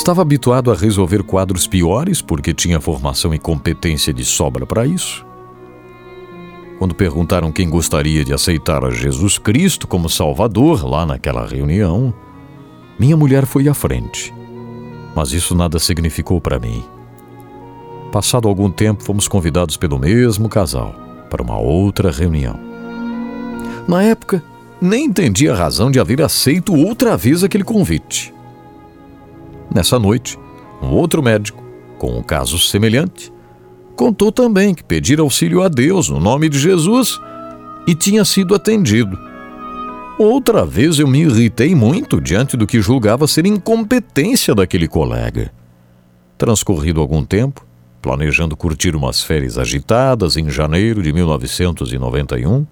Estava 0.00 0.22
habituado 0.22 0.72
a 0.72 0.74
resolver 0.74 1.22
quadros 1.22 1.66
piores 1.66 2.22
porque 2.22 2.54
tinha 2.54 2.80
formação 2.80 3.34
e 3.34 3.38
competência 3.38 4.14
de 4.14 4.24
sobra 4.24 4.64
para 4.64 4.86
isso. 4.86 5.26
Quando 6.78 6.94
perguntaram 6.94 7.52
quem 7.52 7.68
gostaria 7.68 8.24
de 8.24 8.32
aceitar 8.32 8.82
a 8.82 8.88
Jesus 8.88 9.36
Cristo 9.36 9.86
como 9.86 10.08
Salvador 10.08 10.88
lá 10.88 11.04
naquela 11.04 11.46
reunião, 11.46 12.14
minha 12.98 13.14
mulher 13.14 13.44
foi 13.44 13.68
à 13.68 13.74
frente. 13.74 14.32
Mas 15.14 15.32
isso 15.32 15.54
nada 15.54 15.78
significou 15.78 16.40
para 16.40 16.58
mim. 16.58 16.82
Passado 18.10 18.48
algum 18.48 18.70
tempo, 18.70 19.04
fomos 19.04 19.28
convidados 19.28 19.76
pelo 19.76 19.98
mesmo 19.98 20.48
casal 20.48 20.94
para 21.28 21.42
uma 21.42 21.58
outra 21.58 22.10
reunião. 22.10 22.58
Na 23.86 24.02
época, 24.02 24.42
nem 24.80 25.04
entendi 25.04 25.46
a 25.46 25.54
razão 25.54 25.90
de 25.90 26.00
haver 26.00 26.22
aceito 26.22 26.74
outra 26.74 27.18
vez 27.18 27.44
aquele 27.44 27.64
convite. 27.64 28.32
Nessa 29.74 29.98
noite, 29.98 30.38
um 30.82 30.88
outro 30.88 31.22
médico, 31.22 31.62
com 31.98 32.18
um 32.18 32.22
caso 32.22 32.58
semelhante, 32.58 33.32
contou 33.94 34.32
também 34.32 34.74
que 34.74 34.82
pedira 34.82 35.22
auxílio 35.22 35.62
a 35.62 35.68
Deus 35.68 36.08
no 36.08 36.18
nome 36.18 36.48
de 36.48 36.58
Jesus 36.58 37.20
e 37.86 37.94
tinha 37.94 38.24
sido 38.24 38.54
atendido. 38.54 39.18
Outra 40.18 40.66
vez 40.66 40.98
eu 40.98 41.06
me 41.06 41.20
irritei 41.20 41.74
muito 41.74 42.20
diante 42.20 42.56
do 42.56 42.66
que 42.66 42.80
julgava 42.80 43.26
ser 43.26 43.46
incompetência 43.46 44.54
daquele 44.54 44.88
colega. 44.88 45.52
Transcorrido 46.36 47.00
algum 47.00 47.24
tempo, 47.24 47.64
planejando 48.02 48.56
curtir 48.56 48.96
umas 48.96 49.22
férias 49.22 49.56
agitadas 49.56 50.36
em 50.36 50.50
janeiro 50.50 51.02
de 51.02 51.12
1991. 51.12 52.66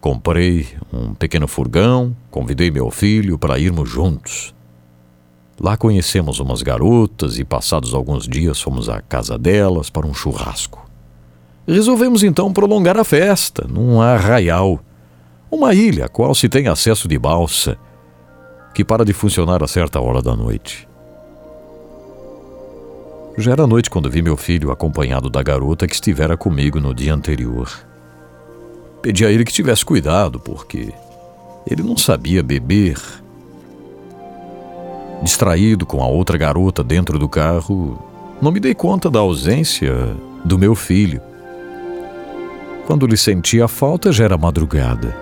Comprei 0.00 0.66
um 0.92 1.14
pequeno 1.14 1.46
furgão, 1.46 2.16
convidei 2.30 2.70
meu 2.70 2.90
filho 2.90 3.38
para 3.38 3.58
irmos 3.58 3.88
juntos. 3.88 4.54
Lá 5.60 5.76
conhecemos 5.76 6.40
umas 6.40 6.62
garotas 6.62 7.38
e, 7.38 7.44
passados 7.44 7.92
alguns 7.92 8.26
dias, 8.26 8.58
fomos 8.60 8.88
à 8.88 9.02
casa 9.02 9.36
delas 9.36 9.90
para 9.90 10.06
um 10.06 10.14
churrasco. 10.14 10.88
Resolvemos 11.68 12.22
então 12.22 12.50
prolongar 12.50 12.96
a 12.96 13.04
festa 13.04 13.66
num 13.68 14.00
arraial, 14.00 14.80
uma 15.50 15.74
ilha 15.74 16.06
a 16.06 16.08
qual 16.08 16.34
se 16.34 16.48
tem 16.48 16.66
acesso 16.66 17.06
de 17.06 17.18
balsa, 17.18 17.76
que 18.72 18.82
para 18.82 19.04
de 19.04 19.12
funcionar 19.12 19.62
a 19.62 19.66
certa 19.66 20.00
hora 20.00 20.22
da 20.22 20.34
noite. 20.34 20.88
Já 23.36 23.52
era 23.52 23.66
noite 23.66 23.90
quando 23.90 24.10
vi 24.10 24.22
meu 24.22 24.36
filho 24.38 24.70
acompanhado 24.70 25.28
da 25.28 25.42
garota 25.42 25.86
que 25.86 25.94
estivera 25.94 26.36
comigo 26.36 26.80
no 26.80 26.94
dia 26.94 27.12
anterior. 27.12 27.70
Pedi 29.02 29.26
a 29.26 29.30
ele 29.30 29.44
que 29.44 29.52
tivesse 29.52 29.84
cuidado, 29.84 30.40
porque 30.40 30.92
ele 31.70 31.82
não 31.82 31.96
sabia 31.96 32.42
beber. 32.42 32.98
Distraído 35.22 35.84
com 35.84 36.02
a 36.02 36.06
outra 36.06 36.38
garota 36.38 36.82
dentro 36.82 37.18
do 37.18 37.28
carro, 37.28 37.98
não 38.40 38.50
me 38.50 38.58
dei 38.58 38.74
conta 38.74 39.10
da 39.10 39.18
ausência 39.18 39.94
do 40.44 40.58
meu 40.58 40.74
filho. 40.74 41.20
Quando 42.86 43.06
lhe 43.06 43.16
senti 43.16 43.60
a 43.60 43.68
falta, 43.68 44.10
já 44.10 44.24
era 44.24 44.38
madrugada. 44.38 45.14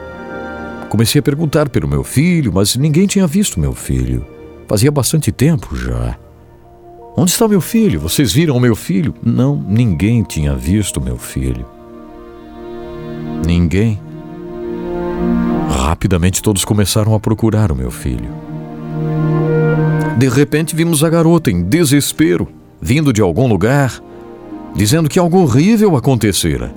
Comecei 0.89 1.19
a 1.19 1.23
perguntar 1.23 1.69
pelo 1.69 1.89
meu 1.89 2.03
filho, 2.03 2.53
mas 2.53 2.77
ninguém 2.77 3.07
tinha 3.07 3.27
visto 3.27 3.61
meu 3.61 3.75
filho. 3.75 4.25
Fazia 4.66 4.91
bastante 4.91 5.31
tempo 5.33 5.77
já. 5.77 6.16
Onde 7.16 7.33
está 7.33 7.49
meu 7.49 7.61
filho? 7.61 8.01
Vocês 8.01 8.33
viram 8.33 8.61
meu 8.61 8.77
filho? 8.77 9.15
Não, 9.23 9.57
ninguém 9.57 10.23
tinha 10.23 10.55
visto 10.55 11.01
meu 11.01 11.19
filho. 11.19 11.66
Ninguém. 13.45 14.01
Rapidamente 15.69 16.41
todos 16.41 16.65
começaram 16.65 17.15
a 17.15 17.20
procurar 17.20 17.73
o 17.73 17.77
meu 17.77 17.91
filho. 17.91 18.29
De 20.19 20.28
repente 20.28 20.74
vimos 20.74 21.05
a 21.05 21.09
garota 21.09 21.49
em 21.49 21.62
desespero, 21.62 22.49
vindo 22.81 23.12
de 23.12 23.23
algum 23.23 23.47
lugar, 23.47 24.03
dizendo 24.74 25.09
que 25.09 25.19
algo 25.19 25.40
horrível 25.40 25.97
acontecera. 25.97 26.74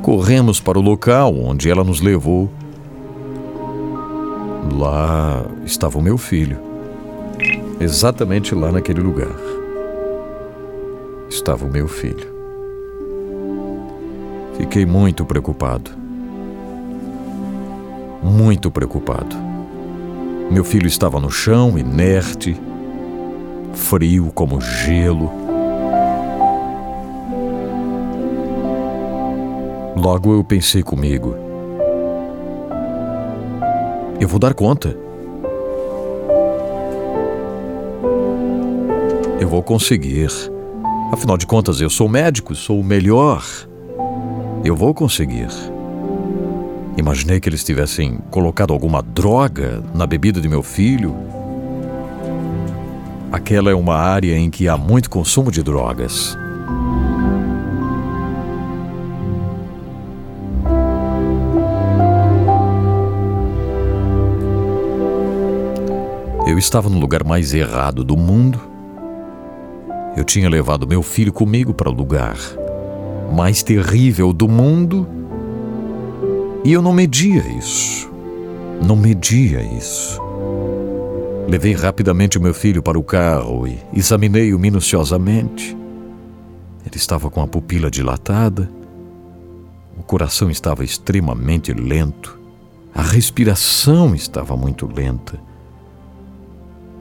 Corremos 0.00 0.58
para 0.58 0.78
o 0.78 0.82
local 0.82 1.34
onde 1.38 1.68
ela 1.68 1.84
nos 1.84 2.00
levou. 2.00 2.50
Lá 4.72 5.44
estava 5.66 5.98
o 5.98 6.02
meu 6.02 6.16
filho 6.16 6.70
exatamente 7.78 8.54
lá 8.54 8.72
naquele 8.72 9.00
lugar, 9.00 9.36
estava 11.28 11.66
o 11.66 11.70
meu 11.70 11.88
filho. 11.88 12.40
Fiquei 14.56 14.84
muito 14.86 15.26
preocupado. 15.26 15.90
Muito 18.22 18.70
preocupado. 18.70 19.49
Meu 20.50 20.64
filho 20.64 20.88
estava 20.88 21.20
no 21.20 21.30
chão, 21.30 21.78
inerte, 21.78 22.60
frio 23.72 24.32
como 24.34 24.60
gelo. 24.60 25.30
Logo 29.96 30.34
eu 30.34 30.42
pensei 30.42 30.82
comigo: 30.82 31.36
eu 34.20 34.26
vou 34.26 34.40
dar 34.40 34.52
conta. 34.52 34.96
Eu 39.38 39.48
vou 39.48 39.62
conseguir. 39.62 40.28
Afinal 41.12 41.38
de 41.38 41.46
contas, 41.46 41.80
eu 41.80 41.88
sou 41.88 42.08
médico, 42.08 42.54
sou 42.54 42.80
o 42.80 42.84
melhor. 42.84 43.44
Eu 44.64 44.76
vou 44.76 44.92
conseguir. 44.92 45.48
Imaginei 47.00 47.40
que 47.40 47.48
eles 47.48 47.64
tivessem 47.64 48.18
colocado 48.30 48.74
alguma 48.74 49.02
droga 49.02 49.82
na 49.94 50.06
bebida 50.06 50.38
de 50.38 50.46
meu 50.46 50.62
filho. 50.62 51.16
Aquela 53.32 53.70
é 53.70 53.74
uma 53.74 53.96
área 53.96 54.36
em 54.36 54.50
que 54.50 54.68
há 54.68 54.76
muito 54.76 55.08
consumo 55.08 55.50
de 55.50 55.62
drogas. 55.62 56.36
Eu 66.46 66.58
estava 66.58 66.90
no 66.90 66.98
lugar 66.98 67.24
mais 67.24 67.54
errado 67.54 68.04
do 68.04 68.14
mundo. 68.14 68.60
Eu 70.14 70.24
tinha 70.24 70.50
levado 70.50 70.86
meu 70.86 71.02
filho 71.02 71.32
comigo 71.32 71.72
para 71.72 71.88
o 71.88 71.94
lugar 71.94 72.36
mais 73.32 73.62
terrível 73.62 74.34
do 74.34 74.46
mundo 74.46 75.19
e 76.64 76.72
eu 76.72 76.82
não 76.82 76.92
media 76.92 77.42
isso. 77.58 78.10
Não 78.86 78.96
media 78.96 79.62
isso. 79.62 80.20
Levei 81.48 81.74
rapidamente 81.74 82.38
o 82.38 82.40
meu 82.40 82.54
filho 82.54 82.82
para 82.82 82.98
o 82.98 83.02
carro 83.02 83.66
e 83.66 83.78
examinei-o 83.92 84.58
minuciosamente. 84.58 85.76
Ele 86.84 86.96
estava 86.96 87.30
com 87.30 87.42
a 87.42 87.46
pupila 87.46 87.90
dilatada, 87.90 88.70
o 89.98 90.02
coração 90.02 90.50
estava 90.50 90.84
extremamente 90.84 91.72
lento, 91.72 92.38
a 92.94 93.02
respiração 93.02 94.14
estava 94.14 94.56
muito 94.56 94.86
lenta. 94.86 95.38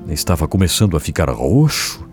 Estava 0.08 0.48
começando 0.48 0.98
a 0.98 1.00
ficar 1.00 1.30
roxo. 1.30 2.08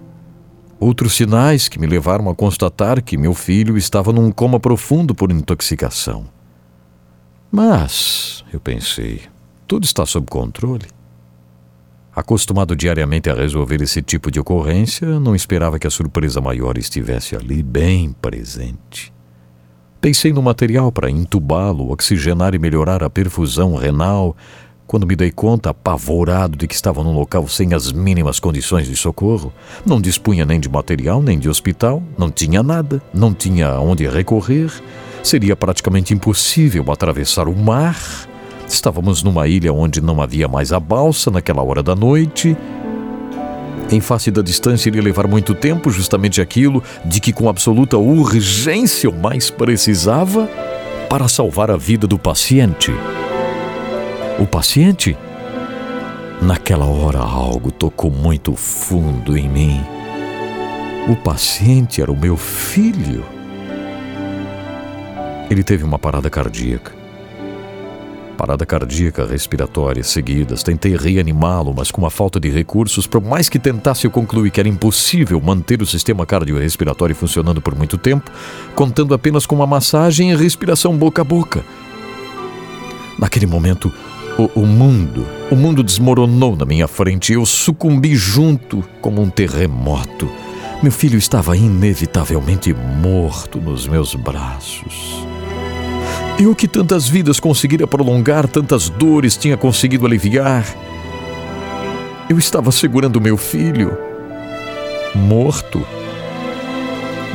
Outros 0.79 1.15
sinais 1.15 1.69
que 1.69 1.79
me 1.79 1.87
levaram 1.87 2.29
a 2.29 2.35
constatar 2.35 3.03
que 3.03 3.17
meu 3.17 3.33
filho 3.33 3.79
estava 3.79 4.13
num 4.13 4.31
coma 4.31 4.61
profundo 4.61 5.15
por 5.15 5.33
intoxicação. 5.33 6.36
Mas, 7.51 8.45
eu 8.53 8.61
pensei, 8.61 9.23
tudo 9.67 9.85
está 9.85 10.05
sob 10.05 10.27
controle. 10.29 10.87
Acostumado 12.15 12.75
diariamente 12.75 13.29
a 13.29 13.35
resolver 13.35 13.83
esse 13.83 14.01
tipo 14.01 14.31
de 14.31 14.41
ocorrência, 14.41 15.21
não 15.21 15.35
esperava 15.35 15.79
que 15.79 15.87
a 15.87 15.91
surpresa 15.91 16.41
maior 16.41 16.79
estivesse 16.79 17.37
ali, 17.37 17.63
bem 17.63 18.13
presente. 18.13 19.13
Pensei 20.01 20.33
no 20.33 20.43
material 20.43 20.91
para 20.91 21.11
entubá-lo, 21.11 21.91
oxigenar 21.91 22.55
e 22.55 22.59
melhorar 22.59 23.03
a 23.03 23.11
perfusão 23.11 23.75
renal, 23.75 24.37
quando 24.87 25.07
me 25.07 25.17
dei 25.17 25.33
conta, 25.33 25.71
apavorado 25.71 26.57
de 26.57 26.69
que 26.69 26.75
estava 26.75 27.03
num 27.03 27.13
local 27.13 27.49
sem 27.49 27.75
as 27.75 27.91
mínimas 27.91 28.39
condições 28.39 28.87
de 28.87 28.95
socorro. 28.95 29.53
Não 29.85 30.01
dispunha 30.01 30.47
nem 30.47 30.61
de 30.61 30.69
material, 30.69 31.21
nem 31.21 31.39
de 31.39 31.49
hospital, 31.49 32.03
não 32.17 32.31
tinha 32.31 32.63
nada, 32.63 33.03
não 33.13 33.35
tinha 33.35 33.81
onde 33.81 34.09
recorrer. 34.09 34.71
Seria 35.27 35.57
praticamente 35.57 36.15
impossível 36.15 36.85
atravessar 36.93 37.49
o 37.49 37.57
mar. 37.57 37.99
Estávamos 38.69 39.25
numa 39.25 39.49
ilha 39.49 39.73
onde 39.73 40.01
não 40.01 40.23
havia 40.23 40.47
mais 40.47 40.73
a 40.73 40.79
balsa 40.79 41.33
naquela 41.33 41.65
hora 41.65 41.83
da 41.83 41.97
noite. 41.97 42.57
Em 43.91 44.01
face 44.01 44.31
da 44.31 44.41
distância 44.41 44.89
iria 44.89 45.03
levar 45.03 45.27
muito 45.27 45.53
tempo, 45.53 45.91
justamente 45.91 46.41
aquilo 46.41 46.81
de 47.05 47.19
que 47.19 47.33
com 47.33 47.49
absoluta 47.49 47.99
urgência 47.99 49.09
eu 49.09 49.13
mais 49.13 49.51
precisava 49.51 50.49
para 51.11 51.27
salvar 51.27 51.73
a 51.73 51.77
vida 51.77 52.07
do 52.07 52.21
paciente. 52.21 52.93
O 54.39 54.47
paciente? 54.47 55.19
Naquela 56.41 56.87
hora 56.87 57.19
algo 57.19 57.73
tocou 57.73 58.13
muito 58.13 58.55
fundo 58.55 59.37
em 59.37 59.49
mim. 59.49 59.81
O 61.09 61.17
paciente 61.17 62.01
era 62.01 62.13
o 62.13 62.17
meu 62.17 62.37
filho. 62.37 63.36
Ele 65.49 65.63
teve 65.63 65.85
uma 65.85 65.99
parada 65.99 66.29
cardíaca. 66.29 66.93
Parada 68.37 68.67
cardíaca 68.67 69.25
respiratória 69.25 70.03
seguidas. 70.03 70.63
Tentei 70.63 70.97
reanimá-lo, 70.97 71.73
mas 71.75 71.91
com 71.91 72.05
a 72.05 72.11
falta 72.11 72.39
de 72.39 72.51
recursos, 72.51 73.07
por 73.07 73.23
mais 73.23 73.49
que 73.49 73.59
tentasse, 73.59 74.05
eu 74.05 74.11
concluí 74.11 74.51
que 74.51 74.61
era 74.61 74.69
impossível 74.69 75.41
manter 75.41 75.81
o 75.81 75.87
sistema 75.87 76.27
cardiorrespiratório 76.27 77.17
funcionando 77.17 77.63
por 77.63 77.75
muito 77.75 77.97
tempo, 77.97 78.31
contando 78.75 79.15
apenas 79.15 79.47
com 79.47 79.55
uma 79.55 79.67
massagem 79.67 80.33
e 80.33 80.37
respiração 80.37 80.97
boca 80.97 81.23
a 81.23 81.25
boca. 81.25 81.65
Naquele 83.19 83.47
momento, 83.47 83.91
o, 84.37 84.61
o, 84.61 84.67
mundo, 84.67 85.27
o 85.51 85.57
mundo 85.57 85.83
desmoronou 85.83 86.55
na 86.57 86.67
minha 86.67 86.87
frente 86.87 87.33
e 87.33 87.37
eu 87.37 87.47
sucumbi 87.47 88.15
junto 88.15 88.85
como 89.01 89.23
um 89.23 89.31
terremoto. 89.31 90.31
Meu 90.83 90.93
filho 90.93 91.17
estava 91.17 91.57
inevitavelmente 91.57 92.75
morto 92.75 93.59
nos 93.59 93.89
meus 93.89 94.15
braços. 94.15 95.27
Eu 96.39 96.55
que 96.55 96.69
tantas 96.69 97.09
vidas 97.09 97.41
conseguira 97.41 97.87
prolongar, 97.87 98.47
tantas 98.47 98.91
dores 98.91 99.39
tinha 99.39 99.57
conseguido 99.57 100.05
aliviar. 100.05 100.67
Eu 102.29 102.39
estava 102.39 102.71
segurando 102.71 103.23
meu 103.23 103.39
filho, 103.39 103.97
morto. 105.15 105.83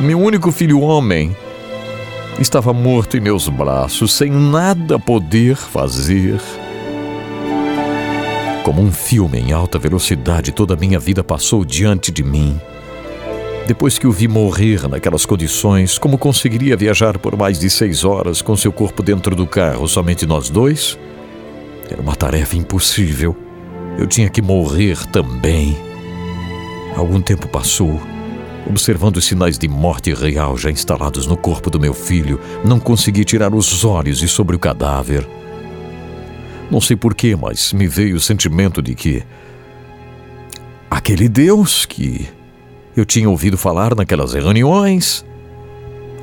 Meu 0.00 0.20
único 0.20 0.52
filho 0.52 0.80
homem 0.80 1.36
estava 2.38 2.72
morto 2.72 3.16
em 3.16 3.20
meus 3.20 3.48
braços, 3.48 4.12
sem 4.12 4.30
nada 4.30 5.00
poder 5.00 5.56
fazer. 5.56 6.40
Como 8.62 8.80
um 8.80 8.92
filme 8.92 9.40
em 9.40 9.50
alta 9.50 9.80
velocidade, 9.80 10.52
toda 10.52 10.74
a 10.74 10.76
minha 10.76 11.00
vida 11.00 11.24
passou 11.24 11.64
diante 11.64 12.12
de 12.12 12.22
mim. 12.22 12.60
Depois 13.66 13.96
que 13.96 14.08
o 14.08 14.12
vi 14.12 14.26
morrer 14.26 14.88
naquelas 14.88 15.24
condições, 15.24 15.96
como 15.96 16.18
conseguiria 16.18 16.76
viajar 16.76 17.16
por 17.16 17.36
mais 17.36 17.60
de 17.60 17.70
seis 17.70 18.04
horas 18.04 18.42
com 18.42 18.56
seu 18.56 18.72
corpo 18.72 19.02
dentro 19.02 19.36
do 19.36 19.46
carro, 19.46 19.86
somente 19.86 20.26
nós 20.26 20.50
dois? 20.50 20.98
Era 21.88 22.02
uma 22.02 22.16
tarefa 22.16 22.56
impossível. 22.56 23.36
Eu 23.96 24.06
tinha 24.06 24.28
que 24.28 24.42
morrer 24.42 24.98
também. 25.06 25.76
Algum 26.96 27.20
tempo 27.20 27.46
passou. 27.46 28.00
Observando 28.68 29.18
os 29.18 29.24
sinais 29.24 29.58
de 29.58 29.68
morte 29.68 30.12
real 30.12 30.56
já 30.56 30.70
instalados 30.70 31.26
no 31.26 31.36
corpo 31.36 31.70
do 31.70 31.78
meu 31.78 31.94
filho, 31.94 32.40
não 32.64 32.80
consegui 32.80 33.24
tirar 33.24 33.54
os 33.54 33.84
olhos 33.84 34.18
de 34.18 34.26
sobre 34.26 34.56
o 34.56 34.58
cadáver. 34.58 35.26
Não 36.70 36.80
sei 36.80 36.96
porquê, 36.96 37.36
mas 37.36 37.72
me 37.72 37.86
veio 37.86 38.16
o 38.16 38.20
sentimento 38.20 38.82
de 38.82 38.94
que 38.94 39.22
aquele 40.90 41.28
Deus 41.28 41.86
que 41.86 42.28
eu 42.96 43.04
tinha 43.04 43.28
ouvido 43.28 43.56
falar 43.56 43.94
naquelas 43.94 44.34
reuniões. 44.34 45.24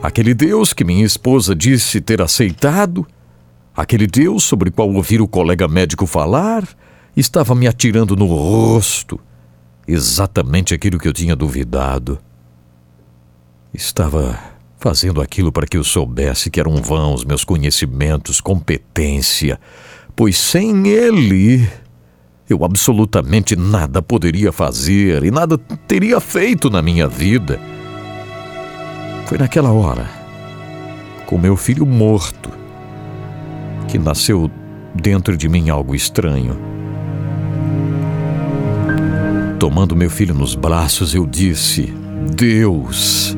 Aquele 0.01 0.33
Deus 0.33 0.73
que 0.73 0.83
minha 0.83 1.05
esposa 1.05 1.55
disse 1.55 1.99
ter 1.99 2.21
aceitado, 2.21 3.05
aquele 3.75 4.07
Deus 4.07 4.43
sobre 4.43 4.69
o 4.69 4.71
qual 4.71 4.89
ouvir 4.93 5.21
o 5.21 5.27
colega 5.27 5.67
médico 5.67 6.05
falar, 6.05 6.67
estava 7.15 7.53
me 7.53 7.67
atirando 7.67 8.15
no 8.15 8.25
rosto 8.25 9.19
exatamente 9.87 10.73
aquilo 10.73 10.99
que 10.99 11.07
eu 11.07 11.13
tinha 11.13 11.35
duvidado. 11.35 12.19
Estava 13.73 14.39
fazendo 14.77 15.21
aquilo 15.21 15.51
para 15.51 15.65
que 15.65 15.77
eu 15.77 15.83
soubesse 15.83 16.49
que 16.49 16.59
eram 16.59 16.75
vãos 16.77 17.25
meus 17.25 17.43
conhecimentos, 17.43 18.39
competência, 18.39 19.59
pois 20.15 20.37
sem 20.37 20.87
ele 20.87 21.67
eu 22.49 22.65
absolutamente 22.65 23.55
nada 23.55 24.01
poderia 24.01 24.51
fazer 24.51 25.23
e 25.23 25.29
nada 25.29 25.55
teria 25.87 26.19
feito 26.19 26.69
na 26.69 26.81
minha 26.81 27.07
vida. 27.07 27.59
Foi 29.27 29.37
naquela 29.37 29.71
hora, 29.71 30.09
com 31.27 31.37
meu 31.37 31.55
filho 31.55 31.85
morto, 31.85 32.49
que 33.87 33.99
nasceu 33.99 34.49
dentro 34.95 35.37
de 35.37 35.47
mim 35.47 35.69
algo 35.69 35.93
estranho. 35.93 36.57
Tomando 39.59 39.95
meu 39.95 40.09
filho 40.09 40.33
nos 40.33 40.55
braços, 40.55 41.13
eu 41.13 41.27
disse: 41.27 41.93
Deus, 42.35 43.37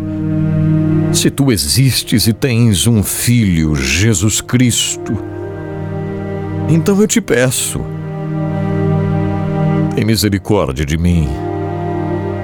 se 1.12 1.30
tu 1.30 1.52
existes 1.52 2.28
e 2.28 2.34
tens 2.34 2.88
um 2.88 3.04
filho, 3.04 3.76
Jesus 3.76 4.40
Cristo, 4.40 5.18
então 6.70 7.02
eu 7.02 7.08
te 7.08 7.20
peço 7.20 7.82
tem 9.96 10.06
misericórdia 10.06 10.86
de 10.86 10.98
mim, 10.98 11.28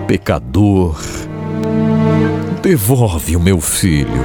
pecador. 0.08 1.00
Devolve 2.62 3.36
o 3.36 3.40
meu 3.40 3.62
filho. 3.62 4.22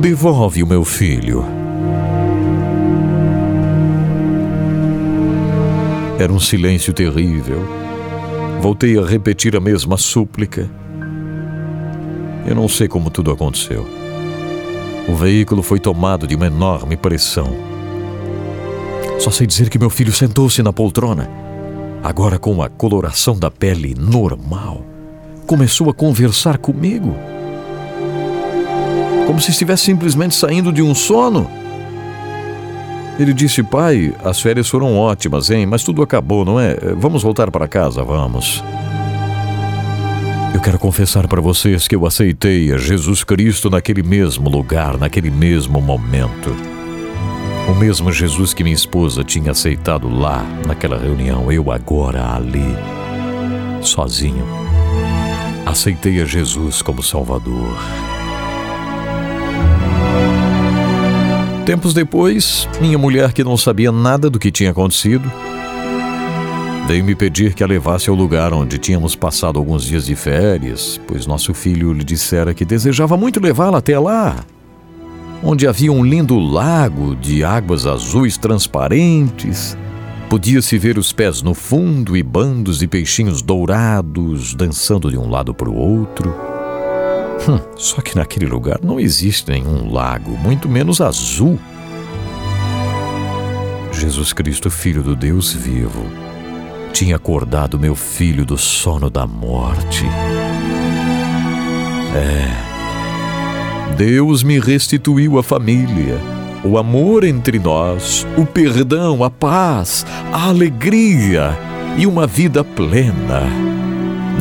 Devolve 0.00 0.62
o 0.62 0.66
meu 0.66 0.84
filho. 0.84 1.44
Era 6.18 6.32
um 6.32 6.40
silêncio 6.40 6.92
terrível. 6.92 7.62
Voltei 8.60 8.98
a 8.98 9.06
repetir 9.06 9.54
a 9.54 9.60
mesma 9.60 9.96
súplica. 9.96 10.68
Eu 12.44 12.56
não 12.56 12.68
sei 12.68 12.88
como 12.88 13.08
tudo 13.08 13.30
aconteceu. 13.30 13.86
O 15.08 15.14
veículo 15.14 15.62
foi 15.62 15.78
tomado 15.78 16.26
de 16.26 16.34
uma 16.34 16.46
enorme 16.46 16.96
pressão. 16.96 17.56
Só 19.20 19.30
sei 19.30 19.46
dizer 19.46 19.70
que 19.70 19.78
meu 19.78 19.90
filho 19.90 20.12
sentou-se 20.12 20.60
na 20.62 20.72
poltrona 20.72 21.47
agora 22.02 22.38
com 22.38 22.62
a 22.62 22.68
coloração 22.68 23.38
da 23.38 23.50
pele 23.50 23.94
normal, 23.98 24.84
começou 25.46 25.90
a 25.90 25.94
conversar 25.94 26.58
comigo. 26.58 27.16
Como 29.26 29.40
se 29.40 29.50
estivesse 29.50 29.84
simplesmente 29.84 30.34
saindo 30.34 30.72
de 30.72 30.82
um 30.82 30.94
sono. 30.94 31.50
Ele 33.18 33.32
disse: 33.32 33.62
Pai, 33.62 34.14
as 34.24 34.40
férias 34.40 34.68
foram 34.68 34.96
ótimas, 34.96 35.50
hein? 35.50 35.66
Mas 35.66 35.82
tudo 35.82 36.02
acabou, 36.02 36.44
não 36.44 36.58
é? 36.58 36.76
Vamos 36.96 37.22
voltar 37.22 37.50
para 37.50 37.68
casa, 37.68 38.02
vamos. 38.02 38.62
Eu 40.54 40.60
quero 40.60 40.78
confessar 40.78 41.26
para 41.28 41.40
vocês 41.40 41.86
que 41.86 41.94
eu 41.94 42.06
aceitei 42.06 42.72
a 42.72 42.78
Jesus 42.78 43.22
Cristo 43.22 43.68
naquele 43.68 44.02
mesmo 44.02 44.48
lugar, 44.48 44.96
naquele 44.96 45.30
mesmo 45.30 45.80
momento. 45.80 46.77
O 47.68 47.74
mesmo 47.74 48.10
Jesus 48.10 48.54
que 48.54 48.64
minha 48.64 48.74
esposa 48.74 49.22
tinha 49.22 49.50
aceitado 49.50 50.08
lá, 50.08 50.42
naquela 50.66 50.96
reunião, 50.96 51.52
eu 51.52 51.70
agora 51.70 52.34
ali, 52.34 52.74
sozinho, 53.82 54.46
aceitei 55.66 56.22
a 56.22 56.24
Jesus 56.24 56.80
como 56.80 57.02
Salvador. 57.02 57.76
Tempos 61.66 61.92
depois, 61.92 62.66
minha 62.80 62.96
mulher, 62.96 63.34
que 63.34 63.44
não 63.44 63.58
sabia 63.58 63.92
nada 63.92 64.30
do 64.30 64.38
que 64.38 64.50
tinha 64.50 64.70
acontecido, 64.70 65.30
veio 66.86 67.04
me 67.04 67.14
pedir 67.14 67.52
que 67.52 67.62
a 67.62 67.66
levasse 67.66 68.08
ao 68.08 68.16
lugar 68.16 68.54
onde 68.54 68.78
tínhamos 68.78 69.14
passado 69.14 69.58
alguns 69.58 69.84
dias 69.84 70.06
de 70.06 70.16
férias, 70.16 70.98
pois 71.06 71.26
nosso 71.26 71.52
filho 71.52 71.92
lhe 71.92 72.02
dissera 72.02 72.54
que 72.54 72.64
desejava 72.64 73.14
muito 73.14 73.38
levá-la 73.38 73.76
até 73.76 73.98
lá, 73.98 74.42
onde 75.42 75.66
havia 75.66 75.92
um 75.92 76.04
lindo 76.04 76.38
lago 76.38 77.14
de 77.14 77.44
águas 77.44 77.86
azuis 77.86 78.36
transparentes. 78.36 79.76
Podia-se 80.28 80.76
ver 80.76 80.98
os 80.98 81.12
pés 81.12 81.40
no 81.40 81.54
fundo 81.54 82.16
e 82.16 82.22
bandos 82.22 82.78
de 82.78 82.86
peixinhos 82.86 83.40
dourados 83.40 84.54
dançando 84.54 85.10
de 85.10 85.16
um 85.16 85.28
lado 85.28 85.54
para 85.54 85.70
o 85.70 85.74
outro. 85.74 86.34
Hum, 87.48 87.60
só 87.76 88.00
que 88.00 88.16
naquele 88.16 88.46
lugar 88.46 88.78
não 88.82 89.00
existe 89.00 89.50
nenhum 89.50 89.90
lago, 89.90 90.36
muito 90.36 90.68
menos 90.68 91.00
azul. 91.00 91.58
Jesus 93.92 94.32
Cristo, 94.32 94.70
Filho 94.70 95.02
do 95.02 95.16
Deus 95.16 95.52
vivo, 95.52 96.04
tinha 96.92 97.16
acordado 97.16 97.78
meu 97.78 97.94
filho 97.94 98.44
do 98.44 98.58
sono 98.58 99.08
da 99.08 99.26
morte. 99.26 100.04
É. 102.14 102.67
Deus 103.96 104.42
me 104.42 104.58
restituiu 104.58 105.38
a 105.38 105.42
família, 105.42 106.18
o 106.64 106.78
amor 106.78 107.24
entre 107.24 107.58
nós, 107.58 108.26
o 108.36 108.44
perdão, 108.44 109.24
a 109.24 109.30
paz, 109.30 110.06
a 110.32 110.48
alegria 110.48 111.56
e 111.96 112.06
uma 112.06 112.26
vida 112.26 112.62
plena. 112.62 113.42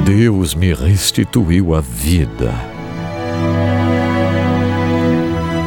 Deus 0.05 0.53
me 0.53 0.73
restituiu 0.73 1.73
a 1.73 1.81
vida. 1.81 2.53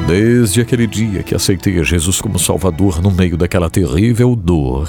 Desde 0.06 0.60
aquele 0.60 0.86
dia 0.86 1.22
que 1.22 1.34
aceitei 1.34 1.78
a 1.78 1.84
Jesus 1.84 2.20
como 2.20 2.38
Salvador 2.38 3.00
no 3.00 3.10
meio 3.10 3.36
daquela 3.36 3.70
terrível 3.70 4.34
dor, 4.34 4.88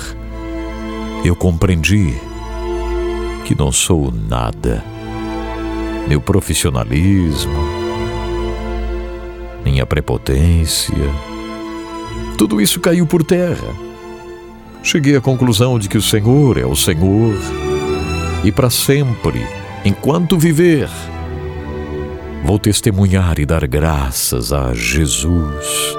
eu 1.23 1.35
compreendi 1.35 2.15
que 3.45 3.53
não 3.53 3.71
sou 3.71 4.11
nada. 4.11 4.83
Meu 6.07 6.19
profissionalismo, 6.19 7.80
minha 9.81 9.85
prepotência, 9.85 10.93
tudo 12.37 12.61
isso 12.61 12.79
caiu 12.79 13.07
por 13.07 13.23
terra. 13.23 13.75
Cheguei 14.83 15.15
à 15.15 15.21
conclusão 15.21 15.79
de 15.79 15.89
que 15.89 15.97
o 15.97 16.01
Senhor 16.01 16.57
é 16.57 16.65
o 16.65 16.75
Senhor 16.75 17.35
e 18.43 18.51
para 18.51 18.69
sempre, 18.69 19.45
enquanto 19.83 20.37
viver, 20.37 20.89
Vou 22.43 22.57
testemunhar 22.57 23.37
e 23.37 23.45
dar 23.45 23.67
graças 23.67 24.51
a 24.51 24.73
Jesus 24.73 25.95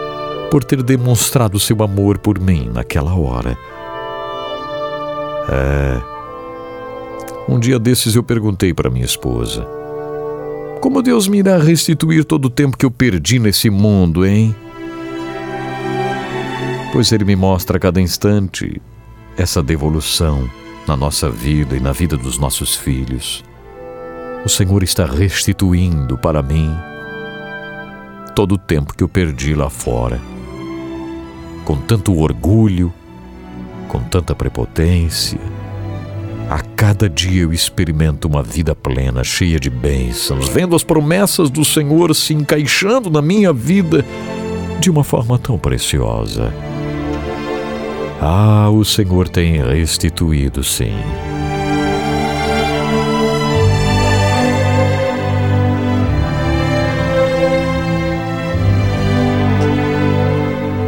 por 0.51 0.65
ter 0.65 0.83
demonstrado 0.83 1.59
seu 1.61 1.81
amor 1.85 2.19
por 2.19 2.41
mim 2.41 2.69
naquela 2.69 3.15
hora. 3.15 3.57
É. 5.49 6.03
Um 7.49 7.61
dia 7.61 7.79
desses 7.79 8.17
eu 8.17 8.25
perguntei 8.25 8.75
para 8.75 8.91
minha 8.91 9.05
esposa: 9.05 9.65
Como 10.83 11.01
Deus 11.01 11.29
me 11.29 11.39
irá 11.39 11.59
restituir 11.59 12.25
todo 12.25 12.47
o 12.47 12.51
tempo 12.51 12.77
que 12.77 12.85
eu 12.85 12.91
perdi 12.91 13.39
nesse 13.39 13.71
mundo, 13.71 14.27
hein? 14.27 14.53
Pois 16.93 17.13
Ele 17.13 17.25
me 17.25 17.37
mostra 17.37 17.77
a 17.77 17.81
cada 17.81 18.01
instante 18.01 18.83
essa 19.37 19.63
devolução 19.63 20.51
na 20.85 20.97
nossa 20.97 21.31
vida 21.31 21.77
e 21.77 21.81
na 21.81 21.93
vida 21.93 22.17
dos 22.17 22.37
nossos 22.37 22.75
filhos. 22.75 23.45
O 24.45 24.49
Senhor 24.49 24.83
está 24.83 25.07
restituindo 25.07 26.19
para 26.19 26.43
mim 26.43 26.75
todo 28.35 28.57
o 28.57 28.59
tempo 28.59 28.93
que 28.93 29.05
eu 29.05 29.09
perdi 29.09 29.55
lá 29.55 29.71
fora. 29.71 30.21
Com 31.65 31.77
tanto 31.77 32.19
orgulho, 32.19 32.93
com 33.87 34.01
tanta 34.01 34.35
prepotência. 34.35 35.39
A 36.53 36.61
cada 36.77 37.09
dia 37.09 37.45
eu 37.45 37.53
experimento 37.55 38.29
uma 38.29 38.43
vida 38.43 38.75
plena, 38.75 39.25
cheia 39.25 39.59
de 39.59 39.71
bênçãos, 39.71 40.49
vendo 40.49 40.77
as 40.77 40.85
promessas 40.85 41.49
do 41.49 41.65
Senhor 41.65 42.15
se 42.15 42.35
encaixando 42.35 43.09
na 43.09 43.23
minha 43.23 43.55
vida 43.55 44.05
de 44.79 44.91
uma 44.91 45.03
forma 45.03 45.39
tão 45.39 45.59
preciosa. 45.59 46.53
Ah, 48.21 48.69
o 48.69 48.85
Senhor 48.85 49.31
tem 49.31 49.63
restituído, 49.63 50.63
sim. 50.63 50.93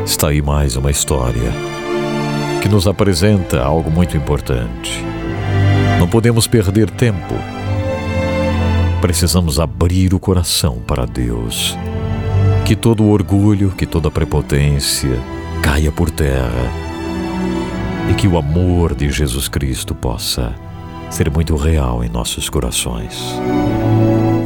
Está 0.04 0.28
aí 0.28 0.42
mais 0.42 0.76
uma 0.76 0.90
história 0.90 1.50
que 2.60 2.68
nos 2.68 2.86
apresenta 2.86 3.62
algo 3.62 3.90
muito 3.90 4.14
importante. 4.14 5.13
Não 6.04 6.10
podemos 6.10 6.46
perder 6.46 6.90
tempo. 6.90 7.34
Precisamos 9.00 9.58
abrir 9.58 10.12
o 10.12 10.18
coração 10.18 10.82
para 10.86 11.06
Deus. 11.06 11.78
Que 12.66 12.76
todo 12.76 13.08
orgulho, 13.08 13.70
que 13.70 13.86
toda 13.86 14.10
prepotência 14.10 15.18
caia 15.62 15.90
por 15.90 16.10
terra. 16.10 16.70
E 18.10 18.12
que 18.12 18.28
o 18.28 18.36
amor 18.36 18.94
de 18.94 19.10
Jesus 19.10 19.48
Cristo 19.48 19.94
possa 19.94 20.54
ser 21.08 21.30
muito 21.30 21.56
real 21.56 22.04
em 22.04 22.10
nossos 22.10 22.50
corações. 22.50 23.18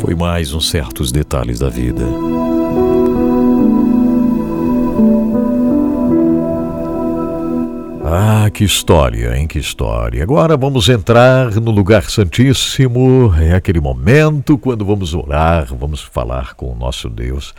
Foi 0.01 0.15
mais 0.15 0.55
uns 0.55 0.71
certos 0.71 1.11
detalhes 1.11 1.59
da 1.59 1.69
vida. 1.69 2.05
Ah, 8.11 8.49
que 8.49 8.65
história, 8.65 9.37
hein? 9.37 9.47
Que 9.47 9.59
história. 9.59 10.23
Agora 10.23 10.57
vamos 10.57 10.89
entrar 10.89 11.51
no 11.57 11.71
lugar 11.71 12.05
santíssimo. 12.05 13.35
É 13.39 13.55
aquele 13.55 13.83
momento 13.83 14.57
quando 14.57 14.83
vamos 14.83 15.13
orar, 15.13 15.67
vamos 15.75 16.01
falar 16.01 16.55
com 16.55 16.73
o 16.73 16.75
nosso 16.75 17.11
Deus. 17.11 17.55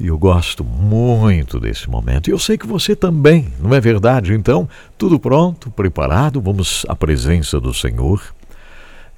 E 0.00 0.08
eu 0.08 0.18
gosto 0.18 0.64
muito 0.64 1.60
desse 1.60 1.88
momento. 1.88 2.26
E 2.28 2.32
eu 2.32 2.38
sei 2.40 2.58
que 2.58 2.66
você 2.66 2.96
também, 2.96 3.46
não 3.60 3.72
é 3.72 3.80
verdade? 3.80 4.34
Então, 4.34 4.68
tudo 4.98 5.20
pronto, 5.20 5.70
preparado, 5.70 6.40
vamos 6.40 6.84
à 6.88 6.96
presença 6.96 7.60
do 7.60 7.72
Senhor. 7.72 8.20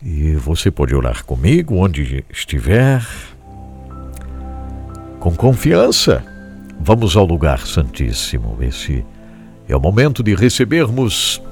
E 0.02 0.34
você 0.34 0.70
pode 0.70 0.94
orar 0.94 1.24
comigo 1.24 1.76
onde 1.76 2.22
estiver. 2.28 3.02
Com 5.18 5.34
confiança. 5.34 6.22
Vamos 6.78 7.16
ao 7.16 7.24
lugar 7.24 7.60
santíssimo, 7.60 8.58
esse 8.60 9.02
é 9.68 9.76
o 9.76 9.80
momento 9.80 10.22
de 10.22 10.34
recebermos 10.34 11.42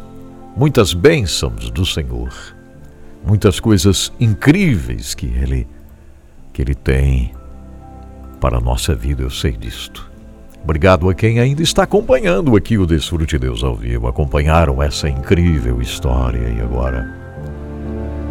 muitas 0.57 0.93
bênçãos 0.93 1.71
do 1.71 1.85
Senhor, 1.87 2.33
muitas 3.27 3.59
coisas 3.59 4.13
incríveis 4.21 5.15
que 5.15 5.27
Ele, 5.27 5.67
que 6.53 6.63
Ele 6.63 6.75
tem 6.75 7.33
para 8.41 8.59
a 8.59 8.61
nossa 8.61 8.95
vida, 8.95 9.23
eu 9.23 9.31
sei 9.31 9.53
disto. 9.53 10.11
Obrigado 10.63 11.09
a 11.09 11.15
quem 11.15 11.41
ainda 11.41 11.63
está 11.63 11.83
acompanhando 11.83 12.57
aqui 12.57 12.79
o 12.79 12.87
Desfrute 12.87 13.39
Deus 13.39 13.65
ao 13.65 13.75
vivo, 13.75 14.07
acompanharam 14.07 14.83
essa 14.83 15.09
incrível 15.09 15.81
história 15.81 16.49
e 16.49 16.61
agora 16.61 17.21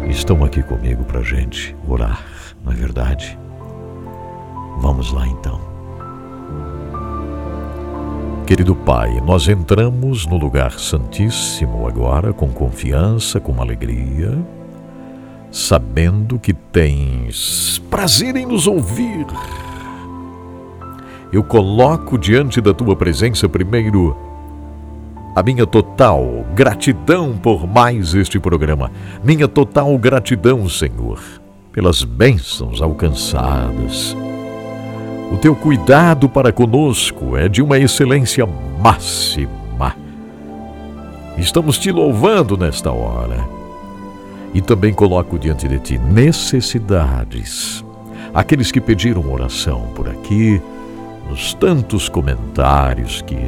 estão 0.08 0.42
aqui 0.44 0.62
comigo 0.62 1.04
para 1.04 1.22
gente 1.22 1.76
orar, 1.86 2.24
não 2.64 2.72
é 2.72 2.74
verdade? 2.74 3.38
Vamos 4.78 5.12
lá 5.12 5.26
então. 5.26 5.60
Querido 8.52 8.76
Pai, 8.76 9.18
nós 9.22 9.48
entramos 9.48 10.26
no 10.26 10.36
lugar 10.36 10.78
santíssimo 10.78 11.88
agora 11.88 12.34
com 12.34 12.48
confiança, 12.48 13.40
com 13.40 13.62
alegria, 13.62 14.38
sabendo 15.50 16.38
que 16.38 16.52
tens 16.52 17.80
prazer 17.88 18.36
em 18.36 18.44
nos 18.44 18.66
ouvir. 18.66 19.24
Eu 21.32 21.42
coloco 21.42 22.18
diante 22.18 22.60
da 22.60 22.74
tua 22.74 22.94
presença 22.94 23.48
primeiro 23.48 24.14
a 25.34 25.42
minha 25.42 25.66
total 25.66 26.44
gratidão 26.54 27.34
por 27.38 27.66
mais 27.66 28.12
este 28.12 28.38
programa, 28.38 28.92
minha 29.24 29.48
total 29.48 29.96
gratidão, 29.96 30.68
Senhor, 30.68 31.22
pelas 31.72 32.04
bênçãos 32.04 32.82
alcançadas. 32.82 34.14
O 35.32 35.38
teu 35.38 35.56
cuidado 35.56 36.28
para 36.28 36.52
conosco 36.52 37.38
é 37.38 37.48
de 37.48 37.62
uma 37.62 37.78
excelência 37.78 38.46
máxima. 38.46 39.96
Estamos 41.38 41.78
te 41.78 41.90
louvando 41.90 42.54
nesta 42.54 42.92
hora. 42.92 43.48
E 44.52 44.60
também 44.60 44.92
coloco 44.92 45.38
diante 45.38 45.66
de 45.66 45.78
ti 45.78 45.96
necessidades. 45.96 47.82
Aqueles 48.34 48.70
que 48.70 48.78
pediram 48.78 49.32
oração 49.32 49.88
por 49.94 50.06
aqui, 50.06 50.60
nos 51.30 51.54
tantos 51.54 52.10
comentários 52.10 53.22
que 53.22 53.38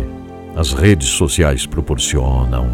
as 0.57 0.73
redes 0.73 1.09
sociais 1.09 1.67
proporcionam. 1.67 2.67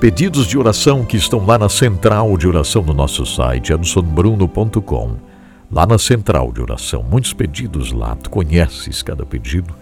Pedidos 0.00 0.48
de 0.48 0.58
oração 0.58 1.04
que 1.04 1.16
estão 1.16 1.46
lá 1.46 1.56
na 1.56 1.68
central 1.68 2.36
de 2.36 2.48
oração 2.48 2.82
do 2.82 2.92
nosso 2.92 3.24
site, 3.24 3.72
adsonbruno.com. 3.72 5.31
Lá 5.72 5.86
na 5.86 5.96
central 5.98 6.52
de 6.52 6.60
oração, 6.60 7.02
muitos 7.02 7.32
pedidos 7.32 7.92
lá, 7.92 8.14
tu 8.14 8.28
conheces 8.28 9.02
cada 9.02 9.24
pedido. 9.24 9.74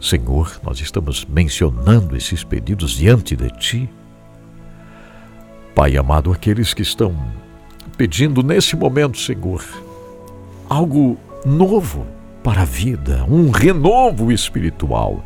Senhor, 0.00 0.60
nós 0.62 0.80
estamos 0.80 1.24
mencionando 1.24 2.16
esses 2.16 2.44
pedidos 2.44 2.92
diante 2.92 3.34
de 3.34 3.50
ti. 3.50 3.90
Pai 5.74 5.96
amado, 5.96 6.32
aqueles 6.32 6.72
que 6.72 6.82
estão 6.82 7.14
pedindo 7.96 8.42
nesse 8.42 8.76
momento, 8.76 9.18
Senhor, 9.18 9.64
algo 10.68 11.18
novo 11.44 12.06
para 12.42 12.62
a 12.62 12.66
vida, 12.66 13.24
um 13.28 13.50
renovo 13.50 14.30
espiritual 14.30 15.24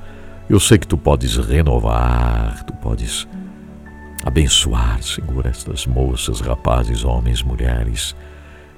eu 0.48 0.60
sei 0.60 0.78
que 0.78 0.86
tu 0.86 0.96
podes 0.96 1.36
renovar, 1.36 2.62
tu 2.62 2.72
podes 2.74 3.26
abençoar, 4.24 5.02
Senhor, 5.02 5.44
estas 5.44 5.86
moças, 5.86 6.40
rapazes, 6.40 7.04
homens, 7.04 7.42
mulheres 7.42 8.14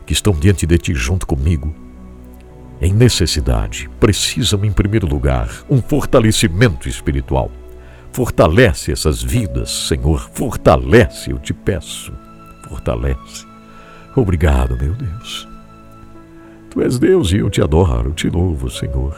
que 0.09 0.15
estão 0.15 0.33
diante 0.33 0.67
de 0.67 0.79
ti 0.79 0.95
junto 0.95 1.27
comigo. 1.27 1.75
Em 2.81 2.95
necessidade, 2.95 3.91
precisam, 4.01 4.65
em 4.65 4.73
primeiro 4.73 5.07
lugar, 5.07 5.51
um 5.69 5.83
fortalecimento 5.83 6.89
espiritual. 6.89 7.51
Fortalece 8.11 8.91
essas 8.91 9.23
vidas, 9.23 9.71
Senhor, 9.71 10.31
fortalece, 10.33 11.31
eu 11.31 11.39
te 11.39 11.53
peço, 11.53 12.11
fortalece. 12.67 13.47
Obrigado, 14.17 14.79
meu 14.79 14.95
Deus. 14.95 15.47
Tu 16.71 16.81
és 16.81 16.99
Deus 16.99 17.31
e 17.31 17.37
eu 17.37 17.51
te 17.51 17.61
adoro, 17.61 18.13
te 18.13 18.31
louvo, 18.31 18.71
Senhor. 18.71 19.15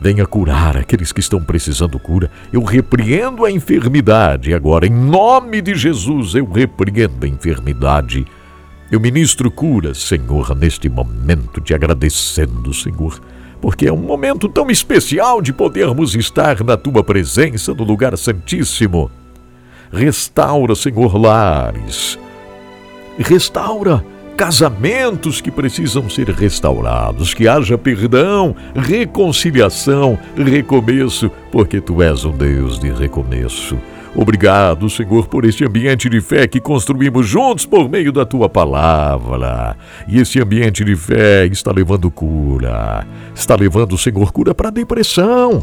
Venha 0.00 0.26
curar 0.26 0.76
aqueles 0.76 1.10
que 1.10 1.18
estão 1.18 1.42
precisando 1.42 1.98
cura. 1.98 2.30
Eu 2.52 2.62
repreendo 2.62 3.44
a 3.44 3.50
enfermidade 3.50 4.54
agora, 4.54 4.86
em 4.86 4.92
nome 4.92 5.60
de 5.60 5.74
Jesus, 5.74 6.36
eu 6.36 6.48
repreendo 6.48 7.26
a 7.26 7.28
enfermidade. 7.28 8.24
Eu 8.90 9.00
ministro 9.00 9.50
cura, 9.50 9.94
Senhor, 9.94 10.54
neste 10.54 10.88
momento, 10.88 11.60
te 11.60 11.74
agradecendo, 11.74 12.72
Senhor, 12.72 13.20
porque 13.60 13.88
é 13.88 13.92
um 13.92 13.96
momento 13.96 14.48
tão 14.48 14.70
especial 14.70 15.42
de 15.42 15.52
podermos 15.52 16.14
estar 16.14 16.62
na 16.62 16.76
tua 16.76 17.02
presença, 17.02 17.74
no 17.74 17.82
lugar 17.82 18.16
santíssimo. 18.16 19.10
Restaura, 19.90 20.76
Senhor, 20.76 21.16
lares. 21.16 22.16
Restaura 23.18 24.04
casamentos 24.36 25.40
que 25.40 25.50
precisam 25.50 26.08
ser 26.08 26.28
restaurados, 26.28 27.34
que 27.34 27.48
haja 27.48 27.76
perdão, 27.76 28.54
reconciliação, 28.74 30.16
recomeço, 30.36 31.28
porque 31.50 31.80
tu 31.80 32.02
és 32.02 32.24
um 32.24 32.32
Deus 32.32 32.78
de 32.78 32.92
recomeço. 32.92 33.76
Obrigado, 34.18 34.88
Senhor, 34.88 35.28
por 35.28 35.44
este 35.44 35.62
ambiente 35.62 36.08
de 36.08 36.22
fé 36.22 36.48
que 36.48 36.58
construímos 36.58 37.26
juntos 37.28 37.66
por 37.66 37.86
meio 37.86 38.10
da 38.10 38.24
tua 38.24 38.48
palavra. 38.48 39.76
E 40.08 40.18
esse 40.18 40.40
ambiente 40.40 40.82
de 40.82 40.96
fé 40.96 41.44
está 41.44 41.70
levando 41.70 42.10
cura, 42.10 43.06
está 43.34 43.54
levando, 43.54 43.98
Senhor, 43.98 44.32
cura 44.32 44.54
para 44.54 44.68
a 44.68 44.72
depressão. 44.72 45.62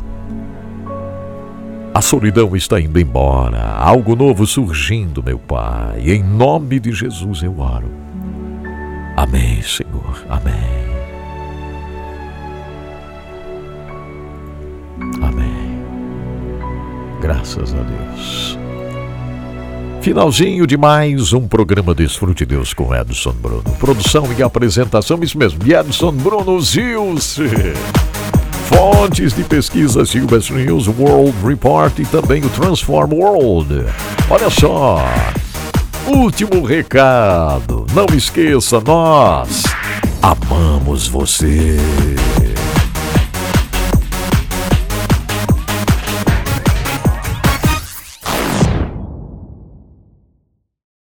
A 1.95 2.01
solidão 2.01 2.55
está 2.55 2.79
indo 2.79 2.99
embora, 2.99 3.73
algo 3.75 4.15
novo 4.15 4.45
surgindo, 4.45 5.23
meu 5.23 5.39
Pai. 5.39 6.11
Em 6.11 6.23
nome 6.23 6.79
de 6.79 6.91
Jesus 6.91 7.41
eu 7.41 7.59
oro. 7.59 7.89
Amém, 9.17 9.63
Senhor. 9.63 10.25
Amém. 10.29 10.82
Graças 17.23 17.73
a 17.73 17.77
Deus. 17.77 18.59
Finalzinho 20.01 20.67
de 20.67 20.75
mais 20.75 21.31
um 21.31 21.47
programa 21.47 21.95
Desfrute 21.95 22.45
Deus 22.45 22.73
com 22.73 22.93
Edson 22.93 23.31
Bruno. 23.31 23.63
Produção 23.79 24.27
e 24.37 24.43
apresentação, 24.43 25.17
isso 25.23 25.37
mesmo, 25.37 25.57
Edson 25.65 26.11
Bruno 26.11 26.59
Zilce. 26.59 27.47
Fontes 28.67 29.33
de 29.33 29.41
pesquisa 29.45 30.05
Silvestre 30.05 30.65
News, 30.65 30.89
World 30.89 31.33
Report 31.47 31.97
e 31.97 32.05
também 32.05 32.43
o 32.43 32.49
Transform 32.49 33.13
World. 33.13 33.85
Olha 34.29 34.49
só, 34.49 35.01
Último 36.05 36.65
recado. 36.65 37.85
Não 37.93 38.05
esqueça, 38.13 38.81
nós 38.85 39.63
amamos 40.21 41.07
você. 41.07 41.77